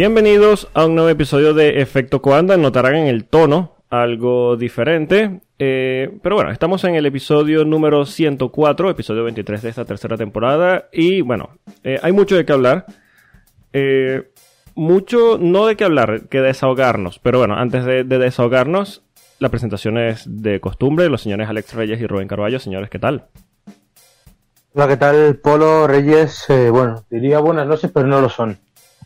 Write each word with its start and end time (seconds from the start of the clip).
Bienvenidos 0.00 0.66
a 0.72 0.86
un 0.86 0.94
nuevo 0.94 1.10
episodio 1.10 1.52
de 1.52 1.82
Efecto 1.82 2.22
Coanda. 2.22 2.56
Notarán 2.56 2.94
en 2.94 3.06
el 3.06 3.26
tono 3.26 3.76
algo 3.90 4.56
diferente. 4.56 5.42
Eh, 5.58 6.16
pero 6.22 6.36
bueno, 6.36 6.50
estamos 6.50 6.84
en 6.84 6.94
el 6.94 7.04
episodio 7.04 7.66
número 7.66 8.06
104, 8.06 8.88
episodio 8.88 9.24
23 9.24 9.60
de 9.60 9.68
esta 9.68 9.84
tercera 9.84 10.16
temporada. 10.16 10.88
Y 10.90 11.20
bueno, 11.20 11.50
eh, 11.84 12.00
hay 12.02 12.12
mucho 12.12 12.34
de 12.34 12.46
qué 12.46 12.52
hablar. 12.54 12.86
Eh, 13.74 14.30
mucho, 14.74 15.36
no 15.38 15.66
de 15.66 15.76
qué 15.76 15.84
hablar, 15.84 16.28
que 16.30 16.40
desahogarnos. 16.40 17.18
Pero 17.18 17.40
bueno, 17.40 17.56
antes 17.56 17.84
de, 17.84 18.02
de 18.02 18.18
desahogarnos, 18.18 19.02
la 19.38 19.50
presentación 19.50 19.98
es 19.98 20.24
de 20.26 20.60
costumbre. 20.60 21.10
Los 21.10 21.20
señores 21.20 21.46
Alex 21.50 21.74
Reyes 21.74 22.00
y 22.00 22.06
Rubén 22.06 22.26
Carballo. 22.26 22.58
Señores, 22.58 22.88
¿qué 22.88 22.98
tal? 22.98 23.26
Hola, 24.72 24.88
¿qué 24.88 24.96
tal? 24.96 25.36
Polo 25.42 25.86
Reyes, 25.86 26.46
bueno, 26.48 27.04
diría 27.10 27.40
buenas 27.40 27.66
noches, 27.66 27.90
pero 27.92 28.06
no 28.06 28.22
lo 28.22 28.30
son. 28.30 28.56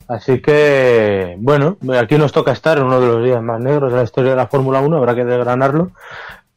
Así 0.09 0.41
que, 0.41 1.37
bueno, 1.39 1.79
aquí 1.99 2.17
nos 2.17 2.33
toca 2.33 2.53
estar 2.53 2.79
en 2.79 2.85
uno 2.85 3.01
de 3.01 3.07
los 3.07 3.25
días 3.25 3.43
más 3.43 3.61
negros 3.61 3.91
de 3.93 3.99
la 3.99 4.05
historia 4.05 4.31
de 4.31 4.37
la 4.37 4.49
Fórmula 4.49 4.81
1, 4.81 4.97
habrá 4.97 5.15
que 5.15 5.25
desgranarlo. 5.25 5.93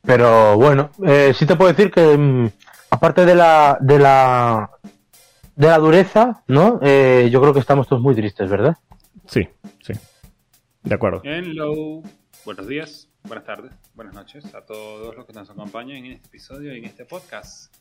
Pero 0.01 0.55
bueno, 0.55 0.89
eh, 1.05 1.33
sí 1.33 1.45
te 1.45 1.55
puedo 1.55 1.71
decir 1.71 1.91
que, 1.91 2.17
mm, 2.17 2.49
aparte 2.89 3.25
de 3.25 3.35
la, 3.35 3.77
de 3.79 3.99
la, 3.99 4.69
de 5.55 5.67
la 5.67 5.77
dureza, 5.77 6.43
¿no? 6.47 6.79
Eh, 6.81 7.29
yo 7.31 7.41
creo 7.41 7.53
que 7.53 7.59
estamos 7.59 7.87
todos 7.87 8.01
muy 8.01 8.15
tristes, 8.15 8.49
¿verdad? 8.49 8.77
Sí, 9.25 9.47
sí. 9.81 9.93
De 10.83 10.95
acuerdo. 10.95 11.21
Hello. 11.23 12.01
Buenos 12.45 12.67
días, 12.67 13.09
buenas 13.23 13.43
tardes, 13.43 13.73
buenas 13.93 14.13
noches 14.13 14.55
a 14.55 14.61
todos 14.61 15.13
los 15.13 15.25
que 15.25 15.33
nos 15.33 15.49
acompañan 15.49 15.97
en 15.97 16.13
este 16.13 16.27
episodio 16.27 16.73
y 16.73 16.77
en 16.77 16.85
este 16.85 17.03
podcast. 17.03 17.75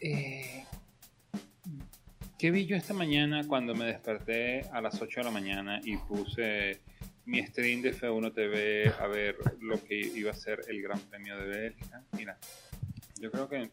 Eh, 0.00 0.64
¿Qué 2.38 2.50
vi 2.50 2.66
yo 2.66 2.76
esta 2.76 2.92
mañana 2.92 3.44
cuando 3.48 3.74
me 3.74 3.86
desperté 3.86 4.60
a 4.70 4.82
las 4.82 5.00
8 5.00 5.20
de 5.20 5.24
la 5.24 5.30
mañana 5.30 5.80
y 5.82 5.96
puse 5.96 6.80
mi 7.24 7.42
stream 7.46 7.80
de 7.80 7.94
F1 7.94 8.34
TV 8.34 8.92
a 9.00 9.06
ver 9.06 9.36
lo 9.60 9.82
que 9.82 9.98
iba 9.98 10.32
a 10.32 10.34
ser 10.34 10.60
el 10.68 10.82
Gran 10.82 11.00
Premio 11.00 11.38
de 11.38 11.46
Bélgica? 11.46 12.02
Mira, 12.12 12.36
yo 13.18 13.30
creo 13.30 13.48
que 13.48 13.70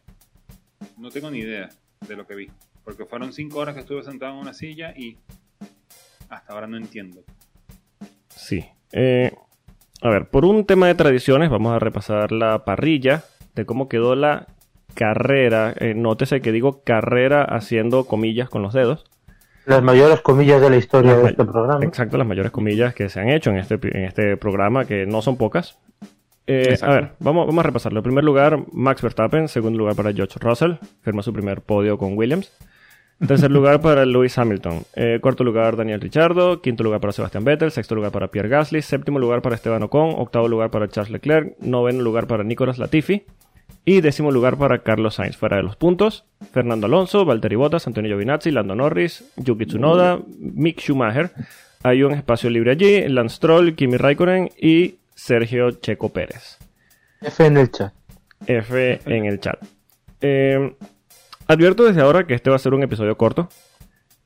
no 0.96 1.10
tengo 1.10 1.30
ni 1.30 1.40
idea 1.40 1.68
de 2.08 2.16
lo 2.16 2.26
que 2.26 2.34
vi, 2.34 2.50
porque 2.84 3.04
fueron 3.04 3.34
5 3.34 3.58
horas 3.58 3.74
que 3.74 3.82
estuve 3.82 4.02
sentado 4.02 4.32
en 4.32 4.38
una 4.38 4.54
silla 4.54 4.94
y 4.96 5.18
hasta 6.30 6.54
ahora 6.54 6.66
no 6.66 6.78
entiendo. 6.78 7.22
Sí. 8.30 8.64
Eh, 8.92 9.30
a 10.00 10.08
ver, 10.08 10.30
por 10.30 10.46
un 10.46 10.64
tema 10.64 10.86
de 10.86 10.94
tradiciones, 10.94 11.50
vamos 11.50 11.74
a 11.74 11.80
repasar 11.80 12.32
la 12.32 12.64
parrilla 12.64 13.24
de 13.54 13.66
cómo 13.66 13.90
quedó 13.90 14.16
la 14.16 14.46
carrera. 14.94 15.74
Eh, 15.78 15.94
nótese 15.94 16.40
que 16.40 16.52
digo 16.52 16.82
carrera 16.84 17.44
haciendo 17.44 18.04
comillas 18.04 18.48
con 18.48 18.62
los 18.62 18.72
dedos. 18.72 19.04
Las 19.66 19.82
mayores 19.82 20.20
comillas 20.20 20.60
de 20.60 20.70
la 20.70 20.76
historia 20.76 21.12
Las 21.12 21.22
de 21.22 21.28
este 21.30 21.44
programa. 21.44 21.84
Exacto, 21.84 22.18
las 22.18 22.26
mayores 22.26 22.52
comillas 22.52 22.94
que 22.94 23.08
se 23.08 23.20
han 23.20 23.30
hecho 23.30 23.50
en 23.50 23.56
este, 23.56 23.78
en 23.82 24.04
este 24.04 24.36
programa, 24.36 24.84
que 24.84 25.06
no 25.06 25.22
son 25.22 25.36
pocas. 25.36 25.78
Eh, 26.46 26.76
a 26.82 26.90
ver, 26.90 27.12
vamos, 27.20 27.46
vamos 27.46 27.64
a 27.64 27.66
repasarlo. 27.66 28.00
En 28.00 28.04
primer 28.04 28.24
lugar, 28.24 28.64
Max 28.72 29.00
Verstappen. 29.00 29.48
Segundo 29.48 29.78
lugar 29.78 29.96
para 29.96 30.12
George 30.12 30.38
Russell. 30.40 30.74
Firma 31.02 31.22
su 31.22 31.32
primer 31.32 31.62
podio 31.62 31.96
con 31.96 32.16
Williams. 32.16 32.52
En 33.20 33.28
tercer 33.28 33.50
lugar 33.50 33.80
para 33.80 34.04
Lewis 34.04 34.36
Hamilton. 34.36 34.82
Eh, 34.94 35.18
cuarto 35.22 35.44
lugar 35.44 35.76
Daniel 35.76 36.00
Ricciardo. 36.00 36.60
Quinto 36.60 36.84
lugar 36.84 37.00
para 37.00 37.12
Sebastian 37.12 37.44
Vettel. 37.44 37.70
Sexto 37.70 37.94
lugar 37.94 38.12
para 38.12 38.28
Pierre 38.28 38.48
Gasly. 38.48 38.82
Séptimo 38.82 39.18
lugar 39.18 39.40
para 39.40 39.54
Esteban 39.54 39.82
Ocon. 39.82 40.14
Octavo 40.18 40.48
lugar 40.48 40.70
para 40.70 40.88
Charles 40.88 41.10
Leclerc. 41.10 41.56
Noveno 41.60 42.02
lugar 42.02 42.26
para 42.26 42.44
Nicolas 42.44 42.78
Latifi. 42.78 43.24
Y 43.84 44.00
décimo 44.00 44.30
lugar 44.30 44.56
para 44.56 44.82
Carlos 44.82 45.16
Sainz. 45.16 45.36
Fuera 45.36 45.58
de 45.58 45.62
los 45.62 45.76
puntos, 45.76 46.24
Fernando 46.52 46.86
Alonso, 46.86 47.24
Valtteri 47.24 47.56
Bottas, 47.56 47.86
Antonio 47.86 48.10
Giovinazzi, 48.10 48.50
Lando 48.50 48.74
Norris, 48.74 49.30
Yuki 49.36 49.66
Tsunoda, 49.66 50.20
Mick 50.38 50.80
Schumacher. 50.80 51.32
Hay 51.82 52.02
un 52.02 52.12
espacio 52.12 52.48
libre 52.48 52.70
allí, 52.70 53.06
Lance 53.08 53.36
Stroll, 53.36 53.74
Kimi 53.74 53.98
Raikkonen 53.98 54.50
y 54.58 54.96
Sergio 55.14 55.70
Checo 55.72 56.08
Pérez. 56.08 56.58
F 57.20 57.44
en 57.44 57.58
el 57.58 57.70
chat. 57.70 57.92
F 58.46 59.00
en 59.04 59.26
el 59.26 59.38
chat. 59.38 59.62
Eh, 60.22 60.74
advierto 61.46 61.84
desde 61.84 62.00
ahora 62.00 62.26
que 62.26 62.32
este 62.32 62.48
va 62.48 62.56
a 62.56 62.60
ser 62.60 62.72
un 62.72 62.82
episodio 62.82 63.18
corto. 63.18 63.50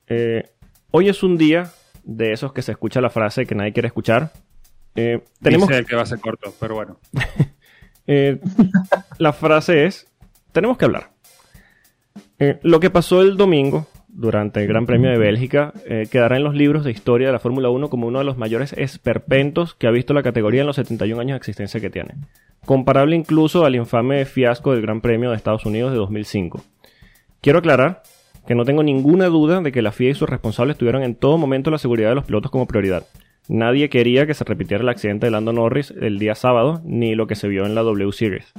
Eh, 0.07 0.49
hoy 0.93 1.09
es 1.09 1.25
un 1.25 1.37
día 1.37 1.73
de 2.05 2.33
esos 2.33 2.53
que 2.53 2.63
se 2.63 2.73
escucha 2.73 3.01
la 3.01 3.11
frase 3.11 3.45
que 3.45 3.57
nadie 3.57 3.73
quiere 3.73 3.89
escuchar. 3.89 4.31
Eh, 4.95 5.23
tenemos 5.43 5.69
Dice 5.69 5.85
que 5.85 5.97
va 5.97 6.03
a 6.03 6.07
ser 6.07 6.21
corto, 6.21 6.55
pero 6.61 6.77
bueno. 6.77 7.01
Eh, 8.09 8.41
la 9.19 9.33
frase 9.33 9.85
es, 9.85 10.09
tenemos 10.51 10.77
que 10.77 10.87
hablar. 10.87 11.11
Eh, 12.41 12.59
lo 12.63 12.81
que 12.81 12.91
pasó 12.91 13.23
el 13.23 13.37
domingo 13.37 13.87
durante 14.09 14.61
el 14.61 14.67
Gran 14.67 14.87
Premio 14.87 15.11
de 15.11 15.19
Bélgica 15.19 15.73
eh, 15.87 16.09
quedará 16.11 16.37
en 16.37 16.45
los 16.45 16.55
libros 16.55 16.85
de 16.85 16.91
historia 16.91 17.29
de 17.29 17.33
la 17.33 17.39
Fórmula 17.39 17.69
1 17.69 17.91
como 17.91 18.09
uno 18.09 18.19
de 18.19 18.25
los 18.25 18.39
mayores 18.39 18.73
esperpentos 18.73 19.75
que 19.75 19.87
ha 19.87 19.93
visto 19.93 20.15
la 20.15 20.23
categoría 20.23 20.63
en 20.63 20.67
los 20.67 20.77
71 20.77 21.21
años 21.21 21.35
de 21.35 21.39
existencia 21.39 21.81
que 21.81 21.91
tiene. 21.91 22.15
Comparable 22.65 23.15
incluso 23.15 23.65
al 23.65 23.77
infame 23.77 24.25
fiasco 24.25 24.73
del 24.73 24.83
Gran 24.83 25.01
Premio 25.01 25.31
de 25.31 25.37
Estados 25.37 25.67
Unidos 25.67 25.93
de 25.93 25.99
2005. 25.99 26.63
Quiero 27.41 27.61
aclarar 27.61 28.03
que 28.47 28.55
no 28.55 28.65
tengo 28.65 28.83
ninguna 28.83 29.27
duda 29.27 29.61
de 29.61 29.71
que 29.71 29.83
la 29.83 29.93
FIA 29.93 30.11
y 30.11 30.15
sus 30.15 30.29
responsables 30.29 30.79
tuvieron 30.79 31.03
en 31.03 31.15
todo 31.15 31.37
momento 31.37 31.71
la 31.71 31.79
seguridad 31.79 32.09
de 32.09 32.15
los 32.15 32.25
pilotos 32.25 32.51
como 32.51 32.67
prioridad. 32.67 33.05
Nadie 33.49 33.89
quería 33.89 34.27
que 34.27 34.35
se 34.35 34.45
repitiera 34.45 34.83
el 34.83 34.89
accidente 34.91 35.27
de 35.27 35.31
Lando 35.31 35.55
Norris 35.55 35.95
el 35.99 36.19
día 36.19 36.35
sábado, 36.35 36.83
ni 36.85 37.15
lo 37.15 37.27
que 37.27 37.35
se 37.35 37.49
vio 37.49 37.65
en 37.65 37.75
la 37.75 37.83
W 37.83 38.13
Series. 38.13 38.53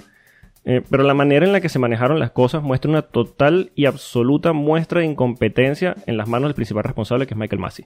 Eh, 0.66 0.81
pero 0.89 1.03
la 1.03 1.13
manera 1.13 1.45
en 1.45 1.51
la 1.51 1.61
que 1.61 1.69
se 1.69 1.79
manejaron 1.79 2.19
las 2.19 2.31
cosas 2.31 2.63
muestra 2.63 2.89
una 2.89 3.03
total 3.03 3.72
y 3.75 3.85
absoluta 3.85 4.51
muestra 4.51 5.01
de 5.01 5.05
incompetencia 5.05 5.95
en 6.07 6.17
las 6.17 6.27
manos 6.27 6.50
del 6.50 6.55
principal 6.55 6.83
responsable, 6.83 7.27
que 7.27 7.35
es 7.35 7.39
Michael 7.39 7.61
Massey. 7.61 7.85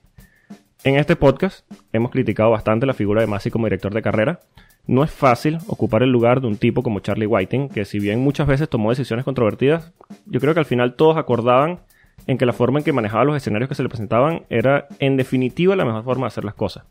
En 0.85 0.95
este 0.95 1.15
podcast 1.15 1.69
hemos 1.91 2.11
criticado 2.11 2.51
bastante 2.51 2.85
la 2.85 2.93
figura 2.93 3.21
de 3.21 3.27
Massey 3.27 3.51
como 3.51 3.67
director 3.67 3.93
de 3.93 4.01
carrera. 4.01 4.39
No 4.85 5.03
es 5.03 5.11
fácil 5.11 5.59
ocupar 5.67 6.03
el 6.03 6.09
lugar 6.09 6.41
de 6.41 6.47
un 6.47 6.57
tipo 6.57 6.83
como 6.83 6.99
Charlie 6.99 7.25
Whiting, 7.25 7.69
que 7.69 7.85
si 7.85 7.99
bien 7.99 8.19
muchas 8.19 8.47
veces 8.47 8.69
tomó 8.69 8.89
decisiones 8.89 9.23
controvertidas, 9.23 9.93
yo 10.25 10.39
creo 10.39 10.53
que 10.53 10.59
al 10.59 10.65
final 10.65 10.95
todos 10.95 11.17
acordaban 11.17 11.79
en 12.27 12.37
que 12.37 12.45
la 12.45 12.53
forma 12.53 12.79
en 12.79 12.85
que 12.85 12.93
manejaba 12.93 13.25
los 13.25 13.37
escenarios 13.37 13.69
que 13.69 13.75
se 13.75 13.83
le 13.83 13.89
presentaban 13.89 14.43
era 14.49 14.87
en 14.99 15.17
definitiva 15.17 15.75
la 15.75 15.85
mejor 15.85 16.03
forma 16.03 16.25
de 16.25 16.27
hacer 16.27 16.45
las 16.45 16.53
cosas. 16.53 16.85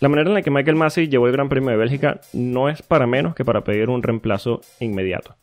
La 0.00 0.08
manera 0.08 0.28
en 0.28 0.34
la 0.34 0.42
que 0.42 0.50
Michael 0.50 0.76
Massey 0.76 1.08
llevó 1.08 1.26
el 1.26 1.32
Gran 1.32 1.48
Premio 1.48 1.70
de 1.70 1.76
Bélgica 1.76 2.20
no 2.34 2.68
es 2.68 2.82
para 2.82 3.06
menos 3.06 3.34
que 3.34 3.44
para 3.44 3.64
pedir 3.64 3.88
un 3.88 4.02
reemplazo 4.02 4.60
inmediato. 4.78 5.36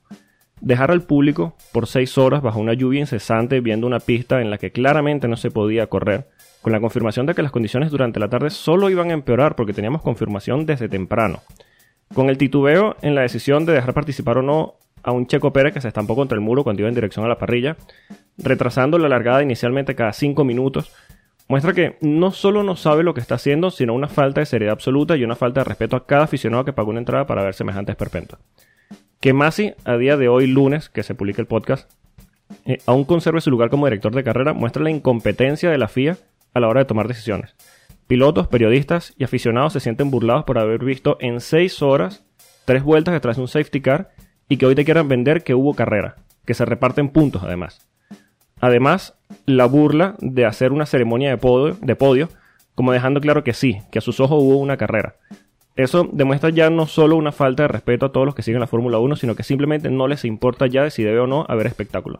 Dejar 0.62 0.92
al 0.92 1.02
público 1.02 1.56
por 1.72 1.88
seis 1.88 2.18
horas 2.18 2.42
bajo 2.42 2.59
una 2.59 2.74
lluvia 2.74 3.00
incesante 3.00 3.59
viendo 3.62 3.88
una 3.88 4.00
pista 4.00 4.42
en 4.42 4.50
la 4.50 4.58
que 4.58 4.72
claramente 4.72 5.28
no 5.28 5.38
se 5.38 5.50
podía 5.50 5.88
correr, 5.88 6.28
con 6.62 6.72
la 6.72 6.80
confirmación 6.80 7.25
de 7.25 7.34
que 7.34 7.42
las 7.42 7.52
condiciones 7.52 7.92
durante 7.92 8.19
la 8.19 8.30
tarde 8.30 8.50
solo 8.50 8.90
iban 8.90 9.09
a 9.09 9.13
empeorar 9.13 9.56
porque 9.56 9.74
teníamos 9.74 10.02
confirmación 10.02 10.66
desde 10.66 10.88
temprano. 10.88 11.42
Con 12.13 12.30
el 12.30 12.38
titubeo 12.38 12.96
en 13.02 13.16
la 13.16 13.22
decisión 13.22 13.66
de 13.66 13.74
dejar 13.74 13.94
participar 13.94 14.38
o 14.38 14.44
no 14.44 14.75
a 15.02 15.12
un 15.12 15.28
Checo 15.28 15.52
Pérez 15.52 15.74
que 15.74 15.81
se 15.81 15.88
estampó 15.88 16.16
contra 16.16 16.36
el 16.36 16.42
muro 16.42 16.63
cuando 16.63 16.81
iba 16.81 16.89
en 16.89 16.95
dirección 16.95 17.25
a 17.25 17.27
la 17.27 17.38
parrilla, 17.38 17.75
retrasando 18.38 18.97
la 18.97 19.09
largada 19.09 19.44
inicialmente 19.44 19.95
cada 19.95 20.13
cinco 20.13 20.44
minutos, 20.44 20.91
muestra 21.47 21.74
que 21.74 21.97
no 22.01 22.31
solo 22.31 22.63
no 22.63 22.75
sabe 22.75 23.03
lo 23.03 23.13
que 23.13 23.21
está 23.21 23.35
haciendo, 23.35 23.71
sino 23.71 23.94
una 23.94 24.07
falta 24.07 24.41
de 24.41 24.45
seriedad 24.45 24.74
absoluta 24.74 25.15
y 25.15 25.24
una 25.24 25.35
falta 25.35 25.62
de 25.62 25.65
respeto 25.65 25.95
a 25.95 26.06
cada 26.06 26.24
aficionado 26.24 26.65
que 26.65 26.74
pagó 26.74 26.89
una 26.89 27.00
entrada 27.00 27.25
para 27.25 27.44
ver 27.44 27.53
semejantes 27.53 27.94
esperpentos. 27.94 28.39
Que 29.19 29.33
Masi, 29.33 29.74
a 29.85 29.97
día 29.97 30.18
de 30.18 30.27
hoy, 30.27 30.47
lunes, 30.47 30.89
que 30.89 31.03
se 31.03 31.15
publica 31.15 31.41
el 31.41 31.47
podcast, 31.47 31.89
eh, 32.65 32.80
aún 32.85 33.06
conserve 33.06 33.41
su 33.41 33.51
lugar 33.51 33.69
como 33.69 33.85
director 33.85 34.13
de 34.13 34.24
carrera, 34.24 34.53
muestra 34.53 34.83
la 34.83 34.89
incompetencia 34.89 35.69
de 35.69 35.77
la 35.77 35.88
FIA 35.88 36.18
a 36.53 36.59
la 36.59 36.68
hora 36.68 36.81
de 36.81 36.86
tomar 36.86 37.07
decisiones. 37.07 37.56
Pilotos, 38.07 38.47
periodistas 38.47 39.13
y 39.18 39.24
aficionados 39.24 39.74
se 39.74 39.79
sienten 39.79 40.12
burlados 40.12 40.44
por 40.44 40.57
haber 40.57 40.83
visto 40.83 41.18
en 41.21 41.39
seis 41.39 41.81
horas 41.81 42.25
tres 42.65 42.83
vueltas 42.83 43.13
detrás 43.13 43.38
de 43.38 43.41
un 43.41 43.47
safety 43.47 43.81
car 43.81 44.12
y 44.50 44.57
que 44.57 44.65
hoy 44.65 44.75
te 44.75 44.86
quieran 44.86 45.07
vender 45.07 45.44
que 45.44 45.56
hubo 45.56 45.74
carrera, 45.74 46.15
que 46.45 46.53
se 46.53 46.65
reparten 46.65 47.09
puntos 47.09 47.44
además. 47.44 47.88
Además, 48.63 49.13
la 49.45 49.65
burla 49.65 50.15
de 50.21 50.45
hacer 50.45 50.71
una 50.71 50.86
ceremonia 50.86 51.30
de 51.30 51.95
podio, 51.98 52.30
como 52.75 52.94
dejando 52.94 53.19
claro 53.19 53.44
que 53.44 53.54
sí, 53.54 53.81
que 53.92 54.00
a 54.00 54.01
sus 54.01 54.21
ojos 54.21 54.42
hubo 54.42 54.56
una 54.56 54.77
carrera. 54.77 55.18
Eso 55.75 56.07
demuestra 56.10 56.50
ya 56.50 56.69
no 56.69 56.88
solo 56.88 57.18
una 57.18 57.33
falta 57.33 57.63
de 57.63 57.68
respeto 57.68 58.06
a 58.06 58.13
todos 58.13 58.25
los 58.25 58.36
que 58.36 58.42
siguen 58.42 58.62
la 58.62 58.68
Fórmula 58.68 59.00
1, 59.00 59.18
sino 59.18 59.36
que 59.36 59.44
simplemente 59.44 59.89
no 59.92 60.07
les 60.07 60.24
importa 60.24 60.65
ya 60.68 60.83
de 60.83 60.92
si 60.92 61.04
debe 61.04 61.19
o 61.19 61.27
no 61.27 61.45
haber 61.50 61.68
espectáculo. 61.68 62.19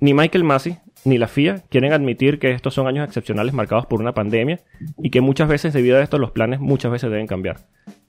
Ni 0.00 0.14
Michael 0.14 0.44
Massey 0.44 0.78
ni 1.04 1.18
la 1.18 1.28
FIA 1.28 1.62
quieren 1.68 1.92
admitir 1.92 2.38
que 2.38 2.52
estos 2.52 2.74
son 2.74 2.86
años 2.86 3.06
excepcionales 3.06 3.54
marcados 3.54 3.86
por 3.86 4.00
una 4.00 4.12
pandemia 4.12 4.60
y 5.02 5.10
que 5.10 5.20
muchas 5.20 5.48
veces 5.48 5.72
debido 5.72 5.96
a 5.96 6.02
esto 6.02 6.18
los 6.18 6.30
planes 6.30 6.60
muchas 6.60 6.92
veces 6.92 7.10
deben 7.10 7.26
cambiar. 7.26 7.58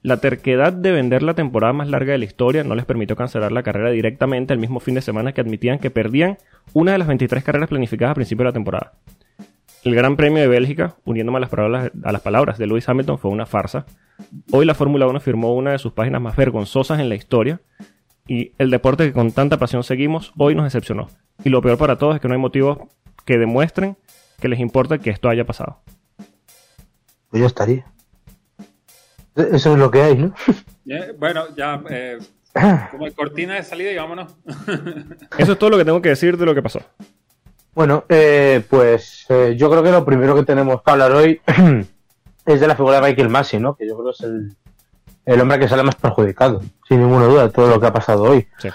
La 0.02 0.18
terquedad 0.18 0.72
de 0.72 0.92
vender 0.92 1.22
la 1.22 1.34
temporada 1.34 1.72
más 1.72 1.88
larga 1.88 2.12
de 2.12 2.18
la 2.18 2.24
historia 2.24 2.64
no 2.64 2.74
les 2.74 2.84
permitió 2.84 3.16
cancelar 3.16 3.52
la 3.52 3.62
carrera 3.62 3.90
directamente 3.90 4.52
el 4.52 4.60
mismo 4.60 4.80
fin 4.80 4.94
de 4.94 5.02
semana 5.02 5.32
que 5.32 5.40
admitían 5.40 5.78
que 5.78 5.90
perdían 5.90 6.38
una 6.72 6.92
de 6.92 6.98
las 6.98 7.08
23 7.08 7.42
carreras 7.42 7.68
planificadas 7.68 8.12
a 8.12 8.16
principio 8.16 8.44
de 8.44 8.50
la 8.50 8.54
temporada. 8.54 8.92
El 9.84 9.94
Gran 9.94 10.16
Premio 10.16 10.40
de 10.40 10.48
Bélgica, 10.48 10.96
uniéndome 11.04 11.38
a 11.38 11.40
las 11.40 11.50
palabras, 11.50 11.90
a 12.04 12.12
las 12.12 12.20
palabras 12.20 12.58
de 12.58 12.66
Lewis 12.68 12.88
Hamilton, 12.88 13.18
fue 13.18 13.30
una 13.32 13.46
farsa. 13.46 13.84
Hoy 14.52 14.64
la 14.64 14.74
Fórmula 14.74 15.08
1 15.08 15.18
firmó 15.18 15.54
una 15.54 15.72
de 15.72 15.78
sus 15.78 15.92
páginas 15.92 16.20
más 16.20 16.36
vergonzosas 16.36 17.00
en 17.00 17.08
la 17.08 17.16
historia 17.16 17.60
y 18.28 18.52
el 18.58 18.70
deporte 18.70 19.04
que 19.06 19.12
con 19.12 19.32
tanta 19.32 19.58
pasión 19.58 19.82
seguimos 19.82 20.32
hoy 20.36 20.54
nos 20.54 20.64
decepcionó. 20.64 21.08
Y 21.44 21.48
lo 21.48 21.62
peor 21.62 21.78
para 21.78 21.98
todos 21.98 22.14
es 22.14 22.20
que 22.20 22.28
no 22.28 22.34
hay 22.34 22.40
motivos 22.40 22.78
que 23.24 23.38
demuestren 23.38 23.96
que 24.40 24.48
les 24.48 24.60
importa 24.60 24.98
que 24.98 25.10
esto 25.10 25.28
haya 25.28 25.44
pasado. 25.44 25.78
pues 27.30 27.40
ya 27.40 27.46
estaría. 27.46 27.86
Eso 29.34 29.72
es 29.72 29.78
lo 29.78 29.90
que 29.90 30.02
hay, 30.02 30.16
¿no? 30.16 30.34
Bueno, 31.18 31.44
ya 31.56 31.80
eh, 31.88 32.18
como 32.90 33.10
cortina 33.12 33.54
de 33.54 33.62
salida 33.62 33.92
y 33.92 33.96
vámonos. 33.96 34.34
Eso 35.38 35.52
es 35.52 35.58
todo 35.58 35.70
lo 35.70 35.78
que 35.78 35.84
tengo 35.84 36.02
que 36.02 36.10
decir 36.10 36.36
de 36.36 36.44
lo 36.44 36.54
que 36.54 36.62
pasó. 36.62 36.80
Bueno, 37.72 38.04
eh, 38.08 38.62
pues 38.68 39.24
eh, 39.30 39.54
yo 39.56 39.70
creo 39.70 39.82
que 39.82 39.92
lo 39.92 40.04
primero 40.04 40.34
que 40.34 40.42
tenemos 40.42 40.82
que 40.82 40.90
hablar 40.90 41.12
hoy 41.12 41.40
es 42.46 42.60
de 42.60 42.66
la 42.66 42.76
figura 42.76 43.00
de 43.00 43.08
Michael 43.08 43.28
Massey, 43.28 43.60
¿no? 43.60 43.76
Que 43.76 43.86
yo 43.86 43.96
creo 43.96 44.06
que 44.06 44.10
es 44.10 44.20
el, 44.22 44.56
el 45.24 45.40
hombre 45.40 45.58
que 45.58 45.68
sale 45.68 45.82
más 45.82 45.94
perjudicado, 45.94 46.60
sin 46.88 47.00
ninguna 47.00 47.26
duda, 47.26 47.44
de 47.44 47.50
todo 47.50 47.68
lo 47.68 47.80
que 47.80 47.86
ha 47.86 47.92
pasado 47.92 48.22
hoy. 48.24 48.48
Sí. 48.58 48.68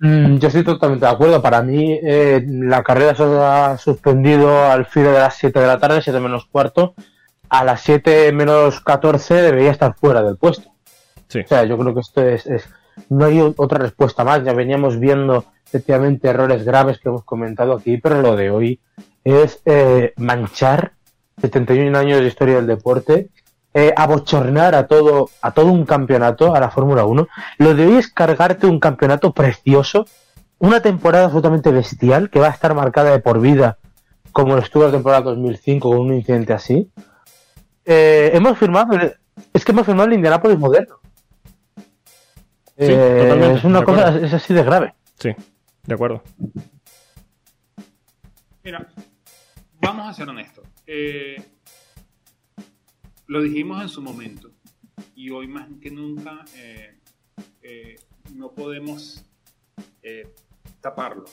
Mm, 0.00 0.38
yo 0.38 0.48
estoy 0.48 0.64
totalmente 0.64 1.04
de 1.04 1.12
acuerdo. 1.12 1.42
Para 1.42 1.62
mí, 1.62 1.98
eh, 2.02 2.42
la 2.48 2.82
carrera 2.82 3.14
se 3.14 3.22
ha 3.24 3.76
suspendido 3.78 4.64
al 4.70 4.86
filo 4.86 5.12
de 5.12 5.18
las 5.18 5.34
7 5.36 5.60
de 5.60 5.66
la 5.66 5.78
tarde, 5.78 6.00
7 6.02 6.18
menos 6.20 6.46
cuarto. 6.46 6.94
A 7.50 7.64
las 7.64 7.80
7 7.82 8.32
menos 8.32 8.80
14 8.80 9.34
debería 9.34 9.70
estar 9.72 9.94
fuera 9.94 10.22
del 10.22 10.36
puesto. 10.36 10.70
Sí. 11.28 11.40
O 11.40 11.46
sea, 11.46 11.64
yo 11.64 11.76
creo 11.76 11.92
que 11.94 12.00
esto 12.00 12.22
es, 12.22 12.46
es- 12.46 12.68
no 13.08 13.24
hay 13.26 13.40
otra 13.56 13.78
respuesta 13.78 14.24
más. 14.24 14.42
Ya 14.44 14.52
veníamos 14.52 14.98
viendo 14.98 15.44
efectivamente 15.66 16.28
errores 16.28 16.64
graves 16.64 16.98
que 16.98 17.08
hemos 17.08 17.24
comentado 17.24 17.74
aquí, 17.74 17.98
pero 17.98 18.22
lo 18.22 18.36
de 18.36 18.50
hoy 18.50 18.80
es 19.22 19.60
eh, 19.66 20.12
manchar 20.16 20.92
71 21.40 21.94
años 21.96 22.20
de 22.20 22.26
historia 22.26 22.56
del 22.56 22.66
deporte, 22.66 23.28
eh, 23.74 23.92
abochornar 23.96 24.74
a 24.74 24.86
todo, 24.86 25.30
a 25.42 25.52
todo 25.52 25.66
un 25.66 25.84
campeonato, 25.84 26.54
a 26.54 26.60
la 26.60 26.70
Fórmula 26.70 27.04
1. 27.04 27.28
Lo 27.58 27.74
de 27.74 27.86
hoy 27.86 27.96
es 27.96 28.08
cargarte 28.12 28.66
un 28.66 28.80
campeonato 28.80 29.32
precioso, 29.32 30.06
una 30.58 30.80
temporada 30.82 31.26
absolutamente 31.26 31.70
bestial 31.70 32.30
que 32.30 32.40
va 32.40 32.48
a 32.48 32.50
estar 32.50 32.74
marcada 32.74 33.10
de 33.12 33.20
por 33.20 33.40
vida, 33.40 33.78
como 34.32 34.56
lo 34.56 34.62
estuvo 34.62 34.84
la 34.84 34.90
temporada 34.90 35.22
2005 35.22 35.88
con 35.88 35.98
un 36.00 36.14
incidente 36.14 36.52
así. 36.52 36.90
Eh, 37.84 38.30
hemos 38.34 38.58
firmado, 38.58 38.98
es 39.52 39.64
que 39.64 39.72
hemos 39.72 39.86
firmado 39.86 40.08
el 40.08 40.14
Indianapolis 40.14 40.58
moderno. 40.58 40.96
Sí, 41.76 42.86
Eh, 42.88 43.54
es 43.56 43.64
una 43.64 43.84
cosa, 43.84 44.16
es 44.18 44.32
así 44.32 44.54
de 44.54 44.62
grave. 44.62 44.94
Sí, 45.18 45.30
de 45.84 45.94
acuerdo. 45.94 46.22
Mira, 48.62 48.86
vamos 49.80 50.08
a 50.08 50.12
ser 50.12 50.28
honestos. 50.28 50.64
Eh, 50.86 51.36
lo 53.30 53.40
dijimos 53.42 53.80
en 53.80 53.88
su 53.88 54.02
momento 54.02 54.50
y 55.14 55.30
hoy 55.30 55.46
más 55.46 55.68
que 55.80 55.88
nunca 55.92 56.44
eh, 56.56 56.98
eh, 57.62 57.94
no 58.34 58.50
podemos 58.50 59.24
eh, 60.02 60.34
taparlo, 60.80 61.26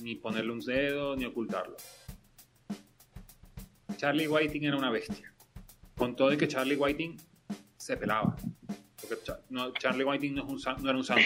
ni 0.00 0.14
ponerle 0.14 0.52
un 0.52 0.60
dedo, 0.60 1.16
ni 1.16 1.24
ocultarlo. 1.24 1.76
Charlie 3.96 4.28
Whiting 4.28 4.64
era 4.64 4.76
una 4.76 4.90
bestia. 4.90 5.32
Con 5.96 6.14
todo 6.14 6.32
y 6.32 6.36
que 6.36 6.46
Charlie 6.46 6.76
Whiting 6.76 7.16
se 7.76 7.96
pelaba. 7.96 8.36
Porque 9.00 9.16
Cha- 9.24 9.40
no, 9.50 9.72
Charlie 9.72 10.04
Whiting 10.04 10.36
no, 10.36 10.44
es 10.44 10.48
un 10.48 10.60
san- 10.60 10.80
no 10.80 10.90
era 10.90 10.98
un 10.98 11.04
santo. 11.04 11.22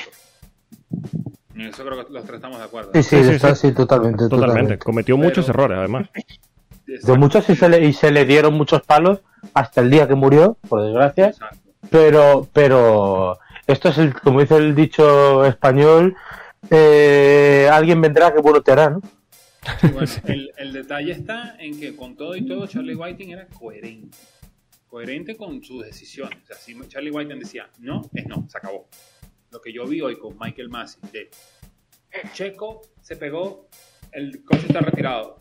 En 1.55 1.61
eso 1.61 1.85
creo 1.85 2.07
que 2.07 2.13
los 2.13 2.25
tres 2.25 2.37
estamos 2.37 2.59
de 2.59 2.65
acuerdo. 2.65 2.91
Sí, 2.95 3.03
sí, 3.03 3.17
Sí, 3.19 3.25
sí, 3.25 3.31
está- 3.33 3.55
sí. 3.55 3.69
sí, 3.69 3.75
totalmente, 3.75 4.29
Totalmente. 4.31 4.79
Cometió 4.79 5.17
Pero- 5.17 5.29
muchos 5.29 5.47
errores, 5.51 5.77
además. 5.79 6.09
De 6.87 7.19
muchos 7.19 7.49
y 7.51 7.57
se, 7.57 7.69
le, 7.69 7.85
y 7.85 7.93
se 7.93 8.11
le 8.13 8.25
dieron 8.25 8.55
muchos 8.55 8.81
palos 8.83 9.21
hasta 9.57 9.81
el 9.81 9.91
día 9.91 10.07
que 10.07 10.15
murió, 10.15 10.59
por 10.69 10.85
desgracia. 10.85 11.29
Exacto. 11.29 11.73
Pero, 11.91 12.47
pero 12.53 13.39
esto 13.67 13.89
es 13.89 13.97
el, 13.97 14.13
como 14.13 14.41
dice 14.41 14.57
el 14.57 14.75
dicho 14.75 15.47
español, 15.47 16.15
eh, 16.71 17.67
alguien 17.73 18.03
vendrá 18.03 18.35
que 18.35 18.41
bueno 18.41 18.61
te 18.63 18.73
hará, 18.73 18.91
¿no? 18.91 19.01
Sí, 19.81 19.89
bueno, 19.89 20.11
el, 20.27 20.53
el 20.59 20.73
detalle 20.75 21.13
está 21.13 21.57
en 21.59 21.81
que 21.81 21.97
con 21.97 22.17
todo 22.17 22.37
y 22.37 22.45
todo 22.45 22.67
Charlie 22.67 22.95
Whiting 22.95 23.31
era 23.31 23.47
coherente. 23.47 24.19
Coherente 24.89 25.37
con 25.37 25.65
sus 25.65 25.87
decisiones. 25.87 26.39
O 26.43 26.47
sea, 26.47 26.57
si 26.57 26.79
Charlie 26.89 27.11
Whiting 27.11 27.39
decía 27.39 27.71
no, 27.79 28.03
es 28.13 28.27
no, 28.27 28.47
se 28.51 28.59
acabó. 28.59 28.91
Lo 29.51 29.63
que 29.63 29.73
yo 29.73 29.87
vi 29.87 30.03
hoy 30.03 30.19
con 30.19 30.37
Michael 30.39 30.69
Massey 30.69 31.01
de 31.13 31.31
Checo 32.35 32.83
se 33.01 33.17
pegó, 33.17 33.71
el 34.13 34.45
coche 34.45 34.67
está 34.67 34.81
retirado. 34.81 35.41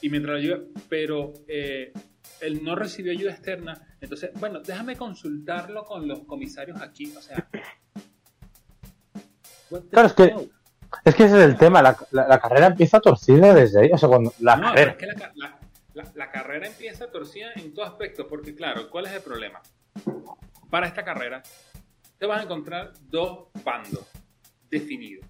Y 0.00 0.08
mientras 0.08 0.36
lo 0.36 0.40
lleva, 0.40 0.60
pero 0.88 1.34
eh, 1.46 1.92
él 2.40 2.62
no 2.62 2.74
recibió 2.74 3.12
ayuda 3.12 3.32
externa. 3.32 3.96
Entonces, 4.00 4.30
bueno, 4.38 4.60
déjame 4.60 4.96
consultarlo 4.96 5.84
con 5.84 6.06
los 6.08 6.20
comisarios 6.20 6.80
aquí. 6.80 7.12
O 7.16 7.20
sea, 7.22 7.48
Claro, 9.90 10.06
es 10.08 10.12
que-? 10.14 10.34
Es 11.04 11.14
que 11.14 11.24
ese 11.24 11.36
es 11.38 11.44
el 11.44 11.58
tema, 11.58 11.82
la, 11.82 11.96
la- 12.12 12.26
la 12.26 12.40
carrera 12.40 12.66
empieza 12.68 12.98
torcida 13.00 13.52
desde 13.52 13.82
ahí, 13.82 13.90
o 13.92 13.98
sea, 13.98 14.08
cuando 14.08 14.32
la 14.40 14.56
No, 14.56 14.68
carrera. 14.68 14.90
es 14.92 14.96
que 14.96 15.06
la, 15.06 15.14
ca- 15.14 15.32
la- 15.36 15.58
la- 15.92 16.12
la 16.14 16.30
carrera 16.30 16.66
empieza 16.66 17.10
torcida 17.10 17.48
en 17.56 17.74
todo 17.74 17.84
aspecto, 17.84 18.26
porque 18.26 18.54
claro, 18.54 18.88
¿cuál 18.88 19.04
es 19.06 19.12
el 19.12 19.20
problema? 19.20 19.60
Para 20.70 20.86
esta 20.86 21.04
carrera 21.04 21.42
te 22.18 22.24
vas 22.24 22.40
a 22.40 22.44
encontrar 22.44 22.94
dos 23.02 23.48
bandos 23.62 24.06
definidos. 24.70 25.26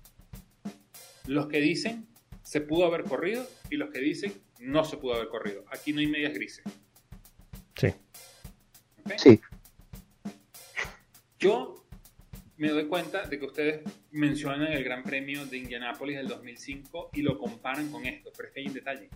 Los 1.26 1.48
que 1.48 1.58
dicen 1.60 2.06
se 2.42 2.60
pudo 2.60 2.86
haber 2.86 3.02
corrido 3.04 3.44
y 3.68 3.76
los 3.76 3.90
que 3.90 3.98
dicen 3.98 4.32
no 4.60 4.84
se 4.84 4.96
pudo 4.96 5.14
haber 5.14 5.28
corrido. 5.28 5.64
Aquí 5.72 5.92
no 5.92 5.98
hay 6.00 6.06
medias 6.06 6.32
grises. 6.32 6.64
Sí. 9.16 9.40
¿ok? 9.40 10.30
Sí, 10.30 10.32
Yo 11.38 11.84
me 12.56 12.68
doy 12.70 12.86
cuenta 12.86 13.26
de 13.26 13.38
que 13.38 13.46
ustedes 13.46 13.82
mencionan 14.10 14.72
el 14.72 14.82
Gran 14.82 15.02
Premio 15.04 15.46
de 15.46 15.58
Indianápolis 15.58 16.16
del 16.16 16.26
2005 16.28 17.10
y 17.14 17.22
lo 17.22 17.38
comparan 17.38 17.90
con 17.90 18.04
esto, 18.06 18.30
pero 18.36 18.48
es 18.48 18.54
que 18.54 18.60
hay 18.60 18.66
un 18.66 18.74
detalle. 18.74 19.08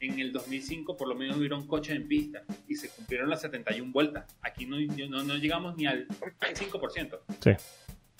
En 0.00 0.18
el 0.18 0.32
2005 0.32 0.96
por 0.96 1.06
lo 1.06 1.14
menos 1.14 1.36
hubieron 1.36 1.64
coches 1.68 1.94
en 1.94 2.08
pista 2.08 2.42
y 2.66 2.74
se 2.74 2.88
cumplieron 2.88 3.30
las 3.30 3.40
71 3.42 3.92
vueltas. 3.92 4.24
Aquí 4.42 4.66
no, 4.66 4.76
no, 5.08 5.22
no 5.22 5.36
llegamos 5.36 5.76
ni 5.76 5.86
al 5.86 6.08
5%. 6.08 7.20
Sí. 7.40 7.50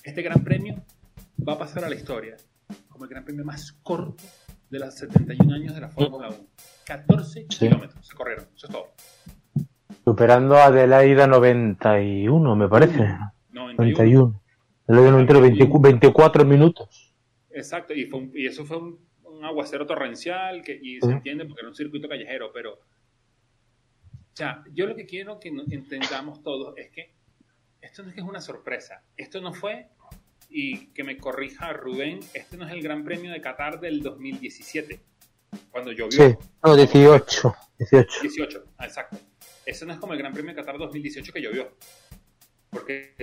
Este 0.04 0.22
Gran 0.22 0.44
Premio 0.44 0.76
va 1.46 1.54
a 1.54 1.58
pasar 1.58 1.84
a 1.84 1.88
la 1.88 1.96
historia 1.96 2.36
como 2.88 3.04
el 3.04 3.10
Gran 3.10 3.24
Premio 3.24 3.44
más 3.44 3.72
corto 3.82 4.22
de 4.70 4.78
los 4.78 4.94
71 4.94 5.52
años 5.54 5.74
de 5.74 5.80
la 5.80 5.88
Fórmula 5.88 6.28
1. 6.28 6.38
14 6.86 7.46
Sí. 7.50 7.58
kilómetros 7.66 8.06
se 8.06 8.14
corrieron, 8.14 8.46
eso 8.54 8.66
es 8.66 8.72
todo. 8.72 8.94
Superando 10.04 10.56
a 10.56 10.66
Adelaida 10.66 11.26
91, 11.26 12.56
me 12.56 12.68
parece. 12.68 12.98
91. 13.50 13.74
91. 13.76 14.40
Adelaida 14.88 15.10
91, 15.12 15.40
20 15.40 15.78
24 15.90 16.44
minutos. 16.44 17.14
Exacto, 17.50 17.92
y, 17.94 18.06
fue 18.06 18.20
un- 18.20 18.32
y 18.34 18.46
eso 18.46 18.64
fue 18.64 18.78
un, 18.78 18.98
un 19.24 19.44
aguacero 19.44 19.86
torrencial 19.86 20.62
que, 20.62 20.78
y 20.80 21.00
se 21.00 21.10
entiende 21.10 21.44
porque 21.44 21.60
era 21.60 21.68
un 21.68 21.74
circuito 21.74 22.08
callejero, 22.08 22.50
pero. 22.52 22.74
O 22.74 24.34
sea, 24.34 24.64
yo 24.72 24.86
lo 24.86 24.96
que 24.96 25.04
quiero 25.04 25.38
que 25.38 25.48
entendamos 25.48 26.42
todos 26.42 26.74
es 26.78 26.90
que 26.90 27.12
esto 27.82 28.02
no 28.02 28.08
es 28.08 28.14
que 28.14 28.20
es 28.22 28.26
una 28.26 28.40
sorpresa. 28.40 29.02
Esto 29.16 29.40
no 29.42 29.52
fue, 29.52 29.88
y 30.48 30.86
que 30.88 31.04
me 31.04 31.18
corrija 31.18 31.72
Rubén, 31.74 32.20
este 32.32 32.56
no 32.56 32.66
es 32.66 32.72
el 32.72 32.82
Gran 32.82 33.04
Premio 33.04 33.30
de 33.30 33.40
Qatar 33.42 33.78
del 33.80 34.02
2017, 34.02 35.00
cuando 35.70 35.92
llovió. 35.92 36.12
Sí, 36.12 36.34
no, 36.64 36.74
18. 36.76 37.54
18. 37.78 38.08
18, 38.22 38.64
ah, 38.78 38.86
exacto. 38.86 39.18
Ese 39.66 39.86
no 39.86 39.92
es 39.92 39.98
como 39.98 40.12
el 40.12 40.18
Gran 40.18 40.32
Premio 40.32 40.52
de 40.52 40.56
Qatar 40.56 40.78
2018 40.78 41.32
que 41.32 41.40
llovió. 41.40 41.76
Porque, 42.70 43.14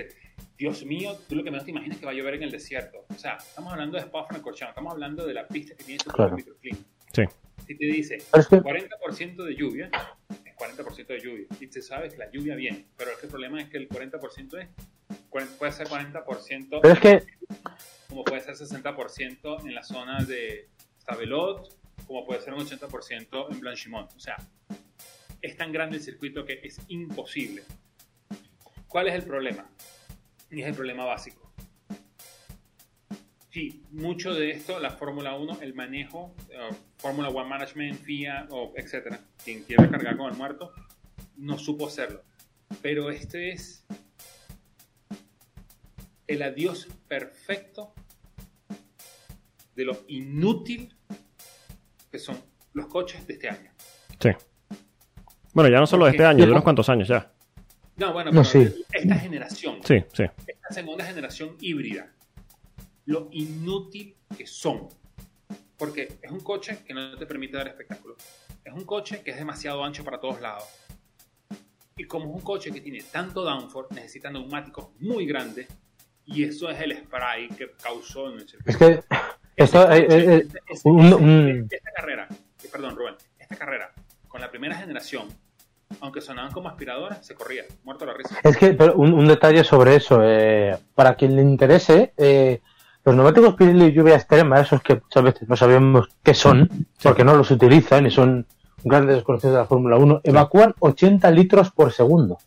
Dios 0.56 0.84
mío, 0.84 1.18
tú 1.28 1.34
lo 1.34 1.42
que 1.42 1.50
menos 1.50 1.64
te 1.64 1.72
imaginas 1.72 1.96
es 1.96 2.00
que 2.00 2.06
va 2.06 2.12
a 2.12 2.14
llover 2.14 2.34
en 2.34 2.44
el 2.44 2.50
desierto. 2.50 3.04
O 3.08 3.18
sea, 3.18 3.36
estamos 3.36 3.72
hablando 3.72 3.96
de 3.98 4.04
Spa-Francorchamps, 4.04 4.70
estamos 4.70 4.92
hablando 4.92 5.26
de 5.26 5.34
la 5.34 5.46
pista 5.48 5.74
que 5.76 5.84
tiene 5.84 6.00
su 6.02 6.10
Claro. 6.10 6.36
microclima. 6.36 6.78
Sí. 7.12 7.22
Si 7.66 7.76
te 7.76 7.84
dice 7.86 8.18
Pero 8.30 8.42
es 8.42 8.48
que, 8.48 8.56
40% 8.56 9.44
de 9.44 9.54
lluvia, 9.54 9.90
es 10.44 10.56
40% 10.56 11.06
de 11.08 11.20
lluvia. 11.20 11.46
Y 11.60 11.66
te 11.66 11.82
sabes 11.82 12.12
que 12.12 12.18
la 12.18 12.30
lluvia 12.30 12.54
viene. 12.54 12.86
Pero 12.96 13.10
es 13.10 13.18
que 13.18 13.26
el 13.26 13.30
problema 13.30 13.60
es 13.60 13.68
que 13.68 13.76
el 13.78 13.88
40% 13.88 14.58
es, 14.58 14.68
puede 15.58 15.72
ser 15.72 15.88
40% 15.88 16.80
pero 16.82 16.94
es 16.94 17.00
que 17.00 17.26
como 18.08 18.24
puede 18.24 18.40
ser 18.40 18.54
60% 18.54 19.66
en 19.66 19.74
la 19.74 19.82
zona 19.82 20.24
de 20.24 20.68
Stavelot, 21.00 21.76
como 22.06 22.24
puede 22.24 22.40
ser 22.40 22.54
un 22.54 22.60
80% 22.60 23.52
en 23.52 23.60
Blanchimont. 23.60 24.12
O 24.16 24.20
sea, 24.20 24.36
es 25.42 25.56
tan 25.56 25.72
grande 25.72 25.96
el 25.96 26.02
circuito 26.02 26.44
que 26.44 26.60
es 26.62 26.80
imposible. 26.88 27.62
¿Cuál 28.88 29.08
es 29.08 29.14
el 29.14 29.24
problema? 29.24 29.70
Y 30.50 30.62
es 30.62 30.68
el 30.68 30.74
problema 30.74 31.04
básico. 31.04 31.52
Sí, 33.50 33.82
mucho 33.90 34.32
de 34.32 34.50
esto, 34.52 34.78
la 34.78 34.90
Fórmula 34.90 35.36
1, 35.36 35.58
el 35.60 35.74
manejo, 35.74 36.34
eh, 36.50 36.70
Fórmula 36.98 37.30
1 37.30 37.44
Management, 37.46 38.00
FIA, 38.00 38.46
o 38.50 38.72
etcétera, 38.76 39.20
quien 39.44 39.64
quiera 39.64 39.90
cargar 39.90 40.16
con 40.16 40.30
el 40.30 40.36
muerto, 40.36 40.72
no 41.36 41.58
supo 41.58 41.88
hacerlo. 41.88 42.22
Pero 42.80 43.10
este 43.10 43.50
es 43.50 43.84
el 46.28 46.42
adiós 46.42 46.86
perfecto 47.08 47.92
de 49.74 49.84
lo 49.84 50.04
inútil 50.06 50.94
que 52.12 52.18
son 52.20 52.40
los 52.72 52.86
coches 52.86 53.26
de 53.26 53.32
este 53.32 53.48
año. 53.48 53.72
Sí. 54.20 54.30
Bueno, 55.52 55.70
ya 55.70 55.78
no 55.80 55.86
solo 55.86 56.04
de 56.06 56.12
este 56.12 56.24
año, 56.24 56.44
de 56.44 56.50
unos 56.52 56.62
cuantos 56.62 56.88
años 56.88 57.08
ya. 57.08 57.30
No, 57.96 58.12
bueno, 58.12 58.30
No, 58.30 58.42
pero 58.42 58.64
sí. 58.68 58.84
esta 58.92 59.14
generación, 59.16 59.80
Sí, 59.84 60.02
sí. 60.12 60.24
esta 60.46 60.68
segunda 60.70 61.04
generación 61.04 61.56
híbrida, 61.60 62.10
lo 63.06 63.28
inútil 63.32 64.16
que 64.36 64.46
son. 64.46 64.88
Porque 65.76 66.18
es 66.22 66.30
un 66.30 66.40
coche 66.40 66.78
que 66.86 66.94
no 66.94 67.16
te 67.16 67.26
permite 67.26 67.56
dar 67.56 67.68
espectáculo. 67.68 68.16
Es 68.64 68.72
un 68.72 68.84
coche 68.84 69.22
que 69.22 69.30
es 69.32 69.36
demasiado 69.38 69.82
ancho 69.84 70.04
para 70.04 70.20
todos 70.20 70.40
lados. 70.40 70.64
Y 71.96 72.04
como 72.04 72.26
es 72.30 72.34
un 72.36 72.40
coche 72.42 72.70
que 72.70 72.80
tiene 72.80 73.02
tanto 73.02 73.42
downforce, 73.42 73.94
necesita 73.94 74.30
neumáticos 74.30 74.88
muy 75.00 75.26
grandes, 75.26 75.66
y 76.26 76.44
eso 76.44 76.70
es 76.70 76.80
el 76.80 76.96
spray 76.96 77.48
que 77.48 77.70
causó 77.82 78.30
en 78.30 78.40
el 78.40 78.48
circuito. 78.48 78.70
Es 78.70 78.76
que 78.76 79.00
esto, 79.56 79.90
eh, 79.92 80.06
eh, 80.08 80.08
eh, 80.10 80.48
ese- 80.68 80.88
un- 80.88 81.68
esta 81.70 81.90
carrera, 81.92 82.28
perdón, 82.70 82.96
Rubén, 82.96 83.14
esta 83.38 83.56
carrera 83.56 83.89
con 84.40 84.46
la 84.46 84.50
primera 84.50 84.74
generación, 84.76 85.24
aunque 86.00 86.22
sonaban 86.22 86.50
como 86.50 86.68
aspiradoras, 86.70 87.24
se 87.26 87.34
corría, 87.34 87.64
muerto 87.84 88.06
la 88.06 88.14
risa. 88.14 88.36
Es 88.42 88.56
que 88.56 88.72
pero 88.72 88.94
un, 88.94 89.12
un 89.12 89.28
detalle 89.28 89.62
sobre 89.64 89.96
eso, 89.96 90.20
eh, 90.22 90.78
para 90.94 91.14
quien 91.14 91.36
le 91.36 91.42
interese, 91.42 92.14
eh, 92.16 92.62
los 93.04 93.14
neumáticos 93.14 93.54
Pirelli 93.54 93.92
lluvia 93.92 94.14
extrema, 94.16 94.58
esos 94.58 94.80
que 94.82 94.94
muchas 94.94 95.22
veces 95.22 95.46
no 95.48 95.56
sabemos 95.56 96.08
qué 96.22 96.32
son, 96.32 96.70
porque 97.02 97.22
no 97.22 97.36
los 97.36 97.50
utilizan 97.50 98.06
y 98.06 98.10
son 98.10 98.46
grandes 98.82 99.16
desconocidos 99.16 99.52
de 99.52 99.60
la 99.60 99.66
Fórmula 99.66 99.98
1, 99.98 100.22
evacúan 100.24 100.74
80 100.78 101.30
litros 101.32 101.70
por 101.70 101.92
segundo. 101.92 102.38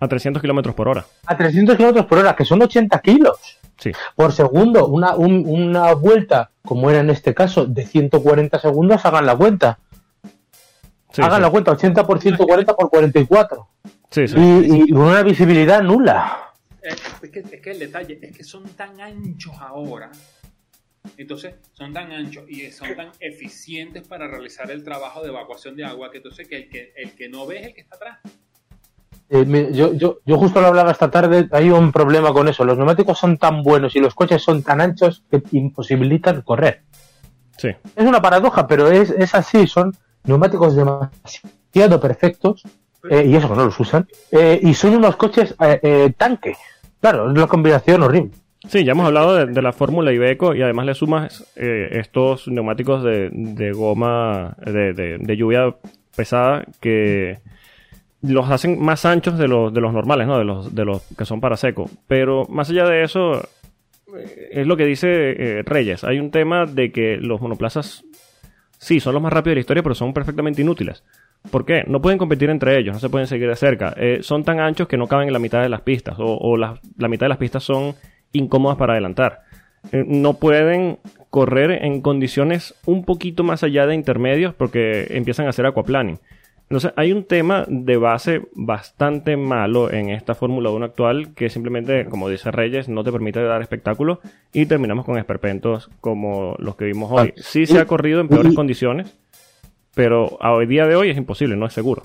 A 0.00 0.08
300 0.08 0.42
kilómetros 0.42 0.74
por 0.74 0.88
hora. 0.88 1.04
A 1.26 1.36
300 1.36 1.76
kilómetros 1.76 2.06
por 2.06 2.18
hora, 2.18 2.34
que 2.34 2.44
son 2.44 2.60
80 2.60 2.98
kilos 3.00 3.60
Sí. 3.78 3.92
por 4.16 4.32
segundo. 4.32 4.86
Una, 4.88 5.14
un- 5.14 5.44
una 5.46 5.94
vuelta, 5.94 6.50
como 6.64 6.90
era 6.90 7.00
en 7.00 7.10
este 7.10 7.34
caso, 7.34 7.66
de 7.66 7.86
140 7.86 8.58
segundos, 8.58 9.04
hagan 9.06 9.26
la 9.26 9.36
cuenta. 9.36 9.78
Sí, 11.14 11.22
hagan 11.22 11.36
sí. 11.38 11.42
la 11.42 11.50
cuenta, 11.50 11.70
80 11.72 12.06
por 12.06 12.20
140 12.20 12.74
por 12.74 12.90
44. 12.90 13.68
Sí, 14.10 14.28
sí. 14.28 14.34
Y, 14.38 14.90
y 14.90 14.92
una 14.92 15.22
visibilidad 15.22 15.82
nula. 15.82 16.52
Eh, 16.82 16.88
es, 17.22 17.30
que, 17.30 17.38
es 17.40 17.60
que 17.62 17.70
el 17.70 17.78
detalle 17.78 18.18
es 18.20 18.36
que 18.36 18.44
son 18.44 18.64
tan 18.70 19.00
anchos 19.00 19.54
ahora. 19.60 20.10
Entonces, 21.16 21.54
son 21.72 21.92
tan 21.92 22.10
anchos 22.12 22.44
y 22.48 22.70
son 22.70 22.94
tan 22.96 23.10
eficientes 23.20 24.06
para 24.08 24.26
realizar 24.26 24.70
el 24.70 24.82
trabajo 24.82 25.22
de 25.22 25.28
evacuación 25.28 25.76
de 25.76 25.84
agua 25.84 26.10
que 26.10 26.16
entonces 26.18 26.48
que 26.48 26.56
el 26.56 26.68
que, 26.68 26.92
el 26.96 27.12
que 27.12 27.28
no 27.28 27.46
ve 27.46 27.60
es 27.60 27.66
el 27.66 27.74
que 27.74 27.80
está 27.82 27.96
atrás. 27.96 28.18
Eh, 29.28 29.44
me- 29.44 29.72
yo, 29.72 29.92
yo, 29.94 30.18
yo 30.24 30.38
justo 30.38 30.60
lo 30.60 30.66
hablaba 30.68 30.90
esta 30.92 31.10
tarde, 31.10 31.48
hay 31.52 31.70
un 31.70 31.92
problema 31.92 32.32
con 32.32 32.48
eso. 32.48 32.64
Los 32.64 32.76
neumáticos 32.76 33.18
son 33.18 33.36
tan 33.38 33.62
buenos 33.62 33.94
y 33.96 34.00
los 34.00 34.14
coches 34.14 34.42
son 34.42 34.62
tan 34.62 34.80
anchos 34.80 35.24
que 35.30 35.42
imposibilitan 35.52 36.42
correr. 36.42 36.82
Sí. 37.58 37.68
Es 37.96 38.04
una 38.04 38.20
paradoja, 38.20 38.66
pero 38.66 38.90
es, 38.90 39.10
es 39.10 39.34
así. 39.34 39.66
Son 39.66 39.94
neumáticos 40.24 40.74
demasiado 40.74 42.00
perfectos, 42.00 42.62
eh, 43.10 43.24
y 43.26 43.36
eso 43.36 43.48
que 43.48 43.56
no 43.56 43.64
los 43.66 43.78
usan, 43.78 44.06
eh, 44.32 44.58
y 44.62 44.74
son 44.74 44.96
unos 44.96 45.16
coches 45.16 45.54
eh, 45.60 46.12
tanque. 46.16 46.56
Claro, 47.00 47.26
es 47.26 47.36
una 47.36 47.46
combinación 47.46 48.02
horrible. 48.02 48.30
Sí, 48.66 48.82
ya 48.82 48.92
hemos 48.92 49.06
hablado 49.06 49.44
de, 49.46 49.60
la 49.62 49.74
fórmula 49.74 50.10
Iveco 50.10 50.54
y 50.54 50.62
además 50.62 50.86
le 50.86 50.94
sumas 50.94 51.44
estos 51.54 52.48
neumáticos 52.48 53.04
de, 53.04 53.28
de 53.30 53.72
goma 53.72 54.56
de, 54.64 54.94
de- 54.94 55.36
lluvia 55.36 55.74
pesada 56.16 56.64
que 56.80 57.40
los 58.22 58.50
hacen 58.50 58.82
más 58.82 59.04
anchos 59.04 59.36
de 59.36 59.48
los, 59.48 59.74
de 59.74 59.82
los 59.82 59.92
normales, 59.92 60.26
¿no? 60.26 60.38
De 60.38 60.44
los, 60.44 60.74
de 60.74 60.86
los 60.86 61.02
que 61.14 61.26
son 61.26 61.42
para 61.42 61.58
seco. 61.58 61.90
Pero 62.08 62.46
más 62.48 62.70
allá 62.70 62.86
de 62.86 63.02
eso, 63.04 63.46
es 64.50 64.66
lo 64.66 64.78
que 64.78 64.86
dice 64.86 65.62
Reyes. 65.66 66.02
Hay 66.02 66.18
un 66.18 66.30
tema 66.30 66.64
de 66.64 66.90
que 66.90 67.18
los 67.18 67.42
monoplazas 67.42 68.02
sí 68.84 69.00
son 69.00 69.14
los 69.14 69.22
más 69.22 69.32
rápidos 69.32 69.52
de 69.52 69.56
la 69.56 69.60
historia, 69.60 69.82
pero 69.82 69.94
son 69.94 70.12
perfectamente 70.12 70.60
inútiles. 70.60 71.02
¿Por 71.50 71.64
qué? 71.64 71.84
No 71.86 72.00
pueden 72.00 72.18
competir 72.18 72.50
entre 72.50 72.78
ellos, 72.78 72.94
no 72.94 73.00
se 73.00 73.08
pueden 73.08 73.26
seguir 73.26 73.48
de 73.48 73.56
cerca. 73.56 73.94
Eh, 73.96 74.18
son 74.22 74.44
tan 74.44 74.60
anchos 74.60 74.86
que 74.88 74.96
no 74.96 75.06
caben 75.06 75.28
en 75.28 75.32
la 75.32 75.38
mitad 75.38 75.62
de 75.62 75.68
las 75.68 75.80
pistas, 75.80 76.16
o, 76.18 76.56
la 76.56 76.78
mitad 77.08 77.24
de 77.24 77.30
las 77.30 77.38
pistas 77.38 77.62
son 77.64 77.94
incómodas 78.32 78.76
para 78.76 78.92
adelantar. 78.92 79.42
Eh, 79.92 80.04
no 80.06 80.34
pueden 80.34 80.98
correr 81.30 81.84
en 81.84 82.00
condiciones 82.00 82.74
un 82.86 83.04
poquito 83.04 83.42
más 83.42 83.62
allá 83.62 83.86
de 83.86 83.94
intermedios 83.94 84.54
porque 84.54 85.06
empiezan 85.10 85.46
a 85.46 85.50
hacer 85.50 85.66
aquaplaning. 85.66 86.18
Entonces 86.64 86.92
hay 86.96 87.12
un 87.12 87.24
tema 87.24 87.64
de 87.68 87.96
base 87.98 88.42
bastante 88.54 89.36
malo 89.36 89.92
en 89.92 90.08
esta 90.10 90.34
Fórmula 90.34 90.70
1 90.70 90.84
actual 90.86 91.34
que 91.34 91.50
simplemente, 91.50 92.06
como 92.06 92.28
dice 92.28 92.50
Reyes, 92.50 92.88
no 92.88 93.04
te 93.04 93.12
permite 93.12 93.42
dar 93.42 93.60
espectáculo 93.62 94.20
y 94.52 94.66
terminamos 94.66 95.04
con 95.04 95.18
esperpentos 95.18 95.90
como 96.00 96.56
los 96.58 96.74
que 96.76 96.86
vimos 96.86 97.10
hoy. 97.12 97.34
Sí 97.36 97.66
se 97.66 97.78
ha 97.78 97.86
corrido 97.86 98.20
en 98.20 98.28
peores 98.28 98.54
condiciones, 98.54 99.14
pero 99.94 100.38
a 100.40 100.52
hoy 100.52 100.66
día 100.66 100.86
de 100.86 100.96
hoy 100.96 101.10
es 101.10 101.16
imposible, 101.16 101.54
no 101.56 101.66
es 101.66 101.72
seguro. 101.72 102.02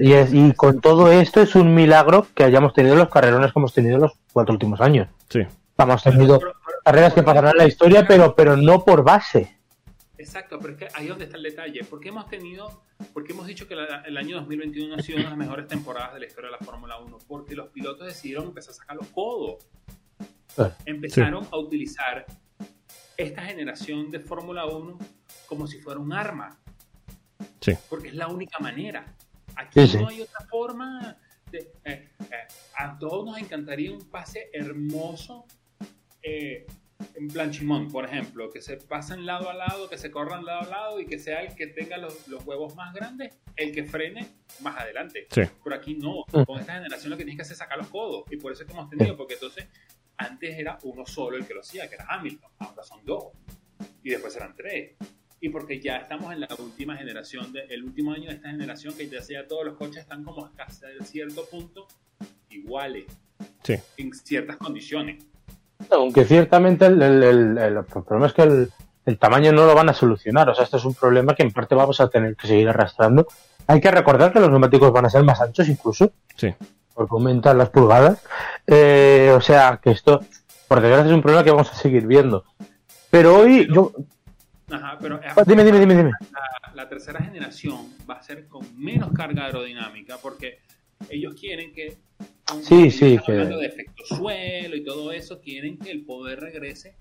Y, 0.00 0.12
es- 0.12 0.34
y 0.34 0.52
con 0.52 0.80
todo 0.80 1.10
esto 1.10 1.40
es 1.40 1.54
un 1.54 1.74
milagro 1.74 2.26
que 2.34 2.44
hayamos 2.44 2.74
tenido 2.74 2.96
los 2.96 3.08
carrerones 3.08 3.52
que 3.52 3.58
hemos 3.58 3.72
tenido 3.72 3.98
los 3.98 4.12
cuatro 4.32 4.52
últimos 4.52 4.80
años. 4.80 5.08
Sí, 5.28 5.40
Hemos 5.78 6.02
tenido 6.02 6.40
carreras 6.84 7.14
que 7.14 7.22
pasarán 7.22 7.52
en 7.52 7.58
la 7.58 7.66
historia, 7.66 8.04
pero, 8.06 8.34
pero 8.36 8.56
no 8.56 8.84
por 8.84 9.02
base. 9.02 9.56
Exacto, 10.20 10.58
pero 10.58 10.74
es 10.74 10.78
que 10.78 10.88
ahí 10.94 11.04
es 11.04 11.08
donde 11.08 11.24
está 11.24 11.36
el 11.38 11.42
detalle. 11.42 11.82
Porque 11.84 12.10
hemos 12.10 12.28
tenido, 12.28 12.82
porque 13.14 13.32
hemos 13.32 13.46
dicho 13.46 13.66
que 13.66 13.74
la- 13.74 14.02
el 14.06 14.16
año 14.16 14.36
2021 14.36 14.94
ha 14.94 14.98
sido 15.02 15.16
una 15.16 15.24
de 15.24 15.30
las 15.30 15.38
mejores 15.38 15.66
temporadas 15.66 16.12
de 16.14 16.20
la 16.20 16.26
historia 16.26 16.50
de 16.50 16.56
la 16.60 16.64
Fórmula 16.64 16.98
1, 16.98 17.18
porque 17.26 17.54
los 17.54 17.68
pilotos 17.70 18.06
decidieron 18.06 18.44
empezar 18.46 18.72
a 18.72 18.74
sacar 18.74 18.96
los 18.96 19.06
codos. 19.08 19.66
Claro. 20.54 20.74
Empezaron 20.84 21.46
a 21.50 21.56
utilizar 21.56 22.26
esta 23.16 23.42
generación 23.44 24.10
de 24.10 24.20
Fórmula 24.20 24.66
1 24.66 24.98
como 25.46 25.66
si 25.66 25.78
fuera 25.78 25.98
un 26.00 26.12
arma, 26.12 26.60
sí. 27.60 27.72
porque 27.88 28.08
es 28.08 28.14
la 28.14 28.28
única 28.28 28.58
manera. 28.58 29.16
Aquí 29.56 29.80
Sí, 29.80 29.88
sí. 29.88 29.96
no 29.98 30.08
hay 30.08 30.20
otra 30.22 30.46
forma. 30.50 31.16
de- 31.50 31.72
eh, 31.84 32.08
eh, 32.20 32.46
a 32.78 32.96
todos 32.96 33.26
nos 33.26 33.36
encantaría 33.38 33.90
un 33.90 34.08
pase 34.08 34.50
hermoso 34.52 35.46
eh, 36.22 36.64
en 37.14 37.28
Blanchimont, 37.28 37.90
por 37.90 38.04
ejemplo, 38.04 38.50
que 38.50 38.60
se 38.60 38.76
pasen 38.76 39.24
lado 39.26 39.48
a 39.50 39.54
lado, 39.54 39.88
que 39.88 39.96
se 39.98 40.10
corran 40.10 40.44
lado 40.44 40.60
a 40.62 40.66
lado 40.66 41.00
y 41.00 41.06
que 41.06 41.18
sea 41.18 41.42
el 41.42 41.54
que 41.54 41.66
tenga 41.66 41.96
los, 41.98 42.28
los 42.28 42.44
huevos 42.46 42.74
más 42.74 42.92
grandes, 42.94 43.36
el 43.56 43.72
que 43.72 43.84
frene 43.84 44.26
más 44.60 44.76
adelante. 44.78 45.26
Sí. 45.30 45.42
Pero 45.64 45.76
aquí 45.76 45.94
no, 45.94 46.24
Mm. 46.32 46.42
con 46.44 46.60
esta 46.60 46.74
generación 46.74 47.10
lo 47.10 47.16
que 47.16 47.24
tienes 47.24 47.36
que 47.38 47.42
hacer 47.42 47.52
es 47.54 47.58
sacar 47.58 47.78
los 47.78 47.88
codos. 47.88 48.24
Y 48.30 48.36
por 48.36 48.52
eso 48.52 48.62
es 48.62 48.66
que 48.68 48.72
hemos 48.74 48.88
tenido, 48.90 49.16
porque 49.16 49.34
entonces 49.34 49.66
antes 50.16 50.58
era 50.58 50.78
uno 50.82 51.06
solo 51.06 51.36
el 51.36 51.46
que 51.46 51.54
lo 51.54 51.60
hacía, 51.60 51.88
que 51.88 51.94
era 51.94 52.06
Hamilton, 52.08 52.50
ahora 52.58 52.82
son 52.82 53.04
dos. 53.04 53.24
Y 54.02 54.10
después 54.10 54.36
eran 54.36 54.54
tres. 54.54 54.96
Y 55.40 55.48
porque 55.48 55.80
ya 55.80 55.96
estamos 55.96 56.32
en 56.34 56.40
la 56.40 56.48
última 56.58 56.96
generación, 56.98 57.50
de, 57.52 57.60
el 57.70 57.82
último 57.82 58.12
año 58.12 58.28
de 58.28 58.34
esta 58.36 58.50
generación, 58.50 58.94
que 58.94 59.08
ya 59.08 59.22
sea 59.22 59.46
todos 59.48 59.64
los 59.64 59.76
coches 59.78 59.98
están 59.98 60.22
como 60.22 60.44
hasta 60.44 60.68
cierto 61.04 61.46
punto 61.48 61.88
iguales, 62.50 63.06
Sí. 63.62 63.74
en 63.96 64.12
ciertas 64.12 64.56
condiciones. 64.58 65.24
Aunque 65.90 66.24
ciertamente 66.24 66.86
el, 66.86 67.00
el- 67.02 67.22
el- 67.22 67.58
el 67.58 67.84
problema 67.84 68.26
es 68.26 68.32
que 68.32 68.42
el, 68.42 68.70
el 69.06 69.18
tamaño 69.18 69.52
no 69.52 69.66
lo 69.66 69.74
van 69.74 69.88
a 69.88 69.94
solucionar. 69.94 70.48
O 70.50 70.54
sea, 70.54 70.64
este 70.64 70.76
es 70.76 70.84
un 70.84 70.94
problema 70.94 71.34
que 71.34 71.42
en 71.42 71.52
parte 71.52 71.74
vamos 71.74 72.00
a 72.00 72.08
tener 72.08 72.36
que 72.36 72.46
seguir 72.46 72.68
arrastrando. 72.68 73.26
Hay 73.66 73.80
que 73.80 73.90
recordar 73.90 74.32
que 74.32 74.40
los 74.40 74.50
neumáticos 74.50 74.92
van 74.92 75.06
a 75.06 75.10
ser 75.10 75.22
más 75.22 75.40
anchos 75.40 75.68
incluso, 75.68 76.12
Sí. 76.36 76.52
porque 76.94 77.10
aumentan 77.14 77.56
las 77.58 77.70
pulgadas. 77.70 78.22
Eh, 78.66 79.32
o 79.36 79.40
sea, 79.40 79.78
que 79.82 79.90
esto, 79.90 80.20
por 80.68 80.80
desgracia, 80.80 81.06
es 81.10 81.14
un 81.14 81.22
problema 81.22 81.44
que 81.44 81.50
vamos 81.50 81.70
a 81.70 81.74
seguir 81.74 82.06
viendo. 82.06 82.44
Pero 83.10 83.36
hoy, 83.38 83.68
yo... 83.72 83.92
Ajá, 84.70 84.96
pero 85.00 85.16
eh, 85.16 85.28
Dime, 85.46 85.64
dime, 85.64 85.80
dime, 85.80 85.96
dime. 85.96 86.10
la, 86.32 86.72
la 86.74 86.88
tercera 86.88 87.20
generación 87.20 87.92
va 88.08 88.14
a 88.14 88.22
ser 88.22 88.46
con 88.46 88.62
menos 88.78 89.10
carga 89.12 89.46
aerodinámica 89.46 90.16
porque 90.22 90.60
ellos 91.08 91.34
quieren 91.34 91.72
que 91.72 91.98
Sí, 92.62 92.90
sí, 92.90 93.14
están 93.14 93.26
que- 93.26 93.32
hablando 93.32 93.58
de 93.58 93.66
efecto 93.66 94.04
suelo 94.06 94.76
y 94.76 94.84
todo 94.84 95.12
eso 95.12 95.40
quieren 95.40 95.78
que 95.78 95.90
el 95.90 96.04
poder 96.04 96.40
regrese 96.40 96.94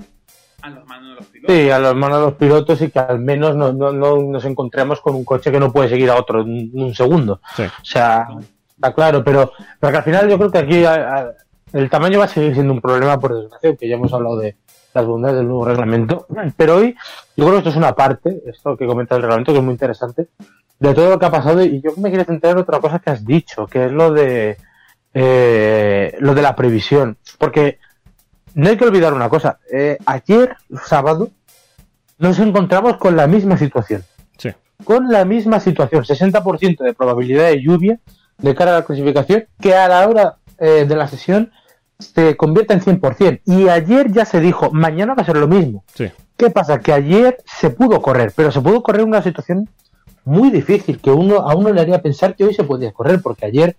a 0.61 0.69
las 0.69 0.85
manos 0.85 1.09
de 1.09 1.15
los 1.15 1.25
pilotos 1.27 1.55
Sí, 1.55 1.69
a 1.69 1.79
las 1.79 1.95
manos 1.95 2.19
de 2.19 2.25
los 2.25 2.33
pilotos 2.35 2.81
y 2.81 2.89
que 2.91 2.99
al 2.99 3.19
menos 3.19 3.55
no, 3.55 3.71
no- 3.73 3.93
no 3.93 4.17
nos 4.21 4.45
encontremos 4.45 4.99
con 5.01 5.15
un 5.15 5.23
coche 5.23 5.51
que 5.51 5.59
no 5.59 5.71
puede 5.71 5.89
seguir 5.89 6.09
a 6.09 6.15
otro 6.17 6.41
en 6.41 6.71
un 6.73 6.93
segundo. 6.93 7.39
Sí. 7.55 7.63
O 7.63 7.85
sea, 7.85 8.27
está 8.75 8.93
claro, 8.93 9.23
pero, 9.23 9.51
pero 9.79 9.91
que 9.91 9.97
al 9.97 10.03
final 10.03 10.29
yo 10.29 10.37
creo 10.37 10.51
que 10.51 10.57
aquí 10.57 10.83
a- 10.85 11.17
a- 11.19 11.31
el 11.71 11.89
tamaño 11.89 12.19
va 12.19 12.25
a 12.25 12.29
seguir 12.29 12.53
siendo 12.53 12.73
un 12.73 12.81
problema, 12.81 13.19
por 13.19 13.35
desgracia, 13.41 13.75
que 13.75 13.87
ya 13.87 13.95
hemos 13.95 14.11
hablado 14.13 14.37
de 14.37 14.55
las 14.93 15.05
bondades 15.05 15.37
del 15.37 15.47
nuevo 15.47 15.65
reglamento. 15.65 16.25
Pero 16.57 16.77
hoy 16.77 16.95
yo 17.37 17.45
creo 17.45 17.51
que 17.51 17.57
esto 17.59 17.69
es 17.69 17.75
una 17.75 17.93
parte, 17.95 18.41
esto 18.47 18.75
que 18.75 18.87
comenta 18.87 19.15
el 19.15 19.21
reglamento, 19.21 19.51
que 19.53 19.59
es 19.59 19.63
muy 19.63 19.73
interesante, 19.73 20.27
de 20.79 20.93
todo 20.93 21.11
lo 21.11 21.19
que 21.19 21.25
ha 21.27 21.31
pasado. 21.31 21.63
Y 21.63 21.79
yo 21.79 21.91
me 21.97 22.09
quiero 22.09 22.25
centrar 22.25 22.53
en 22.53 22.59
otra 22.59 22.79
cosa 22.79 22.99
que 22.99 23.11
has 23.11 23.23
dicho, 23.23 23.67
que 23.67 23.85
es 23.85 23.91
lo 23.91 24.11
de 24.11 24.57
eh, 25.21 26.15
lo 26.19 26.33
de 26.33 26.41
la 26.41 26.55
previsión. 26.55 27.17
Porque 27.37 27.77
no 28.53 28.69
hay 28.69 28.77
que 28.77 28.85
olvidar 28.85 29.13
una 29.13 29.29
cosa. 29.29 29.59
eh, 29.71 29.97
ayer, 30.05 30.55
sábado, 30.85 31.29
nos 32.17 32.39
encontramos 32.39 32.97
con 32.97 33.15
la 33.15 33.27
misma 33.27 33.57
situación 33.57 34.03
Sí. 34.37 34.49
con 34.83 35.09
la 35.09 35.25
misma 35.25 35.59
situación, 35.59 36.03
60% 36.05 36.83
de 36.83 36.93
probabilidad 36.93 37.47
de 37.47 37.61
lluvia 37.61 37.99
de 38.37 38.55
cara 38.55 38.71
a 38.71 38.79
la 38.79 38.85
clasificación, 38.85 39.45
que 39.59 39.75
a 39.75 39.87
la 39.89 40.07
hora 40.07 40.35
eh, 40.57 40.85
de 40.87 40.95
la 40.95 41.07
sesión 41.07 41.51
se 41.97 42.37
convierte 42.37 42.73
en 42.73 42.79
100%. 42.81 43.41
Y 43.45 43.67
ayer 43.67 44.11
ya 44.13 44.23
se 44.23 44.39
dijo, 44.39 44.71
mañana 44.71 45.13
va 45.15 45.23
a 45.23 45.25
ser 45.25 45.35
lo 45.37 45.47
mismo. 45.49 45.83
Sí. 45.93 46.09
¿Qué 46.37 46.49
pasa? 46.49 46.79
Que 46.79 46.93
ayer 46.93 47.37
se 47.45 47.69
pudo 47.69 48.01
correr, 48.01 48.31
pero 48.33 48.49
se 48.51 48.61
pudo 48.61 48.81
correr 48.81 49.01
en 49.01 49.09
una 49.09 49.21
situación 49.21 49.67
muy 50.23 50.49
difícil, 50.51 50.99
que 51.01 51.11
uno 51.11 51.39
a 51.49 51.55
uno 51.55 51.73
le 51.73 51.81
haría 51.81 52.01
pensar 52.01 52.35
que 52.35 52.45
hoy 52.45 52.53
se 52.53 52.63
podía 52.63 52.93
correr, 52.93 53.21
porque 53.21 53.45
ayer, 53.45 53.75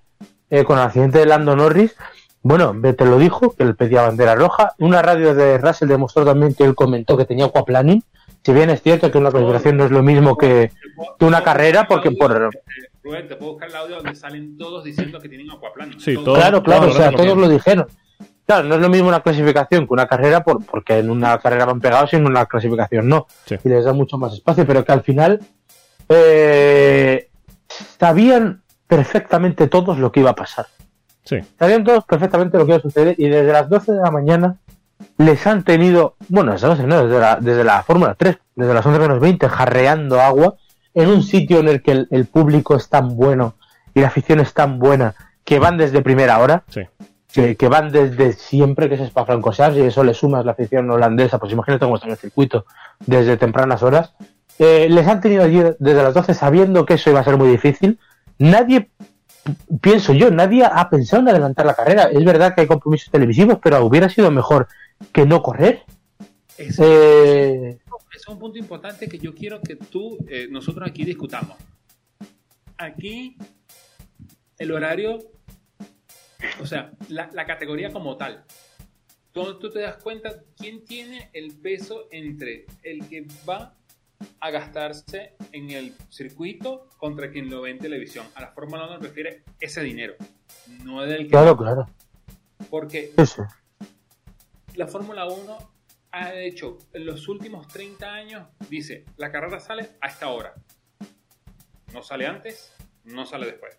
eh, 0.51 0.65
con 0.65 0.79
el 0.79 0.85
accidente 0.85 1.21
de 1.21 1.27
Lando 1.27 1.57
Norris, 1.57 1.97
bueno, 2.43 2.75
te 2.97 3.05
lo 3.05 3.19
dijo, 3.19 3.55
que 3.55 3.63
él 3.63 3.77
pedía 3.77 4.03
bandera 4.03 4.35
roja. 4.35 4.75
Una 4.79 5.03
radio 5.03 5.35
de 5.35 5.59
Russell 5.59 5.89
demostró 5.89 6.25
también 6.25 6.55
que 6.55 6.65
él 6.65 6.75
comentó 6.75 7.17
que 7.17 7.27
tenía 7.27 7.45
aquaplaning, 7.47 8.03
Si 8.43 8.53
bien 8.53 8.71
es 8.71 8.83
cierto 8.83 9.11
que 9.11 9.19
una 9.19 9.31
clasificación 9.31 9.77
no 9.77 9.85
es 9.85 9.91
lo 9.91 10.03
mismo 10.03 10.39
que, 10.39 10.71
una 11.21 11.43
carrera, 11.43 11.87
porque 11.87 12.11
por... 12.13 12.51
Rubén, 13.03 13.29
te 13.29 13.37
puedo 13.37 13.53
buscar 13.53 13.69
el 13.69 13.77
audio 13.77 13.97
donde 13.97 14.15
salen 14.15 14.57
todos 14.57 14.85
diciendo 14.85 15.21
que 15.21 15.29
tienen 15.29 15.51
aquaplano. 15.51 15.99
Sí, 15.99 16.15
Todos. 16.15 16.39
Claro, 16.39 16.63
claro, 16.63 16.83
Todos 16.83 16.95
o 16.95 16.99
sea, 16.99 17.11
lo 17.11 17.17
todos 17.19 17.37
lo 17.37 17.49
dijeron. 17.49 17.87
Claro, 18.47 18.69
no 18.69 18.75
es 18.75 18.81
lo 18.81 18.89
mismo 18.89 19.09
una 19.09 19.21
clasificación 19.21 19.87
que 19.87 19.93
una 19.93 20.07
carrera, 20.07 20.43
por, 20.43 20.65
porque 20.65 20.99
en 20.99 21.11
una 21.11 21.39
carrera 21.39 21.67
van 21.67 21.81
pegados 21.81 22.13
y 22.13 22.17
en 22.17 22.27
una 22.27 22.47
clasificación 22.47 23.09
no. 23.09 23.27
Sí. 23.45 23.57
Y 23.63 23.69
les 23.69 23.85
da 23.85 23.93
mucho 23.93 24.19
más 24.19 24.33
espacio, 24.33 24.67
pero 24.67 24.85
que 24.85 24.93
al 24.93 25.03
final 25.03 25.41
eh, 26.09 27.31
sabían 27.99 28.63
perfectamente 28.91 29.69
todos 29.69 29.99
lo 29.99 30.11
que 30.11 30.19
iba 30.19 30.31
a 30.31 30.35
pasar. 30.35 30.67
Sí, 31.25 31.39
Sabían 31.59 31.85
todos 31.85 32.05
perfectamente 32.05 32.59
lo 32.59 32.67
que 32.67 32.73
iba 32.73 32.79
a 32.79 32.83
suceder 32.83 33.15
y 33.19 33.29
desde 33.29 33.53
las 33.53 33.69
12 33.69 33.93
de 33.93 34.01
la 34.01 34.11
mañana 34.11 34.57
les 35.17 35.47
han 35.47 35.63
tenido, 35.63 36.17
bueno, 36.29 36.53
desde 36.53 36.67
las 36.67 36.79
12 36.79 36.89
no, 36.89 37.07
desde 37.07 37.21
la, 37.21 37.37
desde 37.37 37.63
la 37.63 37.83
Fórmula 37.85 38.17
3, 38.19 38.37
desde 38.57 38.75
las 38.75 38.85
11 38.85 38.99
menos 38.99 39.21
20, 39.21 39.49
jarreando 39.49 40.21
agua 40.21 40.57
en 40.93 41.09
un 41.09 41.23
sitio 41.23 41.61
en 41.61 41.69
el 41.69 41.83
que 41.83 41.93
el, 41.93 42.09
el 42.11 42.27
público 42.27 42.75
es 42.75 42.89
tan 42.89 43.15
bueno 43.15 43.55
y 43.95 44.01
la 44.01 44.09
afición 44.09 44.41
es 44.41 44.53
tan 44.55 44.81
buena 44.81 45.15
que 45.45 45.61
van 45.61 45.77
desde 45.77 46.03
primera 46.03 46.41
hora, 46.41 46.65
sí. 46.69 46.83
que, 47.33 47.57
que 47.57 47.69
van 47.69 47.93
desde 47.93 48.33
siempre, 48.33 48.89
que 48.89 48.97
es 48.97 49.01
Spa-Francorchamps, 49.03 49.77
y 49.77 49.83
eso 49.83 50.03
le 50.03 50.15
sumas 50.15 50.45
la 50.45 50.53
afición 50.53 50.91
holandesa, 50.91 51.39
pues 51.39 51.53
imagínate 51.53 51.85
cómo 51.85 51.95
está 51.95 52.09
en 52.09 52.13
el 52.13 52.19
circuito 52.19 52.65
desde 53.07 53.37
tempranas 53.37 53.85
horas. 53.85 54.15
Eh, 54.59 54.89
les 54.91 55.07
han 55.07 55.21
tenido 55.21 55.45
allí 55.45 55.63
desde 55.79 56.03
las 56.03 56.13
12 56.13 56.35
sabiendo 56.35 56.85
que 56.85 56.95
eso 56.95 57.09
iba 57.09 57.21
a 57.21 57.25
ser 57.25 57.37
muy 57.37 57.49
difícil. 57.49 57.99
Nadie, 58.41 58.91
pienso 59.83 60.15
yo, 60.15 60.31
nadie 60.31 60.65
ha 60.65 60.89
pensado 60.89 61.21
en 61.23 61.29
adelantar 61.29 61.67
la 61.67 61.75
carrera. 61.75 62.05
Es 62.05 62.25
verdad 62.25 62.55
que 62.55 62.63
hay 62.63 62.67
compromisos 62.67 63.11
televisivos, 63.11 63.59
pero 63.63 63.85
hubiera 63.85 64.09
sido 64.09 64.31
mejor 64.31 64.67
que 65.13 65.27
no 65.27 65.43
correr. 65.43 65.83
Ese, 66.57 66.83
Eh, 66.85 67.79
es 68.15 68.27
un 68.29 68.39
punto 68.39 68.59
importante 68.59 69.09
que 69.09 69.19
yo 69.19 69.35
quiero 69.35 69.61
que 69.61 69.77
tú, 69.77 70.17
eh, 70.27 70.49
nosotros 70.51 70.89
aquí 70.89 71.05
discutamos. 71.05 71.59
Aquí, 72.79 73.37
el 74.59 74.73
horario, 74.73 75.19
o 76.63 76.67
sea, 76.67 76.93
la, 77.11 77.29
la 77.35 77.45
categoría 77.45 77.93
como 77.93 78.17
tal. 78.17 78.45
Tú, 79.33 79.59
tú 79.59 79.71
te 79.71 79.81
das 79.81 80.03
cuenta 80.03 80.43
quién 80.57 80.83
tiene 80.87 81.29
el 81.35 81.53
peso 81.59 82.09
entre 82.11 82.65
el 82.83 83.07
que 83.07 83.27
va 83.47 83.75
a 84.41 84.51
gastarse 84.51 85.35
en 85.53 85.71
el 85.71 85.95
circuito 86.09 86.89
contra 86.99 87.31
quien 87.31 87.51
lo 87.51 87.63
ve 87.63 87.71
en 87.71 87.79
televisión. 87.79 88.27
A 88.35 88.41
la 88.41 88.53
Fórmula 88.53 88.87
1 88.87 88.99
prefiere 88.99 89.45
ese 89.59 89.83
dinero, 89.83 90.15
no 90.85 91.03
del 91.03 91.25
que... 91.25 91.31
claro, 91.31 91.57
claro. 91.57 91.87
Porque 92.69 93.13
sí. 93.27 93.43
la 94.75 94.87
Fórmula 94.87 95.27
1 95.27 95.59
ha 96.13 96.35
hecho 96.35 96.79
en 96.93 97.07
los 97.07 97.29
últimos 97.29 97.69
30 97.69 98.13
años, 98.13 98.49
dice, 98.69 99.05
la 99.17 99.31
carrera 99.31 99.61
sale 99.61 99.91
a 100.01 100.09
esta 100.09 100.29
hora. 100.29 100.55
No 101.93 102.03
sale 102.03 102.27
antes, 102.27 102.73
no 103.05 103.27
sale 103.27 103.47
después. 103.47 103.79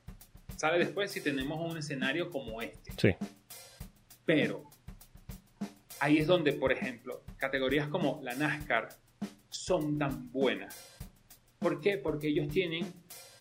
Sale 0.55 0.79
después 0.79 1.11
si 1.11 1.21
tenemos 1.21 1.59
un 1.59 1.77
escenario 1.77 2.29
como 2.29 2.61
este. 2.61 2.91
sí. 2.97 3.15
Pero 4.23 4.63
ahí 5.99 6.19
es 6.19 6.27
donde, 6.27 6.53
por 6.53 6.71
ejemplo, 6.71 7.23
categorías 7.37 7.87
como 7.87 8.19
la 8.23 8.35
NASCAR 8.35 8.89
son 9.51 9.99
tan 9.99 10.31
buenas. 10.31 10.97
¿Por 11.59 11.79
qué? 11.79 11.97
Porque 11.97 12.29
ellos 12.29 12.47
tienen 12.47 12.91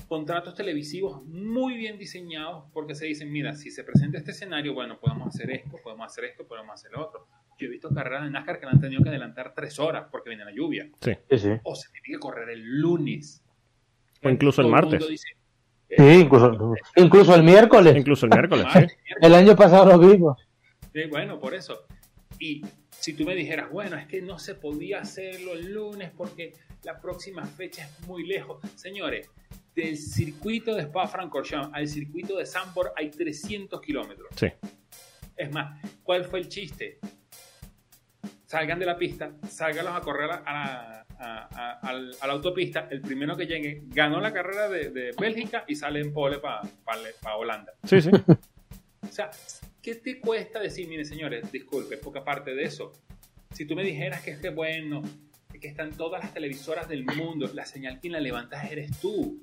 contratos 0.08 0.54
televisivos 0.54 1.24
muy 1.24 1.76
bien 1.76 1.96
diseñados 1.96 2.64
porque 2.74 2.94
se 2.94 3.06
dicen, 3.06 3.32
mira, 3.32 3.54
si 3.54 3.70
se 3.70 3.84
presenta 3.84 4.18
este 4.18 4.32
escenario, 4.32 4.74
bueno, 4.74 4.98
podemos 4.98 5.28
hacer 5.28 5.50
esto, 5.52 5.78
podemos 5.82 6.06
hacer 6.06 6.24
esto, 6.24 6.46
podemos 6.46 6.74
hacer 6.74 6.90
lo 6.92 7.06
otro. 7.06 7.26
Yo 7.58 7.66
he 7.66 7.70
visto 7.70 7.88
carreras 7.94 8.24
de 8.24 8.30
NASCAR 8.30 8.58
que 8.58 8.66
la 8.66 8.72
han 8.72 8.80
tenido 8.80 9.02
que 9.02 9.08
adelantar 9.08 9.54
tres 9.54 9.78
horas 9.78 10.08
porque 10.10 10.30
viene 10.30 10.44
la 10.44 10.50
lluvia. 10.52 10.90
sí. 11.00 11.12
sí. 11.38 11.50
O 11.62 11.74
se 11.74 11.88
tiene 11.90 12.16
que 12.16 12.18
correr 12.18 12.50
el 12.50 12.80
lunes. 12.80 13.42
O 14.22 14.28
incluso 14.28 14.60
el 14.62 14.68
martes. 14.68 15.06
Sí, 15.88 16.04
incluso, 16.04 16.74
incluso 16.96 17.34
el 17.34 17.42
miércoles. 17.42 17.96
Incluso 17.96 18.26
el 18.26 18.30
miércoles, 18.32 18.66
sí. 18.72 18.78
"Martes, 18.78 18.98
miércoles". 19.04 19.28
El 19.28 19.34
año 19.34 19.56
pasado 19.56 19.86
lo 19.96 19.98
vimos. 19.98 20.38
Sí, 20.92 21.02
bueno, 21.08 21.38
por 21.38 21.54
eso. 21.54 21.84
Y 22.38 22.62
si 23.00 23.12
tú 23.14 23.24
me 23.24 23.34
dijeras, 23.34 23.70
bueno, 23.70 23.96
es 23.96 24.06
que 24.06 24.20
no 24.22 24.38
se 24.38 24.54
podía 24.54 25.00
hacerlo 25.00 25.52
el 25.54 25.72
lunes 25.72 26.10
porque 26.16 26.52
la 26.82 27.00
próxima 27.00 27.44
fecha 27.46 27.84
es 27.86 28.06
muy 28.06 28.26
lejos. 28.26 28.60
Señores, 28.76 29.28
del 29.74 29.96
circuito 29.96 30.74
de 30.74 30.82
Spa-Francorchamps 30.82 31.70
al 31.72 31.88
circuito 31.88 32.36
de 32.36 32.46
Zandvoort 32.46 32.92
hay 32.96 33.10
300 33.10 33.80
kilómetros. 33.80 34.28
Sí, 34.36 34.48
Es 35.36 35.50
más, 35.52 35.80
¿cuál 36.02 36.24
fue 36.24 36.40
el 36.40 36.48
chiste? 36.48 36.98
Salgan 38.46 38.78
de 38.80 38.86
la 38.86 38.96
pista, 38.96 39.30
sálganlos 39.48 39.94
a 39.94 40.00
correr 40.00 40.30
a 40.30 40.36
la, 40.52 41.06
a- 41.18 41.48
a- 41.52 41.78
al- 41.88 42.16
a 42.20 42.26
la 42.26 42.32
autopista. 42.32 42.88
El 42.90 43.00
primero 43.00 43.36
que 43.36 43.46
llegue 43.46 43.82
ganó 43.86 44.20
la 44.20 44.32
carrera 44.32 44.68
de, 44.68 44.90
de 44.90 45.12
Bélgica 45.18 45.64
y 45.68 45.76
sale 45.76 46.00
en 46.00 46.12
pole 46.12 46.38
para 46.38 47.36
Holanda. 47.36 47.72
sí, 47.84 48.00
sí. 48.02 48.10
O 49.02 49.06
sea, 49.12 49.30
¿qué 49.82 49.94
te 49.96 50.20
cuesta 50.20 50.58
decir, 50.60 50.88
mire 50.88 51.04
señores, 51.04 51.50
disculpe, 51.52 51.96
porque 51.96 52.18
aparte 52.20 52.54
de 52.54 52.64
eso, 52.64 52.92
si 53.52 53.64
tú 53.66 53.74
me 53.74 53.82
dijeras 53.82 54.22
que 54.22 54.32
es 54.32 54.38
que 54.38 54.50
bueno, 54.50 55.02
que 55.60 55.68
están 55.68 55.90
todas 55.92 56.22
las 56.22 56.32
televisoras 56.32 56.88
del 56.88 57.04
mundo, 57.04 57.50
la 57.52 57.66
señal 57.66 57.98
quien 58.00 58.12
la 58.14 58.20
levantas 58.20 58.70
eres 58.70 58.98
tú. 59.00 59.42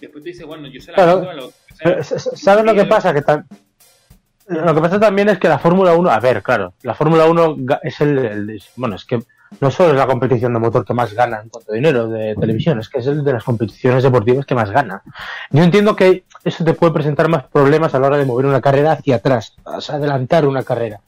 Después 0.00 0.22
tú 0.22 0.28
dices, 0.28 0.46
bueno, 0.46 0.66
yo 0.68 0.80
se 0.80 0.92
la 0.92 0.96
Claro. 0.96 1.28
a 1.30 1.34
los- 1.34 1.46
o 1.54 1.76
sea, 1.76 1.92
s- 1.98 2.36
¿Sabes 2.36 2.64
lo 2.64 2.74
que 2.74 2.84
pasa? 2.86 3.12
Que 3.12 3.22
lo 4.46 4.74
que 4.74 4.80
pasa 4.80 4.98
también 4.98 5.28
es 5.28 5.38
que 5.38 5.48
la 5.48 5.58
Fórmula 5.58 5.94
1, 5.94 6.08
a 6.10 6.20
ver, 6.20 6.42
claro, 6.42 6.72
la 6.82 6.94
Fórmula 6.94 7.26
1 7.26 7.56
ga- 7.58 7.80
es 7.82 8.00
el, 8.00 8.18
el- 8.18 8.62
bueno, 8.76 8.96
es 8.96 9.04
que 9.04 9.18
no 9.60 9.70
solo 9.70 9.90
es 9.90 9.96
la 9.96 10.06
competición 10.06 10.52
de 10.52 10.58
motor 10.58 10.84
que 10.84 10.94
más 10.94 11.12
gana 11.14 11.40
en 11.42 11.48
cuanto 11.48 11.72
a 11.72 11.74
dinero 11.74 12.08
de 12.08 12.34
televisión, 12.34 12.78
es 12.80 12.88
que 12.88 12.98
es 12.98 13.06
el 13.06 13.24
de 13.24 13.32
las 13.32 13.44
competiciones 13.44 14.02
deportivas 14.02 14.46
que 14.46 14.54
más 14.54 14.70
gana. 14.70 15.02
Yo 15.50 15.62
entiendo 15.62 15.96
que 15.96 16.24
eso 16.44 16.64
te 16.64 16.74
puede 16.74 16.92
presentar 16.92 17.28
más 17.28 17.44
problemas 17.44 17.94
a 17.94 17.98
la 17.98 18.08
hora 18.08 18.18
de 18.18 18.24
mover 18.26 18.46
una 18.46 18.60
carrera 18.60 18.92
hacia 18.92 19.16
atrás, 19.16 19.54
adelantar 19.88 20.46
una 20.46 20.62
carrera. 20.62 21.00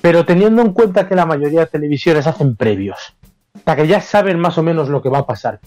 Pero 0.00 0.24
teniendo 0.24 0.62
en 0.62 0.72
cuenta 0.72 1.06
que 1.06 1.14
la 1.14 1.26
mayoría 1.26 1.60
de 1.60 1.66
televisiones 1.66 2.26
hacen 2.26 2.56
previos, 2.56 3.14
sea, 3.64 3.76
que 3.76 3.86
ya 3.86 4.00
saben 4.00 4.38
más 4.38 4.58
o 4.58 4.62
menos 4.62 4.88
lo 4.88 5.02
que 5.02 5.08
va 5.08 5.18
a 5.18 5.26
pasar, 5.26 5.60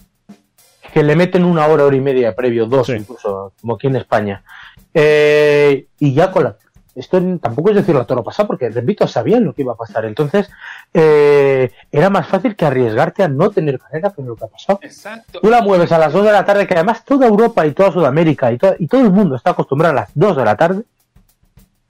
que 0.92 1.02
le 1.02 1.16
meten 1.16 1.44
una 1.44 1.66
hora, 1.66 1.84
hora 1.84 1.96
y 1.96 2.00
media 2.00 2.34
previo, 2.34 2.66
dos 2.66 2.86
Sí. 2.86 2.94
incluso, 2.94 3.52
como 3.60 3.74
aquí 3.74 3.86
en 3.86 3.96
España. 3.96 4.42
Eh, 4.94 5.86
y 5.98 6.14
ya 6.14 6.30
con 6.30 6.44
la... 6.44 6.56
Esto 6.96 7.20
tampoco 7.38 7.70
es 7.70 7.76
decirlo 7.76 8.00
a 8.00 8.06
toro 8.06 8.24
pasado, 8.24 8.46
porque, 8.48 8.70
repito, 8.70 9.06
sabían 9.06 9.44
lo 9.44 9.52
que 9.54 9.62
iba 9.62 9.74
a 9.74 9.76
pasar. 9.76 10.04
Entonces, 10.06 10.48
eh, 10.94 11.70
era 11.92 12.08
más 12.10 12.26
fácil 12.26 12.56
que 12.56 12.64
arriesgarte 12.64 13.22
a 13.22 13.28
no 13.28 13.50
tener 13.50 13.78
carrera 13.78 14.12
que 14.16 14.22
lo 14.22 14.34
que 14.34 14.44
ha 14.44 14.48
pasado. 14.48 14.78
Exacto. 14.82 15.40
Tú 15.40 15.50
la 15.50 15.60
mueves 15.60 15.92
a 15.92 15.98
las 15.98 16.12
2 16.12 16.24
de 16.24 16.32
la 16.32 16.44
tarde, 16.44 16.66
que 16.66 16.74
además 16.74 17.04
toda 17.04 17.26
Europa 17.26 17.66
y 17.66 17.72
toda 17.72 17.92
Sudamérica 17.92 18.50
y, 18.50 18.58
to- 18.58 18.76
y 18.78 18.86
todo 18.88 19.02
el 19.02 19.10
mundo 19.12 19.36
está 19.36 19.50
acostumbrado 19.50 19.92
a 19.92 20.00
las 20.00 20.10
2 20.14 20.36
de 20.36 20.44
la 20.44 20.56
tarde. 20.56 20.82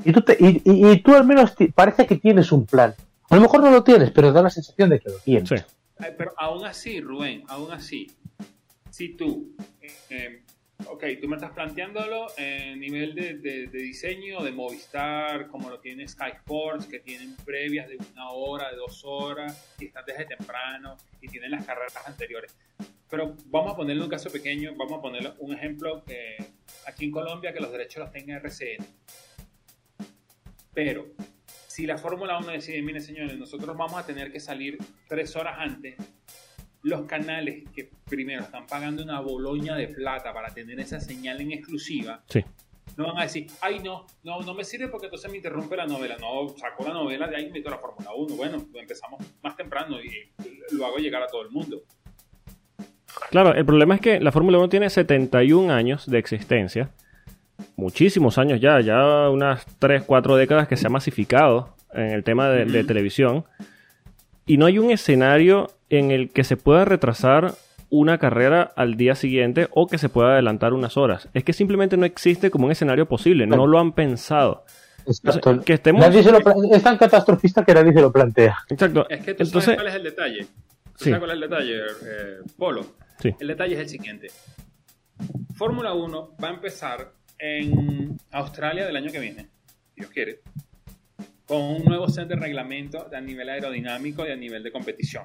Y 0.04 0.12
tú, 0.12 0.22
te- 0.22 0.36
y, 0.38 0.60
y- 0.64 0.90
y 0.90 1.00
tú 1.02 1.14
al 1.14 1.24
menos 1.26 1.54
parece 1.74 2.06
que 2.06 2.16
tienes 2.16 2.50
un 2.52 2.66
plan. 2.66 2.94
A 3.30 3.36
lo 3.36 3.42
mejor 3.42 3.62
no 3.62 3.70
lo 3.70 3.82
tienes, 3.82 4.10
pero 4.10 4.32
da 4.32 4.42
la 4.42 4.50
sensación 4.50 4.90
de 4.90 5.00
que 5.00 5.08
lo 5.10 5.18
tienes. 5.18 5.48
Sí. 5.48 5.56
Pero 6.18 6.32
aún 6.36 6.64
así, 6.66 7.00
Rubén, 7.00 7.42
aún 7.48 7.72
así, 7.72 8.10
si 8.90 9.16
tú, 9.16 9.48
eh, 9.80 9.86
eh, 10.10 10.42
ok, 10.88 11.04
tú 11.20 11.28
me 11.28 11.36
estás 11.36 11.52
planteándolo 11.52 12.26
en 12.36 12.78
nivel 12.80 13.14
de, 13.14 13.34
de- 13.38 13.66
de 13.68 13.78
diseño 13.78 14.42
de 14.42 14.52
Movistar, 14.52 15.48
como 15.48 15.70
lo 15.70 15.80
tiene 15.80 16.06
Sky 16.06 16.30
Sports, 16.36 16.86
que 16.86 17.00
tienen 17.00 17.34
previas 17.44 17.88
de 17.88 17.96
una 18.12 18.30
hora, 18.30 18.70
de 18.70 18.76
dos 18.76 19.02
horas, 19.04 19.74
y 19.80 19.86
están 19.86 20.04
desde 20.06 20.26
temprano, 20.26 20.96
y 21.20 21.28
tienen 21.28 21.50
las 21.52 21.64
carreras 21.64 21.96
anteriores. 22.06 22.54
Pero 23.08 23.36
vamos 23.46 23.72
a 23.72 23.76
ponerle 23.76 24.02
un 24.02 24.10
caso 24.10 24.30
pequeño, 24.30 24.74
vamos 24.76 24.98
a 24.98 25.00
ponerle 25.00 25.32
un 25.38 25.54
ejemplo 25.54 26.02
que 26.04 26.36
aquí 26.86 27.06
en 27.06 27.10
Colombia 27.12 27.52
que 27.52 27.60
los 27.60 27.70
derechos 27.72 28.00
los 28.00 28.12
tenga 28.12 28.36
RCN. 28.36 28.84
Pero 30.74 31.06
si 31.68 31.86
la 31.86 31.98
Fórmula 31.98 32.38
1 32.38 32.48
decide, 32.48 32.82
mire 32.82 33.00
señores, 33.00 33.36
nosotros 33.38 33.76
vamos 33.76 33.96
a 33.96 34.04
tener 34.06 34.32
que 34.32 34.40
salir 34.40 34.78
tres 35.08 35.36
horas 35.36 35.56
antes, 35.58 35.94
los 36.86 37.04
canales 37.06 37.64
que 37.74 37.90
primero 38.08 38.42
están 38.42 38.64
pagando 38.66 39.02
una 39.02 39.20
boloña 39.20 39.74
de 39.74 39.88
plata 39.88 40.32
para 40.32 40.54
tener 40.54 40.78
esa 40.78 41.00
señal 41.00 41.40
en 41.40 41.50
exclusiva, 41.50 42.22
Sí. 42.28 42.44
no 42.96 43.08
van 43.08 43.18
a 43.18 43.22
decir, 43.22 43.48
ay 43.60 43.80
no, 43.80 44.06
no, 44.22 44.40
no 44.42 44.54
me 44.54 44.62
sirve 44.62 44.86
porque 44.86 45.06
entonces 45.06 45.28
me 45.28 45.38
interrumpe 45.38 45.76
la 45.76 45.86
novela. 45.86 46.16
No, 46.20 46.48
saco 46.56 46.84
la 46.86 46.94
novela 46.94 47.26
de 47.26 47.36
ahí 47.36 47.46
y 47.46 47.50
meto 47.50 47.70
la 47.70 47.78
Fórmula 47.78 48.10
1. 48.16 48.36
Bueno, 48.36 48.64
empezamos 48.74 49.20
más 49.42 49.56
temprano 49.56 49.96
y 50.00 50.30
lo 50.76 50.86
hago 50.86 50.98
llegar 50.98 51.22
a 51.24 51.26
todo 51.26 51.42
el 51.42 51.50
mundo. 51.50 51.82
Claro, 53.30 53.52
el 53.52 53.66
problema 53.66 53.96
es 53.96 54.00
que 54.00 54.20
la 54.20 54.30
Fórmula 54.30 54.58
1 54.58 54.68
tiene 54.68 54.88
71 54.88 55.72
años 55.72 56.06
de 56.08 56.18
existencia. 56.18 56.90
Muchísimos 57.74 58.38
años 58.38 58.60
ya, 58.60 58.80
ya 58.80 59.28
unas 59.28 59.66
3, 59.80 60.04
4 60.04 60.36
décadas 60.36 60.68
que 60.68 60.76
se 60.76 60.86
ha 60.86 60.90
masificado 60.90 61.74
en 61.92 62.12
el 62.12 62.22
tema 62.22 62.48
de, 62.50 62.84
televisión. 62.84 63.44
Y 64.46 64.56
no 64.58 64.66
hay 64.66 64.78
un 64.78 64.90
escenario 64.90 65.70
en 65.90 66.10
el 66.10 66.30
que 66.30 66.44
se 66.44 66.56
pueda 66.56 66.84
retrasar 66.84 67.54
una 67.90 68.18
carrera 68.18 68.62
al 68.76 68.96
día 68.96 69.14
siguiente 69.14 69.68
o 69.72 69.86
que 69.86 69.98
se 69.98 70.08
pueda 70.08 70.32
adelantar 70.32 70.72
unas 70.72 70.96
horas. 70.96 71.28
Es 71.34 71.44
que 71.44 71.52
simplemente 71.52 71.96
no 71.96 72.04
existe 72.06 72.50
como 72.50 72.66
un 72.66 72.72
escenario 72.72 73.06
posible, 73.06 73.46
no 73.46 73.66
lo 73.66 73.78
han 73.78 73.92
pensado. 73.92 74.64
Exacto. 75.06 75.50
O 75.50 75.54
sea, 75.54 75.62
que 75.64 75.72
estemos- 75.74 76.00
Nadie 76.00 76.22
se 76.22 76.32
lo 76.32 76.38
es 76.72 76.82
tan 76.82 76.96
catastrofista 76.98 77.64
que 77.64 77.74
nadie 77.74 77.92
se 77.92 78.00
lo 78.00 78.12
plantea. 78.12 78.58
Exacto. 78.68 79.06
Es 79.08 79.18
que 79.24 79.34
tú 79.34 79.44
Entonces, 79.44 79.64
sabes 79.64 79.76
cuál 79.78 79.86
es 79.88 79.94
el 79.94 80.02
detalle. 80.02 80.46
Sí. 80.96 81.04
¿Sabes 81.10 81.18
cuál 81.18 81.30
es 81.30 81.34
el 81.34 81.40
detalle, 81.40 81.76
eh, 81.78 82.38
Polo? 82.56 82.86
Sí. 83.20 83.34
El 83.38 83.46
detalle 83.48 83.74
es 83.74 83.80
el 83.80 83.88
siguiente. 83.88 84.28
Fórmula 85.54 85.92
1 85.94 86.34
va 86.42 86.48
a 86.48 86.52
empezar 86.52 87.12
en 87.38 88.16
Australia 88.32 88.84
del 88.86 88.96
año 88.96 89.10
que 89.12 89.20
viene, 89.20 89.48
si 89.94 90.00
Dios 90.00 90.10
quiere, 90.10 90.40
con 91.46 91.62
un 91.62 91.84
nuevo 91.84 92.08
set 92.08 92.28
de 92.28 92.36
reglamento 92.36 93.08
a 93.14 93.20
nivel 93.20 93.48
aerodinámico 93.48 94.26
y 94.26 94.30
a 94.30 94.36
nivel 94.36 94.62
de 94.62 94.72
competición. 94.72 95.24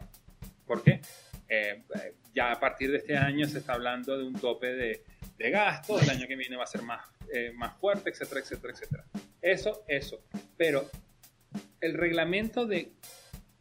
¿Por 0.65 0.83
qué? 0.83 1.01
Eh, 1.49 1.83
eh, 1.95 2.13
ya 2.33 2.51
a 2.53 2.59
partir 2.59 2.91
de 2.91 2.97
este 2.97 3.17
año 3.17 3.45
se 3.47 3.57
está 3.59 3.73
hablando 3.73 4.17
de 4.17 4.23
un 4.23 4.33
tope 4.33 4.67
de, 4.73 5.03
de 5.37 5.49
gastos, 5.49 6.01
el 6.03 6.09
año 6.09 6.27
que 6.27 6.35
viene 6.35 6.55
va 6.55 6.63
a 6.63 6.67
ser 6.67 6.81
más, 6.83 7.01
eh, 7.33 7.51
más 7.55 7.75
fuerte, 7.77 8.09
etcétera, 8.11 8.39
etcétera, 8.41 8.73
etcétera. 8.73 9.05
Eso, 9.41 9.83
eso. 9.87 10.21
Pero 10.55 10.89
el 11.81 11.93
reglamento 11.95 12.65
de, 12.65 12.93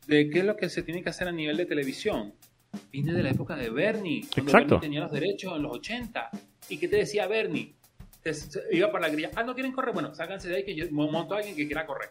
de 0.06 0.30
qué 0.30 0.40
es 0.40 0.44
lo 0.44 0.56
que 0.56 0.68
se 0.68 0.82
tiene 0.82 1.02
que 1.02 1.08
hacer 1.10 1.26
a 1.26 1.32
nivel 1.32 1.56
de 1.56 1.66
televisión 1.66 2.34
viene 2.92 3.12
de 3.12 3.22
la 3.24 3.30
época 3.30 3.56
de 3.56 3.70
Bernie, 3.70 4.20
cuando 4.32 4.52
Exacto. 4.52 4.74
Bernie 4.76 4.80
tenía 4.80 5.00
los 5.00 5.10
derechos 5.12 5.56
en 5.56 5.62
los 5.62 5.72
80. 5.72 6.30
¿Y 6.68 6.78
qué 6.78 6.86
te 6.86 6.96
decía 6.96 7.26
Bernie? 7.26 7.74
Te- 8.22 8.32
iba 8.70 8.92
para 8.92 9.08
la 9.08 9.12
grilla. 9.12 9.30
Ah, 9.34 9.42
no 9.42 9.54
quieren 9.54 9.72
correr. 9.72 9.92
Bueno, 9.94 10.14
sácanse 10.14 10.48
de 10.48 10.56
ahí 10.56 10.64
que 10.64 10.76
yo 10.76 10.84
monto 10.92 11.34
a 11.34 11.38
alguien 11.38 11.56
que 11.56 11.66
quiera 11.66 11.86
correr. 11.86 12.10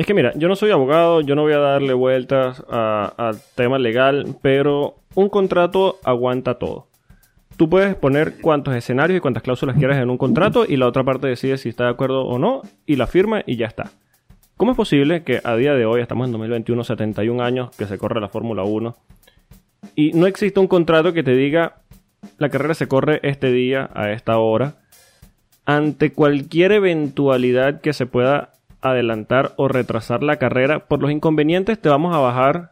Es 0.00 0.06
que 0.06 0.14
mira, 0.14 0.32
yo 0.34 0.48
no 0.48 0.56
soy 0.56 0.70
abogado, 0.70 1.20
yo 1.20 1.34
no 1.34 1.42
voy 1.42 1.52
a 1.52 1.58
darle 1.58 1.92
vueltas 1.92 2.64
al 2.70 3.36
tema 3.54 3.78
legal, 3.78 4.34
pero 4.40 4.94
un 5.14 5.28
contrato 5.28 5.98
aguanta 6.04 6.54
todo. 6.54 6.86
Tú 7.58 7.68
puedes 7.68 7.94
poner 7.96 8.40
cuántos 8.40 8.74
escenarios 8.74 9.18
y 9.18 9.20
cuántas 9.20 9.42
cláusulas 9.42 9.76
quieras 9.76 9.98
en 9.98 10.08
un 10.08 10.16
contrato 10.16 10.64
y 10.66 10.78
la 10.78 10.86
otra 10.86 11.04
parte 11.04 11.26
decide 11.26 11.58
si 11.58 11.68
está 11.68 11.84
de 11.84 11.90
acuerdo 11.90 12.24
o 12.24 12.38
no 12.38 12.62
y 12.86 12.96
la 12.96 13.06
firma 13.06 13.42
y 13.44 13.56
ya 13.56 13.66
está. 13.66 13.90
¿Cómo 14.56 14.70
es 14.70 14.76
posible 14.78 15.22
que 15.22 15.42
a 15.44 15.54
día 15.56 15.74
de 15.74 15.84
hoy, 15.84 16.00
estamos 16.00 16.28
en 16.28 16.32
2021, 16.32 16.82
71 16.82 17.42
años 17.42 17.76
que 17.76 17.84
se 17.84 17.98
corre 17.98 18.22
la 18.22 18.30
Fórmula 18.30 18.62
1 18.62 18.96
y 19.96 20.12
no 20.12 20.26
existe 20.26 20.60
un 20.60 20.66
contrato 20.66 21.12
que 21.12 21.22
te 21.22 21.34
diga 21.34 21.82
la 22.38 22.48
carrera 22.48 22.72
se 22.72 22.88
corre 22.88 23.20
este 23.22 23.52
día 23.52 23.90
a 23.92 24.10
esta 24.12 24.38
hora 24.38 24.76
ante 25.66 26.14
cualquier 26.14 26.72
eventualidad 26.72 27.82
que 27.82 27.92
se 27.92 28.06
pueda 28.06 28.54
adelantar 28.82 29.52
o 29.56 29.68
retrasar 29.68 30.22
la 30.22 30.36
carrera, 30.36 30.86
por 30.86 31.00
los 31.00 31.10
inconvenientes 31.10 31.78
te 31.80 31.88
vamos 31.88 32.14
a 32.14 32.18
bajar 32.18 32.70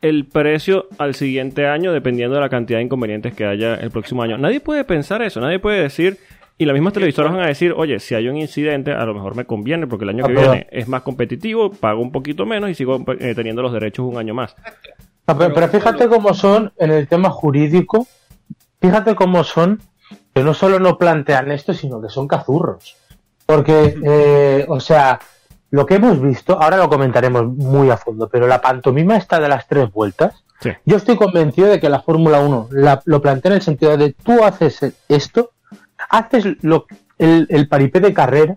el 0.00 0.26
precio 0.26 0.86
al 0.98 1.14
siguiente 1.14 1.66
año 1.66 1.92
dependiendo 1.92 2.36
de 2.36 2.40
la 2.40 2.48
cantidad 2.48 2.78
de 2.78 2.84
inconvenientes 2.84 3.34
que 3.34 3.44
haya 3.44 3.74
el 3.74 3.90
próximo 3.90 4.22
año. 4.22 4.38
Nadie 4.38 4.60
puede 4.60 4.84
pensar 4.84 5.22
eso, 5.22 5.40
nadie 5.40 5.58
puede 5.58 5.82
decir, 5.82 6.18
y 6.56 6.64
las 6.64 6.74
mismas 6.74 6.92
televisoras 6.92 7.32
van 7.32 7.42
a 7.42 7.46
decir, 7.46 7.72
oye, 7.76 7.98
si 7.98 8.14
hay 8.14 8.28
un 8.28 8.36
incidente, 8.36 8.92
a 8.92 9.04
lo 9.04 9.14
mejor 9.14 9.34
me 9.34 9.44
conviene 9.44 9.86
porque 9.86 10.04
el 10.04 10.10
año 10.10 10.26
que 10.26 10.32
viene 10.32 10.66
es 10.70 10.88
más 10.88 11.02
competitivo, 11.02 11.70
pago 11.70 12.00
un 12.00 12.12
poquito 12.12 12.46
menos 12.46 12.70
y 12.70 12.74
sigo 12.74 13.04
eh, 13.18 13.34
teniendo 13.34 13.62
los 13.62 13.72
derechos 13.72 14.06
un 14.06 14.18
año 14.18 14.34
más. 14.34 14.54
Ah, 15.26 15.36
pero, 15.36 15.54
pero 15.54 15.68
fíjate 15.68 16.08
cómo 16.08 16.34
son 16.34 16.72
en 16.78 16.90
el 16.90 17.06
tema 17.06 17.30
jurídico, 17.30 18.06
fíjate 18.80 19.14
cómo 19.14 19.44
son 19.44 19.80
que 20.34 20.42
no 20.42 20.54
solo 20.54 20.78
no 20.78 20.98
plantean 20.98 21.50
esto, 21.50 21.74
sino 21.74 22.00
que 22.00 22.08
son 22.08 22.28
cazurros. 22.28 22.96
Porque, 23.46 23.96
eh, 24.04 24.66
o 24.68 24.78
sea, 24.78 25.18
lo 25.70 25.84
que 25.86 25.96
hemos 25.96 26.20
visto, 26.20 26.60
ahora 26.60 26.76
lo 26.78 26.88
comentaremos 26.88 27.46
muy 27.46 27.90
a 27.90 27.96
fondo, 27.96 28.28
pero 28.28 28.46
la 28.46 28.60
pantomima 28.60 29.16
esta 29.16 29.38
de 29.40 29.48
las 29.48 29.66
tres 29.68 29.92
vueltas, 29.92 30.44
Sí. 30.60 30.70
yo 30.84 30.96
estoy 30.96 31.16
convencido 31.16 31.68
de 31.68 31.78
que 31.78 31.88
la 31.88 32.00
Fórmula 32.02 32.40
1 32.40 32.68
la- 32.72 33.00
lo 33.04 33.20
plantea 33.22 33.50
en 33.52 33.56
el 33.56 33.62
sentido 33.62 33.96
de 33.96 34.12
tú 34.14 34.42
haces 34.44 34.80
esto, 35.08 35.50
haces 36.10 36.44
lo, 36.62 36.86
el, 37.18 37.46
el 37.50 37.68
paripé 37.68 38.00
de 38.00 38.12
carrera 38.14 38.56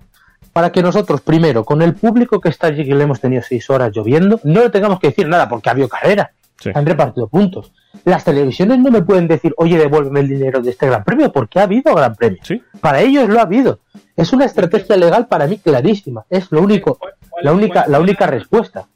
para 0.54 0.72
que 0.72 0.82
nosotros, 0.82 1.22
primero, 1.22 1.64
con 1.64 1.82
el 1.82 1.94
público 1.96 2.40
que 2.42 2.50
está 2.50 2.68
allí, 2.68 2.86
que 2.86 2.96
le 2.96 3.04
hemos 3.04 3.20
tenido 3.22 3.42
seis 3.42 3.70
horas 3.70 3.92
lloviendo, 3.94 4.40
no 4.44 4.62
le 4.64 4.70
tengamos 4.70 5.00
que 5.00 5.08
decir 5.08 5.28
nada 5.28 5.48
porque 5.48 5.70
ha 5.70 5.74
habido 5.74 5.88
carrera. 5.90 6.32
Sí. 6.62 6.70
Han 6.74 6.86
repartido 6.86 7.28
puntos. 7.28 7.74
Las 8.06 8.24
televisiones 8.24 8.78
no 8.80 8.92
me 8.92 9.02
pueden 9.02 9.28
decir, 9.28 9.54
oye, 9.58 9.78
devuélveme 9.78 10.20
el 10.22 10.28
dinero 10.28 10.62
de 10.62 10.70
este 10.70 10.86
gran 10.88 11.04
premio, 11.04 11.32
porque 11.32 11.60
ha 11.60 11.64
habido 11.64 11.94
gran 11.96 12.16
premio. 12.16 12.40
¿Sí? 12.44 12.62
Para 12.80 13.02
ellos 13.02 13.28
lo 13.28 13.40
ha 13.40 13.44
habido. 13.44 13.80
Es 14.16 14.32
una 14.32 14.46
estrategia 14.46 14.96
legal 14.96 15.28
para 15.28 15.48
mí 15.48 15.58
clarísima. 15.58 16.26
Es 16.30 16.52
lo 16.52 16.62
único, 16.62 16.96
¿Cuál- 16.98 17.14
cuál- 17.30 17.44
la 17.46 17.52
única, 17.54 17.88
la 17.88 18.00
única 18.00 18.28
respuesta. 18.28 18.88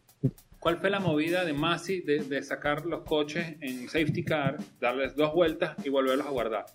¿Cuál 0.60 0.78
fue 0.78 0.90
la 0.90 1.00
movida 1.00 1.44
de 1.46 1.54
Masi 1.54 2.02
de, 2.02 2.20
de 2.24 2.42
sacar 2.44 2.86
los 2.86 3.02
coches 3.02 3.56
en 3.62 3.88
safety 3.90 4.24
car, 4.24 4.58
darles 4.80 5.16
dos 5.16 5.34
vueltas 5.34 5.76
y 5.84 5.90
volverlos 5.90 6.26
a 6.26 6.30
guardar? 6.32 6.66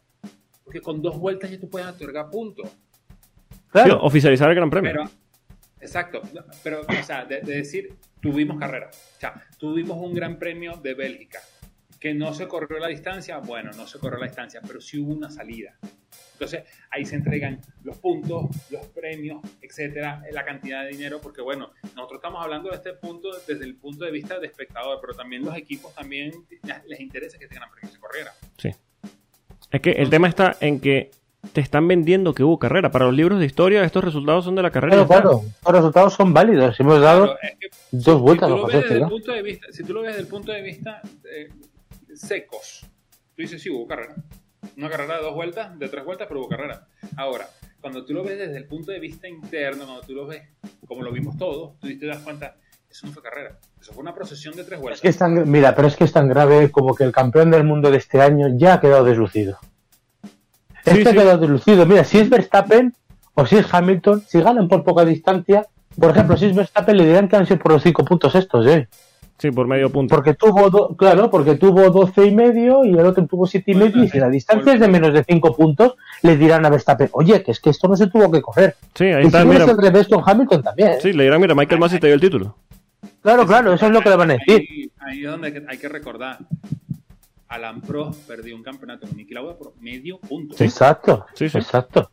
Porque 0.64 0.80
con 0.80 1.02
dos 1.02 1.18
vueltas 1.18 1.50
ya 1.50 1.58
tú 1.58 1.68
puedes 1.68 1.88
otorgar 1.88 2.30
puntos. 2.30 2.68
Sí, 2.68 3.56
Claro. 3.72 4.00
oficializar 4.02 4.48
el 4.48 4.54
Gran 4.56 4.70
Premio. 4.70 4.90
Pero, 4.92 5.04
exacto, 5.80 6.20
pero, 6.64 6.80
o 6.82 7.02
sea, 7.04 7.24
de, 7.24 7.40
de 7.40 7.56
decir, 7.56 7.94
tuvimos 8.20 8.58
carrera. 8.58 8.90
O 8.90 9.20
sea, 9.20 9.42
tuvimos 9.58 9.98
un 9.98 10.14
gran 10.14 10.38
premio 10.38 10.76
de 10.76 10.94
Bélgica. 10.94 11.40
Que 11.98 12.14
no 12.14 12.32
se 12.32 12.48
corrió 12.48 12.78
la 12.78 12.88
distancia, 12.88 13.38
bueno, 13.38 13.72
no 13.76 13.86
se 13.86 13.98
corrió 13.98 14.18
la 14.18 14.26
distancia, 14.26 14.62
pero 14.66 14.80
sí 14.80 14.98
hubo 14.98 15.12
una 15.12 15.30
salida. 15.30 15.76
Entonces, 16.32 16.64
ahí 16.88 17.04
se 17.04 17.16
entregan 17.16 17.60
los 17.82 17.98
puntos, 17.98 18.46
los 18.70 18.86
premios, 18.86 19.42
etcétera, 19.60 20.22
la 20.32 20.42
cantidad 20.42 20.84
de 20.84 20.88
dinero, 20.88 21.20
porque 21.20 21.42
bueno, 21.42 21.72
nosotros 21.94 22.16
estamos 22.16 22.42
hablando 22.42 22.70
de 22.70 22.76
este 22.76 22.94
punto 22.94 23.28
desde 23.46 23.64
el 23.66 23.76
punto 23.76 24.06
de 24.06 24.10
vista 24.10 24.38
de 24.38 24.46
espectador, 24.46 24.98
pero 25.02 25.12
también 25.12 25.44
los 25.44 25.54
equipos 25.54 25.94
también 25.94 26.32
les 26.86 27.00
interesa 27.00 27.36
que 27.36 27.44
este 27.44 27.56
gran 27.56 27.70
premio 27.70 27.92
se 27.92 28.00
corriera. 28.00 28.32
Sí. 28.56 28.70
Es 29.70 29.80
que 29.82 29.90
el 29.90 30.08
tema 30.08 30.28
está 30.28 30.56
en 30.60 30.80
que 30.80 31.10
te 31.52 31.60
están 31.60 31.88
vendiendo 31.88 32.34
que 32.34 32.44
hubo 32.44 32.58
carrera. 32.58 32.90
Para 32.90 33.06
los 33.06 33.14
libros 33.14 33.38
de 33.40 33.46
historia, 33.46 33.82
estos 33.84 34.04
resultados 34.04 34.44
son 34.44 34.54
de 34.54 34.62
la 34.62 34.70
carrera. 34.70 35.06
Claro, 35.06 35.08
claro. 35.08 35.42
Los 35.64 35.74
resultados 35.74 36.14
son 36.14 36.32
válidos. 36.34 36.78
Hemos 36.80 37.00
dado 37.00 37.24
Claro, 37.24 37.38
es 37.42 37.58
que 37.58 37.68
dos 37.90 38.20
vueltas, 38.20 38.48
si 38.50 38.54
tú 38.54 38.60
lo 38.60 38.66
ves 38.66 38.82
desde 38.82 38.94
el 38.94 39.00
¿no? 39.00 39.08
punto 39.08 39.32
de 39.32 39.42
vista, 39.42 39.66
si 39.70 39.84
tú 39.84 39.92
lo 39.94 40.02
ves 40.02 40.08
desde 40.12 40.22
el 40.22 40.28
punto 40.28 40.52
de 40.52 40.62
vista 40.62 41.02
eh, 41.24 41.48
secos, 42.14 42.86
tú 43.34 43.42
dices 43.42 43.60
sí 43.62 43.70
hubo 43.70 43.86
carrera. 43.86 44.14
Una 44.76 44.90
carrera 44.90 45.16
de 45.16 45.22
dos 45.22 45.34
vueltas, 45.34 45.78
de 45.78 45.88
tres 45.88 46.04
vueltas, 46.04 46.26
pero 46.28 46.40
hubo 46.40 46.48
carrera. 46.48 46.86
Ahora, 47.16 47.48
cuando 47.80 48.04
tú 48.04 48.12
lo 48.12 48.22
ves 48.22 48.38
desde 48.38 48.56
el 48.58 48.66
punto 48.66 48.92
de 48.92 49.00
vista 49.00 49.26
interno, 49.26 49.84
cuando 49.84 50.02
tú 50.02 50.12
lo 50.12 50.26
ves 50.26 50.42
como 50.86 51.02
lo 51.02 51.12
vimos 51.12 51.36
todos, 51.38 51.78
tú 51.80 51.88
te 51.98 52.06
das 52.06 52.18
cuenta, 52.18 52.56
eso 52.90 53.06
no 53.06 53.12
fue 53.12 53.22
carrera, 53.22 53.58
eso 53.80 53.92
fue 53.92 54.02
una 54.02 54.14
procesión 54.14 54.54
de 54.54 54.64
tres 54.64 54.74
Es 54.76 54.80
vueltas. 54.82 55.00
que 55.00 55.08
es 55.08 55.16
tan, 55.16 55.50
mira, 55.50 55.74
pero 55.74 55.88
es 55.88 55.96
que 55.96 56.04
es 56.04 56.12
tan 56.12 56.28
grave 56.28 56.70
como 56.70 56.94
que 56.94 57.04
el 57.04 57.12
campeón 57.12 57.50
del 57.50 57.64
mundo 57.64 57.90
de 57.90 57.96
este 57.98 58.20
año 58.20 58.48
ya 58.56 58.74
ha 58.74 58.80
quedado 58.80 59.04
deslucido. 59.04 59.58
Sí, 60.90 60.98
Este 60.98 61.10
sí. 61.12 61.18
ha 61.18 61.22
quedado 61.22 61.38
deslucido. 61.38 61.86
Mira, 61.86 62.04
si 62.04 62.18
es 62.18 62.28
Verstappen 62.30 62.94
o 63.34 63.46
si 63.46 63.56
es 63.56 63.72
Hamilton, 63.72 64.22
si 64.26 64.40
ganan 64.40 64.68
por 64.68 64.82
poca 64.84 65.04
distancia, 65.04 65.66
por 65.98 66.10
ejemplo, 66.10 66.36
si 66.36 66.46
es 66.46 66.54
Verstappen, 66.54 66.96
le 66.96 67.06
dirán 67.06 67.28
que 67.28 67.36
han 67.36 67.46
sido 67.46 67.58
por 67.60 67.72
los 67.72 67.82
cinco 67.82 68.04
puntos 68.04 68.34
estos, 68.34 68.66
¿eh? 68.66 68.88
Sí, 69.38 69.50
por 69.50 69.66
medio 69.66 69.88
punto. 69.90 70.14
Porque 70.14 70.34
tuvo, 70.34 70.68
do- 70.68 70.94
claro, 70.96 71.30
porque 71.30 71.54
tuvo 71.54 71.88
12 71.88 72.26
y 72.26 72.34
medio 72.34 72.84
y 72.84 72.90
el 72.90 73.06
otro 73.06 73.24
tuvo 73.26 73.46
siete 73.46 73.70
y 73.70 73.74
Bueno, 73.74 73.90
medio 73.94 74.04
y 74.04 74.08
si 74.10 74.18
la 74.18 74.28
distancia 74.28 74.74
es 74.74 74.80
de 74.80 74.86
menos 74.88 75.14
de 75.14 75.24
5 75.24 75.56
puntos, 75.56 75.94
les 76.20 76.38
dirán 76.38 76.66
a 76.66 76.68
Verstappen, 76.68 77.08
oye, 77.12 77.42
que 77.42 77.52
es 77.52 77.58
que 77.60 77.70
esto 77.70 77.88
no 77.88 77.96
se 77.96 78.08
tuvo 78.08 78.30
que 78.30 78.42
correr. 78.42 78.76
Sí, 78.94 79.04
ahí 79.04 79.22
Y 79.24 79.26
está, 79.28 79.40
si 79.40 79.48
mira. 79.48 79.64
es 79.64 79.70
el 79.70 79.78
revés 79.78 80.08
con 80.08 80.22
Hamilton 80.26 80.62
también. 80.62 80.88
¿eh? 80.90 80.98
Sí, 81.00 81.14
le 81.14 81.22
dirán, 81.24 81.40
mira, 81.40 81.54
Michael 81.54 81.80
Masi 81.80 81.98
te 81.98 82.08
dio 82.08 82.14
el 82.16 82.20
título. 82.20 82.54
Claro, 83.22 83.46
claro, 83.46 83.72
eso 83.72 83.86
es 83.86 83.92
lo 83.92 84.02
que 84.02 84.10
le 84.10 84.16
van 84.16 84.30
a 84.32 84.34
decir. 84.34 84.60
Ahí, 84.70 84.90
ahí 85.00 85.24
es 85.24 85.30
donde 85.30 85.64
hay 85.68 85.78
que 85.78 85.88
recordar. 85.88 86.36
Alan 87.50 87.80
Pro 87.80 88.10
perdió 88.26 88.54
un 88.56 88.62
campeonato 88.62 89.06
con 89.06 89.16
Niki 89.16 89.34
Lauda 89.34 89.56
por 89.58 89.74
medio 89.80 90.18
punto. 90.18 90.54
Exacto, 90.62 91.26
Sí, 91.34 91.48
sí. 91.48 91.58
exacto. 91.58 92.10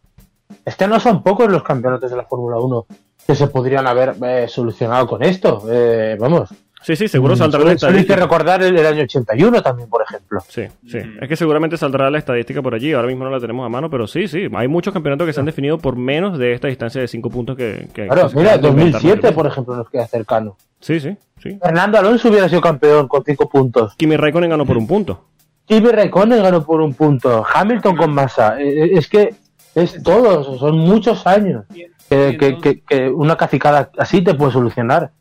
Es 0.65 0.75
que 0.75 0.87
no 0.87 0.99
son 0.99 1.23
pocos 1.23 1.49
los 1.51 1.63
campeonatos 1.63 2.09
de 2.09 2.17
la 2.17 2.25
Fórmula 2.25 2.57
1 2.57 2.85
que 3.25 3.35
se 3.35 3.47
podrían 3.47 3.85
haber 3.87 4.15
eh, 4.23 4.47
solucionado 4.47 5.05
con 5.07 5.21
esto. 5.23 5.63
Eh, 5.69 6.17
vamos. 6.19 6.49
Sí, 6.83 6.95
sí, 6.95 7.07
seguro 7.07 7.35
saldrá 7.35 7.59
la 7.59 7.65
Solo, 7.65 7.79
solo 7.79 7.89
hay 7.89 7.95
que 7.95 7.99
estadística. 8.01 8.15
recordar 8.23 8.61
el, 8.63 8.77
el 8.77 8.85
año 8.85 9.03
81 9.03 9.61
también, 9.61 9.89
por 9.89 10.03
ejemplo. 10.03 10.39
Sí, 10.47 10.63
sí. 10.87 10.99
Ujú. 10.99 11.09
Es 11.21 11.27
que 11.27 11.35
seguramente 11.35 11.75
saldrá 11.77 12.09
la 12.09 12.17
estadística 12.19 12.61
por 12.61 12.75
allí. 12.75 12.93
Ahora 12.93 13.07
mismo 13.07 13.23
no 13.25 13.31
la 13.31 13.39
tenemos 13.39 13.65
a 13.65 13.69
mano, 13.69 13.89
pero 13.89 14.05
sí, 14.07 14.27
sí. 14.27 14.47
Hay 14.53 14.67
muchos 14.67 14.93
campeonatos 14.93 15.25
que 15.27 15.33
se 15.33 15.39
han 15.39 15.45
definido 15.47 15.79
por 15.79 15.95
menos 15.95 16.37
de 16.37 16.53
esta 16.53 16.67
distancia 16.67 17.01
de 17.01 17.07
5 17.07 17.29
puntos 17.29 17.57
que. 17.57 17.87
que- 17.93 18.07
Claro, 18.07 18.29
que 18.29 18.35
mira, 18.35 18.53
acaban 18.53 18.61
de 18.61 18.67
inventar 18.69 18.91
2007, 19.01 19.15
Michael 19.17 19.33
por 19.35 19.47
ejemplo, 19.47 19.75
nos 19.75 19.89
queda 19.89 20.07
cercano. 20.07 20.55
Sí, 20.79 20.99
sí, 20.99 21.17
sí. 21.41 21.57
Fernando 21.61 21.97
Alonso 21.97 22.29
hubiera 22.29 22.47
sido 22.47 22.61
campeón 22.61 23.07
con 23.07 23.23
5 23.25 23.49
puntos. 23.49 23.95
Kimi 23.95 24.15
Raikkonen 24.15 24.49
ganó 24.51 24.65
por 24.65 24.77
un 24.77 24.85
punto. 24.87 25.25
Kimi 25.65 25.89
Raikkonen 25.89 26.41
ganó 26.43 26.63
por 26.63 26.79
un 26.81 26.93
punto. 26.93 27.43
Hamilton 27.53 27.97
con 27.97 28.13
masa. 28.13 28.61
Eh, 28.61 28.91
Es 28.93 29.09
que 29.09 29.33
es 29.75 30.01
todo, 30.03 30.57
son 30.57 30.77
muchos 30.77 31.25
años 31.27 31.65
que- 32.09 32.81
que 32.87 33.09
una 33.09 33.35
cacicada 33.35 33.89
así 33.97 34.23
te 34.23 34.33
puede 34.35 34.51
solucionar. 34.53 35.11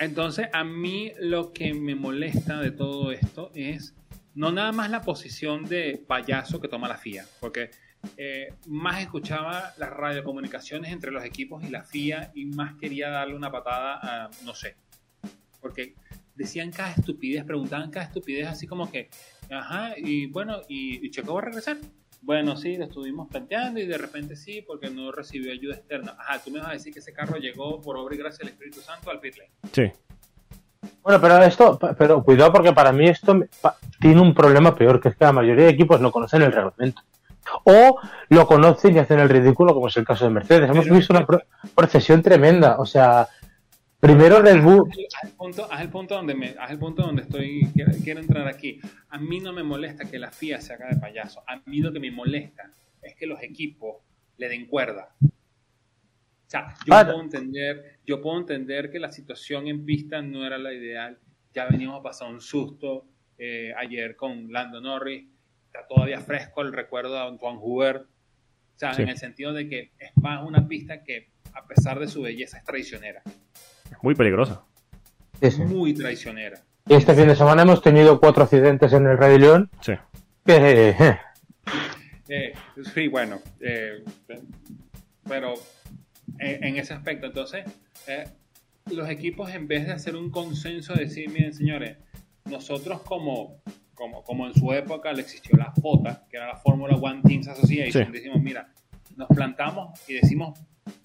Entonces, 0.00 0.48
a 0.54 0.64
mí 0.64 1.12
lo 1.20 1.52
que 1.52 1.74
me 1.74 1.94
molesta 1.94 2.58
de 2.58 2.70
todo 2.70 3.12
esto 3.12 3.50
es 3.54 3.94
no 4.34 4.50
nada 4.50 4.72
más 4.72 4.90
la 4.90 5.02
posición 5.02 5.66
de 5.66 6.02
payaso 6.06 6.58
que 6.58 6.68
toma 6.68 6.88
la 6.88 6.96
FIA, 6.96 7.26
porque 7.38 7.70
eh, 8.16 8.54
más 8.66 9.02
escuchaba 9.02 9.74
las 9.76 9.90
radiocomunicaciones 9.90 10.90
entre 10.90 11.10
los 11.10 11.22
equipos 11.22 11.62
y 11.64 11.68
la 11.68 11.82
FIA 11.82 12.32
y 12.34 12.46
más 12.46 12.76
quería 12.76 13.10
darle 13.10 13.34
una 13.34 13.52
patada 13.52 14.00
a, 14.02 14.30
no 14.46 14.54
sé, 14.54 14.74
porque 15.60 15.94
decían 16.34 16.70
cada 16.70 16.92
estupidez, 16.92 17.44
preguntaban 17.44 17.90
cada 17.90 18.06
estupidez 18.06 18.48
así 18.48 18.66
como 18.66 18.90
que, 18.90 19.10
ajá, 19.50 19.92
y 19.98 20.26
bueno, 20.28 20.62
¿y, 20.66 21.06
y 21.06 21.10
Checo 21.10 21.34
va 21.34 21.40
a 21.40 21.44
regresar? 21.44 21.76
Bueno, 22.22 22.56
sí, 22.56 22.76
lo 22.76 22.84
estuvimos 22.84 23.28
planteando 23.28 23.80
y 23.80 23.86
de 23.86 23.96
repente 23.96 24.36
sí, 24.36 24.62
porque 24.66 24.90
no 24.90 25.10
recibió 25.10 25.52
ayuda 25.52 25.76
externa. 25.76 26.16
Ajá, 26.18 26.38
tú 26.44 26.50
me 26.50 26.60
vas 26.60 26.68
a 26.68 26.72
decir 26.72 26.92
que 26.92 26.98
ese 26.98 27.12
carro 27.12 27.36
llegó 27.38 27.80
por 27.80 27.96
obra 27.96 28.14
y 28.14 28.18
gracia 28.18 28.38
del 28.44 28.48
Espíritu 28.54 28.80
Santo 28.80 29.10
al 29.10 29.20
pit 29.20 29.36
lane. 29.38 29.50
Sí. 29.72 29.90
Bueno, 31.02 31.20
pero 31.20 31.42
esto, 31.42 31.78
pero 31.98 32.22
cuidado 32.22 32.52
porque 32.52 32.72
para 32.72 32.92
mí 32.92 33.08
esto 33.08 33.34
me- 33.34 33.48
pa- 33.60 33.76
tiene 34.00 34.20
un 34.20 34.34
problema 34.34 34.74
peor, 34.74 35.00
que 35.00 35.08
es 35.08 35.16
que 35.16 35.24
la 35.24 35.32
mayoría 35.32 35.64
de 35.64 35.70
equipos 35.70 36.00
no 36.00 36.12
conocen 36.12 36.42
el 36.42 36.52
reglamento. 36.52 37.02
O 37.64 37.98
lo 38.28 38.46
conocen 38.46 38.94
y 38.94 38.98
hacen 38.98 39.18
el 39.18 39.28
ridículo, 39.28 39.72
como 39.74 39.88
es 39.88 39.96
el 39.96 40.04
caso 40.04 40.24
de 40.26 40.30
Mercedes. 40.30 40.68
Hemos 40.70 40.84
Pero- 40.84 40.96
visto 40.96 41.12
una 41.14 41.26
pro- 41.26 41.42
procesión 41.74 42.22
tremenda. 42.22 42.76
O 42.78 42.84
sea, 42.86 43.26
primero 44.00 44.40
Red 44.40 44.62
Bull. 44.62 44.90
Haz 45.16 45.30
el 45.30 45.36
punto, 45.36 45.68
haz 45.70 45.80
el 45.82 45.90
punto 45.90 46.14
donde 46.14 46.34
me, 46.34 46.54
haz 46.58 46.70
el 46.70 46.78
punto 46.78 47.02
donde 47.02 47.22
estoy, 47.22 47.68
quiero, 47.74 47.92
quiero 48.02 48.20
entrar 48.20 48.48
aquí. 48.48 48.80
A 49.08 49.18
mí 49.18 49.40
no 49.40 49.52
me 49.52 49.62
molesta 49.62 50.10
que 50.10 50.18
la 50.18 50.30
FIA 50.30 50.60
se 50.60 50.72
haga 50.72 50.88
de 50.88 50.96
payaso. 50.96 51.42
A 51.46 51.60
mí 51.66 51.80
lo 51.80 51.92
que 51.92 52.00
me 52.00 52.10
molesta 52.10 52.72
es 53.02 53.14
que 53.14 53.26
los 53.26 53.42
equipos 53.42 53.96
le 54.36 54.48
den 54.48 54.66
cuerda. 54.66 55.14
O 55.22 56.50
sea, 56.50 56.74
yo 56.84 57.04
puedo 57.04 57.20
entender, 57.20 58.00
yo 58.04 58.20
puedo 58.20 58.38
entender 58.38 58.90
que 58.90 58.98
la 58.98 59.12
situación 59.12 59.68
en 59.68 59.84
pista 59.84 60.20
no 60.20 60.44
era 60.44 60.58
la 60.58 60.72
ideal. 60.72 61.18
Ya 61.54 61.66
veníamos 61.66 62.00
a 62.00 62.02
pasar 62.02 62.28
un 62.28 62.40
susto 62.40 63.06
eh, 63.38 63.72
ayer 63.76 64.16
con 64.16 64.50
Lando 64.52 64.80
Norris. 64.80 65.28
Está 65.66 65.86
todavía 65.86 66.20
fresco 66.20 66.62
el 66.62 66.72
recuerdo 66.72 67.14
de 67.14 67.20
Antoine 67.20 67.58
Hoover. 67.60 67.96
O 67.98 68.78
sea, 68.80 68.94
Sí. 68.94 69.02
en 69.02 69.10
el 69.10 69.18
sentido 69.18 69.52
de 69.52 69.68
que 69.68 69.92
es 69.98 70.10
una 70.16 70.66
pista 70.66 71.04
que, 71.04 71.28
a 71.52 71.66
pesar 71.66 72.00
de 72.00 72.08
su 72.08 72.22
belleza, 72.22 72.58
es 72.58 72.64
traicionera. 72.64 73.22
Muy 74.02 74.14
peligrosa. 74.14 74.62
Sí, 75.40 75.50
sí. 75.50 75.62
Muy 75.62 75.94
traicionera. 75.94 76.60
Y 76.86 76.94
este 76.94 77.14
fin 77.14 77.26
de 77.28 77.36
semana 77.36 77.62
hemos 77.62 77.82
tenido 77.82 78.18
cuatro 78.20 78.42
accidentes 78.44 78.92
en 78.92 79.06
el 79.06 79.16
Rey 79.18 79.38
León. 79.38 79.70
Sí. 79.80 79.92
Que, 80.44 80.88
eh, 80.90 81.18
Eh, 82.28 82.52
sí, 82.94 83.08
bueno, 83.08 83.40
eh, 83.60 84.04
pero 85.28 85.54
en, 86.38 86.64
en 86.64 86.76
ese 86.76 86.94
aspecto, 86.94 87.26
entonces, 87.26 87.64
eh, 88.06 88.24
los 88.92 89.08
equipos 89.10 89.50
en 89.52 89.66
vez 89.66 89.86
de 89.86 89.92
hacer 89.92 90.14
un 90.16 90.30
consenso, 90.30 90.94
decir, 90.94 91.28
miren 91.30 91.52
señores, 91.52 91.96
nosotros 92.44 93.02
como, 93.02 93.60
como, 93.94 94.22
como 94.22 94.46
en 94.46 94.54
su 94.54 94.72
época 94.72 95.12
le 95.12 95.22
existió 95.22 95.58
la 95.58 95.72
FOTA, 95.72 96.24
que 96.30 96.36
era 96.36 96.46
la 96.48 96.56
Fórmula 96.56 96.94
One 96.96 97.20
Teams 97.22 97.48
Association, 97.48 98.06
Sí. 98.06 98.12
decimos, 98.12 98.40
mira, 98.40 98.72
nos 99.16 99.28
plantamos 99.28 99.98
y 100.08 100.14
decimos, 100.14 100.58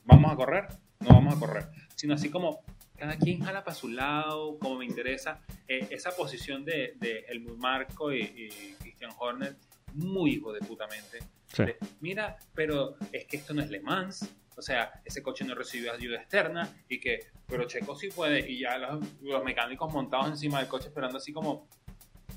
vamos 0.05 0.31
a 0.31 0.35
correr, 0.35 0.65
no 1.01 1.09
vamos 1.09 1.35
a 1.35 1.39
correr, 1.39 1.65
sino 1.95 2.13
así 2.13 2.29
como 2.29 2.59
cada 2.97 3.17
quien 3.17 3.43
jala 3.43 3.63
para 3.63 3.75
su 3.75 3.89
lado, 3.89 4.57
como 4.59 4.79
me 4.79 4.85
interesa, 4.85 5.41
eh, 5.67 5.87
esa 5.89 6.11
posición 6.15 6.65
de, 6.65 6.93
de 6.97 7.25
Helmut 7.27 7.57
Marco 7.57 8.11
y, 8.13 8.21
y 8.21 8.75
Christian 8.79 9.11
Horner, 9.17 9.55
muy 9.93 10.33
hijo 10.33 10.53
de 10.53 10.59
putamente. 10.61 11.19
Sí. 11.47 11.65
De, 11.65 11.77
Mira, 12.01 12.37
pero 12.53 12.95
es 13.11 13.25
que 13.25 13.37
esto 13.37 13.53
no 13.53 13.61
es 13.61 13.69
Le 13.69 13.79
Mans, 13.81 14.29
o 14.57 14.61
sea, 14.61 15.01
ese 15.03 15.21
coche 15.21 15.43
no 15.43 15.55
recibió 15.55 15.93
ayuda 15.93 16.17
externa 16.17 16.69
y 16.87 16.99
que, 16.99 17.27
pero 17.47 17.65
Checo 17.65 17.95
sí 17.95 18.09
puede, 18.09 18.49
y 18.49 18.59
ya 18.59 18.77
los, 18.77 19.03
los 19.21 19.43
mecánicos 19.43 19.91
montados 19.91 20.27
encima 20.27 20.59
del 20.59 20.67
coche 20.67 20.87
esperando 20.87 21.17
así 21.17 21.33
como, 21.33 21.67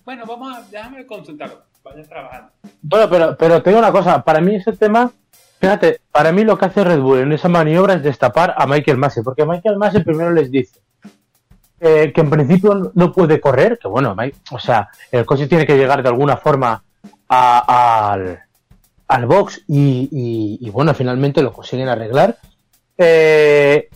bueno, 0.05 0.25
vamos 0.27 0.57
a, 0.57 0.63
déjame 0.63 1.07
consultarlo, 1.07 1.65
vayan 1.83 2.09
trabajando. 2.09 2.53
Bueno, 2.83 3.09
pero, 3.09 3.37
pero 3.37 3.63
te 3.63 3.71
digo 3.71 3.79
una 3.79 3.93
cosa, 3.93 4.25
para 4.25 4.41
mí 4.41 4.57
ese 4.57 4.73
tema, 4.73 5.13
fíjate, 5.61 6.01
para 6.13 6.33
mí 6.33 6.45
lo 6.45 6.57
que 6.59 6.67
hace 6.67 6.85
Red 6.85 7.01
Bull 7.01 7.19
en 7.21 7.33
esa 7.33 7.49
maniobra 7.49 7.95
es 7.95 8.03
destapar 8.03 8.55
a 8.57 8.67
Michael 8.67 8.97
Massey, 8.99 9.23
porque 9.23 9.45
Michael 9.45 9.77
Massey 9.77 10.03
primero 10.05 10.31
les 10.33 10.51
dice 10.51 10.81
eh, 11.81 12.13
que 12.15 12.21
en 12.23 12.31
principio 12.31 12.91
no 12.95 13.13
puede 13.13 13.41
correr, 13.41 13.79
que 13.79 13.87
bueno, 13.89 14.15
Mike- 14.17 14.37
o 14.51 14.59
sea, 14.59 14.89
el 15.13 15.25
coche 15.25 15.47
tiene 15.47 15.67
que 15.67 15.77
llegar 15.77 16.03
de 16.03 16.09
alguna 16.09 16.37
forma 16.37 16.83
a- 17.29 18.11
al, 18.13 18.41
al 19.09 19.27
box 19.27 19.63
y, 19.69 20.09
y- 20.11 20.59
y, 20.67 20.71
bueno, 20.71 20.93
finalmente 20.95 21.41
lo 21.43 21.53
consiguen 21.53 21.89
arreglar. 21.89 22.37
Eh, 22.97 23.89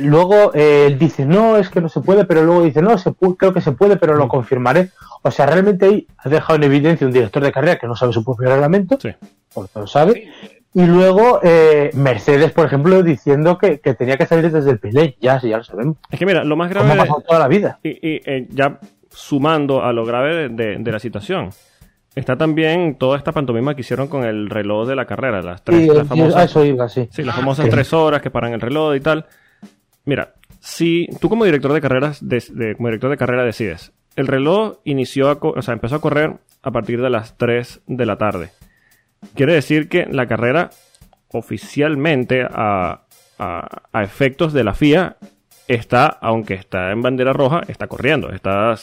luego 0.00 0.52
eh, 0.54 0.84
él 0.88 0.98
dice, 0.98 1.24
no, 1.24 1.56
es 1.56 1.70
que 1.70 1.80
no 1.80 1.88
se 1.88 2.00
puede, 2.00 2.24
pero 2.26 2.42
luego 2.44 2.62
dice, 2.64 2.82
no, 2.82 2.98
se 2.98 3.10
pu- 3.10 3.36
creo 3.38 3.54
que 3.54 3.60
se 3.62 3.72
puede, 3.72 3.96
pero 3.96 4.14
lo 4.14 4.28
confirmaré. 4.28 4.90
O 5.22 5.30
sea, 5.30 5.46
realmente 5.46 5.86
ahí 5.86 6.06
ha 6.18 6.28
dejado 6.28 6.56
en 6.56 6.64
evidencia 6.64 7.06
un 7.06 7.12
director 7.12 7.42
de 7.42 7.50
carrera 7.52 7.78
que 7.78 7.86
no 7.86 7.96
sabe 7.96 8.12
su 8.12 8.22
propio 8.24 8.48
reglamento, 8.50 8.98
Sí. 9.00 9.08
porque 9.54 9.78
lo 9.80 9.86
sabe. 9.86 10.12
Sí, 10.12 10.55
Y 10.78 10.84
luego 10.84 11.40
eh, 11.42 11.90
Mercedes, 11.94 12.52
por 12.52 12.66
ejemplo, 12.66 13.02
diciendo 13.02 13.56
que, 13.56 13.80
que 13.80 13.94
tenía 13.94 14.18
que 14.18 14.26
salir 14.26 14.50
desde 14.52 14.70
el 14.72 14.78
pit 14.78 15.16
ya, 15.18 15.40
sí, 15.40 15.48
ya 15.48 15.56
lo 15.56 15.64
sabemos. 15.64 15.96
Es 16.10 16.18
que 16.18 16.26
mira, 16.26 16.44
lo 16.44 16.54
más 16.54 16.70
Como 16.70 16.84
grave... 16.84 17.00
ha 17.00 17.02
pasado 17.04 17.22
toda 17.26 17.38
la 17.40 17.48
vida. 17.48 17.78
Y, 17.82 17.88
y, 17.92 18.20
eh, 18.26 18.46
ya 18.50 18.78
sumando 19.10 19.82
a 19.82 19.94
lo 19.94 20.04
grave 20.04 20.34
de, 20.34 20.48
de- 20.50 20.76
de 20.78 20.92
la 20.92 20.98
situación, 20.98 21.48
está 22.14 22.36
también 22.36 22.96
toda 22.98 23.16
esta 23.16 23.32
pantomima 23.32 23.74
que 23.74 23.80
hicieron 23.80 24.08
con 24.08 24.24
el 24.24 24.50
reloj 24.50 24.86
de 24.86 24.96
la 24.96 25.06
carrera, 25.06 25.40
las 25.40 25.62
tres, 25.64 25.80
Y, 25.80 25.86
las 25.86 26.06
famosas, 26.06 26.44
eso 26.50 26.62
iba, 26.62 26.86
sí. 26.90 27.08
sí, 27.10 27.22
las 27.22 27.36
famosas 27.36 27.64
sí. 27.64 27.70
tres 27.70 27.94
horas 27.94 28.20
que 28.20 28.30
paran 28.30 28.52
el 28.52 28.60
reloj 28.60 28.94
y 28.96 29.00
tal. 29.00 29.24
Mira, 30.04 30.34
si 30.60 31.08
tú 31.22 31.30
como 31.30 31.46
director 31.46 31.72
de 31.72 31.80
carreras, 31.80 32.18
de- 32.28 32.44
de- 32.52 32.74
como 32.76 32.88
director 32.88 33.08
de 33.10 33.16
carrera 33.16 33.44
decides, 33.44 33.92
el 34.14 34.26
reloj 34.26 34.78
inició, 34.84 35.30
a 35.30 35.38
o 35.40 35.62
sea, 35.62 35.72
empezó 35.72 35.96
a 35.96 36.00
correr 36.02 36.34
a 36.62 36.70
partir 36.70 37.00
de 37.00 37.08
las 37.08 37.38
3 37.38 37.80
de 37.86 38.04
la 38.04 38.16
tarde. 38.18 38.50
Quiere 39.34 39.54
decir 39.54 39.88
que 39.88 40.06
la 40.06 40.26
carrera 40.26 40.70
oficialmente 41.32 42.42
a, 42.48 43.02
a- 43.38 43.82
a 43.92 44.02
efectos 44.02 44.52
de 44.52 44.64
la 44.64 44.74
FIA 44.74 45.16
está, 45.68 46.06
aunque 46.06 46.54
está 46.54 46.92
en 46.92 47.02
bandera 47.02 47.32
roja, 47.32 47.62
está 47.68 47.86
corriendo. 47.88 48.30
Está, 48.30 48.76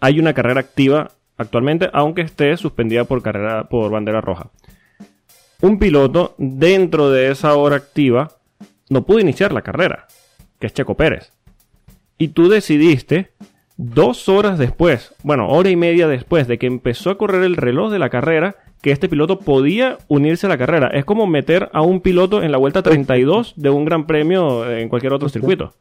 hay 0.00 0.18
una 0.18 0.32
carrera 0.34 0.60
activa 0.60 1.10
actualmente, 1.36 1.90
aunque 1.92 2.22
esté 2.22 2.56
suspendida 2.56 3.04
por 3.04 3.22
carrera 3.22 3.64
por 3.68 3.90
bandera 3.90 4.20
roja. 4.20 4.50
Un 5.60 5.78
piloto 5.78 6.34
dentro 6.38 7.10
de 7.10 7.30
esa 7.30 7.54
hora 7.54 7.76
activa 7.76 8.32
no 8.90 9.04
pudo 9.04 9.20
iniciar 9.20 9.52
la 9.52 9.62
carrera, 9.62 10.06
que 10.58 10.66
es 10.66 10.74
Checo 10.74 10.96
Pérez. 10.96 11.32
Y 12.18 12.28
tú 12.28 12.48
decidiste 12.48 13.32
dos 13.76 14.28
horas 14.28 14.58
después, 14.58 15.14
bueno, 15.22 15.48
hora 15.48 15.70
y 15.70 15.76
media 15.76 16.06
después 16.08 16.46
de 16.46 16.58
que 16.58 16.66
empezó 16.66 17.10
a 17.10 17.18
correr 17.18 17.42
el 17.42 17.56
reloj 17.56 17.90
de 17.90 17.98
la 17.98 18.08
carrera, 18.10 18.56
que 18.82 18.92
este 18.92 19.08
piloto 19.08 19.38
podía 19.40 19.98
unirse 20.08 20.46
a 20.46 20.50
la 20.50 20.58
carrera. 20.58 20.88
Es 20.88 21.04
como 21.04 21.26
meter 21.26 21.70
a 21.72 21.80
un 21.82 22.00
piloto 22.00 22.42
en 22.42 22.52
la 22.52 22.58
vuelta 22.58 22.82
32 22.82 23.54
de 23.56 23.70
un 23.70 23.84
gran 23.84 24.06
premio 24.06 24.70
en 24.70 24.88
cualquier 24.88 25.12
otro 25.14 25.28
circuito. 25.28 25.72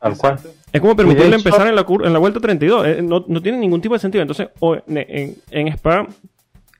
Tal 0.00 0.16
cual. 0.16 0.38
Es 0.72 0.80
como 0.80 0.96
permitirle 0.96 1.28
hecho- 1.36 1.36
empezar 1.48 1.66
en 1.68 1.76
la, 1.76 1.86
en 2.04 2.12
la 2.12 2.18
vuelta 2.18 2.40
32. 2.40 2.86
Eh, 2.86 3.02
no, 3.02 3.24
no 3.28 3.40
tiene 3.42 3.58
ningún 3.58 3.80
tipo 3.82 3.94
de 3.94 4.00
sentido. 4.00 4.22
Entonces, 4.22 4.48
en, 4.88 5.68
Spa 5.68 6.08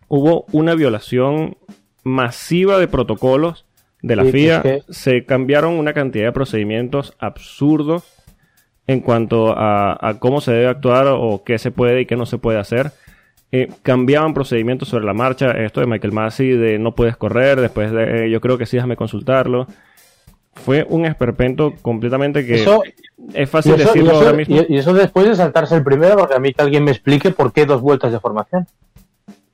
hubo 0.08 0.46
una 0.52 0.74
violación 0.74 1.56
masiva 2.02 2.78
de 2.78 2.88
protocolos 2.88 3.64
de 4.00 4.16
la 4.16 4.24
FIA. 4.24 4.62
que- 4.62 4.82
Se 4.88 5.24
cambiaron 5.24 5.74
una 5.74 5.92
cantidad 5.92 6.24
de 6.24 6.32
procedimientos 6.32 7.14
absurdos 7.18 8.04
en 8.86 9.00
cuanto 9.00 9.54
a, 9.56 9.96
a 10.08 10.18
cómo 10.18 10.40
se 10.40 10.52
debe 10.52 10.66
actuar 10.68 11.06
o 11.08 11.42
qué 11.44 11.58
se 11.58 11.70
puede 11.70 12.00
y 12.02 12.06
qué 12.06 12.16
no 12.16 12.26
se 12.26 12.38
puede 12.38 12.58
hacer. 12.58 12.92
Eh, 13.52 13.68
cambiaban 13.82 14.32
procedimientos 14.34 14.88
sobre 14.88 15.04
la 15.04 15.12
marcha. 15.14 15.50
Esto 15.52 15.80
de 15.80 15.86
Michael 15.86 16.12
Massey 16.12 16.56
de 16.56 16.78
no 16.78 16.94
puedes 16.94 17.16
correr, 17.16 17.60
después 17.60 17.92
de 17.92 18.26
eh, 18.26 18.30
yo 18.30 18.40
creo 18.40 18.56
que 18.58 18.66
sí, 18.66 18.76
déjame 18.76 18.96
consultarlo. 18.96 19.66
Fue 20.54 20.84
un 20.88 21.06
esperpento 21.06 21.74
completamente 21.80 22.44
que 22.46 22.56
Eso, 22.62 22.82
es 23.32 23.42
y, 23.42 23.46
fácil 23.46 23.72
eso, 23.74 23.82
y 23.82 23.86
decirlo 23.86 24.10
eso- 24.12 24.20
ahora 24.20 24.32
mismo. 24.36 24.56
y- 24.68 24.76
eso 24.76 24.92
después 24.92 25.26
de 25.26 25.34
saltarse 25.34 25.74
el 25.76 25.82
primero, 25.84 26.16
porque 26.16 26.34
a 26.34 26.38
mí 26.38 26.52
que 26.52 26.62
alguien 26.62 26.84
me 26.84 26.90
explique 26.90 27.30
por 27.30 27.52
qué 27.52 27.64
dos 27.66 27.80
vueltas 27.80 28.12
de 28.12 28.20
formación. 28.20 28.66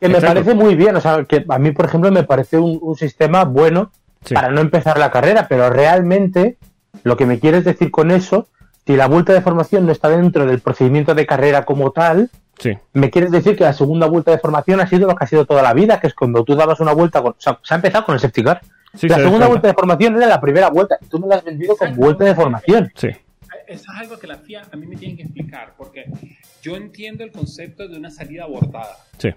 Que 0.00 0.08
me 0.08 0.20
parece 0.20 0.54
muy 0.54 0.74
bien, 0.76 0.94
o 0.96 1.00
sea, 1.00 1.24
que 1.24 1.44
a 1.48 1.58
mí, 1.58 1.72
por 1.72 1.84
ejemplo, 1.86 2.10
me 2.12 2.22
parece 2.22 2.56
un, 2.58 2.78
un 2.80 2.96
sistema 2.96 3.44
bueno 3.44 3.90
Sí. 4.24 4.34
para 4.34 4.50
no 4.50 4.60
empezar 4.60 4.98
la 4.98 5.12
carrera, 5.12 5.46
pero 5.48 5.70
realmente 5.70 6.56
lo 7.04 7.16
que 7.16 7.26
me 7.26 7.38
quieres 7.38 7.64
decir 7.64 7.90
con 7.92 8.10
eso, 8.10 8.48
si 8.88 8.96
la 8.96 9.06
vuelta 9.06 9.34
de 9.34 9.42
formación 9.42 9.84
no 9.84 9.92
está 9.92 10.08
dentro 10.08 10.46
del 10.46 10.60
procedimiento 10.60 11.14
de 11.14 11.26
carrera 11.26 11.66
como 11.66 11.92
tal, 11.92 12.30
Sí, 12.58 12.72
me 12.94 13.10
quieres 13.10 13.30
decir 13.30 13.54
que 13.54 13.62
la 13.64 13.74
segunda 13.74 14.06
vuelta 14.06 14.30
de 14.30 14.38
formación 14.38 14.80
ha 14.80 14.86
sido 14.86 15.06
lo 15.06 15.14
que 15.14 15.24
ha 15.24 15.26
sido 15.26 15.44
toda 15.44 15.62
la 15.62 15.74
vida, 15.74 16.00
que 16.00 16.06
es 16.06 16.14
cuando 16.14 16.42
tú 16.42 16.56
dabas 16.56 16.80
una 16.80 16.94
vuelta 16.94 17.20
con... 17.20 17.32
O 17.32 17.36
sea, 17.38 17.60
se 17.62 17.74
ha 17.74 17.76
empezado 17.76 18.06
con 18.06 18.14
el 18.14 18.20
safety 18.20 18.42
car. 18.42 18.62
sí, 18.94 19.08
la 19.08 19.16
se 19.16 19.22
segunda 19.24 19.46
vuelta 19.46 19.68
de 19.68 19.74
formación 19.74 20.16
era 20.16 20.26
la 20.26 20.40
primera 20.40 20.70
vuelta, 20.70 20.96
y 21.02 21.04
tú 21.06 21.18
me 21.20 21.26
la 21.28 21.36
has 21.36 21.44
vendido 21.44 21.76
con 21.76 21.94
vuelta 21.94 22.24
de 22.24 22.34
formación. 22.34 22.90
Sí, 22.96 23.08
Eso 23.66 23.92
es 23.92 24.00
algo 24.00 24.18
que 24.18 24.26
la 24.26 24.38
FIA 24.38 24.62
a 24.72 24.76
mí 24.76 24.86
me 24.86 24.96
tiene 24.96 25.16
que 25.16 25.22
explicar, 25.24 25.74
porque 25.76 26.06
yo 26.62 26.74
entiendo 26.76 27.24
el 27.24 27.30
concepto 27.30 27.86
de 27.86 27.96
una 27.98 28.10
salida 28.10 28.44
abortada. 28.44 28.96
sí, 29.18 29.28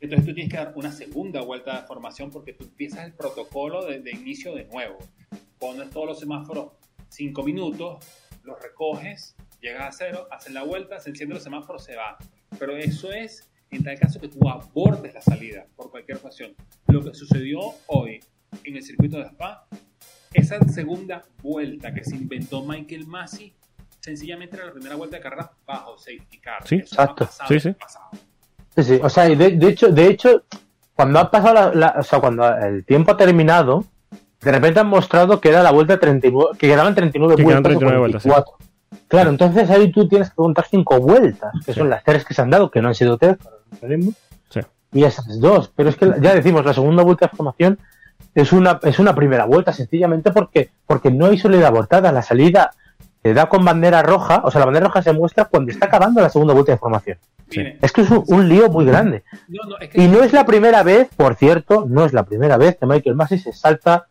Entonces 0.00 0.24
tú 0.24 0.34
tienes 0.34 0.52
que 0.52 0.56
dar 0.56 0.72
una 0.76 0.92
segunda 0.92 1.42
vuelta 1.42 1.80
de 1.80 1.86
formación 1.88 2.30
porque 2.30 2.52
tú 2.52 2.62
empiezas 2.62 3.04
el 3.04 3.12
protocolo 3.12 3.84
de, 3.84 4.00
de 4.00 4.12
inicio 4.12 4.54
de 4.54 4.66
nuevo. 4.66 4.98
Pones 5.58 5.90
todos 5.90 6.06
los 6.06 6.20
semáforos 6.20 6.68
cinco 7.08 7.42
minutos, 7.42 7.98
los 8.46 8.60
recoges, 8.62 9.34
llegas 9.60 9.88
a 9.88 9.92
cero, 9.92 10.28
haces 10.30 10.52
la 10.52 10.62
vuelta, 10.62 10.98
se 11.00 11.10
enciende 11.10 11.34
el 11.34 11.40
semáforo, 11.40 11.78
se 11.78 11.96
va. 11.96 12.16
Pero 12.58 12.76
eso 12.76 13.12
es 13.12 13.50
en 13.70 13.82
tal 13.82 13.98
caso 13.98 14.20
que 14.20 14.28
tú 14.28 14.38
abortes 14.48 15.12
la 15.14 15.20
salida 15.20 15.66
por 15.76 15.90
cualquier 15.90 16.18
ocasión. 16.18 16.54
Lo 16.86 17.02
que 17.02 17.12
sucedió 17.14 17.60
hoy 17.88 18.20
en 18.64 18.76
el 18.76 18.82
circuito 18.82 19.18
de 19.18 19.24
Spa, 19.24 19.66
esa 20.32 20.60
segunda 20.68 21.24
vuelta 21.42 21.92
que 21.92 22.04
se 22.04 22.14
inventó 22.16 22.62
Michael 22.64 23.06
Massey, 23.06 23.54
sencillamente 24.00 24.56
era 24.56 24.66
la 24.66 24.72
primera 24.72 24.94
vuelta 24.94 25.16
de 25.16 25.22
carrera 25.22 25.50
bajo 25.66 25.98
safety 25.98 26.38
car. 26.38 26.66
Sí, 26.66 26.76
Eso 26.76 27.00
ha 27.00 27.04
exacto. 27.04 27.24
pasado 27.26 27.48
Sí, 27.48 27.60
sí. 27.60 27.74
Sí, 28.76 28.82
sí. 28.84 29.00
O 29.02 29.08
sea, 29.08 29.24
de, 29.24 29.36
de 29.52 29.68
hecho, 29.68 29.88
de 29.88 30.06
hecho, 30.06 30.44
cuando 30.94 31.18
ha 31.18 31.30
pasado 31.30 31.54
la, 31.54 31.74
la- 31.74 31.94
o 31.98 32.02
sea, 32.02 32.20
cuando 32.20 32.46
el 32.58 32.84
tiempo 32.84 33.10
ha 33.12 33.16
terminado, 33.16 33.84
de 34.46 34.52
repente 34.52 34.80
han 34.80 34.86
mostrado 34.86 35.40
que 35.40 35.48
era 35.50 35.62
la 35.62 35.72
vuelta 35.72 35.98
39, 35.98 36.56
que 36.58 36.68
quedaban 36.68 36.94
39 36.94 37.36
Que 37.36 37.44
quedan 37.44 37.62
vueltas. 37.62 37.76
o 37.76 37.78
39 37.78 37.98
vueltas, 37.98 38.22
sí. 38.22 38.28
44. 38.28 38.66
Claro, 39.08 39.30
entonces 39.30 39.68
ahí 39.70 39.90
tú 39.92 40.08
tienes 40.08 40.30
que 40.30 40.36
contar 40.36 40.64
cinco 40.70 40.98
vueltas, 41.00 41.52
que 41.64 41.72
son 41.72 41.90
las 41.90 42.02
tres 42.04 42.24
que 42.24 42.34
se 42.34 42.42
han 42.42 42.50
dado, 42.50 42.70
que 42.70 42.80
no 42.80 42.88
han 42.88 42.94
sido 42.94 43.18
tres, 43.18 43.36
pero 43.42 43.56
no 43.70 43.76
sabemos, 43.78 44.14
Sí. 44.48 44.60
y 44.92 45.04
esas 45.04 45.40
dos. 45.40 45.70
Pero 45.76 45.88
es 45.90 45.96
que 45.96 46.12
ya 46.20 46.34
decimos, 46.34 46.64
la 46.64 46.72
segunda 46.74 47.02
vuelta 47.02 47.26
de 47.26 47.36
formación 47.36 47.78
es 48.34 48.52
una, 48.52 48.78
es 48.82 48.98
una 48.98 49.14
primera 49.14 49.44
vuelta, 49.44 49.72
sencillamente 49.72 50.30
porque, 50.32 50.70
porque 50.86 51.10
no 51.10 51.26
hay 51.26 51.38
salida 51.38 51.68
abortada. 51.68 52.12
La 52.12 52.22
salida 52.22 52.72
se 53.22 53.34
da 53.34 53.46
con 53.48 53.64
bandera 53.64 54.02
roja, 54.02 54.40
o 54.44 54.50
sea, 54.50 54.60
la 54.60 54.66
bandera 54.66 54.86
roja 54.86 55.02
se 55.02 55.12
muestra 55.12 55.46
cuando 55.46 55.72
está 55.72 55.86
acabando 55.86 56.20
la 56.20 56.30
segunda 56.30 56.54
vuelta 56.54 56.72
de 56.72 56.78
formación. 56.78 57.18
Sí. 57.50 57.62
Es 57.80 57.92
que 57.92 58.00
es 58.02 58.10
un, 58.10 58.24
un 58.26 58.48
lío 58.48 58.68
muy 58.70 58.84
grande. 58.84 59.22
no, 59.48 59.68
no, 59.68 59.78
es 59.78 59.88
que 59.90 60.02
Y 60.02 60.08
no 60.08 60.22
es 60.22 60.32
la 60.32 60.44
primera 60.46 60.82
vez, 60.82 61.08
por 61.16 61.34
cierto, 61.36 61.84
no 61.88 62.04
es 62.04 62.12
la 62.12 62.24
primera 62.24 62.56
vez 62.56 62.76
que 62.76 62.86
Michael 62.86 63.14
Massey 63.16 63.38
se 63.38 63.52
salta 63.52 64.06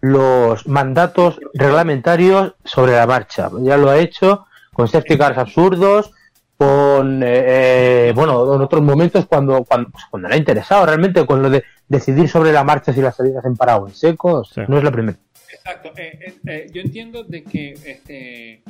los 0.00 0.66
mandatos 0.66 1.38
reglamentarios 1.54 2.54
sobre 2.64 2.92
la 2.92 3.06
marcha. 3.06 3.50
Ya 3.60 3.76
lo 3.76 3.90
ha 3.90 3.98
hecho 3.98 4.46
con 4.72 4.88
safety 4.88 5.18
cars 5.18 5.36
absurdos, 5.38 6.12
con, 6.56 7.22
eh, 7.22 8.08
eh, 8.08 8.12
bueno, 8.14 8.54
en 8.54 8.60
otros 8.60 8.82
momentos 8.82 9.26
cuando, 9.26 9.64
cuando, 9.64 9.90
pues, 9.90 10.04
cuando 10.10 10.28
le 10.28 10.34
ha 10.34 10.38
interesado 10.38 10.86
realmente, 10.86 11.24
con 11.26 11.42
lo 11.42 11.48
de 11.50 11.64
decidir 11.88 12.28
sobre 12.28 12.52
la 12.52 12.64
marcha 12.64 12.92
si 12.92 13.00
las 13.00 13.16
salidas 13.16 13.44
en 13.44 13.56
parado 13.56 13.84
o 13.84 13.88
en 13.88 13.94
seco, 13.94 14.44
Sí. 14.44 14.60
no 14.68 14.78
es 14.78 14.84
la 14.84 14.90
primera. 14.90 15.18
Exacto. 15.52 15.90
eh, 15.96 16.18
eh, 16.26 16.34
eh, 16.46 16.66
yo 16.72 16.80
entiendo 16.82 17.24
de 17.24 17.42
que 17.44 17.72
este, 17.72 18.62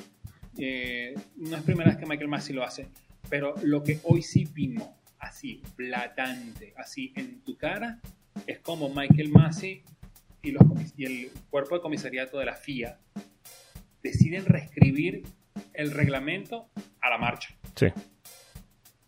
eh, 0.59 1.14
no 1.37 1.57
es 1.57 1.62
primera 1.62 1.90
vez 1.90 1.99
que 1.99 2.07
Michael 2.07 2.29
Massey 2.29 2.55
lo 2.55 2.64
hace, 2.64 2.88
pero 3.29 3.55
lo 3.62 3.83
que 3.85 3.99
hoy 4.05 4.23
sí 4.23 4.49
vimos, 4.53 4.88
así, 5.19 5.62
blatante, 5.77 6.73
así 6.77 7.12
en 7.16 7.40
tu 7.43 7.57
cara, 7.57 7.99
es 8.47 8.59
como 8.61 8.88
Michael 8.88 9.31
Massey 9.31 9.83
y, 10.42 10.53
los 10.53 10.62
y 10.96 11.05
el 11.05 11.31
cuerpo 11.50 11.74
de 11.76 11.81
comisariato 11.81 12.38
de 12.38 12.46
la 12.46 12.55
FIA 12.55 12.98
deciden 14.03 14.46
reescribir 14.46 15.22
el 15.74 15.90
reglamento 15.90 16.70
a 17.00 17.11
la 17.11 17.18
marcha. 17.18 17.55
Sí. 17.76 17.87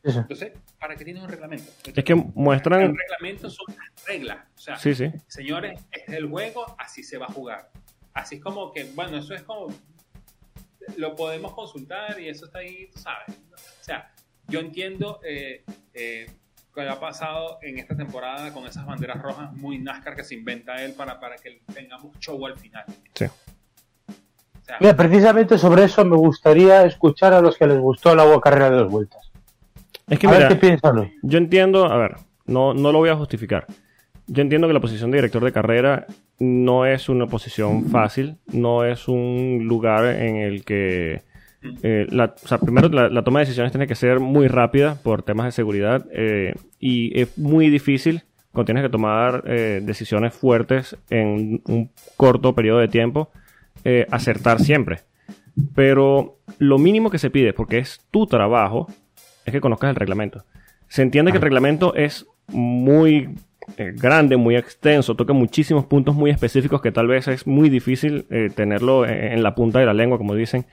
Entonces, 0.05 0.53
¿para 0.81 0.97
qué 0.97 1.05
tienes 1.05 1.23
un 1.23 1.29
reglamento? 1.29 1.71
Es 1.95 2.05
que 2.05 2.15
muestran. 2.15 2.81
El 2.81 2.97
reglamento 2.97 3.49
son 3.49 3.67
las 3.69 4.05
reglas. 4.07 4.47
O 4.57 4.59
sea, 4.59 4.77
Sí, 4.77 4.95
sí. 4.95 5.11
señores, 5.29 5.81
este 5.93 6.13
es 6.13 6.19
el 6.19 6.29
juego, 6.29 6.75
así 6.79 7.05
se 7.05 7.19
va 7.19 7.27
a 7.27 7.33
jugar. 7.33 7.71
Así 8.13 8.37
es 8.37 8.43
como 8.43 8.73
que, 8.73 8.85
bueno, 8.95 9.17
eso 9.19 9.33
es 9.35 9.43
como, 9.43 9.69
lo 10.97 11.15
podemos 11.15 11.55
consultar 11.55 12.21
y 12.21 12.29
eso 12.29 12.47
está 12.47 12.59
ahí, 12.59 12.89
tú 12.93 12.99
sabes. 12.99 13.39
O 13.53 13.85
sea, 13.85 14.13
yo 14.49 14.59
entiendo 14.61 15.21
eh, 15.25 15.65
eh, 15.95 16.27
que 16.75 16.89
ha 16.89 16.99
pasado 16.99 17.59
en 17.63 17.79
esta 17.79 17.97
temporada 17.97 18.53
con 18.53 18.67
esas 18.67 18.87
banderas 18.87 19.21
rojas 19.23 19.53
muy 19.55 19.79
NASCAR 19.79 20.17
que 20.17 20.25
se 20.25 20.35
inventa 20.35 20.83
él 20.83 20.95
para, 20.95 21.21
para 21.21 21.37
que 21.37 21.61
tengamos 21.75 22.19
show 22.19 22.45
al 22.47 22.57
final. 22.59 22.85
Sí. 23.15 23.27
O 23.27 24.65
sea, 24.65 24.77
Mira, 24.81 24.97
precisamente 24.97 25.59
sobre 25.59 25.85
eso 25.85 26.05
me 26.05 26.17
gustaría 26.17 26.85
escuchar 26.85 27.35
a 27.35 27.41
los 27.41 27.57
que 27.59 27.67
les 27.67 27.79
gustó 27.79 28.15
la 28.15 28.23
agua 28.23 28.41
carrera 28.41 28.71
de 28.71 28.77
dos 28.77 28.91
vueltas. 28.91 29.31
Es 30.09 30.19
que 30.19 30.27
A 30.27 30.31
mira, 30.31 30.41
ver 30.41 30.49
qué 30.49 30.57
piensan 30.57 30.99
hoy. 30.99 31.13
yo 31.23 31.39
entiendo, 31.39 31.87
a 31.87 31.97
ver, 31.97 32.17
no, 32.47 32.73
no 32.75 32.93
lo 32.93 32.99
voy 32.99 33.11
a 33.11 33.17
justificar. 33.17 33.67
Yo 34.27 34.41
entiendo 34.41 34.67
que 34.69 34.73
la 34.75 34.81
posición 34.81 35.11
de 35.11 35.19
director 35.19 35.45
de 35.45 35.53
carrera 35.53 36.07
no 36.39 36.87
es 36.87 37.09
una 37.09 37.27
posición 37.27 37.87
fácil, 37.87 38.39
no 38.53 38.85
es 38.85 39.09
un 39.09 39.65
lugar 39.67 40.07
en 40.07 40.37
el 40.37 40.65
que... 40.65 41.23
eh, 41.83 42.07
la, 42.11 42.35
o 42.43 42.49
sea, 42.49 42.59
primero 42.59 42.89
la, 42.89 43.09
la 43.09 43.23
toma 43.23 43.41
de 43.41 43.47
decisiones 43.47 43.73
tiene 43.73 43.87
que 43.87 43.95
ser 43.95 44.21
muy 44.21 44.49
rápida 44.49 44.97
por 45.03 45.23
temas 45.23 45.47
de 45.47 45.53
seguridad 45.53 46.07
eh, 46.13 46.55
y 46.81 47.19
es 47.21 47.39
muy 47.39 47.71
difícil 47.71 48.23
cuando 48.51 48.67
tienes 48.67 48.83
que 48.85 48.91
tomar 48.91 49.45
eh, 49.47 49.81
decisiones 49.83 50.35
fuertes 50.35 50.97
en 51.09 51.63
un 51.67 51.91
corto 52.17 52.55
periodo 52.55 52.81
de 52.81 52.89
tiempo, 52.89 53.31
acertar 54.11 54.61
siempre. 54.61 55.01
Pero 55.75 56.39
lo 56.59 56.79
mínimo 56.79 57.11
que 57.11 57.19
se 57.19 57.31
pide, 57.31 57.53
porque 57.53 57.79
es 57.79 58.01
tu 58.11 58.27
trabajo, 58.27 58.87
es 59.45 59.53
que 59.53 59.61
conozcas 59.61 59.91
el 59.91 59.97
reglamento. 59.97 60.45
Se 60.89 61.03
entiende 61.03 61.33
que 61.33 61.39
el 61.39 61.43
reglamento 61.43 61.95
es 61.95 62.27
muy 62.49 63.31
grande, 63.77 64.37
muy 64.37 64.57
extenso, 64.57 65.15
toca 65.15 65.33
muchísimos 65.33 65.87
puntos 65.87 66.15
muy 66.15 66.31
específicos 66.31 66.83
que 66.83 66.93
tal 66.93 67.07
vez 67.07 67.29
es 67.29 67.47
muy 67.47 67.71
difícil 67.71 68.27
eh, 68.31 68.51
tenerlo 68.55 69.07
en, 69.07 69.33
en 69.33 69.43
la 69.43 69.55
punta 69.55 69.79
de 69.79 69.87
la 69.87 69.95
lengua, 69.95 70.19
como 70.19 70.35
dicen, 70.35 70.67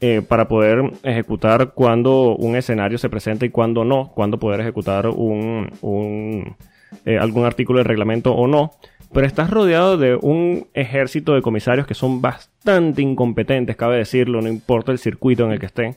eh, 0.00 0.22
para 0.26 0.46
poder 0.48 0.92
ejecutar 1.02 1.72
cuando 1.72 2.36
un 2.36 2.56
escenario 2.56 2.98
se 2.98 3.08
presenta 3.08 3.46
y 3.46 3.50
cuando 3.50 3.84
no, 3.84 4.12
cuando 4.14 4.38
poder 4.38 4.60
ejecutar 4.60 5.06
un, 5.08 5.70
un, 5.80 6.56
eh, 7.04 7.18
algún 7.18 7.44
artículo 7.46 7.78
del 7.78 7.86
reglamento 7.86 8.32
o 8.34 8.46
no. 8.46 8.72
Pero 9.12 9.26
estás 9.26 9.50
rodeado 9.50 9.96
de 9.96 10.16
un 10.16 10.66
ejército 10.74 11.34
de 11.34 11.40
comisarios 11.42 11.86
que 11.86 11.94
son 11.94 12.20
bastante 12.20 13.00
incompetentes, 13.02 13.76
cabe 13.76 13.96
decirlo, 13.98 14.42
no 14.42 14.48
importa 14.48 14.92
el 14.92 14.98
circuito 14.98 15.44
en 15.44 15.52
el 15.52 15.60
que 15.60 15.66
estén 15.66 15.96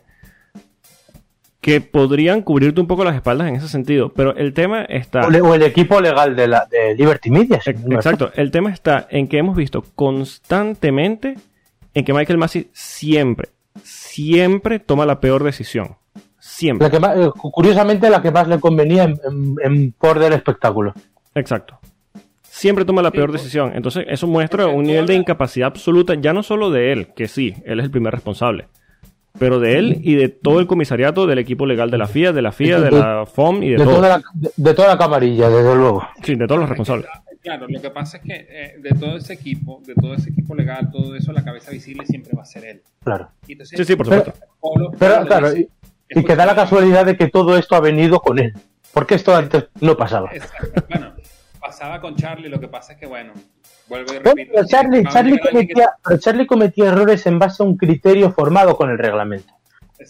que 1.61 1.81
podrían 1.81 2.41
cubrirte 2.41 2.79
un 2.79 2.87
poco 2.87 3.03
las 3.03 3.15
espaldas 3.15 3.49
en 3.49 3.55
ese 3.55 3.67
sentido, 3.67 4.13
pero 4.13 4.33
el 4.37 4.53
tema 4.53 4.83
está... 4.83 5.27
O, 5.27 5.29
le- 5.29 5.41
o 5.41 5.53
el 5.53 5.63
equipo 5.63 5.99
legal 5.99 6.33
de, 6.33 6.47
la, 6.47 6.65
de 6.71 6.95
Liberty 6.95 7.29
Media. 7.29 7.59
si 7.59 7.73
no 7.85 7.97
Exacto, 7.97 8.31
el 8.35 8.49
tema 8.49 8.71
está 8.71 9.05
en 9.11 9.27
que 9.27 9.39
hemos 9.39 9.57
visto 9.57 9.83
constantemente 9.95 11.35
en 11.93 12.05
que 12.05 12.13
Michael 12.13 12.39
Massey 12.39 12.69
siempre, 12.71 13.49
siempre 14.23 14.79
toma 14.79 15.05
la 15.05 15.19
peor 15.19 15.43
decisión. 15.43 15.95
Siempre. 16.39 16.87
La 16.87 16.91
que 16.91 16.99
más- 16.99 17.17
eh, 17.17 17.29
curiosamente, 17.35 18.09
la 18.09 18.21
que 18.21 18.31
más 18.31 18.47
le 18.47 18.59
convenía 18.59 19.03
en, 19.03 19.19
en- 19.29 19.55
en 19.63 19.91
por 19.91 20.19
del 20.19 20.33
espectáculo. 20.33 20.93
Exacto. 21.35 21.79
Siempre 22.43 22.83
toma 22.85 23.01
la 23.01 23.09
Sí, 23.11 23.17
peor 23.17 23.31
decisión. 23.31 23.71
Entonces, 23.75 24.05
eso 24.09 24.27
muestra 24.27 24.67
un 24.67 24.83
nivel 24.83 25.05
de 25.05 25.15
incapacidad 25.15 25.67
absoluta, 25.67 26.15
ya 26.15 26.33
no 26.33 26.43
solo 26.43 26.71
de 26.71 26.91
él, 26.91 27.07
que 27.15 27.27
sí, 27.27 27.53
él 27.65 27.79
es 27.79 27.85
el 27.85 27.91
primer 27.91 28.13
responsable, 28.13 28.67
pero 29.37 29.59
de 29.61 29.77
él 29.77 29.99
y 30.03 30.15
de 30.15 30.27
todo 30.29 30.59
el 30.59 30.67
comisariato 30.67 31.25
del 31.27 31.39
equipo 31.39 31.65
legal 31.65 31.89
de 31.91 31.97
la 31.97 32.07
FIA, 32.07 32.33
de 32.33 32.41
la 32.41 32.51
FIA, 32.51 32.81
de 32.81 32.91
la 32.91 33.25
FOM 33.25 33.63
y 33.63 33.69
de, 33.69 33.77
De 33.77 33.83
todo. 33.85 33.95
toda, 33.95 34.09
la, 34.09 34.21
de, 34.33 34.49
de 34.57 34.73
toda 34.73 34.87
la 34.89 34.97
camarilla, 34.97 35.49
desde 35.49 35.75
luego. 35.75 36.05
Sí, 36.23 36.35
de 36.35 36.47
todos 36.47 36.59
los 36.59 36.69
responsables. 36.69 37.07
Claro, 37.41 37.67
lo 37.69 37.81
que 37.81 37.89
pasa 37.89 38.17
es 38.17 38.23
que 38.23 38.47
eh, 38.49 38.75
de 38.79 38.89
todo 38.99 39.15
ese 39.17 39.33
equipo, 39.33 39.81
de 39.85 39.95
todo 39.95 40.13
ese 40.13 40.29
equipo 40.29 40.53
legal, 40.55 40.89
todo 40.91 41.15
eso, 41.15 41.31
la 41.31 41.43
cabeza 41.43 41.71
visible 41.71 42.05
siempre 42.05 42.33
va 42.35 42.43
a 42.43 42.45
ser 42.45 42.65
él. 42.65 42.81
Claro. 43.03 43.29
Y 43.47 43.53
entonces, 43.53 43.77
Sí, 43.77 43.85
sí, 43.85 43.95
por 43.95 44.09
Pero- 44.09 44.25
supuesto. 44.25 44.45
Polo- 44.59 44.91
Pero 44.99 45.25
claro, 45.25 45.51
dice, 45.51 45.69
y, 46.09 46.19
y 46.19 46.23
que 46.25 46.35
da 46.35 46.45
la 46.45 46.55
casualidad 46.55 47.05
de 47.05 47.15
que 47.15 47.27
todo 47.29 47.57
esto 47.57 47.75
ha 47.75 47.79
venido 47.79 48.19
con 48.19 48.39
él. 48.39 48.53
Porque 48.93 49.15
esto 49.15 49.35
antes 49.35 49.65
no 49.79 49.95
pasaba. 49.95 50.29
Exacto. 50.33 50.83
Bueno, 50.89 51.13
pasaba 51.61 52.01
con 52.01 52.15
Charlie, 52.15 52.49
lo 52.49 52.59
que 52.59 52.67
pasa 52.67 52.93
es 52.93 52.99
que, 52.99 53.05
bueno, 53.05 53.31
vuelvo 53.87 54.13
y 54.13 54.17
repito. 54.19 54.51
pero 54.53 54.67
Charlie, 54.67 55.03
Charlie, 55.05 55.39
que- 55.39 55.49
cometía, 55.49 55.89
pero 56.03 56.17
Charlie 56.19 56.47
cometía 56.47 56.85
errores 56.87 57.25
en 57.25 57.39
base 57.39 57.63
a 57.63 57.65
un 57.65 57.77
criterio 57.77 58.31
formado 58.31 58.75
con 58.75 58.89
el 58.89 58.97
reglamento. 58.97 59.53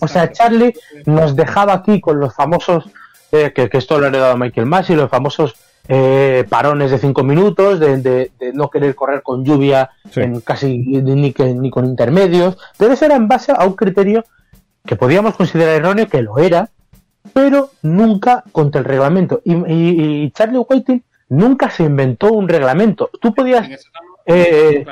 O 0.01 0.07
sea. 0.07 0.31
Charlie 0.31 0.73
nos 1.05 1.35
dejaba 1.35 1.73
aquí 1.73 1.99
con 2.01 2.19
los 2.19 2.33
famosos, 2.33 2.89
eh, 3.31 3.51
que, 3.53 3.69
que 3.69 3.77
esto 3.77 3.99
lo 3.99 4.05
ha 4.05 4.09
heredado 4.09 4.37
Michael 4.37 4.65
Massey, 4.67 4.95
los 4.95 5.09
famosos 5.09 5.53
eh, 5.91 6.45
parones 6.47 6.91
de 6.91 6.99
cinco 6.99 7.23
minutos, 7.23 7.79
de, 7.79 7.97
de- 7.97 8.31
de 8.39 8.53
no 8.53 8.69
querer 8.69 8.93
correr 8.93 9.23
con 9.23 9.43
lluvia 9.43 9.89
Sí. 10.11 10.21
en 10.21 10.39
casi 10.41 10.77
ni, 10.77 11.33
que- 11.33 11.53
ni 11.55 11.69
con 11.71 11.85
intermedios. 11.85 12.57
Pero 12.77 12.93
eso 12.93 13.05
era 13.05 13.15
en 13.15 13.27
base 13.27 13.51
a 13.57 13.65
un 13.65 13.73
criterio 13.73 14.23
que 14.85 14.95
podíamos 14.95 15.35
considerar 15.35 15.75
erróneo, 15.75 16.07
que 16.07 16.21
lo 16.21 16.37
era, 16.37 16.69
pero 17.33 17.71
nunca 17.81 18.43
contra 18.51 18.79
el 18.79 18.85
reglamento. 18.85 19.41
Y, 19.43 19.53
y- 19.55 20.23
y 20.25 20.31
Charlie 20.31 20.59
Whiting 20.59 21.03
nunca 21.29 21.69
se 21.71 21.83
inventó 21.83 22.31
un 22.33 22.47
reglamento. 22.47 23.09
Tú 23.19 23.33
podías 23.33 23.67
eh, 24.27 24.85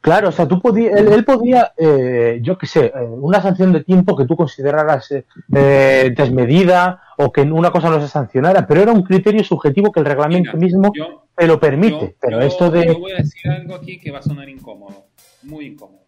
claro. 0.00 0.28
O 0.28 0.32
sea, 0.32 0.46
tú 0.48 0.60
podías, 0.60 0.98
él, 0.98 1.08
él 1.12 1.24
podía, 1.24 1.72
eh, 1.76 2.38
yo 2.42 2.56
qué 2.58 2.66
sé, 2.66 2.86
eh, 2.86 2.92
una 3.02 3.40
sanción 3.40 3.72
de 3.72 3.84
tiempo 3.84 4.16
que 4.16 4.24
tú 4.26 4.36
consideraras 4.36 5.10
eh, 5.12 5.24
eh, 5.54 6.12
desmedida 6.16 7.02
o 7.18 7.30
que 7.32 7.42
una 7.42 7.70
cosa 7.70 7.90
no 7.90 8.00
se 8.00 8.08
sancionara, 8.08 8.66
pero 8.66 8.82
era 8.82 8.92
un 8.92 9.02
criterio 9.02 9.44
subjetivo 9.44 9.92
que 9.92 10.00
el 10.00 10.06
reglamento 10.06 10.52
Mira, 10.54 10.64
mismo 10.66 10.92
yo- 10.94 11.26
te 11.36 11.46
lo 11.46 11.60
permite. 11.60 12.00
Yo- 12.06 12.12
pero 12.20 12.40
yo- 12.40 12.46
esto 12.46 12.70
de... 12.70 12.86
Yo 12.86 12.98
voy 12.98 13.12
a 13.12 13.16
decir 13.16 13.50
algo 13.50 13.74
aquí 13.74 13.98
que 13.98 14.10
va 14.10 14.18
a 14.18 14.22
sonar 14.22 14.48
incómodo, 14.48 15.06
muy 15.42 15.66
incómodo. 15.66 16.04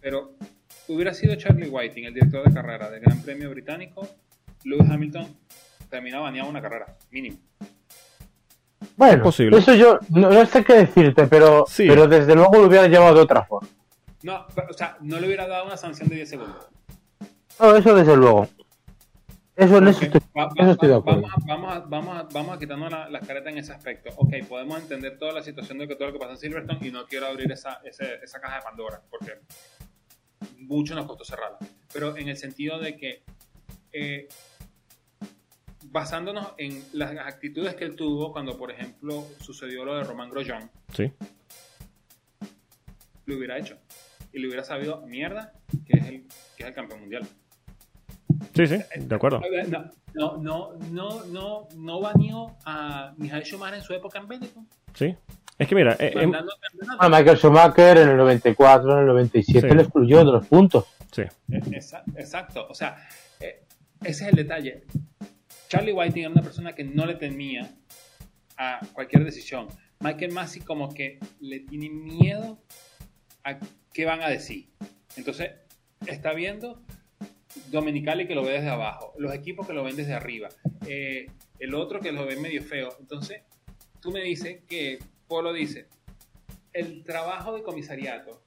Pero 0.00 0.32
hubiera 0.88 1.14
sido 1.14 1.34
Charlie 1.36 1.68
Whiting, 1.68 2.04
el 2.06 2.14
director 2.14 2.44
de 2.46 2.52
carrera 2.54 2.90
del 2.90 3.00
Gran 3.00 3.22
Premio 3.22 3.50
Británico, 3.50 4.08
Lewis 4.64 4.88
Hamilton 4.90 5.26
terminaba 5.90 6.24
baneado 6.24 6.48
una 6.48 6.60
carrera, 6.62 6.86
mínimo. 7.10 7.36
Bueno, 8.96 9.14
es 9.14 9.20
posible. 9.22 9.58
eso 9.58 9.74
yo 9.74 9.98
no, 10.10 10.30
no 10.30 10.46
sé 10.46 10.64
qué 10.64 10.74
decirte, 10.74 11.26
pero, 11.26 11.64
Sí. 11.68 11.86
pero 11.88 12.06
desde 12.06 12.34
luego 12.34 12.54
lo 12.58 12.66
hubiera 12.66 12.86
llevado 12.88 13.14
de 13.14 13.20
otra 13.20 13.44
forma. 13.44 13.68
No, 14.22 14.46
pero, 14.54 14.68
o 14.70 14.72
sea, 14.72 14.96
no 15.00 15.18
le 15.18 15.26
hubiera 15.26 15.46
dado 15.48 15.64
una 15.66 15.76
sanción 15.76 16.08
de 16.08 16.16
10 16.16 16.28
segundos. 16.30 16.66
No, 17.60 17.76
eso 17.76 17.94
desde 17.94 18.16
luego. 18.16 18.48
Eso 19.54 19.76
en 19.78 19.88
eso 19.88 20.00
Porque 20.00 20.18
estoy, 20.18 20.30
va- 20.40 20.46
va- 20.46 20.52
eso 20.56 20.70
estoy 20.72 20.88
de 20.88 20.94
va- 20.94 21.00
acuerdo. 21.00 21.20
Vamos, 21.22 21.32
a- 21.34 21.46
vamos, 21.46 21.72
a, 21.74 21.78
vamos, 21.80 22.16
a, 22.16 22.22
vamos 22.32 22.56
a 22.56 22.58
quitarnos 22.58 22.90
la, 22.90 23.10
las 23.10 23.26
caretas 23.26 23.52
en 23.52 23.58
ese 23.58 23.72
aspecto. 23.72 24.10
Ok, 24.16 24.32
podemos 24.48 24.80
entender 24.80 25.18
toda 25.18 25.32
la 25.32 25.42
situación 25.42 25.78
de 25.78 25.86
que 25.88 25.94
todo 25.94 26.06
lo 26.08 26.12
que 26.14 26.18
pasa 26.18 26.32
en 26.32 26.38
Silverstone 26.38 26.78
y 26.88 26.90
no 26.90 27.04
quiero 27.06 27.26
abrir 27.26 27.52
esa, 27.52 27.80
ese- 27.84 28.18
esa 28.22 28.40
caja 28.40 28.56
de 28.56 28.62
Pandora 28.62 29.02
porque 29.10 29.32
mucho 30.58 30.94
nos 30.94 31.06
costó 31.06 31.24
cerrarla. 31.24 31.58
Pero 31.92 32.16
en 32.16 32.28
el 32.28 32.36
sentido 32.36 32.78
de 32.78 32.96
que 32.96 33.22
eh, 33.92 34.26
basándonos 35.92 36.54
en 36.56 36.82
las 36.94 37.10
actitudes 37.18 37.74
que 37.74 37.84
él 37.84 37.94
tuvo 37.94 38.32
cuando, 38.32 38.56
por 38.56 38.70
ejemplo, 38.72 39.26
sucedió 39.40 39.84
lo 39.84 39.96
de 39.96 40.04
Román 40.04 40.30
Grosjean, 40.30 40.70
Sí. 40.94 41.12
lo 43.26 43.36
hubiera 43.36 43.58
hecho. 43.58 43.76
Y 44.32 44.38
le 44.40 44.46
hubiera 44.46 44.64
sabido 44.64 45.02
mierda, 45.02 45.52
que 45.86 45.98
es, 45.98 46.06
el, 46.08 46.22
que 46.56 46.62
es 46.62 46.68
el 46.70 46.74
campeón 46.74 47.00
mundial. 47.00 47.22
Sí, 48.54 48.66
sí, 48.66 48.78
de 48.98 49.14
acuerdo. 49.14 49.40
No, 50.14 50.36
no, 50.38 50.38
no, 50.40 50.72
no, 50.90 51.24
no, 51.26 51.68
no 51.76 52.00
baneó 52.00 52.56
a 52.64 53.12
Michael 53.18 53.44
Schumacher 53.44 53.74
en 53.78 53.82
su 53.82 53.92
época 53.92 54.18
en 54.18 54.28
Benetton. 54.28 54.68
Sí. 54.94 55.14
Es 55.58 55.68
que 55.68 55.74
mira, 55.74 55.94
eh, 55.98 56.12
em-. 56.16 56.32
A 56.98 57.08
Michael 57.10 57.36
Schumacher 57.36 57.98
en 57.98 58.08
el 58.08 58.16
94, 58.16 58.92
en 58.94 58.98
el 59.00 59.06
97 59.06 59.68
Sí. 59.68 59.74
le 59.76 59.82
excluyó 59.82 60.18
de 60.18 60.24
los 60.32 60.46
puntos. 60.46 60.86
sí. 61.12 61.22
Eh, 61.22 61.28
exa- 61.48 62.02
Exacto, 62.16 62.66
o 62.68 62.74
sea, 62.74 62.96
eh, 63.38 63.64
ese 64.02 64.24
es 64.24 64.30
el 64.30 64.36
detalle. 64.36 64.84
Charlie 65.72 65.94
Whiting 65.94 66.24
era 66.24 66.30
una 66.30 66.42
persona 66.42 66.74
que 66.74 66.84
no 66.84 67.06
le 67.06 67.14
temía 67.14 67.74
a 68.58 68.86
cualquier 68.92 69.24
decisión. 69.24 69.68
Michael 70.00 70.30
Massey 70.30 70.60
como 70.60 70.92
que 70.92 71.18
le 71.40 71.60
tiene 71.60 71.88
miedo 71.88 72.62
a 73.42 73.58
qué 73.94 74.04
van 74.04 74.20
a 74.20 74.28
decir. 74.28 74.68
Entonces, 75.16 75.52
está 76.06 76.34
viendo 76.34 76.84
Dominicali 77.70 78.26
que 78.26 78.34
lo 78.34 78.42
ve 78.42 78.52
desde 78.52 78.68
abajo, 78.68 79.14
los 79.16 79.32
equipos 79.32 79.66
que 79.66 79.72
lo 79.72 79.82
ven 79.82 79.96
desde 79.96 80.12
arriba, 80.12 80.50
eh, 80.86 81.30
el 81.58 81.74
otro 81.74 82.00
que 82.00 82.12
lo 82.12 82.26
ve 82.26 82.36
medio 82.36 82.62
feo. 82.62 82.94
Entonces, 83.00 83.40
tú 83.98 84.10
me 84.10 84.22
dices 84.22 84.60
que, 84.68 84.98
Polo 85.26 85.54
dice, 85.54 85.88
el 86.74 87.02
trabajo 87.02 87.56
de 87.56 87.62
comisariato 87.62 88.44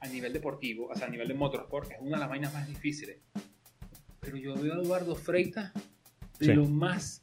a 0.00 0.08
nivel 0.08 0.32
deportivo, 0.32 0.88
o 0.88 0.94
sea, 0.96 1.06
a 1.06 1.10
nivel 1.10 1.28
de 1.28 1.34
motorsport, 1.34 1.92
es 1.92 1.98
una 2.00 2.16
de 2.16 2.20
las 2.20 2.28
vainas 2.28 2.52
más 2.52 2.66
difíciles. 2.66 3.20
Pero 4.18 4.36
yo 4.38 4.56
veo 4.56 4.74
a 4.74 4.82
Eduardo 4.82 5.14
Freitas 5.14 5.72
Sí. 6.38 6.52
lo 6.52 6.66
más 6.66 7.22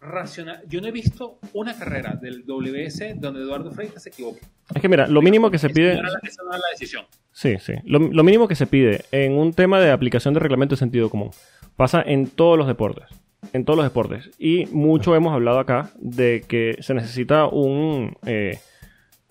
racional. 0.00 0.62
Yo 0.68 0.80
no 0.80 0.88
he 0.88 0.92
visto 0.92 1.38
una 1.52 1.76
carrera 1.76 2.18
del 2.20 2.44
WS 2.44 3.14
donde 3.16 3.40
Eduardo 3.40 3.70
Freitas 3.72 4.02
se 4.02 4.10
equivoque. 4.10 4.40
Es 4.74 4.80
que 4.80 4.88
mira, 4.88 5.06
lo 5.06 5.22
mínimo 5.22 5.50
que 5.50 5.58
se 5.58 5.70
pide. 5.70 5.94
esa 5.94 6.42
no 6.42 6.50
era 6.50 6.58
la 6.58 6.70
decisión. 6.72 7.04
Sí, 7.32 7.56
sí. 7.58 7.74
Lo, 7.84 7.98
lo 7.98 8.22
mínimo 8.22 8.46
que 8.46 8.54
se 8.54 8.66
pide 8.66 9.04
en 9.12 9.32
un 9.32 9.52
tema 9.52 9.80
de 9.80 9.90
aplicación 9.90 10.34
de 10.34 10.40
reglamento 10.40 10.74
de 10.74 10.78
sentido 10.78 11.10
común 11.10 11.30
pasa 11.76 12.02
en 12.04 12.26
todos 12.26 12.58
los 12.58 12.66
deportes. 12.66 13.06
En 13.52 13.64
todos 13.64 13.76
los 13.76 13.86
deportes. 13.86 14.30
Y 14.38 14.66
mucho 14.66 15.14
hemos 15.14 15.32
hablado 15.32 15.58
acá 15.58 15.90
de 15.98 16.44
que 16.46 16.76
se 16.80 16.94
necesita 16.94 17.46
un 17.46 18.16
eh, 18.26 18.58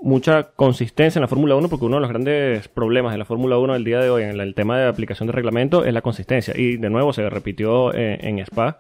mucha 0.03 0.51
consistencia 0.51 1.18
en 1.18 1.22
la 1.22 1.28
Fórmula 1.28 1.55
1 1.55 1.70
porque 1.70 1.86
uno 1.86 1.95
de 1.95 2.01
los 2.01 2.09
grandes 2.09 2.68
problemas 2.68 3.14
de 3.14 3.18
la 3.18 3.26
Fórmula 3.26 3.57
1 3.57 3.74
del 3.74 3.84
día 3.86 3.99
de 3.99 4.09
hoy 4.09 4.24
en 4.24 4.32
el, 4.32 4.39
el 4.41 4.53
tema 4.53 4.78
de 4.78 4.88
aplicación 4.88 5.28
de 5.28 5.34
reglamento 5.34 5.86
es 5.86 5.93
la 5.93 6.01
consistencia. 6.01 6.53
Y 6.57 6.78
de 6.78 6.89
nuevo 6.89 7.14
se 7.14 7.28
repitió 7.30 7.93
eh, 7.93 8.20
en 8.22 8.39
Spa. 8.39 8.80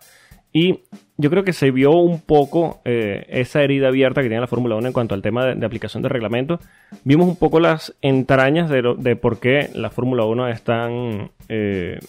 Y 0.55 0.81
yo 1.17 1.29
creo 1.31 1.43
que 1.43 1.51
se 1.51 1.71
vio 1.71 1.91
un 1.93 2.21
poco 2.21 2.79
eh, 2.85 3.25
esa 3.29 3.63
herida 3.63 3.87
abierta 3.87 4.21
que 4.21 4.27
tiene 4.27 4.41
la 4.41 4.47
Fórmula 4.47 4.75
1 4.75 4.87
en 4.87 4.93
cuanto 4.93 5.15
al 5.15 5.21
tema 5.23 5.45
de, 5.45 5.55
de 5.55 5.65
aplicación 5.65 6.03
de 6.03 6.09
reglamento. 6.09 6.59
Vimos 7.03 7.27
un 7.27 7.35
poco 7.37 7.59
las 7.59 7.95
entrañas 8.03 8.69
de, 8.69 8.81
lo- 8.83 8.95
de 8.95 9.15
por 9.15 9.39
qué 9.39 9.69
la 9.73 9.89
Fórmula 9.89 10.25
1 10.25 10.47
es 10.49 10.61
tan 10.61 11.31
eh, 11.49 11.99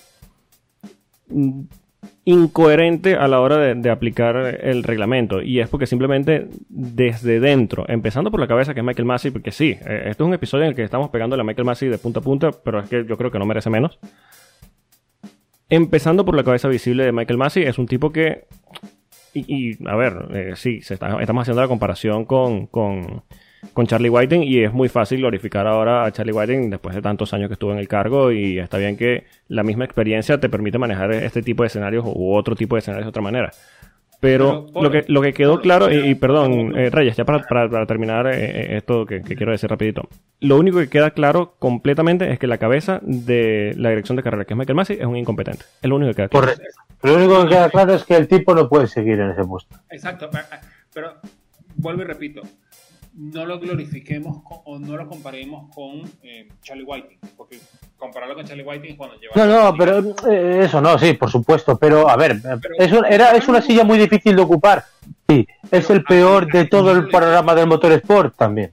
incoherente 2.27 3.15
a 3.17 3.29
la 3.29 3.41
hora 3.41 3.59
de, 3.59 3.75
de 3.75 3.91
aplicar 3.91 4.37
el 4.63 4.83
reglamento. 4.83 5.43
Y 5.43 5.61
es 5.61 5.69
porque 5.69 5.87
simplemente 5.87 6.49
desde 6.69 7.41
dentro, 7.41 7.85
empezando 7.89 8.31
por 8.31 8.41
la 8.41 8.47
cabeza 8.47 8.75
que 8.75 8.81
es 8.81 8.87
Michael 8.87 9.07
Massey, 9.07 9.31
porque 9.31 9.51
sí, 9.53 9.77
eh, 9.87 10.05
esto 10.07 10.25
es 10.25 10.29
un 10.29 10.35
episodio 10.35 10.65
en 10.65 10.71
el 10.71 10.77
que 10.77 10.83
estamos 10.83 11.11
pegando 11.11 11.35
a 11.39 11.45
Michael 11.45 11.67
Massey 11.67 11.89
de 11.89 11.99
punta 11.99 12.21
a 12.21 12.23
punta, 12.23 12.51
pero 12.65 12.81
es 12.81 12.89
que 12.89 13.05
yo 13.07 13.17
creo 13.17 13.31
que 13.31 13.39
no 13.39 13.47
merece 13.47 13.71
menos. 13.71 13.99
Empezando 15.75 16.25
por 16.25 16.37
la 16.37 16.45
cabeza 16.45 16.69
visible 16.69 17.05
de 17.05 17.13
Michael 17.13 17.39
Massey, 17.39 17.65
es 17.65 17.79
un 17.79 17.87
tipo 17.87 18.13
que. 18.13 18.45
Y, 19.33 19.77
a 19.89 19.97
ver, 19.97 20.13
eh, 20.33 20.53
sí, 20.55 20.81
se 20.83 20.95
está- 20.95 21.21
estamos 21.21 21.43
haciendo 21.43 21.61
la 21.61 21.67
comparación 21.67 22.25
con, 22.25 22.67
con, 22.69 23.25
con 23.73 23.87
Charlie 23.89 24.09
Whiting 24.09 24.45
y 24.45 24.63
es 24.63 24.73
muy 24.73 24.89
fácil 24.89 25.19
glorificar 25.19 25.67
ahora 25.67 26.05
a 26.05 26.13
Charlie 26.13 26.33
Whiting 26.33 26.71
después 26.71 26.95
de 26.95 27.03
tantos 27.03 27.35
años 27.35 27.49
que 27.49 27.55
estuvo 27.55 27.73
en 27.73 27.79
el 27.79 27.89
cargo 27.89 28.31
y 28.31 28.61
está 28.61 28.79
bien 28.79 28.97
que 28.97 29.25
la 29.49 29.65
misma 29.65 29.85
experiencia 29.87 30.39
te 30.39 30.49
permite 30.49 30.79
manejar 30.79 31.11
este 31.13 31.43
tipo 31.43 31.65
de 31.65 31.67
escenarios 31.67 32.05
u 32.07 32.33
otro 32.33 32.55
tipo 32.55 32.77
de 32.77 32.81
escenarios 32.81 33.07
de 33.07 33.09
otra 33.09 33.23
manera. 33.23 33.51
Pero, 34.25 34.67
lo, 34.75 34.91
que, 34.91 35.05
lo 35.09 35.21
que 35.21 35.35
quedó 35.35 35.61
claro, 35.61 35.93
y, 35.93 36.15
perdón, 36.15 36.73
eh, 36.79 36.89
Reyes, 36.89 37.15
ya 37.15 37.27
para, 37.27 37.41
para- 37.47 37.69
para 37.69 37.85
terminar 37.87 38.27
eh, 38.27 38.33
eh, 38.39 38.77
esto 38.79 39.05
que, 39.05 39.21
que 39.21 39.37
quiero 39.37 39.53
decir 39.53 39.69
rapidito. 39.69 40.09
Lo 40.41 40.57
único 40.57 40.79
que 40.79 40.89
queda 40.89 41.11
claro 41.11 41.57
completamente 41.59 42.33
es 42.33 42.39
que 42.39 42.47
la 42.47 42.57
cabeza 42.57 43.01
de 43.03 43.75
la 43.77 43.91
dirección 43.91 44.17
de 44.17 44.23
carrera, 44.23 44.47
que 44.47 44.55
es 44.55 44.59
Michael 44.59 44.77
Massey, 44.77 44.97
es 44.99 45.05
un 45.05 45.17
incompetente. 45.19 45.67
Es 45.83 45.91
lo 45.91 45.97
único 45.97 46.11
que 46.13 46.17
queda 46.17 46.29
claro. 46.29 46.47
Correcto. 46.47 46.65
Lo 47.03 47.15
único 47.17 47.43
que 47.43 47.49
queda 47.51 47.69
claro 47.69 47.93
es 47.95 48.05
que 48.05 48.17
el 48.17 48.27
tipo 48.27 48.55
no 48.55 48.67
puede 48.67 48.87
seguir 48.87 49.21
en 49.21 49.31
ese 49.33 49.45
puesto. 49.45 49.77
Exacto, 49.91 50.31
pero, 50.33 50.45
pero 50.95 51.13
vuelvo 51.77 52.01
y 52.01 52.05
repito, 52.07 52.41
no 53.17 53.47
lo 53.47 53.59
glorifiquemos 53.61 54.43
con- 54.43 54.59
o 54.65 54.79
no 54.79 54.97
lo 54.97 55.07
comparemos 55.09 55.73
con 55.75 56.03
eh, 56.23 56.49
Charlie 56.63 56.85
Whiting, 56.85 57.19
porque 57.37 57.59
compararlo 57.97 58.35
con 58.35 58.45
Charlie 58.45 58.65
Whiting 58.65 58.91
es 58.93 58.97
cuando 58.97 59.17
lleva... 59.21 59.35
No, 59.37 59.47
no, 59.47 59.77
pero 59.77 59.99
eh, 60.31 60.63
eso 60.65 60.81
no, 60.81 60.99
sí, 60.99 61.13
por 61.15 61.31
supuesto. 61.31 61.79
Pero 61.79 62.09
a 62.09 62.17
ver, 62.17 62.41
es, 62.79 62.93
un- 62.93 63.05
era, 63.07 63.31
es 63.37 63.47
una 63.49 63.61
silla 63.63 63.85
muy 63.85 63.99
difícil 63.99 64.35
de 64.37 64.43
ocupar. 64.43 64.85
Sí, 65.29 65.47
es 65.71 65.89
el 65.91 66.03
peor 66.05 66.51
de 66.51 66.67
todo 66.67 66.91
el 66.93 67.09
panorama 67.09 67.55
del 67.55 67.67
motor 67.69 67.93
sport 67.93 68.37
también. 68.37 68.73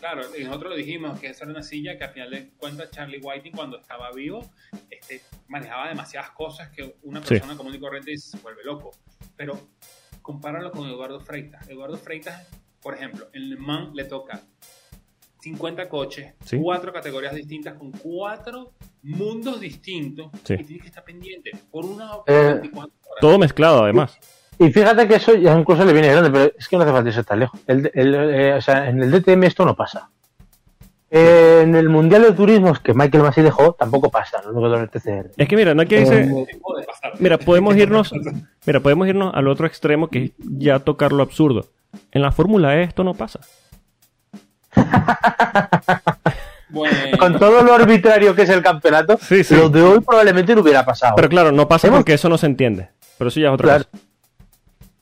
Claro, 0.00 0.22
y 0.38 0.44
nosotros 0.44 0.70
lo 0.72 0.76
dijimos, 0.76 1.18
que 1.20 1.28
esa 1.28 1.44
era 1.44 1.52
una 1.52 1.62
silla 1.62 1.96
que 1.96 2.04
al 2.04 2.10
final 2.10 2.30
de 2.30 2.50
cuentas 2.58 2.90
Charlie 2.90 3.20
Whiting 3.22 3.52
cuando 3.52 3.78
estaba 3.78 4.10
vivo 4.12 4.44
este, 4.90 5.22
manejaba 5.48 5.88
demasiadas 5.88 6.30
cosas 6.30 6.68
que 6.70 6.96
una 7.04 7.20
Sí. 7.22 7.28
persona 7.34 7.56
común 7.56 7.74
y 7.74 7.78
corriente 7.78 8.16
se 8.18 8.36
vuelve 8.38 8.64
loco. 8.64 8.90
Pero 9.36 9.58
compáralo 10.20 10.72
con 10.72 10.88
Eduardo 10.88 11.20
Freitas. 11.20 11.68
Eduardo 11.68 11.96
Freitas, 11.96 12.46
por 12.84 12.94
ejemplo, 12.94 13.26
en 13.32 13.50
Le 13.50 13.56
Mans 13.56 13.92
le 13.94 14.04
toca 14.04 14.42
50 15.40 15.88
coches, 15.88 16.34
Sí. 16.44 16.58
cuatro 16.62 16.92
categorías 16.92 17.34
distintas 17.34 17.74
con 17.74 17.90
cuatro 17.92 18.72
mundos 19.02 19.60
distintos 19.60 20.30
Sí. 20.44 20.54
y 20.54 20.64
tiene 20.64 20.82
que 20.82 20.88
estar 20.88 21.02
pendiente 21.04 21.50
por 21.70 21.84
una 21.84 22.14
o 22.14 22.24
Eh, 22.26 22.54
24 22.60 22.92
horas. 23.02 23.20
Todo 23.20 23.38
mezclado, 23.38 23.82
además. 23.84 24.16
Y 24.58 24.70
fíjate 24.70 25.08
que 25.08 25.16
eso 25.16 25.34
ya 25.34 25.58
incluso 25.58 25.84
le 25.84 25.92
viene 25.92 26.08
grande, 26.12 26.30
pero 26.30 26.52
es 26.56 26.68
que 26.68 26.76
no 26.76 26.82
hace 26.84 26.92
falta 26.92 27.08
irse 27.10 27.24
tan 27.24 27.40
lejos. 27.40 27.60
El- 27.66 27.90
el- 27.92 28.14
eh, 28.14 28.54
o 28.54 28.60
sea, 28.60 28.88
en 28.88 29.02
el 29.02 29.10
DTM 29.10 29.42
esto 29.46 29.64
no 29.64 29.74
pasa. 29.74 30.10
Eh, 31.10 31.60
en 31.62 31.74
el 31.74 31.88
Mundial 31.88 32.22
de 32.22 32.32
Turismos 32.32 32.80
que 32.80 32.92
Michael 32.94 33.22
Massey 33.22 33.44
dejó, 33.44 33.72
tampoco 33.74 34.10
pasa, 34.10 34.40
que 34.42 34.48
el 34.48 34.90
TCR. 34.90 35.30
Es 35.36 35.48
que 35.48 35.56
mira, 35.56 35.74
no 35.74 35.82
hay 35.82 35.86
que 35.88 36.00
dice. 36.00 36.22
Eh. 36.22 36.46
Mira, 37.18 37.38
podemos 37.38 37.76
irnos. 37.76 38.12
Mira, 38.66 38.80
podemos 38.80 39.06
irnos 39.08 39.32
al 39.34 39.46
otro 39.48 39.66
extremo 39.66 40.08
que 40.08 40.24
es 40.24 40.30
ya 40.38 40.78
tocar 40.80 41.12
lo 41.12 41.22
absurdo. 41.22 41.66
En 42.12 42.22
la 42.22 42.32
Fórmula 42.32 42.76
E 42.76 42.82
esto 42.84 43.04
no 43.04 43.14
pasa. 43.14 43.40
Bueno, 46.70 47.18
Con 47.18 47.38
todo 47.38 47.62
lo 47.62 47.72
arbitrario 47.74 48.34
que 48.34 48.42
es 48.42 48.48
el 48.48 48.60
campeonato, 48.62 49.16
Sí, 49.20 49.44
sí. 49.44 49.54
lo 49.54 49.68
de 49.68 49.80
hoy 49.80 50.00
probablemente 50.00 50.56
no 50.56 50.62
hubiera 50.62 50.84
pasado. 50.84 51.14
Pero 51.14 51.28
claro, 51.28 51.52
no 51.52 51.68
pasa 51.68 51.86
Hemos- 51.86 52.00
porque 52.00 52.14
eso 52.14 52.28
no 52.28 52.36
se 52.36 52.46
entiende. 52.46 52.88
Pero 53.16 53.28
eso 53.28 53.38
ya 53.38 53.48
es 53.48 53.54
otra 53.54 53.68
Claro. 53.68 53.84
cosa. 53.90 54.02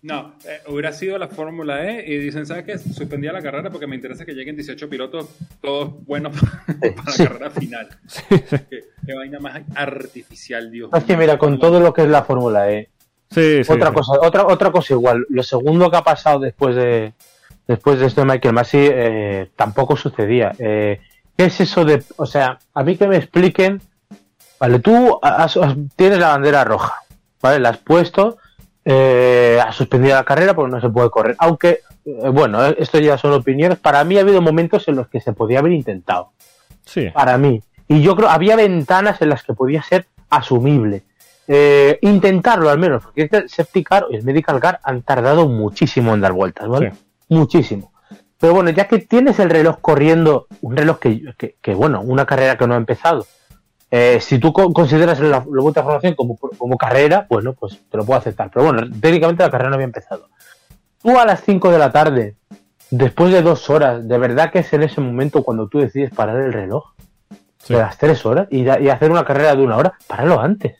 No, 0.03 0.34
eh, 0.45 0.61
hubiera 0.66 0.93
sido 0.93 1.16
la 1.16 1.28
Fórmula 1.28 1.88
E 1.88 2.05
y 2.12 2.18
dicen, 2.18 2.45
¿sabes 2.45 2.64
qué? 2.64 2.76
Suspendía 2.76 3.32
la 3.32 3.40
carrera 3.40 3.70
porque 3.70 3.86
me 3.86 3.95
interesa 3.97 4.26
que 4.26 4.32
lleguen 4.34 4.57
18 4.57 4.90
pilotos, 4.90 5.28
todos 5.62 6.05
buenos 6.05 6.36
para 6.97 7.12
Sí. 7.12 7.22
la 7.22 7.28
carrera 7.30 7.51
final. 7.51 7.88
Qué, 8.28 8.84
qué 9.07 9.14
vaina 9.14 9.38
más 9.38 9.62
artificial, 9.74 10.70
Dios 10.70 10.90
Es 10.93 11.05
que 11.05 11.16
mira, 11.16 11.38
con 11.38 11.59
todo 11.59 11.80
lo 11.80 11.95
que 11.95 12.03
es 12.03 12.09
la 12.09 12.24
Fórmula 12.24 12.70
E, 12.70 12.90
Sí, 13.33 13.64
sí. 13.64 13.72
otra 13.72 13.89
sí. 13.89 13.95
cosa, 13.95 14.12
otra, 14.20 14.47
otra 14.47 14.70
cosa 14.70 14.95
igual. 14.95 15.24
Lo 15.28 15.43
segundo 15.43 15.91
que 15.91 15.97
ha 15.97 16.03
pasado 16.05 16.39
después 16.41 16.74
de 16.76 17.12
después 17.66 17.99
de 18.01 18.07
esto 18.07 18.20
de 18.22 18.26
Michael 18.26 18.55
Massey 18.55 18.89
eh, 18.93 19.51
tampoco 19.57 19.97
sucedía. 19.97 20.53
Eh, 20.59 21.01
¿Qué 21.37 21.45
es 21.47 21.61
eso 21.61 21.85
de, 21.85 22.03
o 22.16 22.26
sea, 22.26 22.59
a 22.74 22.83
mí 22.83 22.97
que 22.97 23.07
me 23.07 23.16
expliquen, 23.16 23.80
vale, 24.61 24.78
tú 24.80 25.18
has- 25.22 25.57
has- 25.57 25.76
tienes 25.97 26.18
la 26.18 26.28
bandera 26.28 26.64
roja, 26.64 26.93
vale, 27.41 27.61
la 27.61 27.70
has 27.70 27.78
puesto, 27.78 28.37
eh, 28.85 29.59
has 29.64 29.76
suspendido 29.76 30.16
la 30.16 30.24
carrera 30.24 30.55
porque 30.55 30.72
no 30.74 30.80
se 30.80 30.89
puede 30.91 31.09
correr. 31.11 31.37
Aunque, 31.39 31.80
eh, 32.05 32.28
bueno, 32.28 32.64
esto 32.66 32.99
ya 32.99 33.16
son 33.16 33.33
opiniones. 33.33 33.78
Para 33.78 34.03
mí 34.05 34.18
ha 34.18 34.22
habido 34.22 34.43
momentos 34.43 34.87
en 34.89 34.97
los 34.97 35.09
que 35.09 35.20
se 35.20 35.33
podía 35.33 35.61
haber 35.61 35.72
intentado 35.72 36.33
Sí. 36.85 37.09
para 37.14 37.39
mí. 37.39 37.62
Y 37.89 38.03
yo 38.03 38.16
creo 38.16 38.28
había 38.28 38.57
ventanas 38.57 39.22
en 39.22 39.28
las 39.30 39.45
que 39.45 39.55
podía 39.55 39.83
ser 39.83 40.07
asumible. 40.30 41.05
Eh, 41.49 41.99
intentarlo 42.03 42.70
al 42.70 42.78
menos, 42.78 43.03
porque 43.03 43.22
este 43.22 43.49
Safety 43.49 43.82
Car 43.84 44.07
y 44.11 44.16
el 44.16 44.22
Medical 44.24 44.61
Car 44.61 44.80
han 44.84 45.03
tardado 45.03 45.49
muchísimo 45.49 46.14
en 46.14 46.20
dar 46.20 46.32
vueltas, 46.32 46.68
¿vale? 46.68 46.93
Sí. 46.93 46.99
Muchísimo. 47.30 47.93
Pero 48.38 48.55
bueno, 48.55 48.70
ya 48.70 48.86
que 48.88 48.99
tienes 48.99 49.38
el 49.38 49.51
reloj 49.51 49.78
corriendo, 49.80 50.47
un 50.62 50.76
reloj 50.76 50.99
que, 50.99 51.22
que- 51.36 51.57
que, 51.61 51.74
bueno, 51.74 52.01
una 52.01 52.26
carrera 52.26 52.57
que 52.57 52.66
no 52.66 52.74
ha 52.74 52.76
empezado, 52.76 53.26
eh, 53.90 54.18
si 54.20 54.38
tú 54.38 54.53
co- 54.53 54.72
consideras 54.72 55.20
la, 55.20 55.28
la 55.28 55.61
vuelta 55.62 55.80
de 55.80 55.84
formación 55.84 56.14
como, 56.14 56.36
como 56.36 56.76
carrera, 56.78 57.26
bueno, 57.28 57.53
pues 57.55 57.78
te 57.90 57.97
lo 57.97 58.05
puedo 58.05 58.18
aceptar. 58.18 58.51
Pero 58.53 58.66
bueno, 58.66 58.82
técnicamente 59.01 59.43
la 59.43 59.51
carrera 59.51 59.70
no 59.70 59.74
había 59.74 59.84
empezado. 59.86 60.28
Tú 61.03 61.18
a 61.18 61.24
las 61.26 61.43
5 61.43 61.70
de 61.70 61.78
la 61.78 61.90
tarde, 61.93 62.36
después 62.90 63.32
de 63.32 63.43
dos 63.43 63.68
horas, 63.68 64.07
¿de 64.09 64.18
verdad 64.18 64.51
que 64.53 64.61
es 64.61 64.72
en 64.72 64.84
ese 64.84 65.01
momento 65.01 65.43
cuando 65.43 65.68
tú 65.68 65.80
decides 65.80 66.12
parar 66.14 66.36
el 66.40 66.53
reloj? 66.53 66.84
Sí. 67.59 67.74
de 67.74 67.78
las 67.80 67.97
tres 67.97 68.26
horas 68.26 68.49
y, 68.51 68.62
y 68.62 68.88
hacer 68.88 69.09
una 69.12 69.24
carrera 69.24 69.55
de 69.55 69.62
una 69.62 69.76
hora, 69.76 69.93
páralo 70.09 70.40
antes. 70.40 70.78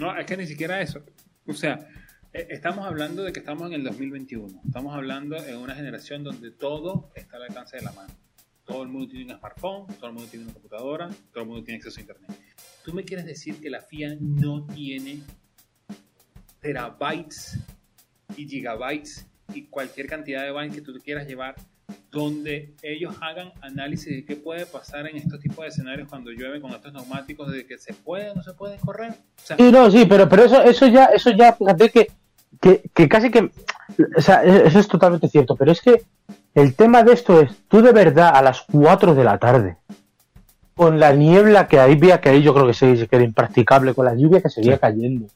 No, 0.00 0.16
es 0.16 0.24
que 0.24 0.34
ni 0.34 0.46
siquiera 0.46 0.80
eso. 0.80 1.04
O 1.46 1.52
sea, 1.52 1.86
eh, 2.32 2.46
estamos 2.48 2.86
hablando 2.86 3.22
de 3.22 3.34
que 3.34 3.40
estamos 3.40 3.66
en 3.66 3.74
el 3.74 3.84
2021. 3.84 4.62
Estamos 4.64 4.94
hablando 4.94 5.36
en 5.36 5.58
una 5.58 5.74
generación 5.74 6.24
donde 6.24 6.50
todo 6.50 7.12
está 7.14 7.36
al 7.36 7.42
alcance 7.42 7.76
de 7.76 7.82
la 7.82 7.92
mano. 7.92 8.08
Todo 8.64 8.82
el 8.82 8.88
mundo 8.88 9.08
tiene 9.08 9.30
un 9.30 9.38
smartphone, 9.38 9.86
todo 9.98 10.06
el 10.06 10.14
mundo 10.14 10.30
tiene 10.30 10.46
una 10.46 10.54
computadora, 10.54 11.10
todo 11.32 11.42
el 11.42 11.48
mundo 11.50 11.64
tiene 11.64 11.76
acceso 11.76 11.98
a 11.98 12.00
internet. 12.00 12.30
tú 12.82 12.94
me 12.94 13.04
quieres 13.04 13.26
decir 13.26 13.60
que 13.60 13.68
la 13.68 13.82
FIA 13.82 14.16
no 14.18 14.64
tiene 14.64 15.20
terabytes 16.60 17.58
y 18.38 18.48
gigabytes 18.48 19.26
y 19.52 19.66
cualquier 19.66 20.06
cantidad 20.06 20.44
de 20.44 20.50
bytes 20.50 20.76
que 20.76 20.80
tú 20.80 20.94
quieras 21.04 21.28
llevar 21.28 21.56
donde 22.10 22.74
ellos 22.82 23.14
hagan 23.20 23.52
análisis 23.60 24.14
de 24.14 24.24
qué 24.24 24.36
puede 24.36 24.66
pasar 24.66 25.06
en 25.06 25.16
estos 25.16 25.40
tipos 25.40 25.62
de 25.62 25.68
escenarios 25.68 26.08
cuando 26.08 26.30
llueve 26.30 26.60
con 26.60 26.72
estos 26.72 26.92
neumáticos, 26.92 27.50
de 27.50 27.66
que 27.66 27.78
se 27.78 27.94
puede 27.94 28.30
o 28.30 28.34
no 28.34 28.42
se 28.42 28.52
puede 28.52 28.78
correr. 28.78 29.14
sí, 29.36 29.70
no, 29.70 29.90
sí, 29.90 30.06
pero, 30.08 30.28
pero 30.28 30.44
eso, 30.44 30.62
eso 30.62 30.86
ya, 30.86 31.06
eso 31.06 31.30
ya, 31.30 31.52
fíjate 31.52 31.90
que, 31.90 32.08
que, 32.60 32.82
que 32.94 33.08
casi 33.08 33.30
que, 33.30 33.50
o 34.16 34.20
sea, 34.20 34.42
eso 34.42 34.78
es 34.78 34.88
totalmente 34.88 35.28
cierto, 35.28 35.56
pero 35.56 35.72
es 35.72 35.80
que 35.80 36.02
el 36.54 36.74
tema 36.74 37.02
de 37.02 37.12
esto 37.12 37.40
es, 37.40 37.50
tú 37.68 37.80
de 37.80 37.92
verdad 37.92 38.32
a 38.34 38.42
las 38.42 38.62
4 38.72 39.14
de 39.14 39.24
la 39.24 39.38
tarde, 39.38 39.76
con 40.74 40.98
la 40.98 41.12
niebla 41.12 41.68
que 41.68 41.78
había, 41.78 42.20
que 42.20 42.30
ahí 42.30 42.42
yo 42.42 42.54
creo 42.54 42.66
que, 42.66 42.74
se, 42.74 43.06
que 43.06 43.16
era 43.16 43.24
impracticable, 43.24 43.94
con 43.94 44.06
la 44.06 44.14
lluvia 44.14 44.40
que 44.40 44.48
seguía 44.48 44.74
sí. 44.74 44.80
cayendo, 44.80 45.26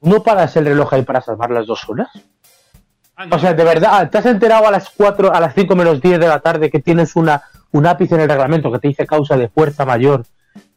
¿no 0.00 0.22
paras 0.22 0.56
el 0.56 0.66
reloj 0.66 0.92
ahí 0.92 1.02
para 1.02 1.20
salvar 1.20 1.50
las 1.50 1.66
dos 1.66 1.88
horas? 1.88 2.08
Ah, 3.16 3.26
no. 3.26 3.36
O 3.36 3.38
sea, 3.38 3.54
de 3.54 3.64
verdad, 3.64 4.10
¿te 4.10 4.18
has 4.18 4.26
enterado 4.26 4.66
a 4.66 4.70
las 4.70 4.90
4, 4.90 5.32
a 5.34 5.40
las 5.40 5.54
5 5.54 5.74
menos 5.74 6.00
10 6.00 6.20
de 6.20 6.28
la 6.28 6.40
tarde 6.40 6.70
que 6.70 6.80
tienes 6.80 7.16
una, 7.16 7.42
un 7.72 7.86
ápice 7.86 8.14
en 8.14 8.20
el 8.22 8.28
reglamento 8.28 8.70
que 8.70 8.78
te 8.78 8.88
dice 8.88 9.06
causa 9.06 9.36
de 9.36 9.48
fuerza 9.48 9.84
mayor 9.86 10.24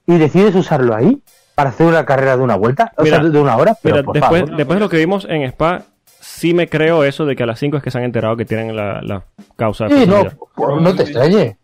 y 0.08 0.18
decides 0.18 0.56
usarlo 0.56 0.96
ahí 0.96 1.22
para 1.56 1.72
hacer 1.72 1.86
una 1.88 2.06
carrera 2.06 2.38
de 2.38 2.44
una 2.44 2.56
vuelta? 2.56 2.94
O 2.98 3.04
mira, 3.04 3.20
sea, 3.20 3.30
de 3.30 3.40
una 3.40 3.58
hora. 3.58 3.76
Pero 3.84 3.98
mira, 3.98 4.12
después, 4.14 4.42
favor. 4.42 4.56
después 4.58 4.76
de 4.78 4.80
lo 4.80 4.90
que 4.90 4.98
vimos 4.98 5.26
en 5.30 5.44
Spa, 5.44 5.84
sí 6.22 6.54
me 6.54 6.70
creo 6.70 7.04
eso 7.04 7.26
de 7.26 7.36
que 7.36 7.44
a 7.44 7.46
las 7.46 7.60
5 7.60 7.76
es 7.78 7.84
que 7.84 7.92
se 7.92 7.98
han 7.98 8.06
enterado 8.06 8.38
que 8.38 8.46
tienen 8.46 8.74
la, 8.76 9.02
la 9.02 9.24
causa 9.58 9.86
de 9.86 9.90
Sí, 9.90 9.96
fuerza 10.06 10.12
no, 10.12 10.18
mayor. 10.24 10.38
pues 10.56 10.82
no 10.82 10.96
te 10.96 11.04
extrañe. 11.04 11.58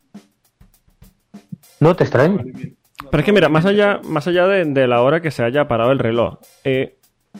No 1.79 1.95
te 1.95 2.03
extrañe. 2.03 2.43
Pero 3.11 3.19
es 3.21 3.25
que 3.25 3.31
mira, 3.31 3.49
más 3.49 3.65
allá, 3.65 3.99
más 4.03 4.27
allá 4.27 4.47
de, 4.47 4.65
de 4.65 4.87
la 4.87 5.01
hora 5.01 5.21
que 5.21 5.31
se 5.31 5.43
haya 5.43 5.67
parado 5.67 5.91
el 5.91 5.99
reloj, 5.99 6.39
eh, 6.63 6.97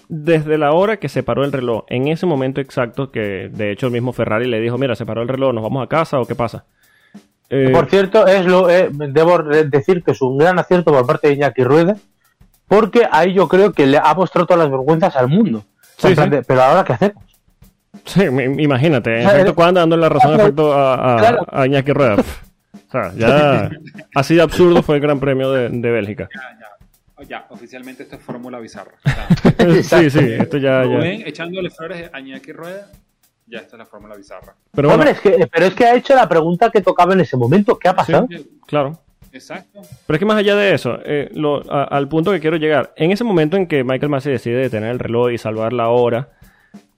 desde 0.09 0.57
la 0.57 0.71
hora 0.71 0.97
que 0.97 1.09
se 1.09 1.23
paró 1.23 1.43
el 1.43 1.51
reloj, 1.51 1.83
en 1.89 2.07
ese 2.07 2.25
momento 2.25 2.61
exacto, 2.61 3.11
que 3.11 3.49
de 3.51 3.71
hecho 3.71 3.87
el 3.87 3.93
mismo 3.93 4.13
Ferrari 4.13 4.47
le 4.47 4.59
dijo, 4.61 4.77
mira, 4.77 4.95
se 4.95 5.05
paró 5.05 5.21
el 5.21 5.27
reloj, 5.27 5.53
¿nos 5.53 5.63
vamos 5.63 5.83
a 5.83 5.87
casa 5.87 6.19
o 6.19 6.25
qué 6.25 6.35
pasa? 6.35 6.65
Eh, 7.49 7.69
Por 7.71 7.85
cierto, 7.87 8.25
es 8.27 8.45
lo, 8.45 8.69
eh, 8.69 8.89
debo 8.91 9.37
decir 9.43 10.03
que 10.03 10.11
es 10.11 10.21
un 10.21 10.37
gran 10.37 10.57
acierto 10.59 10.91
por 10.91 11.05
parte 11.05 11.27
de 11.27 11.33
Iñaki 11.35 11.63
Rueda, 11.63 11.95
porque 12.67 13.07
ahí 13.11 13.33
yo 13.33 13.47
creo 13.47 13.71
que 13.71 13.85
le 13.85 13.97
ha 13.97 14.13
mostrado 14.15 14.47
todas 14.47 14.63
las 14.63 14.71
vergüenzas 14.71 15.15
al 15.15 15.27
mundo. 15.27 15.63
Sí, 15.97 16.15
sí. 16.15 16.29
de, 16.29 16.41
pero 16.43 16.61
ahora, 16.63 16.83
¿qué 16.83 16.93
hacemos? 16.93 17.23
sí, 18.03 18.29
me- 18.29 18.45
imagínate, 18.61 19.19
en 19.21 19.25
O 19.27 19.29
sea, 19.29 19.33
efecto, 19.39 19.55
cuando 19.55 19.79
dando 19.79 19.95
la 19.97 20.09
razón 20.09 20.31
en 20.31 20.35
claro, 20.37 20.43
efecto 20.49 20.73
a, 20.73 21.15
a, 21.15 21.17
claro. 21.19 21.45
a 21.51 21.65
Iñaki 21.67 21.91
Rueda. 21.93 22.15
O 22.15 22.91
sea, 22.91 23.11
ya 23.15 23.69
así 24.15 24.35
de 24.35 24.41
absurdo 24.41 24.81
fue 24.83 24.95
el 24.95 25.01
Gran 25.01 25.19
Premio 25.19 25.51
de, 25.51 25.69
de 25.69 25.91
Bélgica. 25.91 26.27
Ya, 26.33 26.41
ya. 26.59 26.67
Ya, 27.29 27.45
oficialmente 27.49 28.03
esto 28.03 28.17
es 28.17 28.21
fórmula 28.21 28.59
bizarra. 28.59 28.91
Sí, 29.83 30.09
sí, 30.09 30.19
esto 30.19 30.57
ya, 30.57 30.83
ya. 30.83 30.97
Rubén 30.97 31.23
echándole 31.25 31.69
flores 31.69 32.09
a 32.11 32.19
Iñaki 32.19 32.51
Rueda, 32.51 32.91
ya 33.47 33.59
esta 33.59 33.75
es 33.75 33.79
la 33.79 33.85
fórmula 33.85 34.15
bizarra. 34.15 34.53
Pero 34.73 34.89
bueno, 34.89 35.03
Hombre, 35.03 35.11
es 35.11 35.19
que, 35.21 35.47
pero 35.47 35.65
es 35.67 35.73
que 35.73 35.85
ha 35.85 35.95
hecho 35.95 36.13
la 36.13 36.27
pregunta 36.27 36.69
que 36.69 36.81
tocaba 36.81 37.13
en 37.13 37.21
ese 37.21 37.37
momento. 37.37 37.79
¿Qué 37.79 37.87
ha 37.87 37.95
pasado? 37.95 38.27
claro. 38.67 38.99
Exacto. 39.31 39.81
Pero 40.07 40.15
es 40.15 40.19
que 40.19 40.25
más 40.25 40.37
allá 40.37 40.55
de 40.55 40.73
eso, 40.73 40.97
eh, 41.03 41.29
lo- 41.33 41.61
a- 41.71 41.83
al 41.83 42.07
punto 42.07 42.31
que 42.31 42.39
quiero 42.39 42.55
llegar, 42.57 42.93
en 42.95 43.11
ese 43.11 43.23
momento 43.25 43.57
en 43.57 43.67
que 43.67 43.83
Michael 43.83 44.09
Massey 44.09 44.31
decide 44.31 44.55
detener 44.57 44.91
el 44.91 44.99
reloj 44.99 45.31
y 45.31 45.37
salvar 45.37 45.73
la 45.73 45.89
hora, 45.89 46.29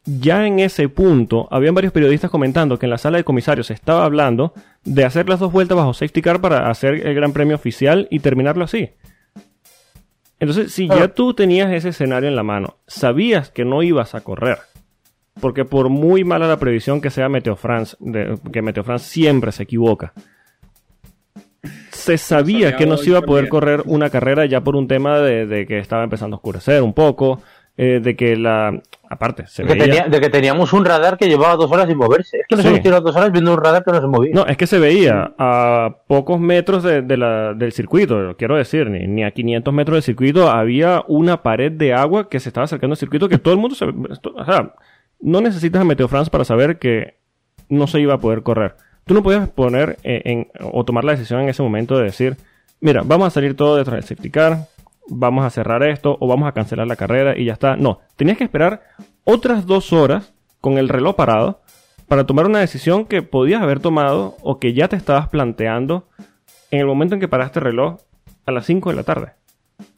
ya 0.06 0.46
en 0.46 0.60
ese 0.60 0.88
punto 0.88 1.48
habían 1.52 1.74
varios 1.74 1.92
periodistas 1.94 2.30
comentando 2.30 2.78
que 2.78 2.86
en 2.86 2.92
la 2.92 2.98
sala 3.00 3.18
de 3.18 3.24
comisarios 3.24 3.68
se 3.68 3.74
estaba 3.74 4.06
hablando 4.06 4.54
de 4.84 5.04
hacer 5.04 5.28
las 5.28 5.40
dos 5.40 5.52
vueltas 5.52 5.76
bajo 5.78 5.94
safety 5.96 6.22
car 6.22 6.40
para 6.40 6.70
hacer 6.70 7.08
el 7.08 7.16
gran 7.16 7.34
premio 7.34 7.56
oficial 7.56 8.08
y 8.12 8.20
terminarlo 8.20 8.64
así. 8.66 8.92
Entonces, 10.40 10.72
si 10.72 10.88
ya 10.88 11.08
tú 11.08 11.34
tenías 11.34 11.72
ese 11.72 11.90
escenario 11.90 12.30
en 12.30 12.36
la 12.36 12.44
mano, 12.44 12.78
sabías 12.86 13.50
que 13.50 13.66
no 13.66 13.82
ibas 13.82 14.14
a 14.16 14.22
correr, 14.22 14.60
porque 15.42 15.66
por 15.66 15.90
muy 15.90 16.24
mala 16.24 16.48
la 16.48 16.58
previsión 16.60 17.02
que 17.02 17.10
sea 17.10 17.28
Meteo 17.30 17.56
France, 17.56 17.96
de- 18.00 18.38
que 18.52 18.62
Meteo 18.62 18.84
France 18.84 19.06
siempre 19.10 19.52
se 19.52 19.64
equivoca, 19.64 20.14
se 21.92 22.18
sabía 22.18 22.76
que 22.78 22.86
no 22.86 22.98
se 22.98 23.10
iba 23.10 23.20
a 23.20 23.24
poder 23.24 23.50
correr 23.50 23.82
una 23.86 24.10
carrera 24.10 24.46
ya 24.46 24.62
por 24.62 24.76
un 24.76 24.88
tema 24.88 25.20
de, 25.20 25.46
de 25.48 25.66
que 25.66 25.80
estaba 25.80 26.04
empezando 26.04 26.36
a 26.36 26.38
oscurecer 26.38 26.82
un 26.84 26.94
poco, 26.94 27.42
eh, 27.78 28.00
de 28.04 28.16
que 28.16 28.36
la... 28.36 28.82
Aparte, 29.10 29.48
se 29.48 29.64
De 29.64 29.70
que, 29.70 29.74
veía... 29.80 29.86
tenía- 30.04 30.08
de 30.10 30.20
que 30.20 30.30
teníamos 30.30 30.74
un 30.74 30.84
radar 30.84 31.18
que 31.18 31.28
llevaba 31.30 31.56
dos 31.56 31.72
horas 31.72 31.88
sin 31.88 31.98
moverse. 31.98 32.40
Es 32.40 32.46
que 32.50 32.56
nos 32.56 32.64
Sí. 32.64 32.68
hemos 32.70 32.82
tirado 32.82 33.02
dos 33.02 33.16
horas 33.16 33.32
viendo 33.32 33.54
un 33.54 33.62
radar 33.64 33.84
que 33.86 33.92
no 33.92 34.02
se 34.02 34.08
movía. 34.08 34.32
No, 34.34 34.46
es 34.46 34.58
que 34.58 34.68
se 34.68 34.80
veía 34.80 35.34
a 35.38 35.96
pocos 36.08 36.40
metros 36.40 36.84
de, 36.84 37.02
de 37.04 37.16
la- 37.18 37.54
del 37.54 37.72
circuito, 37.72 38.36
quiero 38.38 38.58
decir, 38.58 38.90
ni, 38.90 39.08
ni 39.08 39.24
a 39.24 39.32
500 39.32 39.74
metros 39.74 39.96
del 39.96 40.04
circuito 40.04 40.50
había 40.50 41.04
una 41.08 41.42
pared 41.44 41.72
de 41.72 41.94
agua 41.94 42.28
que 42.30 42.40
se 42.40 42.50
estaba 42.50 42.66
acercando 42.66 42.94
al 42.94 42.98
circuito 42.98 43.30
que 43.30 43.38
todo 43.38 43.54
el 43.54 43.60
mundo 43.60 43.76
se... 43.76 43.86
o 43.86 44.46
sea, 44.46 44.74
no 45.22 45.40
necesitas 45.42 45.82
a 45.82 45.86
Meteo 45.86 46.08
France 46.08 46.30
para 46.30 46.44
saber 46.44 46.78
que 46.80 47.16
no 47.70 47.88
se 47.88 48.00
iba 48.02 48.16
a 48.16 48.18
poder 48.20 48.44
correr. 48.44 48.76
Tú 49.06 49.14
no 49.14 49.24
podías 49.24 49.48
poner 49.50 49.98
eh, 50.04 50.22
en, 50.26 50.48
o 50.74 50.84
tomar 50.84 51.06
la 51.06 51.14
decisión 51.14 51.40
en 51.42 51.50
ese 51.50 51.64
momento 51.64 51.98
de 51.98 52.04
decir, 52.04 52.36
mira, 52.82 53.04
vamos 53.06 53.28
a 53.28 53.32
salir 53.32 53.56
todo 53.56 53.78
detrás 53.78 53.96
del 53.96 54.04
safety 54.04 54.30
car, 54.30 54.58
vamos 55.10 55.46
a 55.46 55.50
cerrar 55.50 55.84
esto 55.84 56.18
o 56.20 56.28
vamos 56.28 56.48
a 56.48 56.52
cancelar 56.52 56.88
la 56.88 56.96
carrera 56.96 57.38
y 57.38 57.46
ya 57.46 57.54
está. 57.54 57.76
No, 57.76 58.00
tenías 58.16 58.38
que 58.38 58.44
esperar 58.44 58.82
otras 59.24 59.66
dos 59.66 59.94
horas 59.94 60.34
con 60.62 60.78
el 60.78 60.90
reloj 60.90 61.16
parado 61.16 61.62
para 62.08 62.26
tomar 62.26 62.46
una 62.46 62.60
decisión 62.60 63.06
que 63.06 63.22
podías 63.22 63.62
haber 63.62 63.80
tomado 63.80 64.38
o 64.42 64.60
que 64.60 64.74
ya 64.74 64.88
te 64.88 64.96
estabas 64.96 65.28
planteando 65.30 66.08
en 66.72 66.80
el 66.80 66.86
momento 66.86 67.16
en 67.16 67.22
que 67.22 67.28
paraste 67.28 67.60
el 67.60 67.66
reloj 67.66 68.00
a 68.46 68.52
las 68.52 68.66
5 68.66 68.90
de 68.90 68.96
la 68.96 69.04
tarde. 69.04 69.34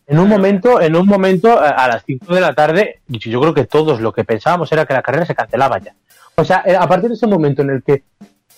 En 0.08 0.20
un 0.20 0.28
momento, 0.28 0.82
en 0.82 0.96
un 0.96 1.06
momento, 1.06 1.60
a 1.60 1.88
las 1.88 2.04
5 2.04 2.34
de 2.34 2.42
la 2.42 2.54
tarde, 2.54 3.02
yo 3.08 3.40
creo 3.40 3.54
que 3.54 3.66
todos 3.66 4.02
lo 4.02 4.12
que 4.12 4.24
pensábamos 4.24 4.72
era 4.72 4.86
que 4.88 4.94
la 4.94 5.04
carrera 5.04 5.26
se 5.26 5.36
cancelaba 5.36 5.78
ya. 5.78 5.94
O 6.36 6.44
sea, 6.44 6.64
eh, 6.66 6.76
a 6.76 6.88
partir 6.88 7.10
de 7.10 7.16
ese 7.16 7.28
momento 7.28 7.62
en 7.62 7.70
el 7.70 7.84
que 7.84 8.04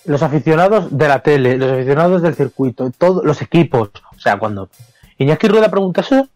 los 0.06 0.22
aficionados 0.22 0.96
de 0.96 1.08
la 1.08 1.18
tele, 1.20 1.58
los 1.58 1.70
aficionados 1.72 2.22
del 2.22 2.34
circuito, 2.34 2.90
todos 2.96 3.24
los 3.24 3.42
equipos, 3.42 3.90
o 4.16 4.18
sea, 4.18 4.38
cuando 4.38 4.70
Iñaki 5.18 5.48
Rueda 5.48 5.68
pregunta 5.68 6.00
eso, 6.00 6.28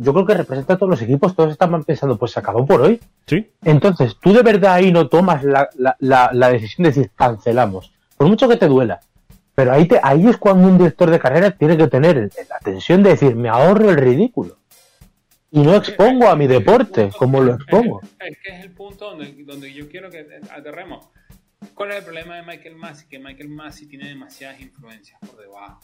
yo 0.00 0.12
creo 0.12 0.26
que 0.26 0.34
representa 0.34 0.74
a 0.74 0.76
todos 0.76 0.90
los 0.90 1.02
equipos, 1.02 1.34
todos 1.34 1.52
estaban 1.52 1.84
pensando, 1.84 2.18
pues 2.18 2.32
se 2.32 2.40
acabó 2.40 2.66
por 2.66 2.82
hoy. 2.82 3.00
¿Sí? 3.26 3.50
Entonces, 3.64 4.16
tú 4.20 4.32
de 4.32 4.42
verdad 4.42 4.74
ahí 4.74 4.92
no 4.92 5.08
tomas 5.08 5.42
la, 5.44 5.68
la, 5.76 5.96
la, 6.00 6.30
la 6.32 6.50
decisión 6.50 6.84
de 6.84 6.90
decir 6.90 7.10
cancelamos, 7.14 7.92
por 8.16 8.28
mucho 8.28 8.48
que 8.48 8.56
te 8.56 8.68
duela. 8.68 9.00
Pero 9.54 9.72
ahí, 9.72 9.86
te, 9.86 10.00
ahí 10.02 10.26
es 10.26 10.36
cuando 10.36 10.68
un 10.68 10.78
director 10.78 11.10
de 11.10 11.18
carrera 11.18 11.50
tiene 11.50 11.76
que 11.76 11.88
tener 11.88 12.30
la 12.48 12.58
tensión 12.60 13.02
de 13.02 13.10
decir, 13.10 13.34
me 13.36 13.48
ahorro 13.48 13.90
el 13.90 13.96
ridículo. 13.96 14.56
Y 15.50 15.60
no 15.60 15.74
expongo 15.74 16.28
a 16.28 16.36
mi 16.36 16.46
deporte 16.46 17.10
como 17.18 17.40
lo 17.40 17.54
expongo. 17.54 18.00
Es 18.20 18.38
que 18.38 18.54
es 18.56 18.64
el 18.64 18.70
punto 18.70 19.10
donde, 19.10 19.34
donde 19.44 19.72
yo 19.72 19.88
quiero 19.88 20.08
que 20.08 20.24
aterremos. 20.50 21.08
¿Cuál 21.74 21.90
es 21.90 21.96
el 21.96 22.04
problema 22.04 22.36
de 22.36 22.42
Michael 22.42 22.76
Massey? 22.76 23.08
Que 23.08 23.18
Michael 23.18 23.48
Massey 23.48 23.86
tiene 23.86 24.08
demasiadas 24.08 24.60
influencias 24.60 25.18
por 25.20 25.38
debajo. 25.38 25.80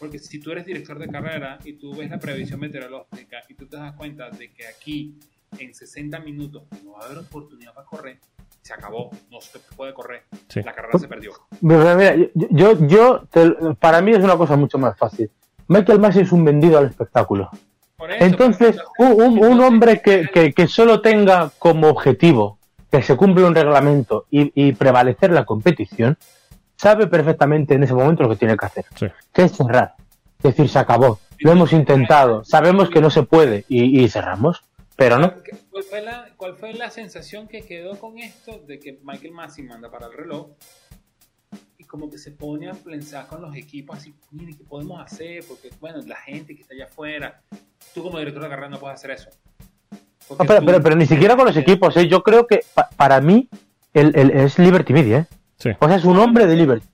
Porque 0.00 0.18
si 0.18 0.40
tú 0.40 0.50
eres 0.50 0.64
director 0.66 0.98
de 0.98 1.08
carrera 1.08 1.58
y 1.64 1.74
tú 1.74 1.94
ves 1.94 2.10
la 2.10 2.18
previsión 2.18 2.58
meteorológica 2.58 3.42
y 3.48 3.54
tú 3.54 3.66
te 3.66 3.76
das 3.76 3.92
cuenta 3.94 4.30
de 4.30 4.50
que 4.50 4.66
aquí 4.66 5.14
en 5.58 5.74
60 5.74 6.18
minutos 6.20 6.62
no 6.84 6.92
va 6.92 7.02
a 7.02 7.06
haber 7.06 7.18
oportunidad 7.18 7.74
para 7.74 7.86
correr, 7.86 8.18
se 8.62 8.72
acabó, 8.72 9.10
no 9.30 9.40
se 9.40 9.58
puede 9.76 9.92
correr, 9.92 10.22
Sí. 10.48 10.62
la 10.62 10.72
carrera 10.74 10.98
se 10.98 11.06
perdió. 11.08 11.32
Mira, 11.60 11.94
mira, 11.96 12.16
yo, 12.34 12.46
yo, 12.50 12.86
yo 12.86 13.22
te- 13.30 13.54
para 13.78 14.00
mí 14.00 14.12
es 14.12 14.24
una 14.24 14.36
cosa 14.36 14.56
mucho 14.56 14.78
más 14.78 14.96
fácil. 14.98 15.30
Michael 15.68 16.00
Massey 16.00 16.22
es 16.22 16.32
un 16.32 16.44
vendido 16.44 16.78
al 16.78 16.86
espectáculo. 16.86 17.50
Eso, 17.98 18.24
Entonces, 18.24 18.78
un, 18.98 19.20
un- 19.22 19.44
un 19.44 19.60
hombre 19.60 20.00
que, 20.02 20.28
que- 20.32 20.52
que 20.54 20.66
solo 20.66 21.02
tenga 21.02 21.50
como 21.58 21.88
objetivo 21.88 22.58
que 22.90 23.02
se 23.02 23.16
cumple 23.16 23.44
un 23.44 23.54
reglamento 23.54 24.26
y, 24.30 24.50
y 24.54 24.72
prevalecer 24.72 25.30
la 25.30 25.44
competición, 25.44 26.16
sabe 26.80 27.06
perfectamente 27.06 27.74
en 27.74 27.82
ese 27.82 27.92
momento 27.92 28.22
lo 28.22 28.30
que 28.30 28.36
tiene 28.36 28.56
que 28.56 28.64
hacer, 28.64 28.86
Sí. 28.96 29.06
que 29.34 29.42
es 29.42 29.52
cerrar. 29.52 29.94
Es 30.38 30.42
decir, 30.44 30.68
se 30.70 30.78
acabó, 30.78 31.18
lo 31.40 31.52
hemos 31.52 31.74
intentado, 31.74 32.42
sabemos 32.44 32.88
que 32.88 33.02
no 33.02 33.10
se 33.10 33.22
puede 33.22 33.66
y, 33.68 34.02
y 34.02 34.08
cerramos, 34.08 34.62
pero 34.96 35.18
no. 35.18 35.34
¿Cuál 35.70 35.84
fue, 35.84 36.00
la, 36.00 36.28
¿Cuál 36.38 36.56
fue 36.56 36.72
la 36.72 36.90
sensación 36.90 37.46
que 37.48 37.60
quedó 37.62 37.98
con 37.98 38.18
esto 38.18 38.58
de 38.66 38.78
que 38.78 38.98
Michael 39.04 39.32
Massey 39.32 39.64
manda 39.64 39.90
para 39.90 40.06
el 40.06 40.14
reloj 40.14 40.48
y 41.76 41.84
como 41.84 42.08
que 42.10 42.16
se 42.16 42.30
pone 42.30 42.70
a 42.70 42.72
pensar 42.72 43.26
con 43.26 43.42
los 43.42 43.54
equipos 43.54 43.98
así, 43.98 44.14
mire, 44.30 44.54
¿qué 44.56 44.64
podemos 44.64 45.00
hacer? 45.04 45.44
Porque, 45.46 45.68
bueno, 45.80 45.98
la 46.06 46.16
gente 46.16 46.54
que 46.56 46.62
está 46.62 46.72
allá 46.74 46.84
afuera, 46.86 47.42
tú 47.92 48.02
como 48.02 48.18
director 48.18 48.42
de 48.42 48.48
carrera 48.48 48.68
no 48.70 48.78
puedes 48.78 48.94
hacer 48.94 49.10
eso. 49.10 49.28
No, 50.30 50.36
pero, 50.38 50.60
tú- 50.60 50.66
pero, 50.66 50.82
pero 50.82 50.96
ni 50.96 51.04
siquiera 51.06 51.36
con 51.36 51.44
los 51.46 51.56
equipos, 51.58 51.94
¿eh? 51.98 52.08
yo 52.08 52.22
creo 52.22 52.46
que 52.46 52.60
pa- 52.72 52.88
para 52.96 53.20
mí 53.20 53.50
el, 53.92 54.16
el- 54.16 54.30
es 54.30 54.58
Liberty 54.58 54.92
Media, 54.94 55.18
¿eh? 55.18 55.26
Sí. 55.60 55.70
o 55.78 55.86
sea, 55.86 55.96
es 55.96 56.04
un 56.04 56.18
hombre 56.18 56.46
de 56.46 56.56
Liberty. 56.56 56.86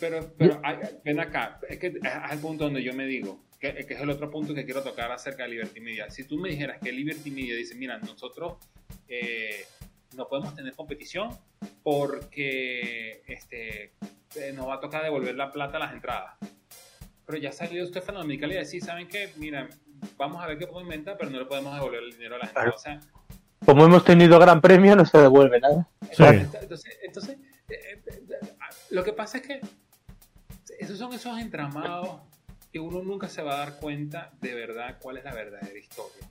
Pero, 0.00 0.32
pero 0.36 0.60
ay, 0.64 0.78
ven 1.04 1.20
acá, 1.20 1.60
es 1.68 1.78
que 1.78 1.86
es 1.88 2.32
el 2.32 2.38
punto 2.40 2.64
donde 2.64 2.82
yo 2.82 2.92
me 2.92 3.06
digo, 3.06 3.38
que, 3.60 3.72
que 3.86 3.94
es 3.94 4.00
el 4.00 4.10
otro 4.10 4.30
punto 4.30 4.54
que 4.54 4.64
quiero 4.64 4.82
tocar 4.82 5.12
acerca 5.12 5.44
de 5.44 5.50
Liberty 5.50 5.80
Media. 5.80 6.10
Si 6.10 6.24
tú 6.24 6.38
me 6.38 6.48
dijeras 6.48 6.78
que 6.82 6.90
Liberty 6.90 7.30
Media 7.30 7.54
dice, 7.54 7.74
mira, 7.74 7.98
nosotros 7.98 8.54
eh, 9.08 9.66
no 10.16 10.26
podemos 10.26 10.54
tener 10.54 10.74
competición 10.74 11.30
porque 11.82 13.22
este, 13.26 13.92
eh, 14.36 14.52
nos 14.54 14.68
va 14.68 14.74
a 14.74 14.80
tocar 14.80 15.02
devolver 15.04 15.36
la 15.36 15.52
plata 15.52 15.76
a 15.76 15.80
las 15.80 15.92
entradas. 15.92 16.34
Pero 17.26 17.38
ya 17.38 17.52
salió 17.52 17.86
Stefano 17.86 18.24
Micali 18.24 18.54
y 18.54 18.58
decir, 18.58 18.82
¿saben 18.82 19.06
qué? 19.06 19.30
Mira, 19.36 19.68
vamos 20.16 20.42
a 20.42 20.46
ver 20.46 20.58
qué 20.58 20.66
podemos 20.66 20.84
inventar, 20.84 21.16
pero 21.18 21.30
no 21.30 21.38
le 21.38 21.44
podemos 21.44 21.74
devolver 21.74 22.02
el 22.02 22.12
dinero 22.12 22.36
a 22.36 22.38
la 22.38 22.46
gente. 22.46 22.70
O 22.74 22.78
sea, 22.78 23.00
Como 23.64 23.84
hemos 23.84 24.04
tenido 24.04 24.38
gran 24.38 24.60
premio, 24.60 24.96
no 24.96 25.04
se 25.04 25.18
devuelve 25.18 25.60
nada. 25.60 25.86
Sí. 26.12 26.24
entonces, 26.24 26.98
entonces 27.02 27.36
lo 28.90 29.04
que 29.04 29.12
pasa 29.12 29.38
es 29.38 29.46
que 29.46 29.60
esos 30.78 30.98
son 30.98 31.12
esos 31.12 31.38
entramados 31.38 32.20
que 32.72 32.78
uno 32.78 33.02
nunca 33.02 33.28
se 33.28 33.42
va 33.42 33.54
a 33.54 33.58
dar 33.66 33.78
cuenta 33.80 34.32
de 34.40 34.54
verdad 34.54 34.98
cuál 35.00 35.16
es 35.18 35.24
la 35.24 35.34
verdadera 35.34 35.78
historia. 35.78 36.28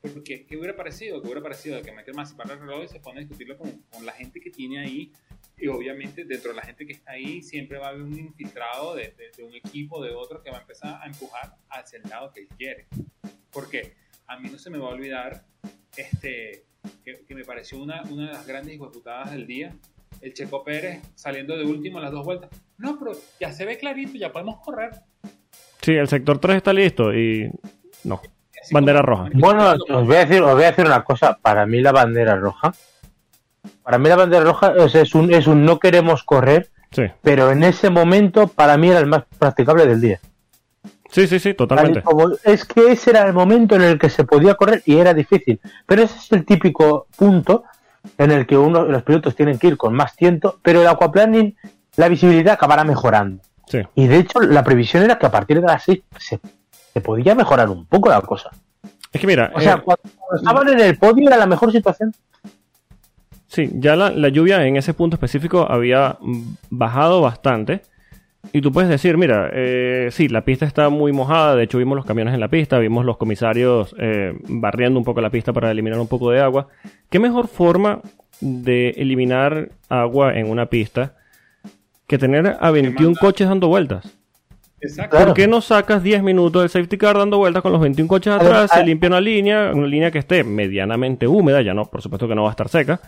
Porque, 0.00 0.46
¿qué 0.46 0.56
hubiera 0.56 0.74
parecido? 0.74 1.20
¿Qué 1.20 1.26
hubiera 1.28 1.42
parecido 1.42 1.80
que 1.82 1.92
Michael 1.92 2.16
Masi 2.16 2.34
para 2.34 2.54
el 2.54 2.60
reloj 2.60 2.84
y 2.84 2.88
se 2.88 2.98
pone 2.98 3.18
a 3.18 3.20
discutirlo 3.20 3.56
con, 3.56 3.70
con 3.92 4.04
la 4.04 4.12
gente 4.12 4.40
que 4.40 4.50
tiene 4.50 4.80
ahí? 4.80 5.12
Y 5.56 5.68
obviamente 5.68 6.24
dentro 6.24 6.50
de 6.50 6.56
la 6.56 6.62
gente 6.62 6.84
que 6.86 6.92
está 6.94 7.12
ahí 7.12 7.40
siempre 7.42 7.78
va 7.78 7.86
a 7.86 7.90
haber 7.90 8.02
un 8.02 8.18
infiltrado 8.18 8.96
de, 8.96 9.14
de- 9.16 9.30
de 9.36 9.44
un 9.44 9.54
equipo, 9.54 10.02
de 10.02 10.10
otro, 10.12 10.42
que 10.42 10.50
va 10.50 10.58
a 10.58 10.60
empezar 10.62 11.00
a 11.00 11.06
empujar 11.06 11.54
hacia 11.70 11.98
el 11.98 12.08
lado 12.10 12.32
que 12.32 12.40
él 12.40 12.48
quiere. 12.56 12.86
Porque 13.52 13.94
a 14.26 14.38
mí 14.40 14.48
no 14.50 14.58
se 14.58 14.70
me 14.70 14.78
va 14.78 14.88
a 14.88 14.92
olvidar 14.94 15.44
este, 15.96 16.64
que, 17.04 17.24
que 17.24 17.34
me 17.36 17.44
pareció 17.44 17.78
una, 17.78 18.02
una 18.04 18.26
de 18.26 18.32
las 18.32 18.46
grandes 18.46 18.74
hijueputadas 18.74 19.30
del 19.30 19.46
día. 19.46 19.76
El 20.22 20.32
Checo 20.34 20.62
Pérez 20.64 21.02
saliendo 21.14 21.56
de 21.56 21.64
último 21.64 21.98
en 21.98 22.04
las 22.04 22.12
dos 22.12 22.24
vueltas. 22.24 22.48
No, 22.78 22.98
pero 22.98 23.12
ya 23.40 23.52
se 23.52 23.64
ve 23.66 23.76
clarito, 23.76 24.12
ya 24.16 24.32
podemos 24.32 24.60
correr. 24.64 24.90
Sí, 25.82 25.92
el 25.94 26.06
sector 26.08 26.38
3 26.38 26.56
está 26.58 26.72
listo 26.72 27.12
y 27.12 27.50
no. 28.04 28.20
Así 28.62 28.72
Bandera 28.72 29.00
como- 29.00 29.10
roja. 29.24 29.30
Bueno, 29.34 29.74
os 29.90 30.06
voy 30.06 30.16
a 30.16 30.24
decir, 30.24 30.40
os 30.42 30.54
voy 30.54 30.62
a 30.62 30.66
decir 30.70 30.86
una 30.86 31.02
cosa. 31.02 31.36
Para 31.42 31.66
mí 31.66 31.80
la 31.80 31.90
bandera 31.90 32.36
roja, 32.36 32.72
para 33.82 33.98
mí 33.98 34.08
la 34.08 34.16
bandera 34.16 34.44
roja 34.44 34.72
es, 34.78 34.94
es 34.94 35.14
un, 35.14 35.34
es 35.34 35.46
un 35.48 35.64
no 35.64 35.78
queremos 35.80 36.22
correr, 36.22 36.70
Sí, 36.92 37.02
pero 37.22 37.50
en 37.50 37.64
ese 37.64 37.90
momento 37.90 38.46
para 38.46 38.76
mí 38.76 38.88
era 38.90 39.00
el 39.00 39.06
más 39.06 39.24
practicable 39.38 39.86
del 39.86 40.00
día. 40.00 40.20
sí, 41.10 41.26
sí, 41.26 41.40
sí, 41.40 41.54
totalmente. 41.54 42.02
como- 42.02 42.30
es 42.44 42.64
que 42.64 42.92
ese 42.92 43.10
era 43.10 43.26
el 43.26 43.32
momento 43.32 43.74
en 43.74 43.82
el 43.82 43.98
que 43.98 44.08
se 44.08 44.22
podía 44.24 44.54
correr 44.54 44.82
y 44.86 44.96
era 44.98 45.12
difícil. 45.12 45.58
Pero 45.86 46.02
ese 46.04 46.16
es 46.18 46.30
el 46.32 46.44
típico 46.44 47.08
punto 47.16 47.64
en 48.18 48.30
el 48.30 48.46
que 48.46 48.56
uno, 48.56 48.84
los 48.84 49.02
pilotos 49.02 49.34
tienen 49.34 49.58
que 49.58 49.68
ir 49.68 49.76
con 49.76 49.94
más 49.94 50.16
tiento, 50.16 50.58
pero 50.62 50.80
el 50.80 50.86
aquaplaning, 50.86 51.56
la 51.96 52.08
visibilidad 52.08 52.54
acabará 52.54 52.84
mejorando. 52.84 53.42
Sí. 53.66 53.80
Y 53.94 54.06
de 54.06 54.18
hecho, 54.18 54.40
la 54.40 54.64
previsión 54.64 55.02
era 55.02 55.18
que 55.18 55.26
a 55.26 55.30
partir 55.30 55.60
de 55.60 55.66
las 55.66 55.84
6 55.84 56.02
se, 56.18 56.40
se 56.92 57.00
podía 57.00 57.34
mejorar 57.34 57.68
un 57.70 57.86
poco 57.86 58.08
la 58.08 58.20
cosa. 58.20 58.50
Es 59.12 59.20
que 59.20 59.26
mira, 59.26 59.52
O 59.54 59.60
sea, 59.60 59.74
eh, 59.74 59.82
cuando, 59.84 60.02
estaban 60.36 60.68
en 60.68 60.80
el 60.80 60.98
podio 60.98 61.28
era 61.28 61.36
la 61.36 61.46
mejor 61.46 61.70
situación. 61.70 62.14
sí, 63.46 63.70
ya 63.74 63.94
la, 63.94 64.10
la 64.10 64.28
lluvia 64.28 64.64
en 64.66 64.76
ese 64.76 64.94
punto 64.94 65.16
específico 65.16 65.66
había 65.68 66.18
bajado 66.70 67.20
bastante. 67.20 67.82
Y 68.52 68.60
tú 68.60 68.72
puedes 68.72 68.90
decir, 68.90 69.16
mira, 69.16 69.50
eh, 69.52 70.08
sí, 70.10 70.28
la 70.28 70.44
pista 70.44 70.66
está 70.66 70.88
muy 70.88 71.12
mojada, 71.12 71.54
de 71.54 71.62
hecho 71.64 71.78
vimos 71.78 71.96
los 71.96 72.04
camiones 72.04 72.34
en 72.34 72.40
la 72.40 72.48
pista, 72.48 72.78
vimos 72.78 73.04
los 73.04 73.16
comisarios 73.16 73.94
eh, 73.98 74.34
barriendo 74.48 74.98
un 74.98 75.04
poco 75.04 75.20
la 75.20 75.30
pista 75.30 75.52
para 75.52 75.70
eliminar 75.70 75.98
un 76.00 76.08
poco 76.08 76.30
de 76.30 76.40
agua. 76.40 76.66
¿Qué 77.08 77.18
mejor 77.18 77.46
forma 77.46 78.00
de 78.40 78.90
eliminar 78.96 79.70
agua 79.88 80.34
en 80.36 80.50
una 80.50 80.66
pista 80.66 81.14
que 82.08 82.18
tener 82.18 82.56
a 82.60 82.70
21 82.72 83.10
manda- 83.10 83.20
coches 83.20 83.48
dando 83.48 83.68
vueltas? 83.68 84.12
Exacto. 84.80 85.16
¿Por 85.16 85.32
qué 85.34 85.46
no 85.46 85.60
sacas 85.60 86.02
10 86.02 86.24
minutos 86.24 86.60
del 86.62 86.68
safety 86.68 86.98
car 86.98 87.16
dando 87.16 87.38
vueltas 87.38 87.62
con 87.62 87.70
los 87.70 87.80
21 87.80 88.08
coches 88.08 88.32
atrás? 88.32 88.70
Se 88.74 88.84
limpia 88.84 89.08
una 89.08 89.20
línea, 89.20 89.70
una 89.72 89.86
línea 89.86 90.10
que 90.10 90.18
esté 90.18 90.42
medianamente 90.42 91.28
húmeda, 91.28 91.62
ya 91.62 91.72
no, 91.72 91.84
por 91.84 92.02
supuesto 92.02 92.26
que 92.26 92.34
no 92.34 92.42
va 92.42 92.48
a 92.48 92.50
estar 92.50 92.68
seca. 92.68 93.00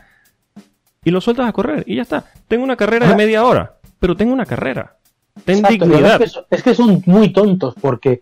Y 1.05 1.11
lo 1.11 1.21
sueltas 1.21 1.49
a 1.49 1.53
correr 1.53 1.83
y 1.87 1.97
ya 1.97 2.03
está. 2.03 2.25
Tengo 2.47 2.63
una 2.63 2.77
carrera 2.77 3.09
de 3.09 3.17
media 3.17 3.45
hora, 3.45 3.75
pero 3.99 4.17
tengo 4.17 4.33
una 4.33 4.47
carrera. 4.47 4.95
Ten 5.45 5.59
Exacto, 5.59 5.87
dignidad. 5.87 6.23
Es 6.23 6.33
que, 6.33 6.41
es 6.57 6.63
que 6.63 6.75
son 6.75 7.03
muy 7.07 7.33
tontos 7.33 7.75
porque 7.81 8.21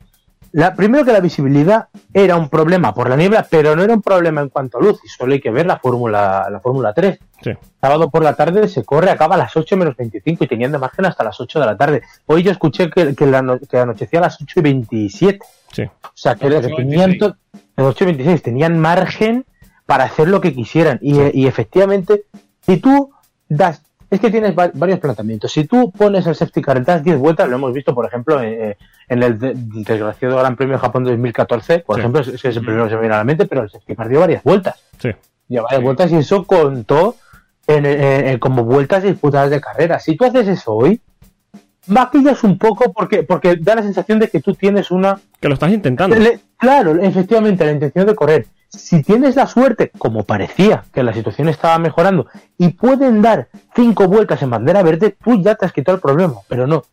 la, 0.53 0.75
primero 0.75 1.05
que 1.05 1.13
la 1.13 1.21
visibilidad 1.21 1.89
era 2.13 2.37
un 2.37 2.49
problema 2.51 2.93
por 2.95 3.09
la 3.09 3.17
niebla, 3.17 3.47
pero 3.51 3.75
no 3.75 3.83
era 3.83 3.95
un 3.95 4.03
problema 4.03 4.41
en 4.43 4.49
cuanto 4.51 4.79
a 4.79 4.83
luz. 4.83 5.01
Y 5.05 5.09
solo 5.09 5.33
hay 5.33 5.41
que 5.41 5.51
ver 5.51 5.67
la 5.67 5.79
Fórmula 5.79 6.47
la 6.51 6.61
Fórmula 6.61 6.93
3. 6.93 7.19
Sí. 7.43 7.51
Sábado 7.81 8.11
por 8.11 8.23
la 8.23 8.35
tarde 8.35 8.69
se 8.69 8.85
corre, 8.85 9.11
acaba 9.11 9.35
a 9.35 9.39
las 9.39 9.57
8 9.57 9.77
menos 9.77 9.97
25 9.97 10.45
y 10.45 10.47
tenían 10.47 10.71
de 10.73 10.79
margen 10.79 11.07
hasta 11.07 11.25
las 11.25 11.41
8 11.41 11.59
de 11.61 11.67
la 11.67 11.77
tarde. 11.77 12.03
Hoy 12.27 12.43
yo 12.43 12.51
escuché 12.51 12.91
que, 12.91 13.15
que, 13.15 13.27
la 13.27 13.59
que 13.69 13.79
anochecía 13.79 14.19
a 14.19 14.23
las 14.23 14.41
8 14.41 14.61
y 14.61 14.63
27. 14.63 15.39
Sí. 15.73 15.83
O 15.85 16.11
sea, 16.15 16.35
que, 16.35 16.49
que 16.49 16.57
8 16.57 16.69
y 16.71 16.77
tenían 16.77 17.11
26. 17.11 17.19
to- 17.19 17.37
en 17.77 17.85
8 17.85 18.05
y 18.05 18.07
26 18.09 18.43
tenían 18.43 18.79
margen 18.79 19.47
para 19.87 20.05
hacer 20.05 20.29
lo 20.29 20.41
que 20.41 20.55
quisieran. 20.55 20.99
Y, 21.03 21.19
y 21.41 21.47
efectivamente, 21.47 22.25
si 22.61 22.77
tú 22.77 23.11
das, 23.49 23.83
es 24.13 24.21
que 24.21 24.31
tienes 24.31 24.57
va- 24.57 24.71
varios 24.75 25.01
planteamientos. 25.01 25.51
Si 25.53 25.65
tú 25.65 25.91
pones 25.91 26.27
el 26.27 26.35
safety 26.35 26.63
car, 26.63 26.85
das 26.85 27.03
10 27.03 27.19
vueltas, 27.19 27.49
lo 27.49 27.57
hemos 27.57 27.73
visto, 27.73 27.95
por 27.95 28.07
ejemplo, 28.07 28.41
eh, 28.43 28.77
en 29.09 29.23
el 29.23 29.39
de- 29.39 29.55
desgraciado 29.57 30.39
Gran 30.39 30.55
Premio 30.55 30.75
de 30.77 30.81
Japón 30.81 31.05
de 31.05 31.11
2014, 31.11 31.81
por 31.81 31.97
Sí. 31.97 32.01
ejemplo, 32.01 32.21
es, 32.21 32.29
es 32.29 32.45
el 32.57 32.63
primero 32.65 32.85
que 32.85 32.91
se 32.91 32.95
me 32.97 33.01
viene 33.03 33.15
a 33.15 33.19
la 33.19 33.25
mente, 33.25 33.47
pero 33.47 33.63
el 33.63 33.71
safety 33.71 33.97
car 33.97 34.09
dio 34.09 34.21
varias 34.21 34.43
vueltas. 34.45 34.81
Sí. 34.99 35.11
Dio 35.49 35.63
varias 35.65 35.79
Sí. 35.81 35.85
vueltas 35.85 36.13
y 36.13 36.17
eso 36.17 36.45
contó 36.47 37.17
en, 37.67 37.87
en- 37.87 38.27
en- 38.29 38.39
como 38.39 38.65
vueltas 38.65 39.03
disputadas 39.03 39.51
de 39.51 39.61
carrera. 39.61 39.99
Si 39.99 40.17
tú 40.17 40.25
haces 40.25 40.47
eso 40.49 40.73
hoy, 40.75 41.01
maquillas 41.87 42.45
un 42.45 42.59
poco 42.59 42.93
porque, 42.93 43.23
porque 43.23 43.57
da 43.57 43.75
la 43.77 43.83
sensación 43.83 44.19
de 44.19 44.29
que 44.29 44.41
tú 44.41 44.55
tienes 44.55 44.91
una 44.91 45.19
Que 45.41 45.49
lo 45.49 45.55
estás 45.55 45.73
intentando. 45.73 46.15
le- 46.17 46.39
claro, 46.57 46.95
efectivamente, 47.01 47.65
la 47.65 47.73
intención 47.73 48.07
de 48.07 48.15
correr. 48.15 48.47
Si 48.75 49.03
tienes 49.03 49.37
la 49.37 49.47
suerte, 49.47 49.91
como 49.99 50.25
parecía 50.25 50.85
que 50.93 51.03
la 51.03 51.13
situación 51.13 51.49
estaba 51.49 51.79
mejorando, 51.79 52.27
y 52.57 52.71
pueden 52.71 53.21
dar 53.21 53.49
cinco 53.75 54.09
vueltas 54.09 54.43
en 54.43 54.51
bandera 54.51 54.83
verde, 54.83 55.15
tú 55.23 55.41
ya 55.43 55.55
te 55.57 55.67
has 55.67 55.73
quitado 55.73 55.97
el 55.97 56.01
problema. 56.01 56.37
Pero 56.49 56.67
no. 56.67 56.85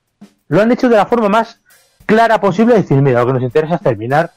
Lo 0.50 0.62
han 0.62 0.72
hecho 0.72 0.90
de 0.90 0.98
la 0.98 1.06
forma 1.06 1.30
más 1.30 1.62
clara 2.06 2.42
posible, 2.42 2.74
decir, 2.76 3.02
mira, 3.02 3.22
lo 3.22 3.28
que 3.28 3.34
nos 3.34 3.44
interesa 3.44 3.76
es 3.76 3.82
terminar, 3.82 4.32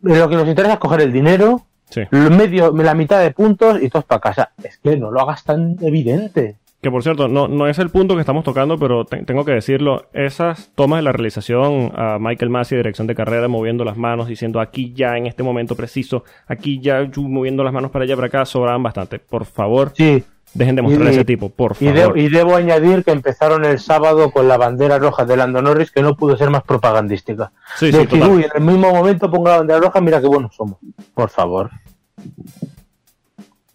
lo 0.00 0.28
que 0.28 0.36
nos 0.36 0.48
interesa 0.48 0.74
es 0.74 0.78
coger 0.78 1.00
el 1.02 1.12
dinero, 1.12 1.62
Sí. 1.90 2.00
medio, 2.10 2.72
la 2.72 2.94
mitad 2.94 3.20
de 3.20 3.30
puntos 3.30 3.80
y 3.80 3.88
todos 3.88 4.04
para 4.04 4.20
casa. 4.20 4.50
Es 4.62 4.78
que 4.78 4.96
no 4.96 5.10
lo 5.12 5.20
hagas 5.20 5.44
tan 5.44 5.76
evidente. 5.82 6.56
Que 6.82 6.90
por 6.90 7.02
cierto, 7.02 7.26
no, 7.26 7.48
no 7.48 7.66
es 7.66 7.78
el 7.78 7.88
punto 7.90 8.14
que 8.14 8.20
estamos 8.20 8.44
tocando, 8.44 8.78
pero 8.78 9.04
te- 9.04 9.24
tengo 9.24 9.44
que 9.44 9.52
decirlo. 9.52 10.06
Esas 10.12 10.70
tomas 10.74 10.98
de 10.98 11.02
la 11.02 11.12
realización 11.12 11.90
a 11.96 12.18
Michael 12.20 12.50
Massey, 12.50 12.76
dirección 12.76 13.06
de 13.06 13.14
carrera, 13.14 13.48
moviendo 13.48 13.84
las 13.84 13.96
manos, 13.96 14.28
diciendo 14.28 14.60
aquí 14.60 14.92
ya, 14.94 15.16
en 15.16 15.26
este 15.26 15.42
momento 15.42 15.74
preciso, 15.74 16.22
aquí 16.46 16.78
ya, 16.80 17.08
moviendo 17.16 17.64
las 17.64 17.72
manos 17.72 17.90
para 17.90 18.04
allá, 18.04 18.14
para 18.14 18.28
acá, 18.28 18.44
sobraban 18.44 18.82
bastante. 18.82 19.18
Por 19.18 19.46
favor, 19.46 19.92
Sí, 19.96 20.22
dejen 20.54 20.76
de 20.76 20.82
mostrar 20.82 21.08
Y- 21.08 21.10
ese 21.16 21.24
tipo, 21.24 21.48
por 21.48 21.72
Y, 21.80 21.86
favor. 21.88 22.14
de- 22.14 22.20
y 22.22 22.28
debo 22.28 22.54
añadir 22.54 23.02
que 23.04 23.10
empezaron 23.10 23.64
el 23.64 23.78
sábado 23.80 24.30
con 24.30 24.46
la 24.46 24.56
bandera 24.58 24.98
roja 24.98 25.24
de 25.24 25.36
Lando 25.38 25.62
Norris, 25.62 25.90
que 25.90 26.02
no 26.02 26.14
pudo 26.14 26.36
ser 26.36 26.50
más 26.50 26.62
propagandística. 26.62 27.50
Sí, 27.76 27.86
de 27.86 27.92
sí, 27.92 27.98
decir, 28.04 28.20
total. 28.20 28.36
uy, 28.36 28.44
en 28.44 28.50
el 28.54 28.62
mismo 28.62 28.92
momento 28.92 29.28
pongo 29.30 29.48
la 29.48 29.56
bandera 29.58 29.80
roja, 29.80 30.00
mira 30.00 30.20
qué 30.20 30.26
buenos 30.28 30.54
somos. 30.54 30.76
Por 31.14 31.30
favor. 31.30 31.70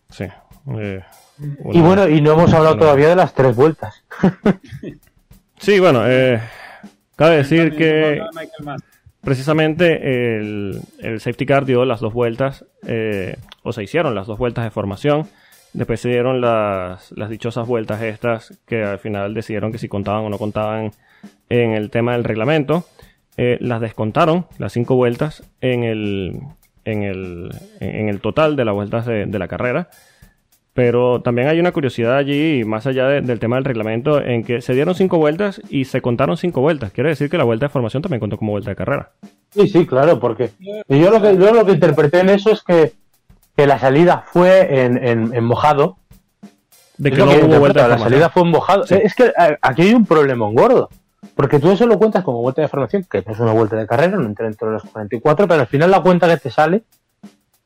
Sí. 0.10 0.26
Eh, 0.78 1.02
Y 1.72 1.82
bueno, 1.82 2.08
y 2.08 2.22
no 2.22 2.34
hemos 2.34 2.54
hablado 2.54 2.78
todavía 2.78 3.10
de 3.10 3.16
las 3.16 3.34
tres 3.34 3.56
vueltas. 3.56 4.04
Sí, 5.62 5.80
bueno, 5.80 6.02
eh, 6.08 6.42
cabe 7.16 7.38
decir 7.38 7.76
que 7.76 8.20
precisamente 9.22 10.40
el, 10.40 10.82
el 10.98 11.20
safety 11.20 11.46
car 11.46 11.66
dio 11.66 11.86
las 11.86 12.00
dos 12.00 12.14
vueltas, 12.14 12.66
eh, 12.88 13.36
o 13.62 13.72
se 13.72 13.84
hicieron 13.84 14.16
las 14.16 14.26
dos 14.26 14.40
vueltas 14.40 14.64
de 14.64 14.72
formación. 14.72 15.28
Después 15.74 16.02
se 16.02 16.10
dieron 16.10 16.42
las, 16.42 17.12
las 17.12 17.30
dichosas 17.30 17.68
vueltas 17.68 18.02
estas 18.02 18.60
que 18.66 18.84
al 18.84 18.98
final 18.98 19.36
decidieron 19.36 19.72
que 19.72 19.78
si 19.78 19.88
contaban 19.88 20.26
o 20.26 20.30
no 20.30 20.40
contaban 20.40 20.94
en 21.50 21.74
el 21.74 21.92
tema 21.92 22.14
del 22.14 22.24
reglamento. 22.24 22.86
Eh, 23.38 23.58
las 23.62 23.82
descontaron, 23.82 24.48
las 24.58 24.74
cinco 24.74 24.96
vueltas, 24.96 25.44
en 25.62 25.84
el, 25.84 26.42
en 26.86 27.04
el, 27.04 27.52
en 27.80 28.10
el 28.10 28.20
total 28.20 28.56
de 28.56 28.66
las 28.66 28.74
vueltas 28.74 29.06
de, 29.06 29.28
de 29.28 29.40
la 29.40 29.48
carrera. 29.48 29.90
Pero 30.74 31.22
también 31.22 31.50
hay 31.50 31.60
una 31.60 31.74
curiosidad 31.74 32.16
allí, 32.16 32.64
más 32.64 32.88
allá 32.88 33.08
de- 33.08 33.22
del 33.22 33.40
tema 33.40 33.58
del 33.58 33.66
reglamento, 33.66 34.22
en 34.22 34.44
que 34.44 34.62
se 34.62 34.74
dieron 34.74 34.96
cinco 34.96 35.18
vueltas 35.18 35.62
y 35.70 35.84
se 35.86 36.02
contaron 36.02 36.38
cinco 36.38 36.62
vueltas. 36.62 36.92
Quiere 36.92 37.10
decir 37.10 37.30
que 37.30 37.38
la 37.38 37.44
vuelta 37.44 37.66
de 37.66 37.70
formación 37.70 38.02
también 38.02 38.22
contó 38.22 38.38
como 38.38 38.52
vuelta 38.54 38.70
de 38.70 38.76
carrera. 38.78 39.12
Sí, 39.50 39.68
sí, 39.68 39.86
claro, 39.86 40.20
porque 40.20 40.52
y 40.88 41.00
yo 41.02 41.12
lo 41.12 41.22
que, 41.22 41.36
yo 41.38 41.54
lo 41.54 41.66
que 41.66 41.74
interpreté 41.74 42.22
en 42.22 42.30
eso 42.30 42.52
es 42.52 42.64
que, 42.64 42.94
que 43.58 43.68
la 43.68 43.78
salida 43.80 44.24
fue 44.28 44.84
en, 44.86 44.98
en- 45.06 45.34
en 45.36 45.44
mojado. 45.44 45.98
De 46.98 47.12
que 47.12 47.18
no 47.18 47.28
que 47.30 47.44
hubo 47.44 47.60
vuelta 47.60 47.84
de 47.84 47.90
la 47.90 47.98
salida 47.98 48.30
fue 48.30 48.44
en 48.44 48.50
mojado. 48.50 48.86
Sí. 48.86 48.96
Es 49.04 49.14
que 49.16 49.34
aquí 49.62 49.82
hay 49.82 49.94
un 49.94 50.06
problema 50.06 50.48
gordo. 50.52 50.90
Porque 51.36 51.60
tú 51.60 51.72
eso 51.72 51.86
lo 51.86 51.98
cuentas 51.98 52.24
como 52.24 52.42
vuelta 52.42 52.62
de 52.62 52.68
formación, 52.68 53.06
que 53.10 53.24
no 53.26 53.34
es 53.34 53.40
una 53.40 53.52
vuelta 53.54 53.76
de 53.76 53.88
carrera, 53.88 54.18
no 54.18 54.26
entra 54.26 54.46
dentro 54.46 54.68
de 54.68 54.74
los 54.76 54.84
44, 54.84 55.48
pero 55.48 55.62
al 55.62 55.68
final 55.68 55.92
la 55.92 56.02
cuenta 56.02 56.28
que 56.28 56.38
te 56.38 56.50
sale 56.50 56.84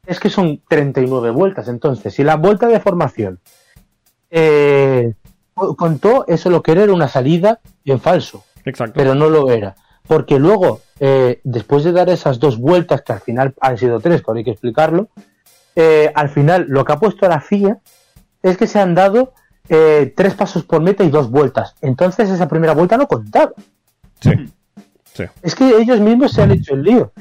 es 0.06 0.20
que 0.20 0.30
son 0.30 0.62
39 0.68 1.30
vueltas. 1.32 1.68
Entonces, 1.68 2.14
si 2.14 2.24
la 2.24 2.36
vuelta 2.36 2.68
de 2.68 2.80
formación 2.80 3.39
eh, 4.30 5.14
co- 5.53 5.76
contó 5.76 6.26
eso 6.28 6.49
lo 6.49 6.62
que 6.62 6.72
era 6.74 6.84
era 6.84 6.93
una 6.93 7.08
salida 7.08 7.60
en 7.86 7.99
falso, 7.99 8.43
Exacto. 8.66 8.93
pero 8.95 9.16
no 9.16 9.30
lo 9.30 9.49
era. 9.51 9.76
Porque 10.08 10.38
luego, 10.39 10.82
eh, 10.99 11.39
después 11.43 11.84
de 11.84 11.91
dar 11.91 12.10
esas 12.10 12.39
dos 12.39 12.58
vueltas, 12.58 13.01
que 13.01 13.14
al 13.14 13.22
final 13.22 13.53
han 13.60 13.78
sido 13.78 13.99
tres, 13.99 14.22
que 14.22 14.26
ahora 14.28 14.39
hay 14.39 14.43
que 14.43 14.51
explicarlo, 14.51 15.10
eh, 15.76 16.12
al 16.14 16.30
final 16.30 16.66
lo 16.70 16.86
que 16.86 16.93
ha 16.93 16.99
puesto 16.99 17.28
la 17.28 17.41
FIA 17.41 17.80
es 18.43 18.58
que 18.58 18.68
se 18.68 18.80
han 18.80 18.93
dado 18.93 19.34
eh, 19.68 20.14
tres 20.16 20.36
pasos 20.36 20.64
por 20.64 20.82
meta 20.82 21.03
y 21.03 21.10
dos 21.10 21.30
vueltas. 21.32 21.76
Entonces 21.82 22.30
esa 22.30 22.47
primera 22.47 22.74
vuelta 22.74 22.97
no 22.97 23.08
contaba. 23.08 23.51
Sí. 24.20 24.32
Sí. 25.14 25.24
Es 25.41 25.56
que 25.56 25.78
ellos 25.78 25.99
mismos 25.99 26.34
se 26.34 26.43
han 26.43 26.51
hecho 26.51 26.76
el 26.76 26.84
lío. 26.84 27.12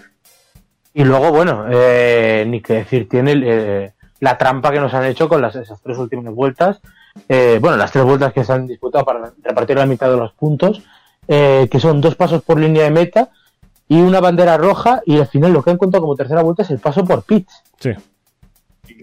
Y 0.94 1.04
luego, 1.04 1.32
bueno, 1.32 1.66
eh, 1.68 2.44
ni 2.46 2.60
que 2.60 2.74
decir, 2.74 3.08
tiene 3.08 3.34
eh, 3.44 3.92
la 4.20 4.38
trampa 4.38 4.70
que 4.70 4.80
nos 4.80 4.94
han 4.94 5.04
hecho 5.04 5.28
con 5.28 5.42
las, 5.42 5.56
esas 5.56 5.82
tres 5.82 5.98
últimas 5.98 6.32
vueltas. 6.32 6.80
Eh, 7.28 7.58
bueno, 7.60 7.76
las 7.76 7.92
tres 7.92 8.04
vueltas 8.04 8.32
que 8.32 8.44
se 8.44 8.52
han 8.52 8.66
disputado 8.66 9.04
para 9.04 9.32
repartir 9.42 9.76
la 9.76 9.86
mitad 9.86 10.08
de 10.08 10.16
los 10.16 10.32
puntos, 10.32 10.82
eh, 11.26 11.68
que 11.70 11.80
son 11.80 12.00
dos 12.00 12.14
pasos 12.14 12.42
por 12.42 12.60
línea 12.60 12.84
de 12.84 12.90
meta 12.92 13.30
y 13.88 14.00
una 14.00 14.20
bandera 14.20 14.56
roja. 14.56 15.02
Y 15.04 15.18
al 15.18 15.26
final 15.26 15.52
lo 15.52 15.62
que 15.62 15.70
han 15.70 15.78
contado 15.78 16.02
como 16.02 16.14
tercera 16.14 16.42
vuelta 16.42 16.62
es 16.62 16.70
el 16.70 16.78
paso 16.78 17.04
por 17.04 17.24
pits. 17.24 17.62
Sí. 17.80 17.90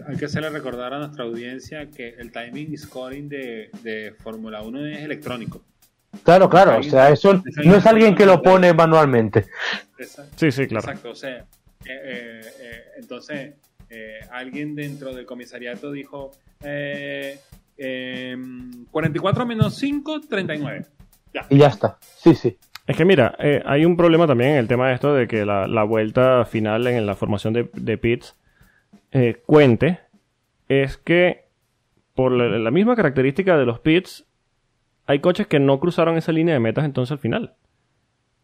Hay 0.08 0.16
que 0.16 0.26
hacerle 0.26 0.50
recordar 0.50 0.94
a 0.94 1.00
nuestra 1.00 1.26
audiencia 1.26 1.90
que 1.90 2.16
el 2.18 2.32
timing 2.32 2.78
scoring 2.78 3.28
de, 3.28 3.70
de 3.84 4.16
Fórmula 4.24 4.62
1 4.62 4.86
es 4.86 5.04
electrónico. 5.04 5.62
Claro, 6.24 6.50
claro, 6.50 6.80
o 6.80 6.84
sea, 6.84 7.10
eso 7.10 7.42
no 7.64 7.76
es 7.76 7.86
alguien 7.86 8.16
que 8.16 8.26
lo 8.26 8.42
pone 8.42 8.74
manualmente. 8.74 9.48
Exacto. 9.98 10.32
Sí, 10.36 10.52
sí, 10.52 10.68
claro. 10.68 10.88
Exacto, 10.88 11.12
o 11.12 11.16
sea, 11.16 11.46
eh, 11.86 12.00
eh, 12.04 12.42
eh, 12.60 12.84
entonces 12.98 13.56
eh, 13.90 14.20
alguien 14.32 14.76
dentro 14.76 15.14
del 15.14 15.26
comisariato 15.26 15.92
dijo 15.92 16.32
eh, 16.64 17.40
em, 17.78 18.86
44 18.86 19.46
menos 19.46 19.76
5, 19.76 20.22
39. 20.22 20.86
Ya. 21.34 21.46
Y 21.50 21.58
ya 21.58 21.68
está. 21.68 21.98
Sí, 22.02 22.36
sí. 22.36 22.58
Es 22.88 22.98
que 22.98 23.06
mira, 23.06 23.36
eh, 23.40 23.62
hay 23.66 23.86
un 23.86 23.96
problema 23.96 24.28
también 24.28 24.52
en 24.52 24.58
el 24.58 24.68
tema 24.68 24.88
de 24.88 24.96
esto 24.96 25.14
de 25.14 25.28
que 25.28 25.46
la, 25.46 25.68
la 25.68 25.84
vuelta 25.84 26.46
final 26.46 26.88
en 26.88 27.06
la 27.06 27.16
formación 27.16 27.54
de, 27.54 27.70
eh, 29.12 29.42
cuente. 29.46 30.00
Es 30.68 30.98
que 30.98 31.46
por 32.16 32.32
la, 32.32 32.48
la 32.60 32.72
misma 32.72 32.96
característica 32.96 33.58
de 33.58 33.66
los 33.66 33.80
pits, 33.80 34.26
hay 35.06 35.20
coches 35.20 35.48
que 35.48 35.60
no 35.60 35.80
cruzaron 35.80 36.18
esa 36.18 36.32
línea 36.32 36.54
de 36.54 36.60
metas 36.60 36.86
entonces 36.86 37.12
al 37.12 37.20
final. 37.20 37.56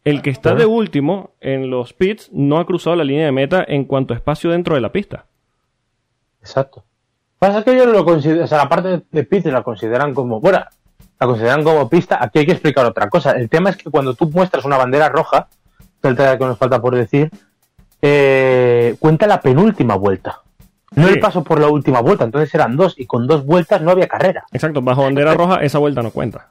El 0.08 0.22
que 0.22 0.30
está 0.30 0.56
de 0.56 0.66
último 0.66 1.32
en 1.42 1.70
los 1.70 1.94
pits 1.94 2.30
no 2.32 2.60
ha 2.60 2.66
cruzado 2.66 2.96
la 2.96 3.04
línea 3.04 3.26
de 3.26 3.32
meta 3.32 3.66
en 3.68 3.84
cuanto 3.84 4.14
a 4.14 4.18
espacio 4.18 4.52
dentro 4.52 4.76
de 4.76 4.82
la 4.82 4.92
pista. 4.92 5.26
Exacto. 6.40 6.86
Pasa 7.40 7.64
que 7.64 7.74
ellos 7.74 7.88
lo 7.88 8.06
consideran, 8.06 8.46
o 8.46 8.48
sea, 8.48 8.60
la 8.60 8.70
parte 8.70 9.04
de 9.12 9.24
pits 9.26 9.46
la 9.48 9.64
consideran 9.64 10.14
como, 10.14 10.40
bueno, 10.40 10.60
la 11.20 11.28
consideran 11.28 11.64
como 11.64 11.90
pista. 11.90 12.18
Aquí 12.22 12.40
hay 12.40 12.46
que 12.46 12.54
explicar 12.54 12.86
otra 12.86 13.10
cosa. 13.10 13.32
El 13.32 13.50
tema 13.50 13.70
es 13.70 13.78
que 13.78 13.90
cuando 13.90 14.14
tú 14.14 14.30
muestras 14.30 14.64
una 14.66 14.78
bandera 14.78 15.10
roja, 15.10 15.50
que 16.02 16.38
nos 16.40 16.58
falta 16.58 16.82
por 16.82 16.96
decir, 16.96 17.30
eh, 18.02 18.96
cuenta 19.00 19.28
la 19.28 19.42
penúltima 19.42 19.96
vuelta. 19.96 20.42
No 20.96 21.08
Sí. 21.08 21.16
el 21.16 21.20
paso 21.20 21.44
por 21.44 21.60
la 21.60 21.68
última 21.68 22.00
vuelta, 22.00 22.24
entonces 22.24 22.54
eran 22.56 22.78
dos 22.78 22.96
y 22.98 23.06
con 23.06 23.28
dos 23.28 23.46
vueltas 23.46 23.82
no 23.82 23.92
había 23.92 24.08
carrera. 24.08 24.46
Exacto, 24.54 24.82
bajo 24.82 25.04
bandera 25.04 25.34
roja 25.34 25.58
esa 25.58 25.80
vuelta 25.80 26.02
no 26.02 26.12
cuenta. 26.12 26.48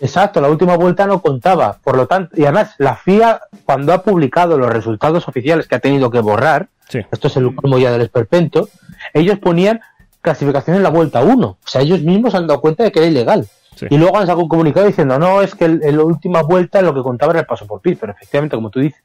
Exacto, 0.00 0.40
la 0.40 0.48
última 0.50 0.76
vuelta 0.76 1.06
no 1.06 1.20
contaba. 1.22 1.78
Por 1.82 1.96
lo 1.96 2.06
tanto, 2.06 2.36
y 2.36 2.42
además, 2.44 2.74
la 2.78 2.94
FIA, 2.96 3.40
cuando 3.64 3.92
ha 3.92 4.02
publicado 4.02 4.56
los 4.58 4.70
resultados 4.72 5.26
oficiales 5.28 5.66
que 5.66 5.74
ha 5.74 5.80
tenido 5.80 6.10
que 6.10 6.20
borrar, 6.20 6.68
Sí. 6.88 7.00
esto 7.10 7.28
es 7.28 7.36
el 7.36 7.46
último 7.46 7.78
ya 7.78 7.90
del 7.92 8.02
esperpento, 8.02 8.68
ellos 9.12 9.38
ponían 9.38 9.80
clasificación 10.20 10.76
en 10.76 10.82
la 10.82 10.88
vuelta 10.90 11.22
1. 11.22 11.46
O 11.46 11.58
sea, 11.64 11.82
ellos 11.82 12.02
mismos 12.02 12.34
han 12.34 12.46
dado 12.46 12.60
cuenta 12.60 12.84
de 12.84 12.92
que 12.92 12.98
era 13.00 13.08
ilegal. 13.08 13.46
Sí. 13.76 13.86
Y 13.90 13.98
luego 13.98 14.16
han 14.16 14.26
sacado 14.26 14.42
un 14.42 14.48
comunicado 14.48 14.86
diciendo, 14.86 15.18
no, 15.18 15.40
es 15.42 15.54
que 15.54 15.64
el- 15.66 15.82
en 15.84 15.96
la 15.96 16.02
última 16.04 16.42
vuelta 16.42 16.82
lo 16.82 16.94
que 16.94 17.02
contaba 17.02 17.32
era 17.32 17.40
el 17.40 17.46
paso 17.46 17.66
por 17.66 17.80
pit. 17.80 17.98
Pero 18.00 18.12
efectivamente, 18.12 18.56
como 18.56 18.70
tú 18.70 18.80
dices, 18.80 19.00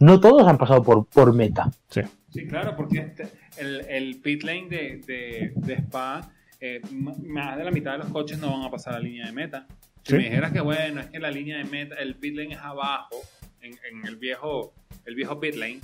no 0.00 0.20
todos 0.20 0.46
han 0.46 0.58
pasado 0.58 0.82
por, 0.82 1.06
por 1.06 1.32
meta. 1.32 1.70
Sí. 1.90 2.02
Sí, 2.32 2.46
claro, 2.46 2.74
porque 2.76 2.98
este- 2.98 3.28
el, 3.56 3.80
el 3.88 4.16
pit 4.20 4.42
lane 4.42 4.66
de, 4.68 5.00
de, 5.06 5.52
de 5.56 5.74
Spa, 5.74 6.20
eh, 6.60 6.80
más 6.92 7.56
de 7.56 7.64
la 7.64 7.70
mitad 7.70 7.92
de 7.92 7.98
los 7.98 8.08
coches 8.08 8.38
no 8.38 8.50
van 8.52 8.62
a 8.64 8.70
pasar 8.70 8.94
la 8.94 9.00
línea 9.00 9.26
de 9.26 9.32
meta. 9.32 9.66
Si 10.04 10.12
Sí. 10.12 10.16
me 10.18 10.24
dijeras 10.24 10.52
que 10.52 10.60
bueno, 10.60 11.00
es 11.00 11.06
que 11.08 11.18
la 11.18 11.30
línea 11.30 11.58
de 11.58 11.64
meta, 11.64 11.94
el 11.96 12.14
pit 12.16 12.34
lane 12.36 12.54
es 12.54 12.60
abajo, 12.60 13.16
en, 13.60 13.72
en 13.90 14.06
el 14.06 14.16
viejo 14.16 14.72
el 15.04 15.14
viejo 15.14 15.38
pit 15.40 15.54
lane. 15.54 15.80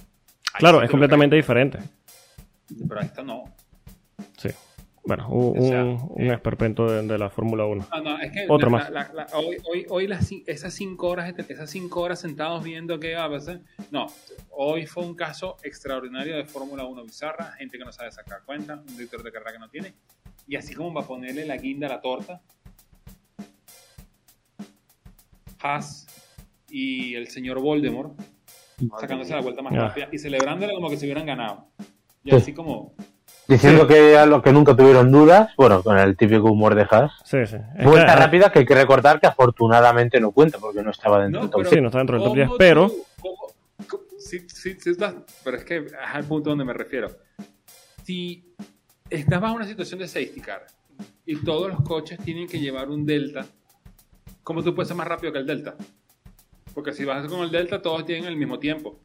Claro, 0.58 0.82
es 0.82 0.90
completamente 0.90 1.36
diferente. 1.36 1.78
Pero 2.88 3.00
esto 3.00 3.22
no. 3.22 3.44
Sí. 4.36 4.48
Bueno, 5.06 5.28
un, 5.28 5.58
O 5.58 5.62
sea, 5.68 5.84
un- 5.84 6.12
un 6.14 6.30
esperpento 6.30 6.90
de, 6.90 7.06
de 7.06 7.18
la 7.18 7.28
Fórmula 7.28 7.66
1. 7.66 7.86
Ah, 7.90 8.00
no, 8.00 8.18
es 8.18 8.32
que 8.32 8.46
Otro 8.48 8.70
la- 8.70 8.78
más. 8.78 8.90
la- 8.90 9.10
la- 9.12 9.26
hoy, 9.34 9.58
hoy, 9.70 9.86
hoy 9.90 10.06
las, 10.06 10.30
esas 10.46 10.72
cinco 10.72 11.08
horas, 11.08 11.34
esas 11.48 11.68
cinco 11.70 12.00
horas 12.00 12.20
sentados 12.20 12.64
viendo 12.64 12.98
qué 12.98 13.14
va 13.14 13.24
a 13.24 13.30
pasar. 13.30 13.60
No, 13.90 14.06
hoy 14.50 14.86
fue 14.86 15.04
un 15.04 15.14
caso 15.14 15.58
extraordinario 15.62 16.36
de 16.36 16.44
Fórmula 16.46 16.84
1 16.86 17.04
bizarra, 17.04 17.52
gente 17.58 17.76
que 17.76 17.84
no 17.84 17.92
sabe 17.92 18.10
sacar 18.12 18.42
cuenta, 18.46 18.76
un 18.76 18.86
director 18.96 19.22
de 19.22 19.30
carrera 19.30 19.52
que 19.52 19.58
no 19.58 19.68
tiene. 19.68 19.92
Y 20.48 20.56
así 20.56 20.74
como 20.74 20.94
va 20.94 21.02
a 21.02 21.06
ponerle 21.06 21.44
la 21.44 21.56
guinda 21.58 21.86
a 21.86 21.90
la 21.90 22.00
torta, 22.00 22.40
Haas 25.68 26.06
y 26.68 27.14
el 27.14 27.28
señor 27.28 27.60
Voldemort 27.60 28.12
sacándose 29.00 29.32
la 29.32 29.40
vuelta 29.40 29.62
más 29.62 29.72
Ah. 29.74 29.88
rápida 29.88 30.08
y 30.12 30.18
celebrándole 30.18 30.74
como 30.74 30.90
que 30.90 30.96
se 30.96 31.06
hubieran 31.06 31.26
ganado. 31.26 31.68
Y 32.22 32.30
Sí. 32.30 32.36
así 32.36 32.52
como, 32.54 32.94
Diciendo 33.46 33.86
que 33.86 34.16
a 34.16 34.24
lo 34.24 34.40
que 34.40 34.52
nunca 34.52 34.74
tuvieron 34.74 35.12
dudas, 35.12 35.50
bueno, 35.58 35.82
con 35.82 35.98
el 35.98 36.16
típico 36.16 36.50
humor 36.50 36.74
de 36.74 36.86
Haas. 36.90 37.12
Sí, 37.24 37.44
sí. 37.46 37.56
Es 37.78 37.84
Vuelta 37.84 38.14
que- 38.14 38.20
rápida 38.20 38.50
que 38.50 38.60
hay 38.60 38.64
que 38.66 38.74
recordar 38.74 39.20
que 39.20 39.26
afortunadamente 39.26 40.18
no 40.18 40.30
cuenta 40.32 40.58
porque 40.58 40.82
no 40.82 40.90
estaba 40.90 41.20
dentro 41.22 41.40
No, 41.40 41.46
del 41.46 41.50
top 41.50 41.60
pero- 41.62 41.70
Sí, 41.74 41.80
no 41.82 41.86
está 41.88 41.98
dentro 41.98 42.16
del 42.16 42.24
top 42.24 42.34
10, 42.34 42.46
¿Cómo 42.48 42.58
pero... 42.58 42.90
cómo- 43.20 43.98
sí, 44.18 44.40
sí, 44.48 44.76
sí 44.80 44.90
estás- 44.90 45.14
pero 45.44 45.58
es 45.58 45.64
que 45.64 45.76
es 45.76 45.92
al 46.12 46.24
punto 46.24 46.50
donde 46.50 46.64
me 46.64 46.72
refiero. 46.72 47.10
Si 48.02 48.54
estás 49.10 49.40
bajo 49.40 49.54
una 49.56 49.66
situación 49.66 50.00
de 50.00 50.08
safety 50.08 50.40
car 50.40 50.64
y 51.26 51.36
todos 51.44 51.68
los 51.68 51.82
coches 51.82 52.18
tienen 52.20 52.48
que 52.48 52.58
llevar 52.58 52.88
un 52.88 53.04
delta, 53.04 53.44
¿cómo 54.45 54.62
tú 54.62 54.74
puedes 54.74 54.86
ser 54.88 54.97
más 54.97 55.09
rápido 55.09 55.32
que 55.32 55.40
el 55.40 55.47
delta? 55.47 55.74
Porque 56.72 56.92
si 56.92 57.05
vas 57.05 57.26
con 57.26 57.40
el 57.40 57.51
delta, 57.51 57.82
todos 57.82 58.05
tienen 58.07 58.26
el 58.26 58.36
mismo 58.36 58.59
tiempo. 58.59 59.01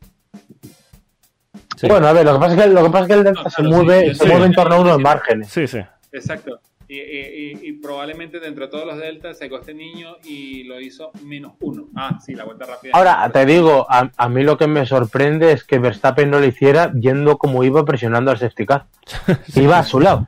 Sí. 1.77 1.87
Bueno, 1.87 2.07
a 2.07 2.13
ver, 2.13 2.25
lo 2.25 2.33
que 2.33 2.39
pasa 2.39 2.55
es 2.55 2.61
que, 2.61 2.67
lo 2.69 2.83
que, 2.83 2.89
pasa 2.89 3.01
es 3.03 3.07
que 3.07 3.13
el 3.13 3.23
Delta 3.23 3.43
No, 3.43 3.49
se, 3.49 3.63
mueve, 3.63 4.09
sí, 4.09 4.15
se 4.15 4.23
sí. 4.25 4.29
mueve 4.29 4.45
en 4.47 4.53
torno 4.53 4.75
a 4.75 4.79
unos 4.81 4.99
márgenes. 4.99 5.47
Sí, 5.49 5.65
sí. 5.65 5.79
Exacto. 6.11 6.59
Y, 6.89 6.95
y- 6.97 7.51
y- 7.53 7.69
y 7.69 7.73
probablemente 7.73 8.39
dentro 8.39 8.65
de 8.65 8.71
todos 8.71 8.85
los 8.85 8.97
deltas 8.97 9.37
sacó 9.37 9.59
este 9.59 9.73
niño 9.75 10.17
y 10.25 10.63
lo 10.63 10.81
hizo 10.81 11.11
menos 11.23 11.53
uno. 11.61 11.87
Ah, 11.95 12.17
sí, 12.19 12.33
la 12.35 12.43
vuelta 12.43 12.65
rápida. 12.65 12.91
Ahora, 12.95 13.29
te 13.31 13.45
digo, 13.45 13.85
a, 13.89 14.09
a 14.17 14.27
mí 14.27 14.43
lo 14.43 14.57
que 14.57 14.67
me 14.67 14.85
sorprende 14.87 15.51
es 15.53 15.63
que 15.63 15.77
Verstappen 15.79 16.29
no 16.31 16.39
lo 16.39 16.45
hiciera 16.47 16.91
yendo 16.93 17.37
como 17.37 17.63
iba 17.63 17.85
presionando 17.85 18.31
al 18.31 18.39
safety 18.39 18.65
car. 18.65 18.87
Iba 19.55 19.77
a 19.79 19.83
su 19.83 19.99
lado. 19.99 20.27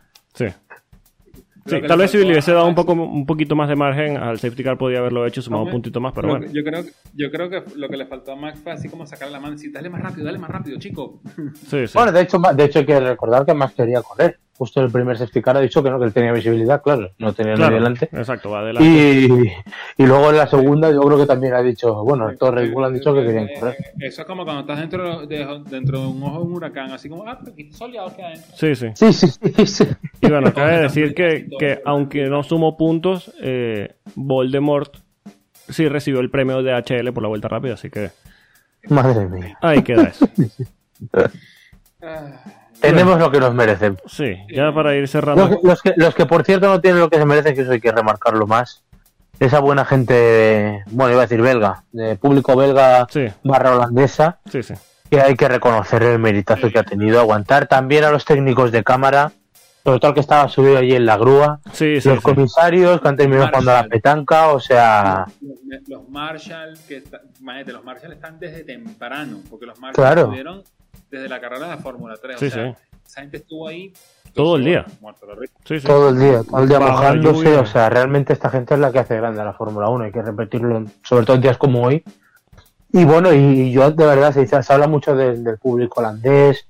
Sí. 1.66 1.80
Tal 1.88 1.98
le 1.98 2.04
vez 2.04 2.12
si 2.12 2.18
le 2.18 2.26
hubiese 2.32 2.52
dado 2.54 2.68
un 2.68 2.74
poco 2.74 2.94
un 2.94 3.26
poquito 3.26 3.56
más 3.56 3.70
de 3.70 3.76
margen 3.76 4.18
al 4.18 4.40
safety 4.40 4.64
car 4.64 4.78
podía 4.80 4.98
haberlo 4.98 5.26
hecho 5.28 5.42
sumado 5.44 5.64
un 5.64 5.72
puntito 5.72 6.02
más, 6.02 6.12
pero 6.14 6.28
Lo 6.28 6.34
bueno. 6.34 6.48
que- 6.52 6.54
Yo 6.58 6.64
creo, 6.64 6.84
yo 7.14 7.32
creo 7.32 7.50
que 7.50 7.64
lo 7.78 7.88
que 7.88 7.98
le 7.98 8.06
faltó 8.08 8.32
a 8.32 8.36
Max 8.36 8.60
fue 8.64 8.72
así 8.72 8.90
como 8.90 9.06
sacar 9.06 9.30
la 9.30 9.40
mano 9.40 9.54
y 9.54 9.58
decir, 9.58 9.72
dale 9.72 9.90
más 9.90 10.02
rápido, 10.02 10.26
dale 10.26 10.40
más 10.40 10.50
rápido, 10.50 10.80
chico. 10.80 11.22
Sí, 11.68 11.86
sí. 11.88 11.94
Bueno, 11.94 12.12
de 12.12 12.22
hecho, 12.22 12.40
de 12.56 12.64
hecho 12.64 12.80
hay 12.80 12.86
que 12.86 13.00
recordar 13.00 13.46
que 13.46 13.54
Max 13.54 13.74
quería 13.76 14.02
correr. 14.02 14.40
Justo 14.62 14.80
el 14.80 14.92
primer 14.92 15.18
safety 15.18 15.42
car 15.42 15.58
ha 15.58 15.60
dicho 15.60 15.82
que 15.82 15.90
no, 15.90 15.98
que 15.98 16.06
él 16.06 16.14
tenía 16.14 16.32
visibilidad, 16.34 16.84
claro, 16.84 17.10
no 17.18 17.34
tenía 17.34 17.56
Claro, 17.56 17.72
nadie 17.72 17.80
delante. 17.80 18.10
Exacto, 18.16 18.52
va 18.52 18.60
adelante. 18.60 18.88
Y, 18.88 20.04
y 20.04 20.06
luego 20.06 20.30
en 20.30 20.38
la 20.38 20.46
segunda 20.46 20.92
yo 20.92 21.02
creo 21.02 21.18
que 21.18 21.26
también 21.26 21.56
ha 21.56 21.64
dicho, 21.64 22.04
bueno, 22.04 22.32
todos 22.38 22.54
Red 22.54 22.72
Bull 22.72 22.86
han 22.86 22.94
dicho 22.94 23.12
que 23.12 23.24
querían 23.26 23.46
Eh, 23.46 23.54
correr. 23.60 23.74
eh, 23.80 23.94
Eso 24.02 24.22
es 24.22 24.28
como 24.28 24.44
cuando 24.44 24.62
estás 24.62 24.78
dentro 24.80 25.26
de, 25.26 25.64
dentro 25.68 26.02
de 26.02 26.08
un 26.10 26.22
ojo 26.22 26.38
de 26.42 26.46
un 26.46 26.54
huracán, 26.54 26.92
así 26.92 27.10
como, 27.10 27.28
ah, 27.28 27.40
pero 27.40 27.54
aquí 27.54 27.72
soleado 27.72 28.16
que 28.16 28.22
adentro. 28.24 28.52
Sí, 28.56 28.76
sí. 28.76 28.88
Sí, 28.94 29.14
sí, 29.14 29.28
sí, 29.32 29.66
sí. 29.66 29.88
Y 30.22 30.30
bueno, 30.30 30.50
acaba 30.50 30.70
de 30.70 30.82
decir 30.82 31.16
que, 31.16 31.48
que 31.58 31.82
aunque 31.84 32.28
no 32.30 32.44
sumó 32.44 32.78
puntos, 32.78 33.34
eh, 33.42 33.96
Voldemort 34.14 34.96
sí 35.70 35.88
recibió 35.90 36.20
el 36.20 36.30
premio 36.30 36.62
de 36.62 36.72
HL 36.74 37.12
por 37.14 37.24
la 37.24 37.30
vuelta 37.30 37.48
rápida, 37.48 37.74
así 37.74 37.90
que 37.90 38.12
Madre 38.90 39.28
mía. 39.28 39.58
ahí 39.60 39.82
queda 39.82 40.04
eso. 40.04 40.28
Ah, 41.14 42.44
Tenemos 42.82 43.20
lo 43.20 43.32
que 43.32 43.40
nos 43.40 43.54
merecemos. 43.54 44.00
Sí, 44.08 44.36
ya 44.50 44.74
para 44.74 44.96
ir 44.96 45.08
cerrando. 45.08 45.48
Los, 45.48 45.64
los 45.64 45.82
que, 45.82 45.94
los 45.98 46.16
que, 46.16 46.26
por 46.26 46.44
cierto, 46.44 46.68
no 46.68 46.82
tienen 46.82 47.00
lo 47.00 47.10
que 47.10 47.18
se 47.18 47.26
merecen, 47.26 47.56
que 47.56 47.62
eso 47.62 47.72
hay 47.72 47.80
que 47.82 47.92
remarcarlo 47.92 48.48
más. 48.48 48.84
Esa 49.40 49.60
buena 49.60 49.86
gente, 49.86 50.84
bueno, 50.92 51.14
iba 51.14 51.22
a 51.22 51.26
decir 51.26 51.42
belga, 51.42 51.84
de 51.92 52.16
público 52.16 52.56
belga 52.56 53.08
Sí, 53.10 53.28
barra 53.44 53.76
holandesa, 53.76 54.40
sí, 54.52 54.62
sí. 54.62 54.76
que 55.10 55.20
hay 55.20 55.36
que 55.36 55.48
reconocer 55.48 56.04
el 56.04 56.20
meritazo 56.20 56.70
que 56.70 56.78
ha 56.80 56.84
tenido. 56.84 57.20
Aguantar 57.20 57.66
también 57.68 58.04
a 58.04 58.12
los 58.12 58.24
técnicos 58.24 58.72
de 58.72 58.84
cámara, 58.84 59.32
sobre 59.84 60.00
todo 60.00 60.10
el 60.10 60.14
que 60.14 60.20
estaba 60.22 60.48
subido 60.48 60.78
allí 60.78 60.94
en 60.94 61.08
la 61.08 61.18
grúa, 61.18 61.60
Sí, 61.74 62.00
sí, 62.00 62.10
los 62.10 62.18
sí. 62.20 62.24
comisarios 62.24 63.02
que 63.02 63.08
han 63.08 63.18
terminado 63.18 63.48
jugando 63.48 63.72
a 63.72 63.82
la 63.82 63.88
petanca, 63.88 64.50
o 64.50 64.60
sea, 64.60 65.26
los, 65.42 65.90
los 65.90 66.08
Marshall, 66.10 66.78
que 66.88 66.98
está- 66.98 67.22
imagínate, 67.40 67.72
los 67.74 67.84
Marshall 67.84 68.14
están 68.14 68.40
desde 68.40 68.64
temprano, 68.64 69.40
porque 69.50 69.66
los 69.66 69.80
Marshall 69.80 69.96
Claro. 70.06 70.32
Desde 71.12 71.30
la 71.30 71.40
carrera 71.42 71.66
de 71.68 71.76
la 71.76 71.78
Fórmula 71.82 72.16
3. 72.22 72.40
Sí, 72.40 72.46
o 72.48 72.50
sea, 72.50 72.74
sí. 72.74 72.98
esa 73.06 73.22
gente 73.22 73.38
estuvo 73.38 73.68
ahí 73.68 73.94
Todo 74.34 74.56
el 74.56 74.64
día. 74.66 74.86
muerto 75.02 75.26
de. 75.28 75.48
Sí, 75.66 75.80
sí. 75.80 75.86
todo 75.86 76.10
el 76.10 76.20
día, 76.20 76.42
todo 76.44 76.64
el 76.64 76.70
día 76.70 76.80
Bajo 76.80 76.90
la 76.92 76.98
mojándose, 76.98 77.44
lluvia. 77.46 77.60
o 77.62 77.66
sea, 77.66 77.90
realmente 77.90 78.34
esta 78.34 78.50
gente 78.50 78.74
es 78.74 78.80
la 78.80 78.92
que 78.92 79.00
hace 79.00 79.18
grande 79.18 79.42
a 79.42 79.46
la 79.46 79.54
Fórmula 79.54 79.90
1, 79.90 80.06
hay 80.06 80.12
que 80.12 80.22
repetirlo, 80.22 80.78
en- 80.78 80.92
sobre 81.04 81.26
todo 81.26 81.36
en 81.36 81.42
días 81.42 81.58
como 81.58 81.84
hoy. 81.84 82.04
Y 82.94 83.04
bueno, 83.06 83.34
y, 83.34 83.38
y 83.38 83.72
yo 83.72 83.92
de 83.92 84.06
verdad 84.06 84.34
se, 84.34 84.42
dice- 84.42 84.62
se 84.64 84.74
habla 84.74 84.88
mucho 84.88 85.16
del- 85.16 85.44
del 85.44 85.58
público 85.58 86.00
holandés, 86.00 86.66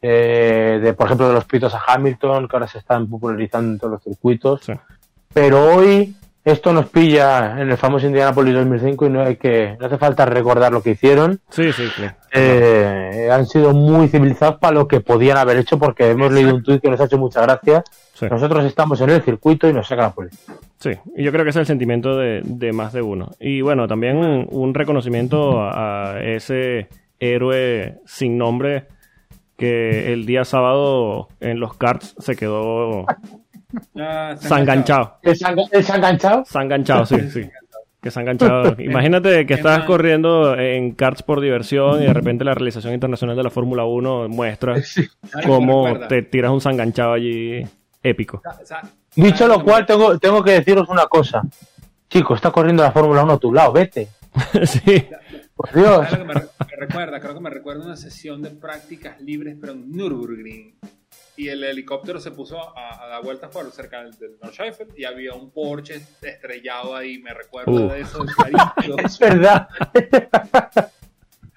eh, 0.00 0.78
de 0.82 0.92
por 0.94 1.06
ejemplo 1.06 1.28
de 1.28 1.34
los 1.34 1.44
pitos 1.44 1.74
a 1.74 1.80
Hamilton, 1.86 2.46
que 2.48 2.56
ahora 2.56 2.68
se 2.68 2.78
están 2.78 3.08
popularizando 3.08 3.72
en 3.72 3.78
todos 3.78 3.92
los 3.94 4.02
circuitos. 4.02 4.60
Sí. 4.64 4.72
Pero 5.32 5.74
hoy 5.74 6.14
esto 6.50 6.72
nos 6.72 6.88
pilla 6.88 7.60
en 7.60 7.70
el 7.70 7.76
famoso 7.76 8.06
Indianapolis 8.06 8.54
2005 8.54 9.06
y 9.06 9.10
no 9.10 9.22
hay 9.22 9.36
que 9.36 9.76
no 9.78 9.86
hace 9.86 9.98
falta 9.98 10.24
recordar 10.24 10.72
lo 10.72 10.82
que 10.82 10.90
hicieron. 10.90 11.40
Sí, 11.50 11.72
sí, 11.72 11.84
sí. 11.96 12.02
Eh, 12.32 13.28
han 13.30 13.46
sido 13.46 13.72
muy 13.72 14.08
civilizados 14.08 14.56
para 14.56 14.74
lo 14.74 14.88
que 14.88 15.00
podían 15.00 15.36
haber 15.36 15.58
hecho 15.58 15.78
porque 15.78 16.10
hemos 16.10 16.32
leído 16.32 16.54
un 16.54 16.62
tuit 16.62 16.80
que 16.82 16.90
nos 16.90 17.00
ha 17.00 17.04
hecho 17.04 17.18
mucha 17.18 17.42
gracia. 17.42 17.82
Sí. 18.14 18.26
Nosotros 18.30 18.64
estamos 18.64 19.00
en 19.00 19.10
el 19.10 19.22
circuito 19.22 19.68
y 19.68 19.72
nos 19.72 19.86
saca 19.86 20.02
la 20.02 20.10
policía. 20.10 20.54
Sí, 20.78 20.90
y 21.16 21.24
yo 21.24 21.32
creo 21.32 21.44
que 21.44 21.50
ese 21.50 21.60
es 21.60 21.62
el 21.62 21.66
sentimiento 21.66 22.16
de, 22.16 22.42
de 22.44 22.72
más 22.72 22.92
de 22.92 23.02
uno. 23.02 23.30
Y 23.40 23.60
bueno, 23.60 23.86
también 23.86 24.16
un, 24.16 24.46
un 24.50 24.74
reconocimiento 24.74 25.60
a, 25.60 26.12
a 26.12 26.20
ese 26.20 26.88
héroe 27.20 27.98
sin 28.06 28.38
nombre 28.38 28.86
que 29.56 30.12
el 30.12 30.24
día 30.24 30.44
sábado 30.44 31.28
en 31.40 31.58
los 31.58 31.74
karts 31.74 32.14
se 32.18 32.36
quedó 32.36 33.06
Ah, 33.96 34.34
se 34.38 34.46
han 34.46 34.48
sanganchado. 34.48 35.16
¿El 35.22 35.36
se 35.36 35.46
ha 35.92 35.96
enganchado? 35.96 36.44
Sanganchado, 36.44 37.06
sí, 37.06 37.16
sí. 37.30 37.48
Que 38.00 38.10
se 38.10 38.18
han 38.20 38.22
enganchado. 38.28 38.76
Imagínate 38.82 39.44
que 39.46 39.54
estás 39.54 39.84
corriendo 39.84 40.56
en 40.58 40.92
karts 40.92 41.22
por 41.22 41.40
diversión 41.40 42.02
y 42.02 42.06
de 42.06 42.14
repente 42.14 42.44
la 42.44 42.54
realización 42.54 42.94
internacional 42.94 43.36
de 43.36 43.42
la 43.42 43.50
Fórmula 43.50 43.84
1 43.84 44.28
muestra 44.28 44.74
¿Sabes 44.80 45.10
lo 45.34 45.40
que 45.40 45.46
cómo 45.46 45.98
te 46.08 46.22
tiras 46.22 46.50
un 46.52 46.60
sanganchado 46.60 47.12
allí 47.12 47.62
épico. 48.02 48.40
Dicho 49.16 49.38
¿sabes 49.38 49.58
lo 49.58 49.64
cual, 49.64 49.84
tengo, 49.84 50.18
tengo 50.18 50.42
que 50.42 50.52
deciros 50.52 50.88
una 50.88 51.06
cosa. 51.06 51.42
Chico, 52.08 52.34
está 52.34 52.50
corriendo 52.50 52.82
la 52.82 52.92
Fórmula 52.92 53.24
1 53.24 53.32
a 53.34 53.38
tu 53.38 53.52
lado, 53.52 53.72
vete. 53.72 54.08
sí. 54.64 55.06
Por 55.54 55.72
Dios. 55.72 56.08
¿sabes 56.08 56.12
lo 56.12 56.18
que 56.18 56.24
me, 56.24 56.34
re- 56.34 56.46
me 56.70 56.86
recuerda? 56.86 57.20
Creo 57.20 57.34
que 57.34 57.40
me 57.40 57.50
recuerda 57.50 57.84
una 57.84 57.96
sesión 57.96 58.40
de 58.40 58.50
prácticas 58.50 59.20
libres, 59.20 59.56
pero 59.60 59.72
en 59.72 59.90
Nürburgring. 59.90 60.74
Y 61.38 61.48
el 61.48 61.62
helicóptero 61.62 62.18
se 62.20 62.32
puso 62.32 62.58
a, 62.76 63.04
a 63.04 63.08
dar 63.08 63.22
vueltas 63.22 63.48
por 63.50 63.70
cerca 63.70 64.02
del, 64.02 64.12
del 64.18 64.32
Nordschleife 64.42 64.88
y 64.96 65.04
había 65.04 65.34
un 65.34 65.50
Porsche 65.52 66.00
estrellado 66.20 66.96
ahí. 66.96 67.18
Me 67.18 67.32
recuerdo 67.32 67.70
Uh. 67.86 67.88
de 67.92 68.00
eso. 68.00 68.24
Es 69.04 69.18
verdad. 69.20 69.68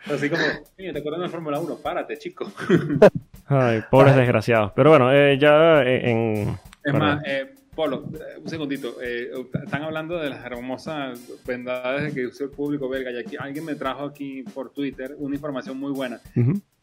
Así 0.06 0.30
como, 0.30 0.44
"Niño, 0.78 0.94
¿te 0.94 1.00
acuerdas 1.00 1.22
de 1.22 1.26
la 1.28 1.32
Fórmula 1.32 1.60
1? 1.60 1.78
Párate, 1.78 2.18
chico. 2.18 2.52
Ay, 3.48 3.82
pobres 3.90 4.16
desgraciados. 4.16 4.72
Pero 4.76 4.92
bueno, 4.92 5.12
eh, 5.14 5.38
ya 5.40 5.84
eh, 5.84 6.10
en... 6.10 6.58
Es 6.84 6.94
más, 6.94 7.22
eh, 7.26 7.54
Polo, 7.76 8.06
eh, 8.14 8.40
un 8.40 8.50
segundito. 8.50 8.98
eh, 9.02 9.32
están 9.64 9.84
hablando 9.84 10.18
de 10.18 10.30
las 10.30 10.44
hermosas 10.46 11.20
vendades 11.46 12.14
que 12.14 12.28
usó 12.28 12.44
el 12.46 12.50
público 12.52 12.88
belga. 12.90 13.12
Y 13.12 13.18
aquí 13.18 13.36
alguien 13.40 13.66
me 13.66 13.76
trajo 13.76 14.06
aquí 14.06 14.44
por 14.44 14.72
Twitter 14.72 15.16
una 15.18 15.36
información 15.36 15.78
muy 15.80 15.92
buena. 15.92 16.20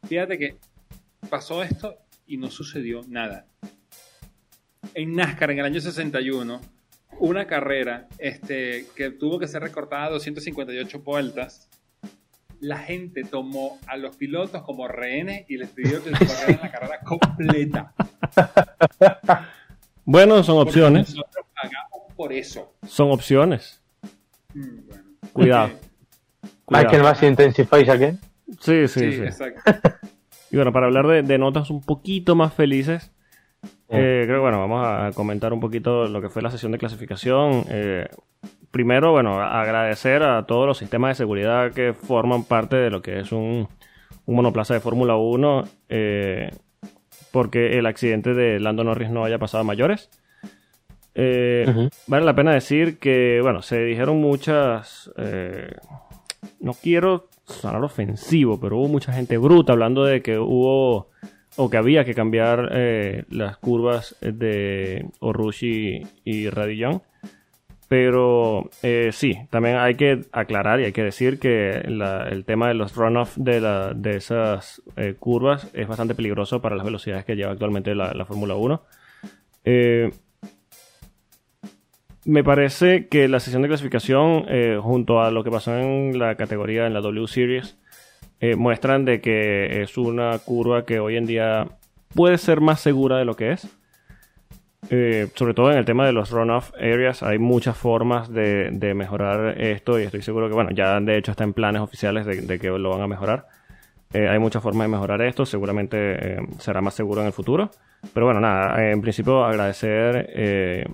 Fíjate 0.06 0.38
que 0.38 0.56
pasó 1.28 1.62
esto 1.62 1.96
y 2.28 2.36
no 2.36 2.50
sucedió 2.50 3.00
nada. 3.08 3.46
En 4.94 5.14
NASCAR, 5.14 5.50
en 5.50 5.58
el 5.58 5.64
año 5.64 5.80
61, 5.80 6.60
una 7.18 7.46
carrera 7.46 8.06
este, 8.18 8.86
que 8.94 9.10
tuvo 9.10 9.38
que 9.38 9.48
ser 9.48 9.62
recortada 9.62 10.04
a 10.04 10.10
258 10.10 11.00
vueltas, 11.00 11.68
la 12.60 12.78
gente 12.78 13.24
tomó 13.24 13.78
a 13.86 13.96
los 13.96 14.16
pilotos 14.16 14.62
como 14.62 14.86
rehenes 14.88 15.44
y 15.48 15.56
les 15.56 15.70
pidió 15.70 16.02
que 16.02 16.10
corrieran 16.10 16.60
la 16.62 16.70
carrera 16.70 17.00
completa. 17.00 17.94
Bueno, 20.04 20.42
son 20.42 20.56
Porque 20.56 20.70
opciones. 20.70 21.10
Nosotros 21.10 21.46
pagamos 21.54 22.14
por 22.16 22.32
eso. 22.32 22.72
Son 22.86 23.10
opciones. 23.10 23.82
Mm, 24.54 24.86
bueno. 24.86 25.04
Cuidado. 25.32 25.70
Michael. 26.68 27.02
Massey 27.02 27.28
Intensifies 27.28 27.88
again. 27.88 28.18
Sí, 28.60 28.88
Sí, 28.88 29.00
sí, 29.00 29.12
sí. 29.12 29.22
exacto. 29.22 29.60
Y 30.50 30.56
bueno, 30.56 30.72
para 30.72 30.86
hablar 30.86 31.06
de, 31.06 31.22
de 31.22 31.38
notas 31.38 31.70
un 31.70 31.82
poquito 31.82 32.34
más 32.34 32.54
felices, 32.54 33.12
eh, 33.90 34.24
creo 34.26 34.36
que 34.36 34.42
bueno, 34.42 34.60
vamos 34.60 34.86
a 34.86 35.10
comentar 35.14 35.52
un 35.52 35.60
poquito 35.60 36.06
lo 36.06 36.20
que 36.20 36.28
fue 36.28 36.42
la 36.42 36.50
sesión 36.50 36.72
de 36.72 36.78
clasificación. 36.78 37.64
Eh, 37.70 38.06
primero, 38.70 39.12
bueno, 39.12 39.40
agradecer 39.40 40.22
a 40.22 40.44
todos 40.46 40.66
los 40.66 40.78
sistemas 40.78 41.10
de 41.10 41.22
seguridad 41.22 41.72
que 41.72 41.94
forman 41.94 42.44
parte 42.44 42.76
de 42.76 42.90
lo 42.90 43.00
que 43.00 43.20
es 43.20 43.32
un, 43.32 43.68
un 44.26 44.36
monoplaza 44.36 44.74
de 44.74 44.80
Fórmula 44.80 45.16
1, 45.16 45.64
eh, 45.88 46.50
porque 47.32 47.78
el 47.78 47.86
accidente 47.86 48.34
de 48.34 48.60
Lando 48.60 48.84
Norris 48.84 49.10
no 49.10 49.24
haya 49.24 49.38
pasado 49.38 49.62
a 49.62 49.66
mayores. 49.66 50.10
Vale 51.14 52.24
la 52.24 52.34
pena 52.34 52.52
decir 52.52 52.98
que, 52.98 53.40
bueno, 53.42 53.62
se 53.62 53.82
dijeron 53.82 54.18
muchas... 54.18 55.10
no 56.60 56.74
quiero 56.74 57.28
sonar 57.48 57.82
ofensivo, 57.82 58.60
pero 58.60 58.78
hubo 58.78 58.88
mucha 58.88 59.12
gente 59.12 59.36
bruta 59.38 59.72
hablando 59.72 60.04
de 60.04 60.22
que 60.22 60.38
hubo 60.38 61.08
o 61.56 61.68
que 61.70 61.76
había 61.76 62.04
que 62.04 62.14
cambiar 62.14 62.68
eh, 62.72 63.24
las 63.30 63.56
curvas 63.56 64.16
de 64.20 65.06
Orushi 65.20 66.02
y 66.24 66.48
Radillon. 66.50 67.02
Pero 67.88 68.68
eh, 68.82 69.10
sí, 69.12 69.34
también 69.48 69.76
hay 69.76 69.94
que 69.94 70.26
aclarar 70.30 70.78
y 70.78 70.84
hay 70.84 70.92
que 70.92 71.02
decir 71.02 71.38
que 71.38 71.70
el 71.70 72.44
tema 72.44 72.68
de 72.68 72.74
los 72.74 72.94
runoff 72.94 73.34
de, 73.38 73.60
la- 73.62 73.94
de 73.94 74.16
esas 74.16 74.82
eh, 74.96 75.14
curvas 75.18 75.70
es 75.72 75.88
bastante 75.88 76.14
peligroso 76.14 76.60
para 76.60 76.76
las 76.76 76.84
velocidades 76.84 77.24
que 77.24 77.34
lleva 77.34 77.52
actualmente 77.52 77.94
la, 77.94 78.12
la 78.12 78.26
Fórmula 78.26 78.56
1. 78.56 78.82
Eh, 79.64 80.10
me 82.28 82.44
parece 82.44 83.08
que 83.08 83.26
la 83.26 83.40
sesión 83.40 83.62
de 83.62 83.68
clasificación, 83.68 84.44
eh, 84.48 84.78
junto 84.82 85.22
a 85.22 85.30
lo 85.30 85.44
que 85.44 85.50
pasó 85.50 85.74
en 85.78 86.18
la 86.18 86.34
categoría 86.34 86.86
en 86.86 86.92
la 86.92 87.00
W 87.00 87.26
Series, 87.26 87.78
eh, 88.40 88.54
muestran 88.54 89.06
de 89.06 89.22
que 89.22 89.80
es 89.80 89.96
una 89.96 90.38
curva 90.38 90.84
que 90.84 91.00
hoy 91.00 91.16
en 91.16 91.24
día 91.24 91.68
puede 92.14 92.36
ser 92.36 92.60
más 92.60 92.80
segura 92.80 93.16
de 93.16 93.24
lo 93.24 93.34
que 93.34 93.52
es. 93.52 93.66
Eh, 94.90 95.28
sobre 95.36 95.54
todo 95.54 95.72
en 95.72 95.78
el 95.78 95.86
tema 95.86 96.04
de 96.04 96.12
los 96.12 96.30
runoff 96.30 96.70
areas, 96.74 97.22
hay 97.22 97.38
muchas 97.38 97.78
formas 97.78 98.30
de, 98.30 98.92
mejorar 98.94 99.58
esto 99.58 99.98
y 99.98 100.02
estoy 100.02 100.20
seguro 100.20 100.48
que, 100.48 100.54
bueno, 100.54 100.70
ya 100.70 101.00
de 101.00 101.16
hecho 101.16 101.30
está 101.30 101.44
en 101.44 101.54
planes 101.54 101.80
oficiales 101.80 102.26
de, 102.26 102.58
que 102.58 102.68
lo 102.68 102.90
van 102.90 103.00
a 103.00 103.06
mejorar. 103.06 103.46
Hay 104.12 104.38
muchas 104.38 104.62
formas 104.62 104.86
de 104.86 104.92
mejorar 104.92 105.22
esto, 105.22 105.46
seguramente 105.46 106.40
será 106.58 106.82
más 106.82 106.92
seguro 106.92 107.22
en 107.22 107.28
el 107.28 107.32
futuro. 107.32 107.70
Pero 108.12 108.26
bueno, 108.26 108.38
nada, 108.38 108.90
en 108.90 109.00
principio 109.00 109.44
agradecer 109.44 110.86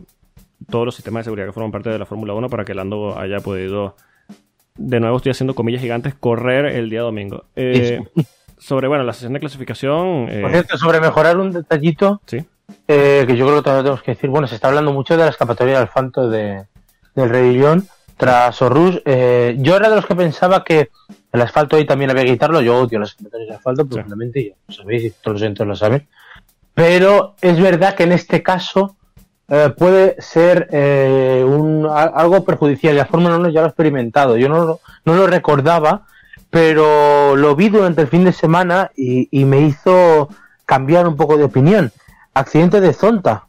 todos 0.68 0.86
los 0.86 0.94
sistemas 0.94 1.20
de 1.20 1.24
seguridad 1.24 1.46
que 1.46 1.52
forman 1.52 1.72
parte 1.72 1.90
de 1.90 1.98
la 1.98 2.06
Fórmula 2.06 2.34
1 2.34 2.48
para 2.48 2.64
que 2.64 2.74
Lando 2.74 3.18
haya 3.18 3.40
podido, 3.40 3.96
de 4.76 5.00
nuevo 5.00 5.16
estoy 5.16 5.30
haciendo 5.30 5.54
comillas 5.54 5.82
gigantes, 5.82 6.14
correr 6.14 6.66
el 6.66 6.90
día 6.90 7.02
domingo. 7.02 7.44
Eh, 7.56 8.02
sobre, 8.58 8.88
bueno, 8.88 9.04
la 9.04 9.12
sesión 9.12 9.32
de 9.32 9.40
clasificación... 9.40 10.28
eh, 10.30 10.40
Por 10.40 10.50
cierto, 10.50 10.78
sobre 10.78 11.00
mejorar 11.00 11.38
un 11.38 11.52
detallito, 11.52 12.20
sí, 12.26 12.44
eh, 12.88 13.24
que 13.26 13.36
yo 13.36 13.46
creo 13.46 13.62
que 13.62 13.70
tenemos 13.70 14.02
que 14.02 14.12
decir, 14.12 14.30
bueno, 14.30 14.46
se 14.46 14.54
está 14.54 14.68
hablando 14.68 14.92
mucho 14.92 15.16
de 15.16 15.24
la 15.24 15.30
escapatoria 15.30 15.78
del 15.78 15.88
Fanto 15.88 16.28
de, 16.28 16.64
del 17.14 17.28
Redillón 17.28 17.86
tras 18.16 18.60
Orrus. 18.62 19.02
Eh, 19.04 19.56
yo 19.58 19.76
era 19.76 19.90
de 19.90 19.96
los 19.96 20.06
que 20.06 20.14
pensaba 20.14 20.64
que 20.64 20.88
el 21.32 21.40
asfalto 21.40 21.76
ahí 21.76 21.84
también 21.84 22.10
había 22.10 22.24
que 22.24 22.32
quitarlo. 22.32 22.60
Yo 22.60 22.78
odio 22.78 23.00
las 23.00 23.10
escapatorias 23.10 23.48
de 23.48 23.54
asfalto, 23.56 23.86
profundamente, 23.86 24.40
y 24.40 24.48
ya 24.50 24.54
lo 24.68 24.74
sabéis, 24.74 25.04
y 25.04 25.10
todos 25.10 25.34
los 25.34 25.42
oyentes 25.42 25.66
lo 25.66 25.76
saben. 25.76 26.06
Pero 26.74 27.34
es 27.40 27.60
verdad 27.60 27.94
que 27.94 28.04
en 28.04 28.12
este 28.12 28.42
caso 28.42 28.96
eh, 29.48 29.70
puede 29.76 30.16
ser 30.20 30.68
eh, 30.72 31.44
un, 31.46 31.86
algo 31.86 32.44
perjudicial. 32.44 32.96
La 32.96 33.06
Fórmula 33.06 33.36
1 33.36 33.50
ya 33.50 33.60
lo 33.60 33.66
ha 33.66 33.68
experimentado. 33.70 34.36
Yo 34.36 34.48
no, 34.48 34.64
lo- 34.64 34.80
no 35.04 35.14
lo 35.14 35.26
recordaba, 35.26 36.02
pero 36.50 37.36
lo 37.36 37.56
vi 37.56 37.68
durante 37.68 38.00
el 38.02 38.08
fin 38.08 38.24
de 38.24 38.32
semana 38.32 38.90
y, 38.96 39.28
y 39.30 39.44
me 39.44 39.60
hizo 39.60 40.28
cambiar 40.66 41.06
un 41.08 41.16
poco 41.16 41.36
de 41.36 41.44
opinión. 41.44 41.90
Accidente 42.32 42.80
de 42.80 42.92
Zonta. 42.92 43.46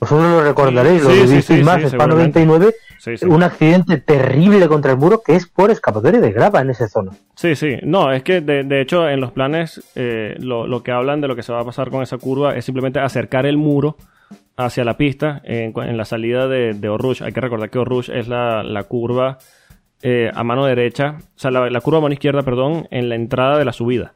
Vosotros 0.00 0.30
lo 0.30 0.42
recordaréis, 0.42 1.02
lo 1.02 1.10
Sí, 1.10 1.16
sí, 1.20 1.26
vivisteis 1.26 1.58
sí, 1.60 1.64
más, 1.64 1.76
sí, 1.76 1.86
Spa 1.86 1.90
seguramente. 2.04 2.44
99, 2.44 2.74
sí, 2.98 3.16
sí. 3.16 3.26
un 3.26 3.42
accidente 3.42 3.98
terrible 3.98 4.66
contra 4.68 4.90
el 4.92 4.98
muro 4.98 5.22
que 5.24 5.36
es 5.36 5.46
por 5.46 5.70
escapatoria 5.70 6.20
de 6.20 6.32
grava 6.32 6.60
en 6.60 6.70
esa 6.70 6.88
zona. 6.88 7.12
Sí, 7.36 7.54
sí. 7.54 7.76
No, 7.82 8.12
es 8.12 8.22
que 8.22 8.40
de, 8.40 8.64
de 8.64 8.80
hecho 8.80 9.08
en 9.08 9.20
los 9.20 9.30
planes 9.32 9.80
eh, 9.94 10.34
lo, 10.40 10.66
lo 10.66 10.82
que 10.82 10.90
hablan 10.92 11.20
de 11.20 11.28
lo 11.28 11.36
que 11.36 11.42
se 11.42 11.52
va 11.52 11.60
a 11.60 11.64
pasar 11.64 11.90
con 11.90 12.02
esa 12.02 12.18
curva 12.18 12.56
es 12.56 12.64
simplemente 12.64 12.98
acercar 12.98 13.46
el 13.46 13.56
muro 13.58 13.96
hacia 14.56 14.84
la 14.84 14.96
pista 14.96 15.40
en, 15.44 15.72
la 15.96 16.04
salida 16.04 16.48
de, 16.48 16.72
de 16.74 16.88
Orrush. 16.88 17.22
Hay 17.22 17.32
que 17.32 17.40
recordar 17.40 17.70
que 17.70 17.78
Orrush 17.78 18.10
es 18.10 18.28
la, 18.28 18.62
la 18.62 18.84
curva 18.84 19.38
eh, 20.02 20.30
a 20.34 20.44
mano 20.44 20.64
derecha, 20.66 21.16
o 21.18 21.38
sea, 21.38 21.50
la, 21.50 21.68
la 21.70 21.80
curva 21.80 21.98
a 21.98 22.02
mano 22.02 22.12
izquierda, 22.14 22.42
perdón, 22.42 22.86
en 22.90 23.08
la 23.08 23.14
entrada 23.14 23.58
de 23.58 23.64
la 23.64 23.72
subida. 23.72 24.14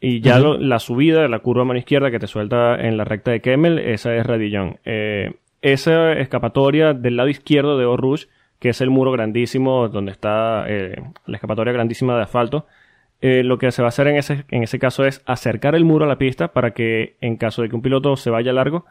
Y 0.00 0.20
ya 0.20 0.38
lo- 0.38 0.58
la 0.58 0.78
subida 0.78 1.22
de 1.22 1.28
la 1.28 1.38
curva 1.38 1.62
a 1.62 1.64
mano 1.64 1.78
izquierda 1.78 2.10
que 2.10 2.18
te 2.18 2.26
suelta 2.26 2.74
en 2.76 2.96
la 2.96 3.04
recta 3.04 3.30
de 3.30 3.40
Kemmel, 3.40 3.78
esa 3.78 4.14
es 4.14 4.26
Radillon. 4.26 4.78
Eh, 4.84 5.34
esa 5.62 6.12
escapatoria 6.12 6.92
del 6.92 7.16
lado 7.16 7.28
izquierdo 7.28 7.78
de 7.78 7.86
Orrush, 7.86 8.26
que 8.58 8.68
es 8.70 8.80
el 8.80 8.90
muro 8.90 9.10
grandísimo 9.12 9.88
donde 9.88 10.12
está 10.12 10.64
eh, 10.68 11.00
la 11.26 11.36
escapatoria 11.36 11.72
grandísima 11.72 12.16
de 12.16 12.22
asfalto, 12.22 12.66
eh, 13.20 13.42
lo 13.42 13.58
que 13.58 13.70
se 13.72 13.82
va 13.82 13.86
a 13.86 13.90
hacer 13.90 14.06
en 14.08 14.16
ese, 14.16 14.44
en 14.50 14.62
ese 14.62 14.78
caso 14.78 15.04
es 15.04 15.22
acercar 15.26 15.74
el 15.74 15.84
muro 15.84 16.04
a 16.04 16.08
la 16.08 16.18
pista 16.18 16.48
para 16.48 16.72
que 16.72 17.16
en 17.20 17.36
caso 17.36 17.62
de 17.62 17.68
que 17.70 17.74
un 17.76 17.82
piloto 17.82 18.16
se 18.16 18.30
vaya 18.30 18.52
largo, 18.52 18.84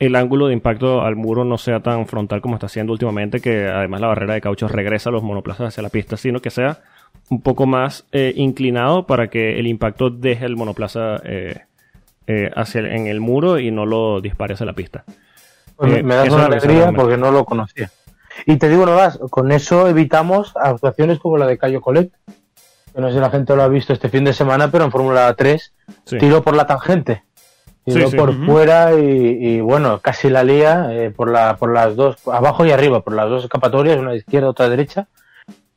el 0.00 0.16
ángulo 0.16 0.48
de 0.48 0.54
impacto 0.54 1.02
al 1.02 1.14
muro 1.14 1.44
no 1.44 1.56
sea 1.58 1.78
tan 1.80 2.06
frontal 2.06 2.40
como 2.40 2.54
está 2.56 2.66
haciendo 2.66 2.92
últimamente, 2.92 3.40
que 3.40 3.68
además 3.68 4.00
la 4.00 4.08
barrera 4.08 4.34
de 4.34 4.40
caucho 4.40 4.66
regresa 4.66 5.10
a 5.10 5.12
los 5.12 5.22
monoplazas 5.22 5.68
hacia 5.68 5.82
la 5.84 5.90
pista, 5.90 6.16
sino 6.16 6.40
que 6.40 6.50
sea 6.50 6.80
un 7.28 7.40
poco 7.42 7.66
más 7.66 8.06
eh, 8.10 8.32
inclinado 8.36 9.06
para 9.06 9.28
que 9.28 9.58
el 9.60 9.66
impacto 9.68 10.10
deje 10.10 10.46
el 10.46 10.56
monoplaza 10.56 11.20
eh, 11.24 11.60
eh, 12.26 12.50
hacia 12.56 12.80
el- 12.80 12.86
en 12.86 13.06
el 13.06 13.20
muro 13.20 13.58
y 13.58 13.70
no 13.70 13.86
lo 13.86 14.20
dispare 14.20 14.54
hacia 14.54 14.66
la 14.66 14.72
pista. 14.72 15.04
Pues 15.76 16.02
me 16.04 16.14
das 16.14 16.26
eso 16.26 16.36
una 16.36 16.46
alegría 16.46 16.92
porque 16.92 17.16
no 17.16 17.30
lo 17.30 17.44
conocía. 17.44 17.90
Y 18.46 18.56
te 18.56 18.68
digo 18.68 18.86
no 18.86 18.94
más, 18.96 19.18
con 19.30 19.52
eso 19.52 19.88
evitamos 19.88 20.54
actuaciones 20.56 21.18
como 21.18 21.36
la 21.38 21.46
de 21.46 21.58
Cayo 21.58 21.80
Colet, 21.80 22.10
que 22.94 23.00
no 23.00 23.08
sé 23.08 23.14
si 23.14 23.20
la 23.20 23.30
gente 23.30 23.54
lo 23.54 23.62
ha 23.62 23.68
visto 23.68 23.92
este 23.92 24.08
fin 24.08 24.24
de 24.24 24.32
semana, 24.32 24.70
pero 24.70 24.84
en 24.84 24.90
Fórmula 24.90 25.32
3 25.34 25.72
Sí. 26.04 26.18
tiró 26.18 26.42
por 26.42 26.54
la 26.56 26.66
tangente. 26.66 27.22
Tiró 27.92 28.06
Sí, 28.06 28.10
sí. 28.12 28.16
por 28.16 28.46
fuera 28.46 28.94
y, 28.94 29.04
y, 29.56 29.60
bueno, 29.60 30.00
casi 30.00 30.28
la 30.30 30.42
lía 30.44 30.88
eh, 30.90 31.10
por, 31.10 31.30
la, 31.30 31.56
por 31.56 31.72
las 31.72 31.96
dos, 31.96 32.16
abajo 32.28 32.64
y 32.66 32.70
arriba, 32.72 33.00
por 33.00 33.14
las 33.14 33.28
dos 33.28 33.44
escapatorias, 33.44 33.98
una 33.98 34.14
izquierda, 34.14 34.48
otra 34.50 34.66
de 34.66 34.70
derecha. 34.72 35.06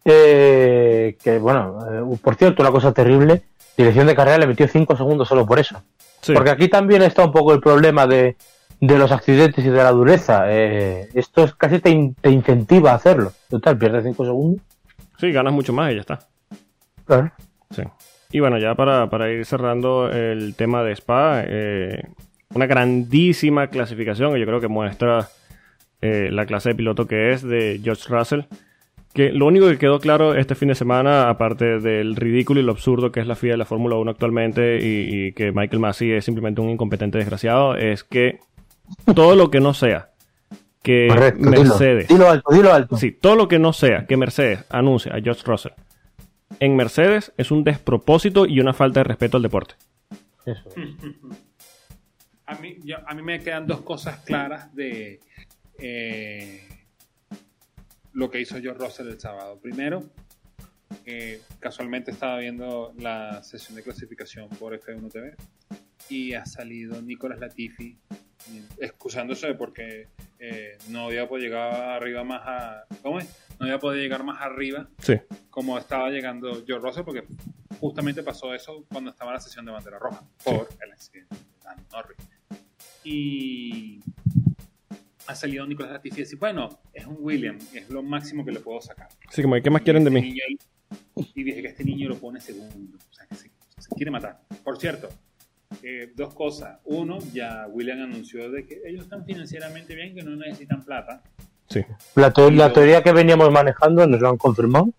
Eh, 0.06 1.18
que 1.24 1.38
bueno, 1.40 1.80
eh, 2.14 2.18
por 2.22 2.36
cierto, 2.36 2.62
una 2.62 2.72
cosa 2.72 2.92
terrible, 2.92 3.44
dirección 3.78 4.08
de 4.08 4.16
carrera 4.16 4.38
le 4.40 4.48
metió 4.48 4.68
5 4.68 4.96
segundos 4.98 5.28
solo 5.28 5.46
por 5.46 5.60
eso. 5.60 5.82
Sí. 6.22 6.34
Porque 6.34 6.50
aquí 6.52 6.68
también 6.68 7.02
está 7.02 7.24
un 7.26 7.32
poco 7.32 7.54
el 7.54 7.60
problema 7.62 8.06
de, 8.08 8.36
de 8.80 8.98
los 8.98 9.12
accidentes 9.12 9.64
y 9.66 9.70
de 9.70 9.78
la 9.84 9.92
dureza. 9.92 10.44
Eh, 10.48 11.10
esto 11.14 11.44
es, 11.46 11.54
casi 11.56 11.80
te, 11.80 11.90
in- 11.90 12.16
te 12.16 12.30
incentiva 12.30 12.92
a 12.92 12.96
hacerlo. 12.96 13.32
Total, 13.50 13.78
pierdes 13.78 14.04
5 14.04 14.26
segundos. 14.26 14.62
Sí, 15.18 15.32
ganas 15.32 15.54
mucho 15.54 15.72
más 15.74 15.92
y 15.92 15.96
ya 15.96 16.02
está. 16.02 16.20
Claro. 17.06 17.32
Sí. 17.72 17.84
Y 18.34 18.40
bueno, 18.40 18.58
ya 18.58 18.74
para, 18.74 19.12
para 19.12 19.32
ir 19.32 19.46
cerrando 19.46 20.10
el 20.10 20.56
tema 20.56 20.82
de 20.84 20.94
Spa, 20.94 21.44
eh, 21.46 22.02
una 22.56 22.66
grandísima 22.66 23.68
clasificación 23.68 24.34
que 24.34 24.40
yo 24.40 24.48
creo 24.48 24.60
que 24.60 24.68
muestra 24.68 25.30
eh, 26.02 26.30
la 26.32 26.48
clase 26.48 26.70
de 26.70 26.76
piloto 26.76 27.06
que 27.06 27.32
es 27.32 27.44
de 27.44 27.80
George 27.84 28.06
Russell. 28.10 28.42
Que 29.14 29.32
lo 29.32 29.46
único 29.46 29.68
que 29.68 29.78
quedó 29.78 30.00
claro 30.00 30.34
este 30.34 30.56
fin 30.56 30.70
de 30.70 30.74
semana, 30.74 31.30
aparte 31.30 31.80
del 31.80 32.16
ridículo 32.16 32.60
y 32.60 32.64
lo 32.64 32.72
absurdo 32.72 33.12
que 33.12 33.20
es 33.20 33.28
la 33.28 33.36
FIA 33.36 33.52
de 33.52 33.58
la 33.58 33.66
Fórmula 33.66 33.98
1 33.98 34.10
actualmente 34.10 34.80
y, 34.82 35.28
y 35.28 35.34
que 35.34 35.52
Michael 35.52 35.80
Massey 35.80 36.14
es 36.14 36.26
simplemente 36.26 36.60
un 36.60 36.72
incompetente 36.72 37.20
desgraciado, 37.20 37.76
es 37.76 38.04
que 38.04 38.40
todo 39.14 39.36
lo 39.36 39.52
que 39.52 39.60
no 39.60 39.76
sea 39.76 40.10
que 40.82 41.08
Correcto. 41.08 41.50
Mercedes 41.52 42.08
Dilo, 42.08 42.24
dilo 42.24 42.32
alto, 42.32 42.52
dilo 42.52 42.74
alto. 42.74 42.98
Sí, 42.98 43.12
todo 43.12 43.36
lo 43.36 43.48
que 43.48 43.60
no 43.60 43.74
sea 43.74 44.08
que 44.08 44.18
Mercedes 44.18 44.66
anuncie 44.72 45.12
a 45.12 45.22
George 45.22 45.44
Russell 45.46 45.74
en 46.60 46.76
Mercedes 46.76 47.34
es 47.38 47.52
un 47.52 47.64
despropósito 47.64 48.46
y 48.46 48.60
una 48.60 48.74
falta 48.74 49.00
de 49.02 49.04
respeto 49.06 49.38
al 49.38 49.44
deporte. 49.44 49.76
Eso. 50.46 50.70
A 52.46 52.56
mí, 52.56 52.76
yo- 52.84 52.98
a 53.08 53.14
mí 53.16 53.22
me 53.24 53.40
quedan 53.40 53.66
dos 53.66 53.82
cosas 53.82 54.20
claras 54.20 54.76
de 54.76 55.22
eh, 55.80 56.68
lo 58.12 58.30
que 58.30 58.42
hizo 58.42 58.60
George 58.60 58.84
Russell 58.84 59.08
el 59.08 59.20
sábado. 59.20 59.58
Primero, 59.62 60.04
eh, 61.06 61.42
casualmente 61.60 62.12
estaba 62.12 62.38
viendo 62.40 62.94
la 62.98 63.42
sesión 63.44 63.76
de 63.76 63.84
clasificación 63.84 64.50
por 64.50 64.74
F1 64.80 65.12
TV 65.12 65.36
y 66.10 66.34
ha 66.34 66.46
salido 66.46 67.02
Nicolas 67.02 67.40
Latifi 67.40 67.98
eh, 68.52 68.64
excusándose 68.80 69.54
porque 69.56 70.08
eh, 70.40 70.78
no 70.90 71.06
había 71.08 71.28
podido 71.28 71.48
llegar 71.50 71.74
arriba 71.74 72.24
más 72.24 72.42
a... 72.44 72.84
¿Cómo 73.02 73.20
es? 73.20 73.28
No 73.60 73.66
había 73.66 73.80
podido 73.80 74.02
llegar 74.04 74.24
más 74.24 74.42
arriba 74.42 74.90
Sí, 75.00 75.14
como 75.50 75.78
estaba 75.78 76.10
llegando 76.10 76.64
George 76.66 76.86
Russell, 76.88 77.04
porque 77.04 77.24
justamente 77.80 78.24
pasó 78.24 78.54
eso 78.54 78.86
cuando 78.92 79.12
estaba 79.12 79.32
en 79.32 79.36
la 79.36 79.40
sesión 79.40 79.66
de 79.66 79.72
bandera 79.72 80.00
roja, 80.00 80.24
por 80.44 80.68
el 80.84 80.92
accidente 80.92 81.36
de 81.36 81.42
Dan 81.64 81.78
Norris. 81.92 82.18
Y 83.04 84.00
ha 85.28 85.36
salido 85.36 85.66
Nicolás 85.66 85.94
Latifi 85.94 86.22
y 86.22 86.24
dice, 86.24 86.36
bueno, 86.36 86.80
es 86.94 87.06
un 87.06 87.18
William, 87.20 87.58
es 87.74 87.90
lo 87.90 88.04
máximo 88.04 88.44
que 88.44 88.52
le 88.52 88.60
puedo 88.60 88.82
sacar. 88.82 89.08
sí, 89.30 89.42
como 89.42 89.56
¿qué 89.62 89.70
más 89.70 89.82
quieren 89.82 90.04
de 90.04 90.10
Este 90.10 90.22
mí? 90.22 90.28
niño- 90.30 90.44
y 91.36 91.44
dije 91.44 91.62
que 91.62 91.68
este 91.70 91.84
niño 91.84 92.10
lo 92.10 92.16
pone 92.18 92.40
segundo, 92.42 92.98
o 92.98 93.14
sea, 93.14 93.26
que 93.28 93.36
se, 93.36 93.50
se 93.78 93.90
quiere 93.96 94.12
matar. 94.12 94.42
Por 94.64 94.78
cierto, 94.80 95.10
eh, 95.82 96.12
dos 96.16 96.34
cosas. 96.34 96.80
Uno, 96.86 97.20
ya 97.34 97.68
William 97.70 98.02
anunció 98.04 98.50
de 98.52 98.66
que 98.66 98.82
ellos 98.86 99.04
están 99.04 99.26
financieramente 99.26 99.96
bien, 99.96 100.16
que 100.16 100.24
no 100.24 100.36
necesitan 100.36 100.84
plata. 100.84 101.22
Sí, 101.70 101.82
La, 102.16 102.32
teo- 102.32 102.52
la 102.52 102.72
teoría 102.72 103.02
que 103.02 103.12
veníamos 103.14 103.52
manejando 103.52 104.06
nos 104.06 104.20
lo 104.22 104.30
han 104.30 104.38
confirmado. 104.38 104.90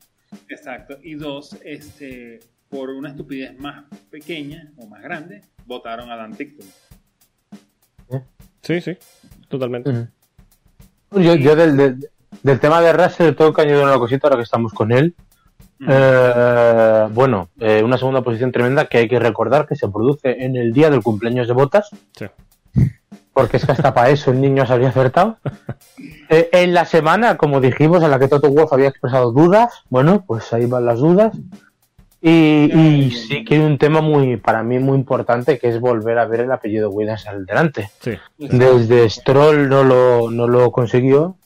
Exacto. 0.49 0.99
Y 1.03 1.15
dos, 1.15 1.57
este, 1.65 2.41
por 2.69 2.91
una 2.91 3.11
estupidez 3.11 3.57
más 3.59 3.85
pequeña 4.11 4.73
o 4.77 4.87
más 4.87 5.03
grande, 5.03 5.43
votaron 5.67 6.11
a 6.11 6.17
Dan 6.17 6.35
Tickton. 6.35 6.67
sí, 8.63 8.81
sí, 8.81 8.97
totalmente. 9.49 10.09
Yo, 11.13 11.35
yo 11.37 11.55
del, 11.55 11.77
del- 11.77 12.09
del 12.43 12.61
tema 12.61 12.81
de 12.81 12.93
Russell 12.93 13.35
tengo 13.35 13.53
que 13.55 13.63
añadir 13.63 13.85
una 13.85 13.97
cosita 13.99 14.27
ahora 14.27 14.37
que 14.39 14.43
estamos 14.43 14.73
con 14.73 14.91
él. 14.91 15.15
Eh, 15.87 17.09
bueno, 17.13 17.49
eh, 17.61 17.83
una 17.85 17.99
segunda 17.99 18.23
posición 18.23 18.53
tremenda 18.53 18.87
que 18.87 18.99
hay 18.99 19.09
que 19.09 19.19
recordar 19.19 19.67
que 19.67 19.77
se 19.77 19.89
produce 19.89 20.45
en 20.45 20.57
el 20.57 20.73
día 20.73 20.91
del 20.91 21.03
cumpleaños 21.03 21.47
de 21.47 21.53
Botas, 21.55 21.91
Sí. 22.17 22.27
porque 23.33 23.57
es 23.59 23.67
que 23.67 23.73
hasta 23.73 23.93
para 23.95 24.11
eso 24.11 24.31
el 24.31 24.41
niño 24.41 24.65
se 24.67 24.73
habría 24.73 24.89
acertado. 24.89 25.39
Eh, 26.29 26.49
en 26.53 26.73
la 26.75 26.85
semana, 26.85 27.37
como 27.37 27.61
dijimos, 27.61 28.03
en 28.03 28.11
la 28.11 28.19
que 28.19 28.29
Toto 28.29 28.51
Wolff 28.51 28.73
había 28.73 28.89
expresado 28.89 29.33
dudas, 29.33 29.83
bueno, 29.91 30.25
pues 30.27 30.53
ahí 30.53 30.67
van 30.67 30.87
las 30.87 30.99
dudas. 31.01 31.37
Y, 32.27 32.71
y 32.75 33.11
sí 33.11 33.45
que 33.45 33.57
hay 33.57 33.61
un 33.61 33.77
tema 33.77 34.01
muy, 34.01 34.39
para 34.39 34.63
mí 34.63 34.79
muy 34.79 34.97
importante, 34.97 35.59
que 35.59 35.69
es 35.69 35.79
volver 35.79 36.19
a 36.19 36.25
ver 36.25 36.41
el 36.41 36.53
apellido 36.53 36.89
Williams 36.89 37.27
al 37.27 37.45
delante. 37.45 37.91
Sí, 38.01 38.13
Desde 38.39 39.11
Stroll 39.11 39.69
no 39.69 39.85
lo, 39.85 40.31
no 40.31 40.49
lo 40.49 40.73
consiguió 40.73 41.37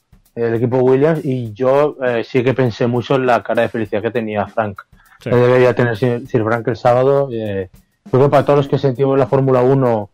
el 0.43 0.55
equipo 0.55 0.79
Williams 0.79 1.25
y 1.25 1.53
yo 1.53 1.97
eh, 2.05 2.25
sí 2.25 2.43
que 2.43 2.55
pensé 2.55 2.87
mucho 2.87 3.17
en 3.17 3.27
la 3.27 3.43
cara 3.43 3.63
de 3.63 3.69
felicidad 3.69 4.03
que 4.03 4.11
tenía 4.11 4.47
Frank. 4.47 4.81
sí. 5.21 5.31
Que 5.31 5.37
debería 5.37 5.75
tener 5.75 5.97
Sir 5.97 6.45
Frank 6.45 6.67
el 6.69 6.77
sábado. 6.77 7.29
Eh, 7.33 7.71
creo 8.11 8.25
que 8.25 8.31
para 8.31 8.45
todos 8.45 8.59
los 8.59 8.69
que 8.69 8.79
sentimos 8.79 9.19
la 9.19 9.27
Fórmula 9.27 9.63
1, 9.63 10.11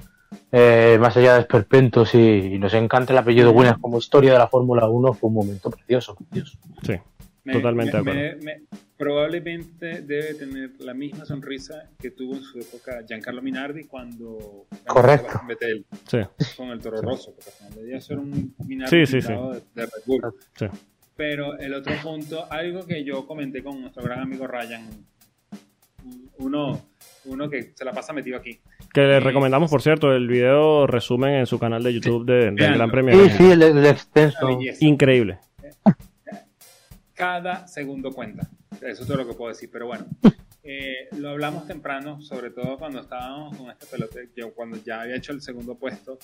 eh, 0.53 0.99
más 1.01 1.17
allá 1.17 1.35
de 1.35 1.41
esperpentos 1.41 2.15
y, 2.15 2.19
y 2.19 2.59
nos 2.59 2.75
encanta 2.75 3.13
el 3.13 3.19
apellido 3.19 3.53
Williams 3.53 3.79
como 3.81 3.99
historia 3.99 4.33
de 4.33 4.39
la 4.39 4.49
Fórmula 4.49 4.89
1, 4.89 5.15
fue 5.15 5.29
un 5.29 5.35
momento 5.35 5.71
precioso. 5.71 6.15
precioso. 6.15 6.59
sí. 6.83 6.95
Me- 7.45 7.53
Totalmente 7.53 7.93
me- 8.01 8.13
de 8.13 8.29
acuerdo. 8.31 8.39
me- 8.39 8.45
me- 8.61 8.63
probablemente 8.97 10.01
debe 10.03 10.35
tener 10.35 10.71
la 10.79 10.95
misma 10.95 11.25
sonrisa 11.27 11.91
que 12.01 12.11
tuvo 12.11 12.37
en 12.37 12.43
su 12.43 12.59
época 12.59 13.03
Giancarlo 13.07 13.43
Minardi 13.43 13.85
cuando 13.85 14.67
Correcto. 14.87 15.41
Sí, 16.09 16.19
con 16.57 16.71
el 16.71 16.81
Toro 16.81 17.03
Rosso, 17.03 17.35
porque 17.35 17.51
al 17.51 17.57
final 17.57 17.75
del 17.75 17.87
día 17.87 17.97
eso 17.99 18.13
era 18.15 18.23
un 18.23 18.33
Sí, 18.33 18.55
Minardi 18.67 19.07
sí, 19.07 19.21
sí. 19.21 19.29
de, 19.29 19.61
de 19.75 19.83
Red 19.83 20.03
Bull. 20.07 20.23
sí. 20.59 20.67
Pero 21.17 21.59
el 21.59 21.75
otro 21.75 21.93
punto, 22.03 22.51
algo 22.51 22.87
que 22.87 23.05
yo 23.05 23.27
comenté 23.27 23.63
con 23.63 23.81
nuestro 23.81 24.03
gran 24.03 24.21
amigo 24.21 24.47
Ryan, 24.49 24.89
uno, 26.39 26.81
uno 27.27 27.49
que 27.49 27.73
se 27.75 27.85
la 27.85 27.93
pasa 27.93 28.13
metido 28.13 28.37
aquí. 28.37 28.59
Que 28.93 29.01
le 29.03 29.21
recomendamos, 29.21 29.71
por 29.71 29.81
cierto, 29.83 30.13
el 30.13 30.27
video 30.29 30.87
resumen 30.87 31.35
en 31.35 31.47
su 31.47 31.59
canal 31.59 31.83
de 31.83 31.95
YouTube 31.95 32.25
de- 32.27 32.51
del. 32.53 32.75
Gran 32.75 32.91
Premio. 32.91 33.15
Sí, 33.25 33.31
sí, 33.37 33.51
el, 33.51 33.63
el 33.63 33.87
extenso. 33.87 34.59
Increíble. 34.81 35.39
Cada 37.15 37.67
segundo 37.67 38.13
cuenta. 38.13 38.49
Eso 38.81 39.03
es 39.03 39.07
todo 39.07 39.19
lo 39.19 39.27
que 39.27 39.35
puedo 39.35 39.51
decir. 39.51 39.71
Pero 39.73 39.87
bueno, 39.87 40.07
eh, 40.63 41.09
lo 41.17 41.31
hablamos 41.31 41.67
temprano, 41.67 42.21
sobre 42.21 42.51
todo 42.51 42.79
cuando 42.79 43.01
estábamos 43.01 43.57
con 43.57 43.71
este 43.71 43.87
peloteo. 43.87 44.29
Yo 44.37 44.55
cuando 44.55 44.77
ya 44.83 45.03
había 45.03 45.17
hecho 45.17 45.33
el 45.33 45.41
segundo 45.41 45.77
puesto 45.77 46.19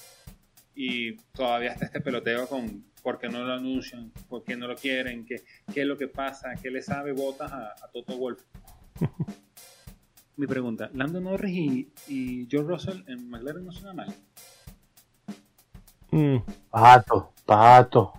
y 0.74 1.16
todavía 1.32 1.72
está 1.72 1.86
este 1.86 2.01
peloteo 2.01 2.47
con 2.49 2.84
por 3.03 3.18
qué 3.18 3.28
no 3.28 3.45
lo 3.45 3.55
anuncian, 3.55 4.12
por 4.28 4.45
qué 4.45 4.57
no 4.57 4.66
lo 4.66 4.76
quieren, 4.76 5.24
qué, 5.24 5.43
qué 5.72 5.82
es 5.82 5.86
lo 5.86 5.97
que 5.97 6.09
pasa, 6.09 6.55
qué 6.61 6.70
le 6.70 6.82
sabe 6.82 7.12
botas 7.12 7.51
a, 7.51 7.72
a 7.82 7.88
Toto 7.93 8.16
Wolf. 8.16 8.43
Mi 10.36 10.47
pregunta, 10.47 10.91
Lando 10.95 11.20
Norris 11.20 11.55
y, 11.55 11.93
y 12.09 12.47
George 12.51 12.68
Russell 12.68 13.03
en 13.09 13.28
McLaren 13.28 13.64
no 13.64 13.72
suena 13.72 13.93
mal. 13.93 14.14
Mm, 16.12 16.38
Pato, 16.70 17.32
pato. 17.45 18.12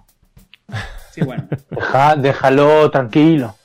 Sí, 1.11 1.21
bueno, 1.21 1.47
Deja- 1.69 2.15
déjalo 2.15 2.89
tranquilo. 2.91 3.55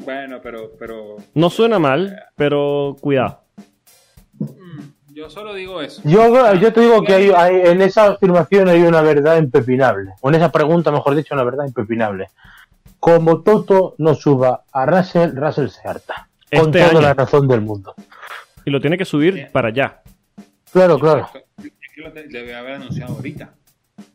bueno, 0.00 0.38
pero, 0.42 0.70
pero 0.78 1.16
No 1.34 1.50
suena 1.50 1.78
mal, 1.78 2.18
pero 2.36 2.96
cuidado. 3.00 3.42
mm, 4.38 4.80
yo 5.14 5.28
solo 5.28 5.54
digo 5.54 5.80
eso. 5.82 6.00
Yo, 6.04 6.54
yo 6.54 6.72
te 6.72 6.80
digo 6.80 7.02
que 7.02 7.14
hay, 7.14 7.30
hay- 7.36 7.60
en 7.70 7.82
esa 7.82 8.06
afirmación 8.12 8.68
hay 8.68 8.82
una 8.82 9.02
verdad 9.02 9.36
impepinable. 9.38 10.12
O 10.20 10.28
en 10.30 10.36
esa 10.36 10.50
pregunta, 10.50 10.90
mejor 10.90 11.14
dicho, 11.14 11.34
una 11.34 11.44
verdad 11.44 11.66
impepinable. 11.66 12.28
Como 12.98 13.42
Toto 13.42 13.94
no 13.98 14.14
suba 14.14 14.64
a 14.72 14.86
Russell, 14.86 15.32
Russell 15.34 15.68
se 15.68 15.86
harta. 15.88 16.28
Con 16.50 16.60
Este 16.66 16.78
toda 16.80 16.90
año. 16.90 17.00
la 17.00 17.14
razón 17.14 17.46
del 17.48 17.60
mundo. 17.60 17.94
Y 18.64 18.70
lo 18.70 18.80
tiene 18.80 18.98
que 18.98 19.04
subir 19.04 19.48
para 19.52 19.68
allá. 19.68 20.00
Claro, 20.72 20.98
claro. 20.98 21.28
Es 21.62 21.72
que 21.94 22.00
lo 22.02 22.10
debe 22.12 22.54
haber 22.54 22.74
anunciado 22.74 23.14
ahorita. 23.14 23.50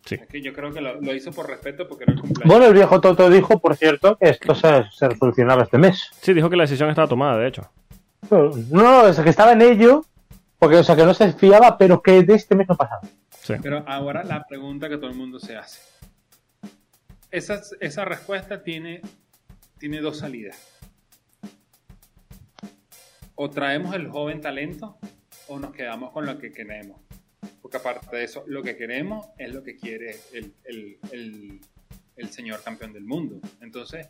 Sí. 0.05 0.15
Es 0.15 0.27
que 0.27 0.41
yo 0.41 0.53
creo 0.53 0.71
que 0.71 0.81
lo, 0.81 1.01
lo 1.01 1.13
hizo 1.15 1.31
por 1.31 1.47
respeto 1.47 1.87
porque 1.87 2.03
era 2.03 2.13
el 2.13 2.21
cumpleaños. 2.21 2.47
Bueno, 2.47 2.67
el 2.67 2.73
viejo 2.73 3.01
Toto 3.01 3.29
dijo, 3.29 3.59
por 3.59 3.75
cierto, 3.75 4.17
que 4.17 4.29
esto 4.29 4.53
se, 4.53 4.83
se 4.91 5.09
resolucionaba 5.09 5.63
este 5.63 5.79
mes. 5.79 6.11
Sí, 6.21 6.33
dijo 6.33 6.49
que 6.49 6.55
la 6.55 6.63
decisión 6.63 6.89
estaba 6.89 7.07
tomada, 7.07 7.39
de 7.39 7.47
hecho. 7.47 7.69
No, 8.29 8.51
no, 8.69 9.01
o 9.03 9.13
sea, 9.13 9.23
que 9.23 9.29
estaba 9.31 9.53
en 9.53 9.61
ello, 9.61 10.05
porque, 10.59 10.77
o 10.77 10.83
sea, 10.83 10.95
que 10.95 11.05
no 11.05 11.13
se 11.13 11.33
fiaba, 11.33 11.77
pero 11.77 12.01
que 12.01 12.23
de 12.23 12.35
este 12.35 12.55
mes 12.55 12.67
no 12.67 12.75
pasaba. 12.75 13.01
Sí. 13.29 13.53
Pero 13.61 13.83
ahora 13.87 14.23
la 14.23 14.45
pregunta 14.47 14.89
que 14.89 14.97
todo 14.97 15.09
el 15.09 15.15
mundo 15.15 15.39
se 15.39 15.55
hace. 15.55 15.81
Esa, 17.31 17.61
esa 17.79 18.05
respuesta 18.05 18.63
tiene, 18.63 19.01
tiene 19.77 20.01
dos 20.01 20.19
salidas. 20.19 20.79
O 23.35 23.49
traemos 23.49 23.93
el 23.95 24.07
joven 24.07 24.39
talento 24.39 24.97
o 25.47 25.59
nos 25.59 25.73
quedamos 25.73 26.11
con 26.11 26.25
lo 26.25 26.37
que 26.37 26.51
queremos. 26.51 27.01
Porque 27.61 27.77
aparte 27.77 28.15
de 28.15 28.23
eso, 28.23 28.43
lo 28.47 28.61
que 28.63 28.75
queremos 28.77 29.27
es 29.37 29.53
lo 29.53 29.63
que 29.63 29.75
quiere 29.75 30.19
el, 30.33 30.53
el- 30.65 30.97
el- 31.11 31.61
el 32.17 32.29
señor 32.29 32.61
campeón 32.63 32.93
del 32.93 33.03
mundo. 33.03 33.39
Entonces, 33.61 34.07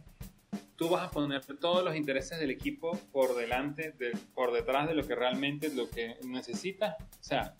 tú 0.75 0.89
vas 0.89 1.07
a 1.07 1.11
poner 1.11 1.41
todos 1.59 1.83
los 1.83 1.95
intereses 1.95 2.39
del 2.39 2.51
equipo 2.51 2.99
por 3.11 3.35
delante, 3.35 3.93
de, 3.97 4.11
por 4.33 4.51
detrás 4.53 4.87
de 4.87 4.93
lo 4.93 5.07
que 5.07 5.15
realmente 5.15 5.69
lo 5.73 5.89
que 5.89 6.15
necesitas. 6.23 6.95
O 6.99 7.23
sea, 7.23 7.55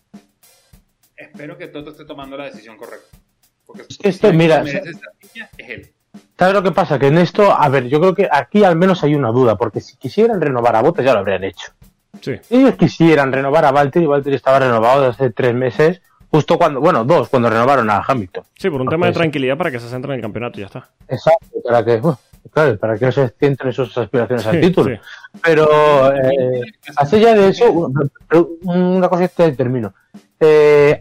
espero 1.16 1.56
que 1.58 1.68
Toto 1.68 1.90
esté 1.90 2.04
tomando 2.04 2.36
la 2.36 2.44
decisión 2.44 2.76
correcta. 2.76 3.18
Porque 3.64 3.82
esto, 4.02 4.32
mira, 4.32 4.62
es 4.62 5.68
él. 5.68 5.92
¿Sabes 6.38 6.54
lo 6.54 6.62
que 6.62 6.70
pasa? 6.70 6.98
Que 6.98 7.08
en 7.08 7.18
esto, 7.18 7.50
a 7.50 7.68
ver, 7.68 7.88
yo 7.88 7.98
creo 8.00 8.14
que 8.14 8.28
aquí 8.30 8.62
al 8.64 8.76
menos 8.76 9.02
hay 9.02 9.14
una 9.14 9.30
duda, 9.30 9.56
porque 9.56 9.80
si 9.80 9.96
quisieran 9.96 10.40
renovar 10.40 10.76
a 10.76 10.82
Bottas 10.82 11.04
ya 11.04 11.12
lo 11.14 11.18
habrían 11.20 11.44
hecho. 11.44 11.72
Sí. 12.20 12.32
Ellos 12.50 12.74
quisieran 12.76 13.32
renovar 13.32 13.64
a 13.64 13.70
Valtteri, 13.70 14.06
Valtteri 14.06 14.36
estaba 14.36 14.58
renovado 14.58 15.02
desde 15.02 15.24
hace 15.24 15.32
tres 15.32 15.54
meses, 15.54 16.02
justo 16.30 16.58
cuando, 16.58 16.80
bueno, 16.80 17.04
dos, 17.04 17.28
cuando 17.28 17.48
renovaron 17.50 17.88
a 17.90 18.02
Hamilton. 18.06 18.44
Sí, 18.56 18.70
por 18.70 18.80
un 18.80 18.88
tema 18.88 19.06
de 19.06 19.12
tranquilidad 19.12 19.56
para 19.56 19.70
que 19.70 19.80
se 19.80 19.88
centren 19.88 20.12
en 20.12 20.16
el 20.18 20.22
campeonato 20.22 20.58
y 20.58 20.62
ya 20.62 20.66
está. 20.66 20.88
Exacto, 21.08 21.46
para 21.64 21.84
que, 21.84 21.96
bueno, 21.98 22.18
claro, 22.50 22.78
para 22.78 22.98
que 22.98 23.06
no 23.06 23.12
se 23.12 23.28
centren 23.28 23.72
sus 23.72 23.96
aspiraciones 23.96 24.46
al 24.46 24.60
título. 24.60 24.94
sí. 24.94 25.00
Pero, 25.42 26.12
eh, 26.14 26.62
así 26.96 27.20
ya 27.20 27.34
de 27.34 27.48
eso, 27.48 27.90
una 28.62 29.08
cosa 29.08 29.28
que 29.28 29.52
termino. 29.52 29.94
Eh, 30.40 31.00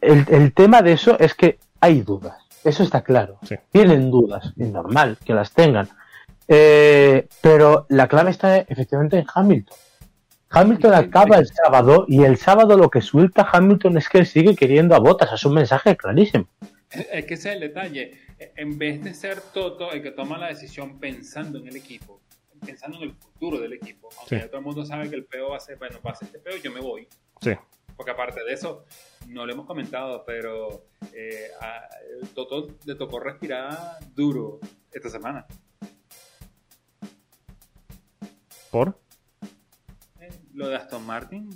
el, 0.00 0.26
el 0.28 0.52
tema 0.52 0.82
de 0.82 0.92
eso 0.92 1.16
es 1.18 1.34
que 1.34 1.58
hay 1.80 2.02
dudas. 2.02 2.36
Eso 2.64 2.82
está 2.82 3.02
claro. 3.02 3.38
Sí. 3.46 3.56
Tienen 3.70 4.10
dudas, 4.10 4.52
es 4.58 4.68
normal 4.70 5.18
que 5.24 5.34
las 5.34 5.52
tengan. 5.52 5.88
Eh, 6.48 7.26
pero 7.40 7.86
la 7.90 8.06
clave 8.08 8.30
está 8.30 8.56
efectivamente 8.58 9.18
en 9.18 9.26
Hamilton. 9.32 9.76
Hamilton 10.54 10.94
acaba 10.94 11.36
el 11.38 11.46
sábado 11.46 12.04
y 12.08 12.22
el 12.24 12.36
sábado 12.36 12.76
lo 12.76 12.90
que 12.90 13.00
suelta 13.00 13.48
Hamilton 13.52 13.98
es 13.98 14.08
que 14.08 14.18
él 14.18 14.26
sigue 14.26 14.54
queriendo 14.54 14.94
a 14.94 14.98
Botas. 15.00 15.32
Es 15.32 15.44
un 15.44 15.54
mensaje 15.54 15.96
clarísimo. 15.96 16.46
Es 16.90 17.24
que 17.26 17.34
ese 17.34 17.48
es 17.50 17.54
el 17.56 17.60
detalle. 17.60 18.20
En 18.56 18.78
vez 18.78 19.02
de 19.02 19.14
ser 19.14 19.40
Toto 19.40 19.92
el 19.92 20.02
que 20.02 20.10
toma 20.10 20.38
la 20.38 20.48
decisión 20.48 20.98
pensando 21.00 21.58
en 21.58 21.68
el 21.68 21.76
equipo, 21.76 22.20
pensando 22.64 22.98
en 22.98 23.04
el 23.04 23.12
futuro 23.14 23.58
del 23.58 23.72
equipo, 23.72 24.08
aunque 24.18 24.40
Sí. 24.40 24.46
todo 24.46 24.58
el 24.58 24.64
mundo 24.64 24.84
sabe 24.84 25.08
que 25.10 25.16
el 25.16 25.24
peo 25.24 25.50
va 25.50 25.56
a 25.56 25.60
ser, 25.60 25.76
bueno, 25.78 25.98
va 26.06 26.12
a 26.12 26.14
ser 26.14 26.26
este 26.26 26.38
peo, 26.38 26.56
yo 26.56 26.70
me 26.70 26.80
voy. 26.80 27.08
Sí. 27.40 27.52
Porque 27.96 28.10
aparte 28.10 28.42
de 28.44 28.52
eso, 28.52 28.84
no 29.28 29.46
lo 29.46 29.52
hemos 29.52 29.66
comentado, 29.66 30.24
pero 30.26 30.86
eh, 31.12 31.48
a 31.60 31.88
Toto 32.34 32.68
le 32.84 32.94
tocó 32.96 33.20
respirar 33.20 33.98
duro 34.14 34.58
esta 34.92 35.08
semana. 35.08 35.46
¿Por? 38.70 38.98
Lo 40.54 40.68
de 40.68 40.76
Aston 40.76 41.04
Martin. 41.06 41.50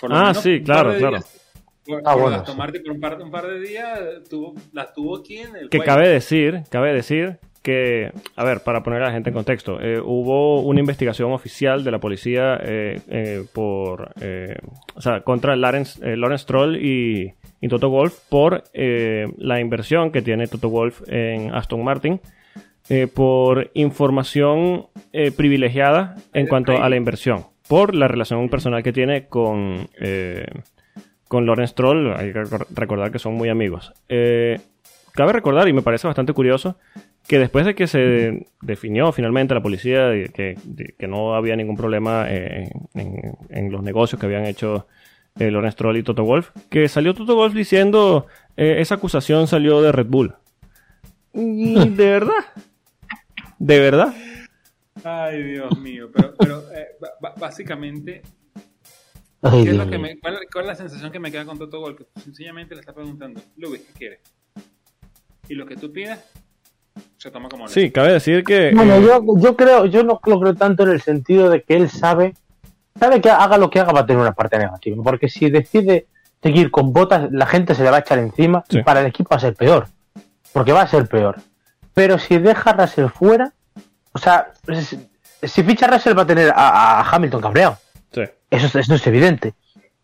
por 0.00 0.12
Ah, 0.12 0.20
menos 0.28 0.42
sí, 0.42 0.60
claro, 0.62 0.94
claro. 0.96 1.16
días. 1.18 1.44
Por, 1.86 2.02
Ah, 2.04 2.12
por 2.12 2.22
bueno, 2.22 2.36
Aston 2.38 2.54
sí. 2.54 2.58
Martin 2.58 2.82
por 2.82 2.92
un 2.92 3.00
par, 3.00 3.22
un 3.22 3.30
par 3.30 3.46
de 3.46 3.60
días 3.60 3.98
tuvo, 4.28 4.54
las 4.72 4.92
tuvo 4.92 5.18
aquí 5.18 5.38
en 5.38 5.56
el 5.56 5.68
Que 5.70 5.80
cabe 5.80 6.08
decir, 6.08 6.62
cabe 6.70 6.92
decir 6.92 7.38
que, 7.62 8.12
a 8.36 8.44
ver, 8.44 8.60
para 8.60 8.82
poner 8.82 9.02
a 9.02 9.06
la 9.06 9.12
gente 9.12 9.30
en 9.30 9.34
contexto, 9.34 9.80
eh, 9.80 10.00
hubo 10.02 10.60
una 10.62 10.80
investigación 10.80 11.32
oficial 11.32 11.84
de 11.84 11.90
la 11.90 11.98
policía 11.98 12.58
eh, 12.62 13.00
eh, 13.08 13.44
por, 13.52 14.12
eh, 14.20 14.56
o 14.94 15.00
sea, 15.00 15.20
contra 15.20 15.54
Lawrence, 15.56 16.00
eh, 16.06 16.16
Lawrence 16.16 16.44
Stroll 16.44 16.76
y, 16.76 17.34
y 17.60 17.68
Toto 17.68 17.90
Wolf 17.90 18.18
por 18.30 18.64
eh, 18.72 19.26
la 19.36 19.60
inversión 19.60 20.10
que 20.12 20.22
tiene 20.22 20.46
Toto 20.46 20.70
Wolf 20.70 21.02
en 21.08 21.54
Aston 21.54 21.84
Martin, 21.84 22.20
eh, 22.88 23.06
por 23.06 23.70
información 23.74 24.86
eh, 25.12 25.30
privilegiada 25.30 26.16
en 26.32 26.46
cuanto 26.46 26.72
a 26.82 26.88
la 26.88 26.96
inversión, 26.96 27.44
por 27.68 27.94
la 27.94 28.08
relación 28.08 28.48
personal 28.48 28.82
que 28.82 28.92
tiene 28.92 29.26
con, 29.26 29.88
eh, 30.00 30.46
con 31.28 31.46
Lawrence 31.46 31.72
Stroll, 31.72 32.14
hay 32.16 32.32
que 32.32 32.40
recor- 32.42 32.66
recordar 32.70 33.12
que 33.12 33.18
son 33.18 33.34
muy 33.34 33.48
amigos. 33.48 33.92
Eh, 34.08 34.58
cabe 35.12 35.32
recordar, 35.32 35.68
y 35.68 35.72
me 35.72 35.82
parece 35.82 36.06
bastante 36.06 36.32
curioso, 36.32 36.76
que 37.26 37.38
después 37.38 37.66
de 37.66 37.74
que 37.74 37.86
se 37.86 38.46
definió 38.62 39.12
finalmente 39.12 39.52
la 39.54 39.62
policía 39.62 40.06
de 40.06 40.30
que, 40.30 40.56
de 40.64 40.94
que 40.98 41.06
no 41.06 41.34
había 41.34 41.56
ningún 41.56 41.76
problema 41.76 42.26
eh, 42.28 42.70
en, 42.94 43.34
en 43.50 43.70
los 43.70 43.82
negocios 43.82 44.18
que 44.18 44.26
habían 44.26 44.46
hecho 44.46 44.86
eh, 45.38 45.50
Lawrence 45.50 45.74
Stroll 45.74 45.98
y 45.98 46.02
Toto 46.02 46.24
Wolf, 46.24 46.50
que 46.70 46.88
salió 46.88 47.14
Toto 47.14 47.34
Wolf 47.34 47.52
diciendo 47.54 48.26
eh, 48.56 48.76
esa 48.78 48.94
acusación 48.94 49.46
salió 49.46 49.82
de 49.82 49.92
Red 49.92 50.06
Bull. 50.06 50.34
De 51.34 51.94
verdad, 51.94 52.32
de 53.58 53.78
verdad. 53.78 54.14
Ay, 55.04 55.42
Dios 55.42 55.78
mío. 55.78 56.08
Pero, 56.12 56.34
pero 56.38 56.57
básicamente, 57.38 58.22
Ay, 59.42 59.64
¿qué 59.64 59.70
es 59.70 59.76
lo 59.76 59.88
que 59.88 59.98
me- 59.98 60.18
cuál, 60.18 60.38
cuál 60.52 60.64
es 60.64 60.68
la 60.68 60.74
sensación 60.74 61.12
que 61.12 61.20
me 61.20 61.30
queda 61.30 61.44
con 61.44 61.58
Toto 61.58 61.80
Wolff? 61.80 61.98
Que 61.98 62.20
sencillamente 62.20 62.74
le 62.74 62.80
está 62.80 62.92
preguntando, 62.92 63.40
Luis, 63.56 63.82
¿qué 63.82 63.92
quieres? 63.98 64.20
Y 65.48 65.54
lo 65.54 65.64
que 65.66 65.76
tú 65.76 65.92
pidas, 65.92 66.24
se 67.16 67.30
toma 67.30 67.48
como 67.48 67.68
Sí, 67.68 67.90
cabe 67.90 68.12
decir 68.12 68.44
que... 68.44 68.72
Bueno, 68.74 68.96
eh, 68.96 69.02
yo, 69.02 69.22
yo 69.38 69.56
creo, 69.56 69.86
yo 69.86 70.02
no 70.04 70.20
lo 70.24 70.40
creo 70.40 70.54
tanto 70.54 70.82
en 70.82 70.90
el 70.90 71.00
sentido 71.00 71.48
de 71.50 71.62
que 71.62 71.76
él 71.76 71.88
sabe, 71.88 72.34
sabe 72.98 73.20
que 73.20 73.30
haga 73.30 73.56
lo 73.58 73.70
que 73.70 73.80
haga 73.80 73.92
va 73.92 74.00
a 74.00 74.06
tener 74.06 74.20
una 74.20 74.32
parte 74.34 74.58
negativa, 74.58 75.02
porque 75.02 75.28
si 75.28 75.48
decide 75.50 76.06
seguir 76.42 76.70
con 76.70 76.92
botas, 76.92 77.30
la 77.32 77.46
gente 77.46 77.74
se 77.74 77.82
le 77.84 77.90
va 77.90 77.96
a 77.96 78.00
echar 78.00 78.18
encima 78.18 78.64
Sí. 78.68 78.78
y 78.78 78.82
para 78.82 79.00
el 79.00 79.06
equipo 79.06 79.30
va 79.30 79.36
a 79.36 79.40
ser 79.40 79.54
peor, 79.54 79.86
porque 80.52 80.72
va 80.72 80.82
a 80.82 80.88
ser 80.88 81.08
peor. 81.08 81.36
Pero 81.94 82.18
si 82.18 82.38
deja 82.38 82.70
a 82.70 82.72
Russell 82.74 83.08
fuera, 83.08 83.52
o 84.12 84.18
sea, 84.18 84.52
si 85.42 85.62
ficha 85.62 85.86
Russell 85.86 86.16
va 86.18 86.22
a 86.22 86.26
tener 86.26 86.50
a, 86.50 87.00
a 87.00 87.10
Hamilton 87.10 87.40
cabreado, 87.40 87.78
sí. 88.12 88.22
eso, 88.50 88.66
es- 88.66 88.74
eso 88.76 88.94
es 88.94 89.06
evidente. 89.06 89.54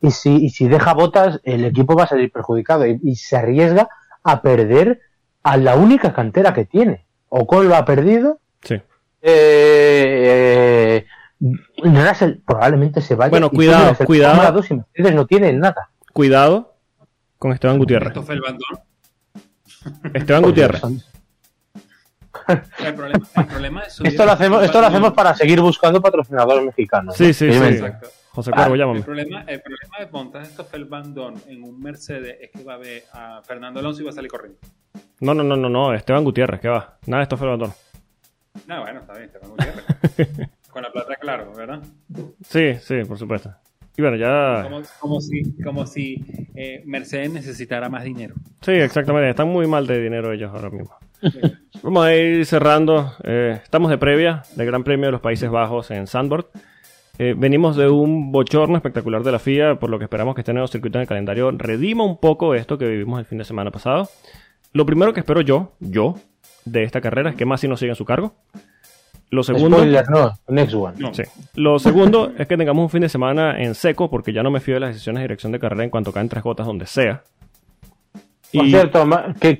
Y 0.01 0.11
si, 0.11 0.37
y 0.45 0.51
si 0.51 0.69
deja 0.69 0.93
botas, 0.93 1.41
el 1.45 1.65
equipo 1.65 1.97
va 1.97 2.05
a 2.05 2.09
salir 2.09 2.31
perjudicado 2.31 2.87
y, 2.87 3.01
y 3.03 3.17
se 3.17 3.37
arriesga 3.37 3.89
a 4.23 4.43
perder 4.43 5.01
a 5.43 5.57
la 5.57 5.77
única 5.77 6.13
cantera 6.13 6.53
que 6.53 6.65
tiene. 6.67 7.07
Ocon 7.31 7.69
lo 7.69 7.77
ha 7.77 7.85
perdido, 7.85 8.39
Sí. 8.63 8.81
eh, 9.23 11.07
Russell 11.83 12.35
probablemente 12.47 13.01
se 13.01 13.15
vaya. 13.15 13.31
Bueno, 13.31 13.51
cuidado, 13.51 13.95
cuidado. 14.07 14.53
2 14.53 14.71
y 14.71 14.75
Mercedes 14.75 15.15
no 15.15 15.27
tiene 15.27 15.53
nada. 15.53 15.91
Cuidado 16.13 16.77
con 17.39 17.53
Esteban 17.53 17.79
Gutiérrez. 17.79 18.09
Esto 18.09 18.23
fue 18.23 18.35
el 18.37 18.41
bandón. 18.41 18.79
Esteban 20.15 20.43
Gutiérrez. 20.43 20.83
El 22.85 22.95
problema, 22.95 23.27
el 23.37 23.47
problema 23.47 23.81
es 23.83 23.99
subir- 23.99 24.09
Esto 24.09 24.25
lo 24.27 24.33
hacemos, 24.33 24.63
esto 24.65 24.81
lo 24.81 24.87
hacemos 24.87 25.13
para 25.13 25.35
seguir 25.35 25.61
buscando 25.61 26.01
patrocinadores 26.03 26.65
mexicanos. 26.65 27.17
Sí, 27.17 27.29
¿no? 27.29 27.33
sí, 27.33 27.53
sí. 27.53 27.59
Exacto. 27.65 28.09
José 28.33 28.51
Ah, 28.53 28.57
Cuervo, 28.57 28.75
El 28.75 28.81
llámame. 28.81 29.03
problema, 29.03 29.41
el 29.47 29.61
problema 29.63 29.99
de 30.01 30.07
montar 30.11 30.43
esto 30.43 30.65
fue 30.65 30.79
el 30.81 30.87
bandón 30.87 31.35
en 31.47 31.63
un 31.63 31.81
Mercedes 31.81 32.37
es 32.41 32.51
que 32.51 32.65
va 32.65 32.75
a 32.75 32.79
ver 32.79 33.05
a 33.13 33.41
Fernando 33.43 33.79
Alonso 33.81 34.01
y 34.03 34.05
va 34.05 34.11
a 34.11 34.15
salir 34.15 34.31
corriendo. 34.31 34.59
No, 35.21 35.35
no, 35.35 35.45
no, 35.45 35.57
no, 35.57 35.69
no, 35.69 35.95
Esteban 35.95 36.25
Gutiérrez, 36.25 36.61
¿qué 36.61 36.69
va? 36.69 36.99
Nada, 37.07 37.23
esto 37.23 37.37
fue 37.37 37.47
el 37.47 37.51
bandón. 37.53 37.73
No, 38.67 38.81
bueno, 38.81 39.01
está 39.01 39.13
bien, 39.13 39.25
Esteban 39.27 39.51
Gutiérrez. 39.51 40.49
Con 40.71 40.83
la 40.83 40.91
plata, 40.91 41.15
claro, 41.17 41.53
¿verdad? 41.55 41.81
Sí, 42.49 42.75
sí, 42.81 43.05
por 43.07 43.17
supuesto. 43.19 43.55
Y 43.97 44.03
bueno, 44.03 44.17
ya. 44.17 44.65
Como, 44.65 44.83
como 44.99 45.21
si, 45.21 45.63
como 45.63 45.87
si 45.87 46.25
eh, 46.57 46.83
Mercedes 46.85 47.31
necesitara 47.31 47.89
más 47.89 48.03
dinero. 48.03 48.35
Sí, 48.63 48.73
exactamente. 48.73 49.31
Están 49.31 49.47
muy 49.47 49.69
mal 49.69 49.87
de 49.87 50.01
dinero 50.03 50.33
ellos 50.33 50.51
ahora 50.53 50.69
mismo. 50.71 50.91
Vamos 51.83 52.05
a 52.05 52.15
ir 52.15 52.47
cerrando. 52.47 53.13
Eh, 53.25 53.61
estamos 53.63 53.91
de 53.91 53.99
previa 53.99 54.43
del 54.57 54.67
Gran 54.67 54.85
Premio 54.85 55.07
de 55.07 55.13
los 55.13 55.21
Países 55.21 55.51
Bajos 55.51 55.91
en 55.91 56.07
Sandboard. 56.07 56.47
Eh, 57.19 57.35
venimos 57.37 57.77
de 57.77 57.89
un 57.89 58.33
bochorno 58.33 58.77
espectacular 58.77 59.23
de 59.23 59.33
la 59.33 59.39
FIA, 59.39 59.77
por 59.79 59.89
lo 59.91 59.99
que 59.99 60.05
esperamos 60.05 60.35
que 60.35 60.41
este 60.41 60.53
nuevo 60.53 60.67
circuito 60.67 60.99
en 60.99 61.03
el 61.03 61.09
calendario 61.09 61.51
redima 61.53 62.05
un 62.05 62.19
poco 62.19 62.55
esto 62.55 62.77
que 62.77 62.87
vivimos 62.89 63.21
el 63.21 63.25
fin 63.27 63.39
de 63.39 63.45
semana 63.45 63.71
pasado. 63.71 64.09
Lo 64.73 64.85
primero 64.85 65.13
que 65.13 65.21
espero 65.21 65.41
yo, 65.41 65.73
yo, 65.79 66.17
de 66.65 66.83
esta 66.83 67.01
carrera 67.01 67.31
es 67.31 67.37
que 67.37 67.45
Masi 67.45 67.69
no 67.69 67.77
siga 67.77 67.93
en 67.93 67.97
su 67.97 68.05
cargo. 68.05 68.35
Lo 69.31 69.43
segundo, 69.43 69.79
Spoiler, 69.79 70.05
no, 70.11 70.33
next 70.49 70.75
one. 70.75 70.95
No. 70.99 71.15
Sí. 71.15 71.23
Lo 71.55 71.79
segundo 71.79 72.33
es 72.37 72.47
que 72.47 72.57
tengamos 72.57 72.83
un 72.83 72.91
fin 72.91 73.01
de 73.03 73.09
semana 73.09 73.61
en 73.63 73.75
seco, 73.75 74.11
porque 74.11 74.33
ya 74.33 74.43
no 74.43 74.51
me 74.51 74.61
fío 74.61 74.75
de 74.75 74.81
las 74.81 74.91
decisiones 74.91 75.21
de 75.21 75.25
dirección 75.25 75.53
de 75.53 75.59
carrera 75.61 75.85
en 75.85 75.91
cuanto 75.91 76.13
caen 76.13 76.29
tres 76.29 76.43
gotas 76.43 76.67
donde 76.67 76.87
sea. 76.87 77.23
Por 78.53 78.67
Y- 78.67 78.71
cierto, 78.71 79.05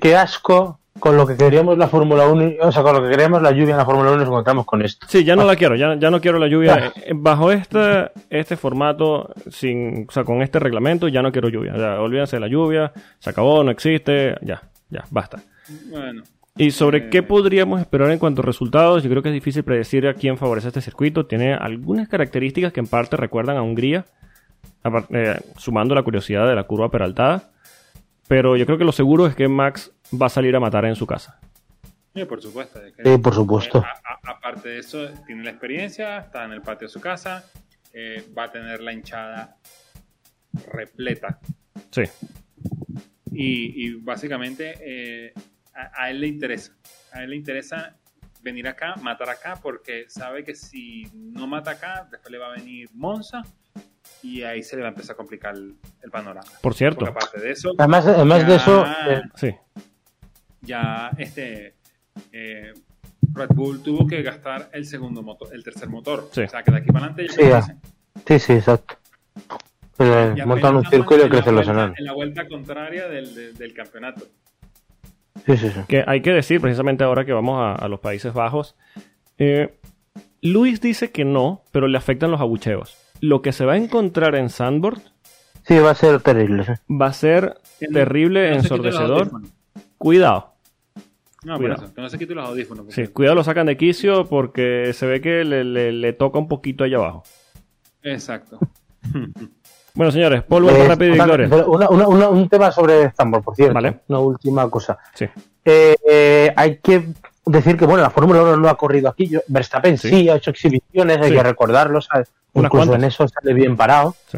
qué 0.01 0.15
asco 0.15 0.79
con 0.99 1.17
lo 1.17 1.27
que 1.27 1.35
queríamos 1.35 1.77
la 1.77 1.87
Fórmula 1.87 2.27
1, 2.27 2.47
y- 2.47 2.57
o 2.61 2.71
sea, 2.71 2.81
con 2.81 2.95
lo 2.95 3.03
que 3.03 3.09
queríamos 3.09 3.41
la 3.41 3.51
lluvia 3.51 3.71
en 3.71 3.77
la 3.77 3.85
Fórmula 3.85 4.11
1 4.11 4.19
nos 4.19 4.27
encontramos 4.29 4.65
con 4.65 4.81
esto. 4.81 5.05
Sí, 5.09 5.23
ya 5.23 5.35
no 5.35 5.43
la 5.43 5.55
quiero, 5.55 5.75
ya, 5.75 5.95
ya 5.95 6.09
no 6.09 6.21
quiero 6.21 6.39
la 6.39 6.47
lluvia. 6.47 6.93
Eh, 7.05 7.11
Bajo 7.13 7.51
este, 7.51 8.11
este 8.29 8.55
formato, 8.55 9.29
sin, 9.49 10.05
o 10.07 10.11
sea, 10.11 10.23
con 10.23 10.41
este 10.41 10.57
reglamento, 10.59 11.07
ya 11.07 11.21
no 11.21 11.31
quiero 11.31 11.49
lluvia. 11.49 11.73
Ya, 11.77 11.99
olvídense 11.99 12.37
de 12.37 12.39
la 12.39 12.47
lluvia, 12.47 12.91
se 13.19 13.29
acabó, 13.29 13.63
no 13.63 13.71
existe, 13.71 14.35
ya, 14.41 14.61
ya, 14.89 15.03
basta. 15.11 15.39
Bueno, 15.89 16.23
Y 16.57 16.71
sobre 16.71 16.99
Eh. 16.99 17.09
qué 17.09 17.21
podríamos 17.21 17.81
esperar 17.81 18.09
en 18.11 18.17
cuanto 18.17 18.41
a 18.41 18.45
resultados, 18.45 19.03
yo 19.03 19.09
creo 19.09 19.21
que 19.21 19.27
es 19.27 19.33
difícil 19.33 19.63
predecir 19.63 20.07
a 20.07 20.13
quién 20.13 20.37
favorece 20.37 20.69
este 20.69 20.79
circuito. 20.79 21.25
Tiene 21.25 21.53
algunas 21.53 22.07
características 22.07 22.71
que 22.71 22.79
en 22.79 22.87
parte 22.87 23.17
recuerdan 23.17 23.57
a 23.57 23.61
Hungría, 23.61 24.05
eh, 25.09 25.35
sumando 25.57 25.93
la 25.95 26.03
curiosidad 26.03 26.47
de 26.47 26.55
la 26.55 26.63
curva 26.63 26.89
peraltada. 26.89 27.49
Pero 28.27 28.55
yo 28.57 28.65
creo 28.65 28.77
que 28.77 28.83
lo 28.85 28.91
seguro 28.91 29.27
es 29.27 29.35
que 29.35 29.47
Max 29.47 29.91
va 30.19 30.25
a 30.27 30.29
salir 30.29 30.55
a 30.55 30.59
matar 30.59 30.85
en 30.85 30.95
su 30.95 31.05
casa. 31.05 31.39
sí, 32.13 32.23
por 32.25 32.41
supuesto. 32.41 32.81
es 32.81 32.93
que- 32.95 33.03
Sí, 33.03 33.17
por 33.17 33.33
supuesto. 33.35 33.79
Eh, 33.79 33.83
a- 33.83 34.29
a- 34.29 34.31
aparte 34.37 34.69
de 34.69 34.79
eso, 34.79 35.07
tiene 35.27 35.43
la 35.43 35.49
experiencia, 35.51 36.17
está 36.19 36.45
en 36.45 36.53
el 36.53 36.61
patio 36.61 36.87
de 36.87 36.93
su 36.93 37.01
casa, 37.01 37.43
eh, 37.93 38.25
va 38.37 38.45
a 38.45 38.51
tener 38.51 38.81
la 38.81 38.93
hinchada 38.93 39.57
repleta. 40.71 41.39
Sí, 41.91 42.03
Y, 43.37 43.85
y 43.87 43.93
básicamente, 43.95 44.75
eh, 44.79 45.33
a, 45.73 46.03
a 46.03 46.09
él 46.09 46.21
le 46.21 46.27
interesa. 46.27 46.73
A 47.11 47.21
él 47.23 47.31
le 47.31 47.35
interesa 47.35 47.97
venir 48.41 48.65
acá, 48.67 48.95
matar 49.01 49.29
acá, 49.29 49.59
porque 49.61 50.05
sabe 50.07 50.45
que 50.45 50.55
si 50.55 51.03
no 51.13 51.45
mata 51.47 51.71
acá, 51.71 52.07
después 52.09 52.31
le 52.31 52.37
va 52.37 52.47
a 52.47 52.55
venir 52.55 52.89
Monza 52.93 53.41
y 54.23 54.43
ahí 54.43 54.63
se 54.63 54.75
le 54.75 54.81
va 54.81 54.89
a 54.89 54.91
empezar 54.91 55.13
a 55.13 55.17
complicar 55.17 55.55
el, 55.55 55.75
el 56.01 56.11
panorama. 56.11 56.49
Por 56.61 56.73
cierto, 56.73 56.99
Porque 57.05 57.11
aparte 57.11 57.39
de 57.41 57.51
eso, 57.51 57.71
Además, 57.77 58.05
además 58.07 58.47
de 58.47 58.55
eso, 58.55 58.83
ya- 58.85 59.13
eh, 59.13 59.21
sí. 59.35 59.55
ya 60.61 61.11
este 61.17 61.75
eh, 62.31 62.73
Red 63.33 63.49
Bull 63.53 63.81
tuvo 63.83 64.07
que 64.07 64.21
gastar 64.21 64.69
el 64.73 64.85
segundo 64.85 65.21
motor, 65.21 65.49
el 65.53 65.63
tercer 65.63 65.89
motor. 65.89 66.29
Sí. 66.31 66.41
O 66.41 66.49
sea 66.49 66.63
que 66.63 66.71
de 66.71 66.77
aquí 66.77 66.87
para 66.91 67.07
adelante 67.07 67.27
ya 67.27 67.33
Sí, 67.33 67.49
ya. 67.49 67.61
sí, 68.27 68.39
sí, 68.39 68.53
exacto. 68.53 68.95
Eh, 69.99 70.35
montan 70.45 70.75
un 70.75 70.85
circo 70.85 71.15
y 71.15 71.29
crecen 71.29 71.55
los 71.55 71.67
enanos. 71.67 71.97
En 71.97 72.05
la 72.05 72.13
vuelta 72.13 72.47
contraria 72.47 73.07
del, 73.07 73.33
del- 73.33 73.55
del 73.57 73.73
campeonato. 73.73 74.25
Sí, 75.45 75.57
sí, 75.57 75.69
sí. 75.69 75.79
Que 75.87 76.03
hay 76.05 76.21
que 76.21 76.31
decir, 76.31 76.59
precisamente 76.61 77.03
ahora 77.03 77.25
que 77.25 77.33
vamos 77.33 77.59
a, 77.61 77.73
a 77.75 77.87
los 77.87 77.99
Países 77.99 78.33
Bajos, 78.33 78.75
eh, 79.37 79.77
Luis 80.41 80.81
dice 80.81 81.11
que 81.11 81.23
no, 81.25 81.63
pero 81.71 81.87
le 81.87 81.97
afectan 81.97 82.31
los 82.31 82.39
abucheos. 82.41 82.97
Lo 83.21 83.41
que 83.41 83.51
se 83.51 83.65
va 83.65 83.73
a 83.73 83.77
encontrar 83.77 84.35
en 84.35 84.49
Sandboard 84.49 84.99
Sí, 85.67 85.79
va 85.79 85.91
a 85.91 85.95
ser 85.95 86.21
terrible. 86.21 86.65
va 86.89 87.07
a 87.07 87.13
ser 87.13 87.57
terrible, 87.91 88.49
no 88.51 88.55
ensordecedor. 88.57 89.31
Cuidado. 89.97 90.53
No, 91.43 91.53
por 91.53 91.61
Cuidado. 91.61 91.83
eso, 91.85 91.93
que 91.93 92.01
no 92.01 92.09
se 92.09 92.17
quiten 92.19 92.35
los 92.37 92.47
audífonos. 92.49 92.85
Sí, 92.89 93.07
cuidado, 93.07 93.35
lo 93.35 93.43
sacan 93.43 93.67
de 93.67 93.77
quicio 93.77 94.25
porque 94.25 94.91
se 94.93 95.05
ve 95.05 95.21
que 95.21 95.43
le, 95.43 95.63
le- 95.63 95.91
le 95.91 96.13
toca 96.13 96.37
un 96.39 96.47
poquito 96.47 96.83
allá 96.83 96.97
abajo. 96.97 97.23
Exacto. 98.03 98.59
Bueno, 99.97 100.11
señores, 100.11 100.43
Paul, 100.43 100.63
vuelta 100.63 100.83
Eh, 100.83 100.87
rápida 100.89 101.07
y 101.15 101.19
una- 101.69 101.89
una- 101.89 102.07
una- 102.09 102.27
un 102.27 102.49
tema 102.49 102.69
sobre 102.69 103.11
Zambor, 103.11 103.41
por 103.41 103.55
cierto. 103.55 103.75
Vale. 103.75 104.01
Una 104.09 104.19
última 104.19 104.69
cosa. 104.69 104.97
Sí. 105.13 105.23
Eh, 105.63 105.95
eh, 106.05 106.53
hay 106.53 106.79
que 106.79 107.13
decir 107.45 107.77
que, 107.77 107.85
bueno, 107.85 108.01
la 108.01 108.09
Fórmula 108.09 108.41
1 108.41 108.57
no 108.57 108.69
ha 108.69 108.75
corrido 108.77 109.09
aquí. 109.09 109.27
Yo- 109.27 109.41
Verstappen 109.47 109.97
Sí. 109.97 110.09
sí. 110.09 110.29
ha 110.29 110.35
hecho 110.35 110.51
exhibiciones, 110.51 111.17
hay 111.17 111.29
Sí. 111.29 111.35
que 111.35 111.43
recordarlo. 111.43 112.01
¿sabes? 112.01 112.31
Incluso 112.53 112.69
cuantas. 112.69 112.95
en 112.97 113.03
eso 113.05 113.27
sale 113.27 113.53
bien 113.53 113.75
parado. 113.75 114.15
Sí. 114.31 114.37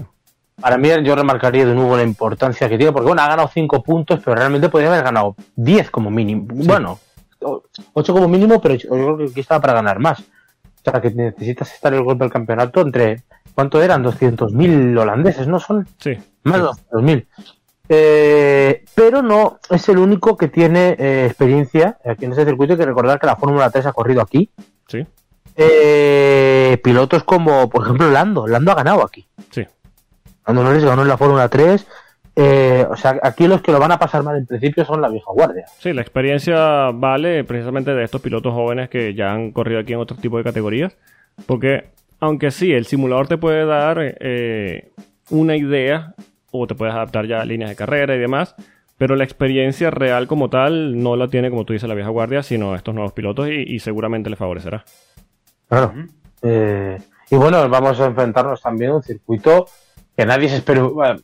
Para 0.60 0.78
mí, 0.78 0.90
yo 1.04 1.16
remarcaría 1.16 1.66
de 1.66 1.76
nuevo 1.76 1.96
la 1.96 2.04
importancia 2.04 2.68
que 2.68 2.78
tiene, 2.78 2.92
porque, 2.92 3.08
bueno, 3.08 3.22
ha 3.22 3.28
ganado 3.28 3.50
5 3.54 3.84
puntos, 3.84 4.20
pero 4.26 4.36
realmente 4.36 4.70
podría 4.70 4.90
haber 4.90 5.04
ganado 5.04 5.36
10 5.56 5.92
como 5.92 6.10
mínimo. 6.10 6.46
Bueno, 6.50 7.00
8 7.94 8.14
como 8.14 8.28
mínimo, 8.28 8.60
pero 8.60 8.74
yo 8.76 8.90
creo 8.90 9.18
que 9.18 9.24
aquí 9.26 9.40
estaba 9.42 9.62
para 9.62 9.74
ganar 9.74 10.00
más. 10.00 10.20
O 10.20 10.92
sea, 10.92 11.00
que 11.02 11.12
necesitas 11.12 11.72
estar 11.74 11.94
el 11.94 12.02
golpe 12.04 12.24
del 12.24 12.32
campeonato 12.34 12.82
entre. 12.82 13.24
¿Cuánto 13.54 13.82
eran? 13.82 14.04
200.000 14.04 14.96
holandeses, 14.98 15.48
¿no 15.48 15.60
son? 15.60 15.88
Sí. 15.98 16.12
Más 16.44 16.58
de 16.58 16.64
200.000. 16.64 17.28
Eh, 17.90 18.84
pero 18.96 19.22
no 19.22 19.60
es 19.70 19.88
el 19.90 19.98
único 19.98 20.36
que 20.36 20.48
tiene 20.48 20.96
eh, 21.00 21.26
experiencia 21.28 21.98
aquí 22.06 22.26
en 22.26 22.34
ese 22.34 22.46
circuito. 22.46 22.74
Hay 22.74 22.80
que 22.80 22.86
recordar 22.86 23.20
que 23.20 23.28
la 23.28 23.36
Fórmula 23.36 23.70
3 23.70 23.86
ha 23.86 23.94
corrido 23.94 24.22
aquí. 24.22 24.50
Sí. 24.88 25.06
Eh, 25.56 26.80
pilotos 26.84 27.24
como, 27.24 27.70
por 27.70 27.84
ejemplo, 27.84 28.10
Lando. 28.12 28.48
Lando 28.48 28.72
ha 28.72 28.76
ganado 28.76 29.04
aquí. 29.04 29.26
Sí. 29.52 29.66
Lando 30.46 30.64
Norris 30.64 30.84
ganó 30.84 31.02
en 31.02 31.08
la 31.08 31.18
Fórmula 31.18 31.50
3. 31.50 31.88
Eh, 32.40 32.86
o 32.88 32.96
sea, 32.96 33.20
aquí 33.24 33.48
los 33.48 33.64
que 33.64 33.72
lo 33.72 33.80
van 33.80 33.92
a 33.92 33.98
pasar 33.98 34.22
mal 34.22 34.38
en 34.38 34.46
principio 34.46 34.86
son 34.86 35.02
la 35.02 35.10
vieja 35.10 35.32
guardia. 35.32 35.66
Sí, 35.80 35.92
la 35.92 36.02
experiencia 36.02 36.92
vale 36.94 37.44
precisamente 37.44 37.96
de 37.96 38.04
estos 38.04 38.22
pilotos 38.22 38.54
jóvenes 38.54 38.90
que 38.90 39.16
ya 39.16 39.32
han 39.32 39.52
corrido 39.52 39.80
aquí 39.80 39.94
en 39.94 40.00
otro 40.00 40.16
tipo 40.18 40.38
de 40.38 40.44
categorías. 40.44 40.96
Porque, 41.48 41.90
aunque 42.20 42.52
sí, 42.52 42.72
el 42.72 42.86
simulador 42.86 43.28
te 43.28 43.38
puede 43.38 43.66
dar 43.66 43.98
eh, 44.00 44.92
una 45.32 45.56
idea 45.56 46.14
o 46.60 46.68
te 46.68 46.76
puedes 46.76 46.94
adaptar 46.96 47.26
ya 47.28 47.42
a 47.42 47.46
líneas 47.46 47.70
de 47.70 47.76
carrera 47.76 48.16
y 48.16 48.20
demás, 48.20 48.56
pero 48.98 49.16
la 49.16 49.24
experiencia 49.24 49.92
real 49.92 50.28
como 50.28 50.50
tal 50.50 51.02
no 51.02 51.16
la 51.16 51.28
tiene, 51.28 51.50
como 51.50 51.66
tú 51.66 51.74
dices, 51.74 51.88
la 51.88 51.96
vieja 51.96 52.10
guardia, 52.10 52.44
sino 52.44 52.76
estos 52.76 52.94
nuevos 52.96 53.14
pilotos 53.14 53.48
y, 53.50 53.64
y 53.76 53.80
seguramente 53.80 54.30
le 54.30 54.36
favorecerá. 54.36 54.84
Claro. 55.70 55.94
Eh, 56.42 56.98
y 57.30 57.36
bueno, 57.36 57.68
vamos 57.70 58.00
a 58.00 58.06
enfrentarnos 58.06 58.62
también 58.62 58.92
a 58.92 58.96
un 58.96 59.04
circuito 59.04 59.68
que 60.16 60.26
nadie 60.26 60.50
se 60.50 60.58
espera. 60.58 60.82
Bueno, 60.84 61.20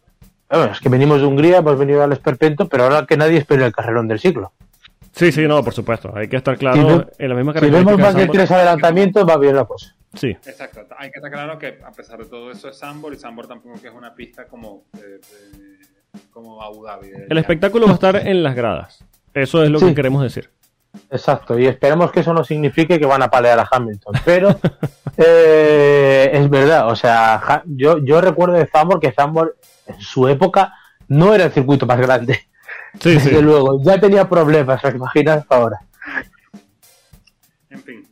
bueno, 0.49 0.71
es 0.71 0.79
que 0.79 0.89
venimos 0.89 1.19
de 1.21 1.27
Hungría, 1.27 1.57
hemos 1.57 1.77
venido 1.79 2.03
al 2.03 2.11
Esperpento, 2.11 2.67
pero 2.69 2.83
ahora 2.83 3.05
que 3.07 3.17
nadie 3.17 3.37
espera 3.37 3.65
el 3.65 3.71
carrerón 3.71 4.07
del 4.07 4.19
siglo. 4.19 4.51
Sí, 5.11 5.31
sí, 5.31 5.47
no, 5.47 5.63
por 5.63 5.73
supuesto. 5.73 6.11
Hay 6.15 6.27
que 6.27 6.37
estar 6.37 6.57
claro 6.57 6.75
Si 6.75 6.97
ve- 6.97 7.05
en 7.19 7.29
la 7.29 7.35
misma 7.35 7.53
Si 7.59 7.69
vemos 7.69 7.97
más 7.99 8.15
de 8.15 8.27
tres 8.27 8.51
adelantamientos, 8.51 9.27
va 9.27 9.37
bien 9.37 9.55
la 9.55 9.65
cosa. 9.65 9.95
Sí, 10.13 10.29
Exacto. 10.29 10.85
Hay 10.97 11.09
que 11.11 11.17
estar 11.17 11.31
claro 11.31 11.57
que 11.57 11.79
a 11.83 11.91
pesar 11.91 12.19
de 12.19 12.25
todo 12.25 12.51
eso 12.51 12.69
es 12.69 12.77
Sambor 12.77 13.13
y 13.13 13.17
Sambor 13.17 13.47
tampoco 13.47 13.81
que 13.81 13.87
es 13.87 13.93
una 13.93 14.13
pista 14.13 14.45
como, 14.45 14.85
de- 14.93 15.17
de- 15.17 15.79
como 16.31 16.61
Abu 16.61 16.83
Dhabi. 16.85 17.09
el 17.29 17.37
espectáculo 17.37 17.85
va 17.85 17.91
a 17.91 17.95
estar 17.95 18.15
en 18.27 18.43
las 18.43 18.55
gradas. 18.55 19.03
Eso 19.33 19.63
es 19.63 19.69
lo 19.71 19.79
Sí. 19.79 19.87
que 19.87 19.95
queremos 19.95 20.21
decir. 20.21 20.51
Exacto, 21.09 21.57
y 21.57 21.65
esperemos 21.65 22.11
que 22.11 22.19
eso 22.19 22.31
no 22.33 22.43
signifique 22.43 22.99
que 22.99 23.05
van 23.07 23.23
a 23.23 23.29
palear 23.31 23.57
a 23.59 23.67
Hamilton. 23.71 24.13
Pero 24.23 24.49
eh, 25.17 26.29
es 26.33 26.47
verdad, 26.49 26.87
o 26.89 26.95
sea, 26.95 27.63
yo, 27.65 27.97
yo 27.97 28.21
recuerdo 28.21 28.53
de 28.55 28.67
Zambor 28.67 28.99
que 28.99 29.11
Zambor 29.11 29.57
en 29.87 29.99
su 29.99 30.27
época 30.27 30.73
no 31.07 31.33
era 31.33 31.45
el 31.45 31.51
circuito 31.51 31.87
más 31.87 31.99
grande. 31.99 32.35
Sí, 32.99 33.19
sí. 33.19 33.29
Desde 33.29 33.41
luego, 33.41 33.81
ya 33.83 33.99
tenía 33.99 34.29
problemas, 34.29 34.83
¿os 34.85 34.93
imaginas 34.93 35.43
ahora? 35.49 35.79
En 37.71 37.81
fin. 37.81 38.02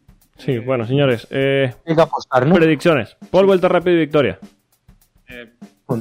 Sí, 0.43 0.57
bueno, 0.59 0.85
señores. 0.85 1.27
Eh, 1.30 1.73
Hay 1.85 1.95
que 1.95 2.01
apostar, 2.01 2.47
¿no? 2.47 2.55
predicciones. 2.55 3.15
Paul, 3.30 3.45
vuelta 3.45 3.68
rápida 3.68 3.93
y 3.93 3.97
victoria. 3.97 4.39
Eh, 5.27 5.53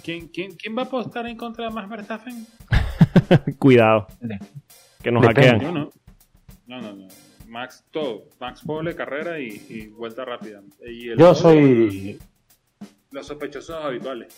¿quién, 0.03 0.29
quién, 0.29 0.53
quién 0.57 0.77
va 0.77 0.83
a 0.83 0.85
apostar 0.87 1.27
en 1.27 1.37
contra 1.37 1.67
de 1.67 1.71
Max 1.71 1.89
Verstappen? 1.89 2.47
Cuidado. 3.59 4.07
Que 5.03 5.13
nos 5.13 5.23
Depende. 5.23 5.51
hackean. 5.51 5.61
Yo 5.61 5.73
no. 5.73 5.91
No, 6.67 6.81
no, 6.81 6.93
no. 6.95 7.09
Max 7.49 7.85
todo. 7.91 8.25
Max 8.39 8.63
pole, 8.65 8.95
carrera 8.95 9.39
y, 9.39 9.49
y 9.69 9.87
vuelta 9.89 10.25
rápida. 10.25 10.63
Y 10.87 11.11
el 11.11 11.19
Yo 11.19 11.35
soy 11.35 12.19
Los 13.11 13.27
sospechosos 13.27 13.85
habituales. 13.85 14.35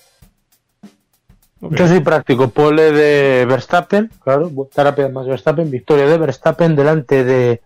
Ok. 1.61 1.75
Yo 1.77 1.87
soy 1.87 2.01
práctico, 2.01 2.49
pole 2.51 2.91
de 2.91 3.47
Verstappen, 3.47 4.11
claro, 4.21 4.51
vuelta 4.51 4.83
rápida 4.83 5.09
más 5.11 5.27
Verstappen, 5.29 5.71
victoria 5.71 6.07
de 6.07 6.19
Verstappen 6.19 6.75
delante 6.75 7.23
de 7.23 7.63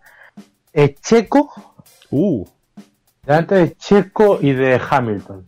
Checo, 1.01 1.51
Uh, 2.11 2.47
delante 3.25 3.55
de 3.57 3.77
Checo 3.77 4.39
y 4.41 4.53
de 4.53 4.81
Hamilton. 4.91 5.45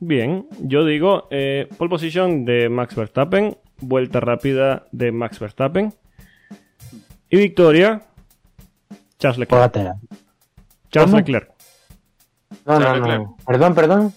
bien. 0.00 0.46
Yo 0.60 0.84
digo 0.84 1.28
eh, 1.30 1.68
pole 1.78 1.90
position 1.90 2.44
de 2.44 2.68
Max 2.68 2.94
Verstappen. 2.94 3.56
Vuelta 3.80 4.20
rápida 4.20 4.86
de 4.92 5.12
Max 5.12 5.38
Verstappen. 5.38 5.94
Y 7.30 7.36
victoria. 7.36 8.02
Charles 9.18 9.38
Leclerc. 9.38 9.72
Charles 10.90 11.10
¿Cómo? 11.10 11.16
Leclerc. 11.16 11.50
No, 12.66 12.78
no, 12.78 12.80
Charles 12.80 13.00
no. 13.00 13.06
Leclerc. 13.06 13.44
Perdón, 13.46 13.74
perdón. 13.74 14.14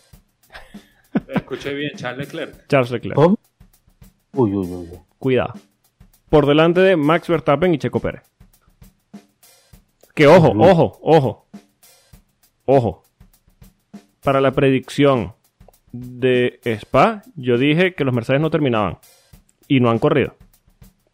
Escuché 1.28 1.74
bien, 1.74 1.92
Charles 1.96 2.34
Leclerc. 2.34 2.68
Charles 2.68 2.92
Leclerc. 2.92 3.18
Uy, 3.18 4.56
uy. 4.56 4.68
uy. 4.68 4.90
Cuidado. 5.20 5.54
Por 6.30 6.48
delante 6.48 6.82
de 6.82 6.96
Max 6.98 7.28
Verstappen 7.28 7.74
y 7.74 7.78
Checo 7.78 8.00
Pérez. 8.00 8.24
Que 10.14 10.28
ojo, 10.28 10.54
ojo, 10.58 11.00
ojo. 11.02 11.48
Ojo. 12.66 13.04
Para 14.24 14.40
la 14.42 14.52
predicción 14.52 15.34
de 15.92 16.60
Spa, 16.64 17.22
yo 17.36 17.58
dije 17.58 17.94
que 17.94 18.04
los 18.06 18.14
Mercedes 18.14 18.42
no 18.42 18.50
terminaban. 18.50 18.98
Y 19.68 19.80
no 19.80 19.90
han 19.90 20.00
corrido. 20.00 20.36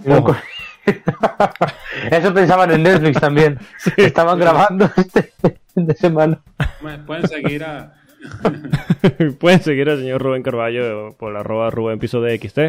No, 0.03 0.17
Ojo. 0.17 0.27
co- 0.27 0.35
Eso 2.11 2.34
pensaban 2.34 2.71
en 2.71 2.84
Netflix 2.84 3.19
también. 3.19 3.59
Estaban 3.97 4.39
grabando 4.39 4.89
este 4.97 5.34
fin 5.73 5.85
de 5.85 5.93
semana. 5.95 6.41
Pueden 7.05 7.27
seguir 7.27 7.63
a. 7.63 7.93
pueden 9.39 9.61
seguir 9.61 9.89
al 9.89 9.99
señor 9.99 10.21
Rubén 10.21 10.43
Carballo 10.43 11.11
por 11.17 11.35
arroba 11.38 11.69
Rubén 11.69 11.99
Piso 11.99 12.21
de 12.21 12.38
XT. 12.38 12.59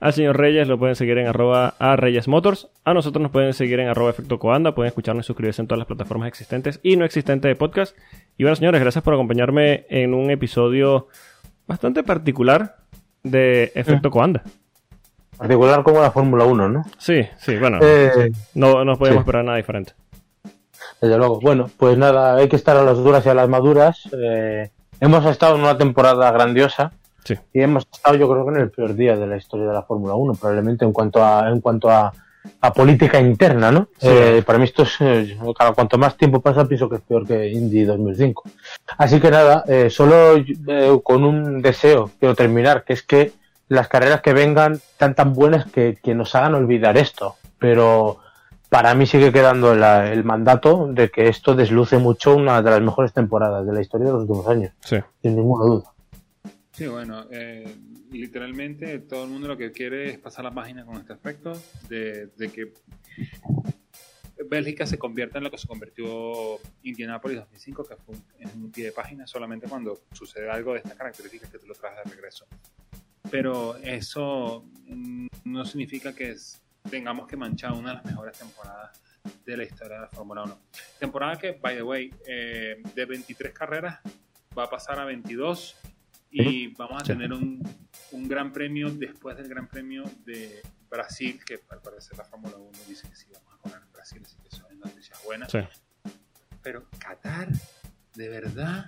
Al 0.00 0.12
señor 0.12 0.36
Reyes 0.36 0.68
lo 0.68 0.78
pueden 0.78 0.96
seguir 0.96 1.16
en 1.18 1.26
arroba 1.28 1.74
a 1.78 1.96
Reyes 1.96 2.28
Motors. 2.28 2.68
A 2.84 2.92
nosotros 2.92 3.22
nos 3.22 3.30
pueden 3.32 3.54
seguir 3.54 3.80
en 3.80 3.88
arroba 3.88 4.10
Efecto 4.10 4.38
Coanda. 4.38 4.74
Pueden 4.74 4.88
escucharnos 4.88 5.24
y 5.24 5.28
suscribirse 5.28 5.62
en 5.62 5.68
todas 5.68 5.78
las 5.78 5.86
plataformas 5.86 6.28
existentes 6.28 6.80
y 6.82 6.96
no 6.96 7.04
existentes 7.04 7.48
de 7.48 7.56
podcast. 7.56 7.96
Y 8.36 8.42
bueno, 8.44 8.56
señores, 8.56 8.80
gracias 8.80 9.02
por 9.02 9.14
acompañarme 9.14 9.86
en 9.88 10.12
un 10.12 10.30
episodio 10.30 11.08
bastante 11.66 12.02
particular 12.02 12.76
de 13.22 13.72
Efecto 13.74 14.10
Coanda. 14.10 14.42
Particular 15.38 15.82
como 15.82 16.00
la 16.00 16.10
Fórmula 16.10 16.44
1, 16.44 16.68
¿no? 16.68 16.84
Sí, 16.98 17.26
sí, 17.38 17.56
bueno, 17.56 17.78
Eh, 17.82 18.30
no, 18.54 18.84
no 18.84 18.96
podemos 18.96 19.18
sí. 19.18 19.20
esperar 19.20 19.44
nada 19.44 19.56
diferente. 19.56 19.92
Desde 21.00 21.16
luego. 21.18 21.40
Bueno, 21.40 21.70
pues 21.76 21.96
nada, 21.98 22.36
hay 22.36 22.48
que 22.48 22.56
estar 22.56 22.76
a 22.76 22.82
las 22.82 22.98
duras 22.98 23.24
y 23.26 23.28
a 23.30 23.34
las 23.34 23.48
maduras. 23.48 24.08
Eh, 24.12 24.70
hemos 25.00 25.24
estado 25.26 25.56
en 25.56 25.62
una 25.62 25.76
temporada 25.78 26.30
grandiosa 26.30 26.92
Sí, 27.24 27.34
y 27.52 27.60
hemos 27.62 27.86
estado, 27.90 28.16
yo 28.16 28.28
creo 28.28 28.44
que 28.44 28.50
en 28.52 28.60
el 28.60 28.70
peor 28.70 28.94
día 28.94 29.16
de 29.16 29.26
la 29.26 29.36
historia 29.36 29.66
de 29.66 29.72
la 29.72 29.82
Fórmula 29.82 30.14
1, 30.14 30.34
probablemente 30.34 30.84
en 30.84 30.92
cuanto 30.92 31.24
a, 31.24 31.48
en 31.48 31.60
cuanto 31.60 31.90
a, 31.90 32.12
a 32.60 32.72
política 32.74 33.18
interna, 33.18 33.72
¿no? 33.72 33.88
Sí. 33.98 34.08
Eh, 34.10 34.42
para 34.46 34.58
mí 34.58 34.64
esto 34.64 34.82
es, 34.82 34.96
eh, 35.00 35.38
cada 35.58 35.72
cuanto 35.72 35.96
más 35.96 36.16
tiempo 36.16 36.40
pasa, 36.40 36.66
pienso 36.68 36.88
que 36.88 36.96
es 36.96 37.02
peor 37.02 37.26
que 37.26 37.48
Indy 37.48 37.84
2005. 37.84 38.42
Así 38.98 39.20
que 39.20 39.30
nada, 39.30 39.64
eh, 39.66 39.88
solo 39.88 40.36
eh, 40.36 41.00
con 41.02 41.24
un 41.24 41.62
deseo 41.62 42.10
quiero 42.20 42.34
terminar, 42.34 42.84
que 42.84 42.92
es 42.92 43.02
que 43.02 43.32
las 43.68 43.88
carreras 43.88 44.20
que 44.20 44.34
vengan 44.34 44.78
sean 44.98 45.14
tan 45.14 45.32
buenas 45.32 45.64
que, 45.72 45.96
que 46.02 46.14
nos 46.14 46.34
hagan 46.34 46.54
olvidar 46.54 46.98
esto. 46.98 47.36
Pero 47.58 48.18
para 48.68 48.94
mí 48.94 49.06
sigue 49.06 49.32
quedando 49.32 49.74
la- 49.74 50.12
el 50.12 50.24
mandato 50.24 50.88
de 50.90 51.08
que 51.10 51.28
esto 51.28 51.54
desluce 51.54 51.96
mucho 51.96 52.36
una 52.36 52.60
de 52.60 52.70
las 52.70 52.80
mejores 52.82 53.14
temporadas 53.14 53.64
de 53.64 53.72
la 53.72 53.80
historia 53.80 54.08
de 54.08 54.12
los 54.12 54.22
últimos 54.22 54.46
años, 54.48 54.72
Sí. 54.80 54.96
sin 55.22 55.36
ninguna 55.36 55.64
duda. 55.64 55.84
Sí, 56.74 56.88
bueno, 56.88 57.26
eh, 57.30 57.72
literalmente 58.10 58.98
todo 58.98 59.24
el 59.24 59.30
mundo 59.30 59.46
lo 59.46 59.56
que 59.56 59.70
quiere 59.70 60.10
es 60.10 60.18
pasar 60.18 60.44
la 60.44 60.50
página 60.50 60.84
con 60.84 60.96
este 60.96 61.12
aspecto 61.12 61.52
de, 61.88 62.26
de 62.36 62.48
que 62.50 62.72
Bélgica 64.46 64.84
se 64.84 64.98
convierta 64.98 65.38
en 65.38 65.44
lo 65.44 65.50
que 65.52 65.58
se 65.58 65.68
convirtió 65.68 66.58
Indianapolis 66.82 67.38
2005, 67.38 67.84
que 67.84 67.96
fue 67.96 68.16
un, 68.16 68.24
en 68.40 68.62
un 68.64 68.72
pie 68.72 68.86
de 68.86 68.92
página 68.92 69.24
solamente 69.26 69.68
cuando 69.68 70.02
sucede 70.12 70.50
algo 70.50 70.72
de 70.72 70.78
estas 70.78 70.94
características 70.94 71.48
que 71.50 71.58
tú 71.58 71.66
lo 71.68 71.74
traes 71.74 71.96
de 72.04 72.10
regreso. 72.10 72.46
Pero 73.30 73.76
eso 73.76 74.64
no 75.44 75.64
significa 75.64 76.12
que 76.12 76.30
es- 76.32 76.60
tengamos 76.90 77.28
que 77.28 77.36
manchar 77.36 77.72
una 77.72 77.90
de 77.90 77.94
las 77.96 78.04
mejores 78.04 78.36
temporadas 78.36 79.00
de 79.46 79.56
la 79.56 79.62
historia 79.64 79.94
de 79.94 80.02
la 80.02 80.08
Fórmula 80.08 80.42
1. 80.42 80.58
Temporada 80.98 81.36
que, 81.38 81.52
by 81.52 81.76
the 81.76 81.82
way, 81.82 82.10
eh, 82.26 82.82
de 82.94 83.04
23 83.06 83.54
carreras 83.54 84.00
va 84.58 84.64
a 84.64 84.70
pasar 84.70 84.98
a 84.98 85.04
22 85.04 85.76
y 86.34 86.66
vamos 86.74 87.02
a 87.02 87.04
Sí. 87.04 87.12
tener 87.12 87.32
un, 87.32 87.62
un 88.12 88.28
gran 88.28 88.52
premio 88.52 88.90
después 88.90 89.36
del 89.36 89.48
gran 89.48 89.68
premio 89.68 90.04
de 90.24 90.62
Brasil, 90.90 91.40
que 91.44 91.60
al 91.70 91.80
parecer 91.80 92.16
la 92.18 92.24
Fórmula 92.24 92.56
1 92.56 92.70
dice 92.88 93.08
que 93.08 93.16
sí 93.16 93.26
vamos 93.32 93.54
a 93.54 93.58
correr 93.58 93.82
en 93.86 93.92
Brasil, 93.92 94.22
así 94.24 94.36
que 94.42 94.48
eso 94.48 94.66
es 94.70 94.76
noticias 94.78 95.20
buenas. 95.24 95.50
Sí. 95.50 95.58
Pero 96.62 96.84
Qatar, 96.98 97.48
de 98.14 98.28
verdad. 98.28 98.86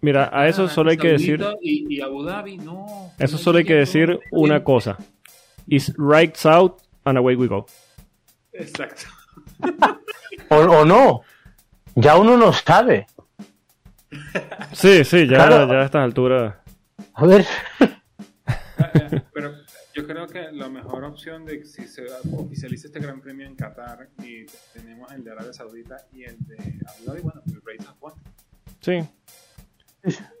Mira, 0.00 0.30
a 0.32 0.46
eso 0.48 0.68
solo 0.68 0.90
hay 0.90 0.96
que 0.96 1.08
decir, 1.08 1.44
Y, 1.60 1.96
y 1.96 2.00
Abu 2.00 2.22
Dhabi, 2.22 2.56
no. 2.58 3.12
eso 3.18 3.36
No 3.36 3.42
solo 3.42 3.58
hay 3.58 3.64
que 3.64 3.74
decir 3.74 4.20
una 4.30 4.62
cosa. 4.62 4.96
Is 5.66 5.92
right 5.98 6.34
south 6.36 6.82
and 7.04 7.18
away 7.18 7.34
we 7.36 7.46
go. 7.48 7.66
Exacto. 8.52 9.02
O, 10.50 10.56
o 10.56 10.84
no, 10.86 11.20
ya 11.94 12.16
uno 12.16 12.36
no 12.38 12.54
sabe. 12.54 13.06
Sí, 14.72 15.04
sí, 15.04 15.26
ya, 15.26 15.34
Claro. 15.36 15.68
ya 15.68 15.80
a 15.82 15.84
estas 15.84 16.02
alturas. 16.04 16.54
A 17.20 17.26
ver, 17.26 17.44
Pero 19.34 19.52
yo 19.94 20.06
creo 20.06 20.26
que 20.28 20.52
la 20.52 20.68
mejor 20.68 21.02
opción 21.04 21.44
de 21.44 21.64
si 21.64 21.86
se 21.88 22.06
oficializa 22.36 22.86
este 22.86 23.00
gran 23.00 23.20
premio 23.20 23.46
en 23.46 23.56
Qatar 23.56 24.08
y 24.22 24.46
tenemos 24.72 25.10
el 25.12 25.24
de 25.24 25.32
Arabia 25.32 25.52
Saudita 25.52 25.96
y 26.12 26.22
el 26.24 26.36
de 26.46 26.56
Abu 26.86 27.04
Dhabi, 27.06 27.20
bueno, 27.22 27.42
el 27.46 27.54
Race 27.64 27.88
of 27.90 27.96
One. 28.00 28.14
Sí. 28.80 29.00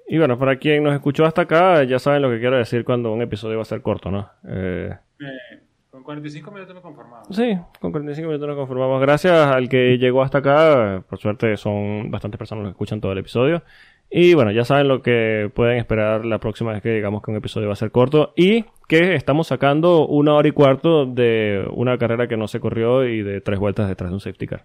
Y 0.06 0.18
bueno, 0.18 0.38
para 0.38 0.56
quien 0.56 0.84
nos 0.84 0.94
escuchó 0.94 1.26
hasta 1.26 1.42
acá, 1.42 1.82
ya 1.82 1.98
saben 1.98 2.22
lo 2.22 2.30
que 2.30 2.38
quiero 2.38 2.56
decir 2.56 2.84
cuando 2.84 3.12
un 3.12 3.22
episodio 3.22 3.56
va 3.56 3.62
a 3.62 3.66
ser 3.66 3.82
corto, 3.82 4.10
¿no? 4.10 4.30
Eh, 4.48 4.96
Eh, 5.20 5.60
con 5.90 6.04
45 6.04 6.50
minutos 6.52 6.74
me 6.76 6.80
conformaba. 6.80 7.24
sí, 7.30 7.58
con 7.80 7.90
45 7.90 8.28
minutos 8.28 8.46
nos 8.48 8.56
conformamos. 8.56 9.00
Gracias 9.00 9.34
al 9.34 9.68
que 9.68 9.98
llegó 9.98 10.22
hasta 10.22 10.38
acá. 10.38 11.02
Por 11.08 11.18
suerte 11.18 11.56
son 11.56 12.08
bastantes 12.10 12.38
personas 12.38 12.62
los 12.62 12.70
que 12.70 12.74
escuchan 12.76 13.00
todo 13.00 13.10
el 13.12 13.18
episodio. 13.18 13.64
Y 14.10 14.34
bueno, 14.34 14.50
ya 14.50 14.64
saben 14.64 14.88
lo 14.88 15.02
que 15.02 15.50
pueden 15.54 15.78
esperar 15.78 16.24
la 16.24 16.38
próxima 16.38 16.72
vez 16.72 16.82
que 16.82 16.90
digamos 16.94 17.22
que 17.22 17.30
un 17.30 17.36
episodio 17.36 17.66
va 17.66 17.74
a 17.74 17.76
ser 17.76 17.90
corto. 17.90 18.32
Y 18.36 18.64
que 18.88 19.14
estamos 19.14 19.48
sacando 19.48 20.06
una 20.06 20.34
hora 20.34 20.48
y 20.48 20.52
cuarto 20.52 21.04
de 21.04 21.66
una 21.72 21.98
carrera 21.98 22.26
que 22.26 22.36
no 22.36 22.48
se 22.48 22.58
corrió 22.58 23.04
y 23.04 23.22
de 23.22 23.40
tres 23.40 23.58
vueltas 23.58 23.88
detrás 23.88 24.10
de 24.10 24.14
un 24.14 24.20
safety 24.20 24.46
car. 24.46 24.64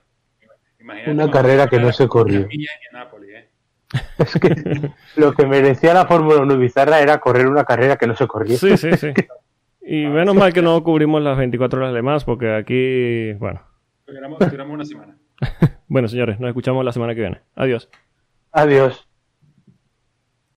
Imagínate 0.79 1.11
Una 1.11 1.31
carrera 1.31 1.67
que 1.67 1.79
no 1.79 1.91
se 1.91 2.07
corrió. 2.07 2.41
¿eh? 2.41 3.49
es 4.17 4.33
que 4.39 4.91
lo 5.17 5.33
que 5.33 5.45
merecía 5.45 5.93
la 5.93 6.05
Fórmula 6.05 6.41
1 6.41 6.57
bizarra 6.57 6.99
era 6.99 7.19
correr 7.19 7.47
una 7.47 7.63
carrera 7.63 7.97
que 7.97 8.07
no 8.07 8.15
se 8.15 8.27
corría. 8.27 8.57
Sí, 8.57 8.77
sí, 8.77 8.91
sí. 8.93 9.13
Y 9.85 10.05
menos 10.07 10.35
mal 10.35 10.53
que 10.53 10.61
no 10.61 10.81
cubrimos 10.83 11.21
las 11.21 11.37
24 11.37 11.79
horas 11.79 11.93
de 11.93 12.01
más, 12.01 12.23
porque 12.23 12.53
aquí, 12.55 13.33
bueno. 13.33 13.61
Tuviéramos, 14.05 14.39
tuviéramos 14.39 14.73
una 14.73 14.85
semana. 14.85 15.17
Bueno, 15.89 16.07
señores, 16.07 16.39
nos 16.39 16.47
escuchamos 16.47 16.83
la 16.83 16.91
semana 16.91 17.13
que 17.13 17.21
viene. 17.21 17.41
Adiós. 17.55 17.87
Adiós. 18.51 19.07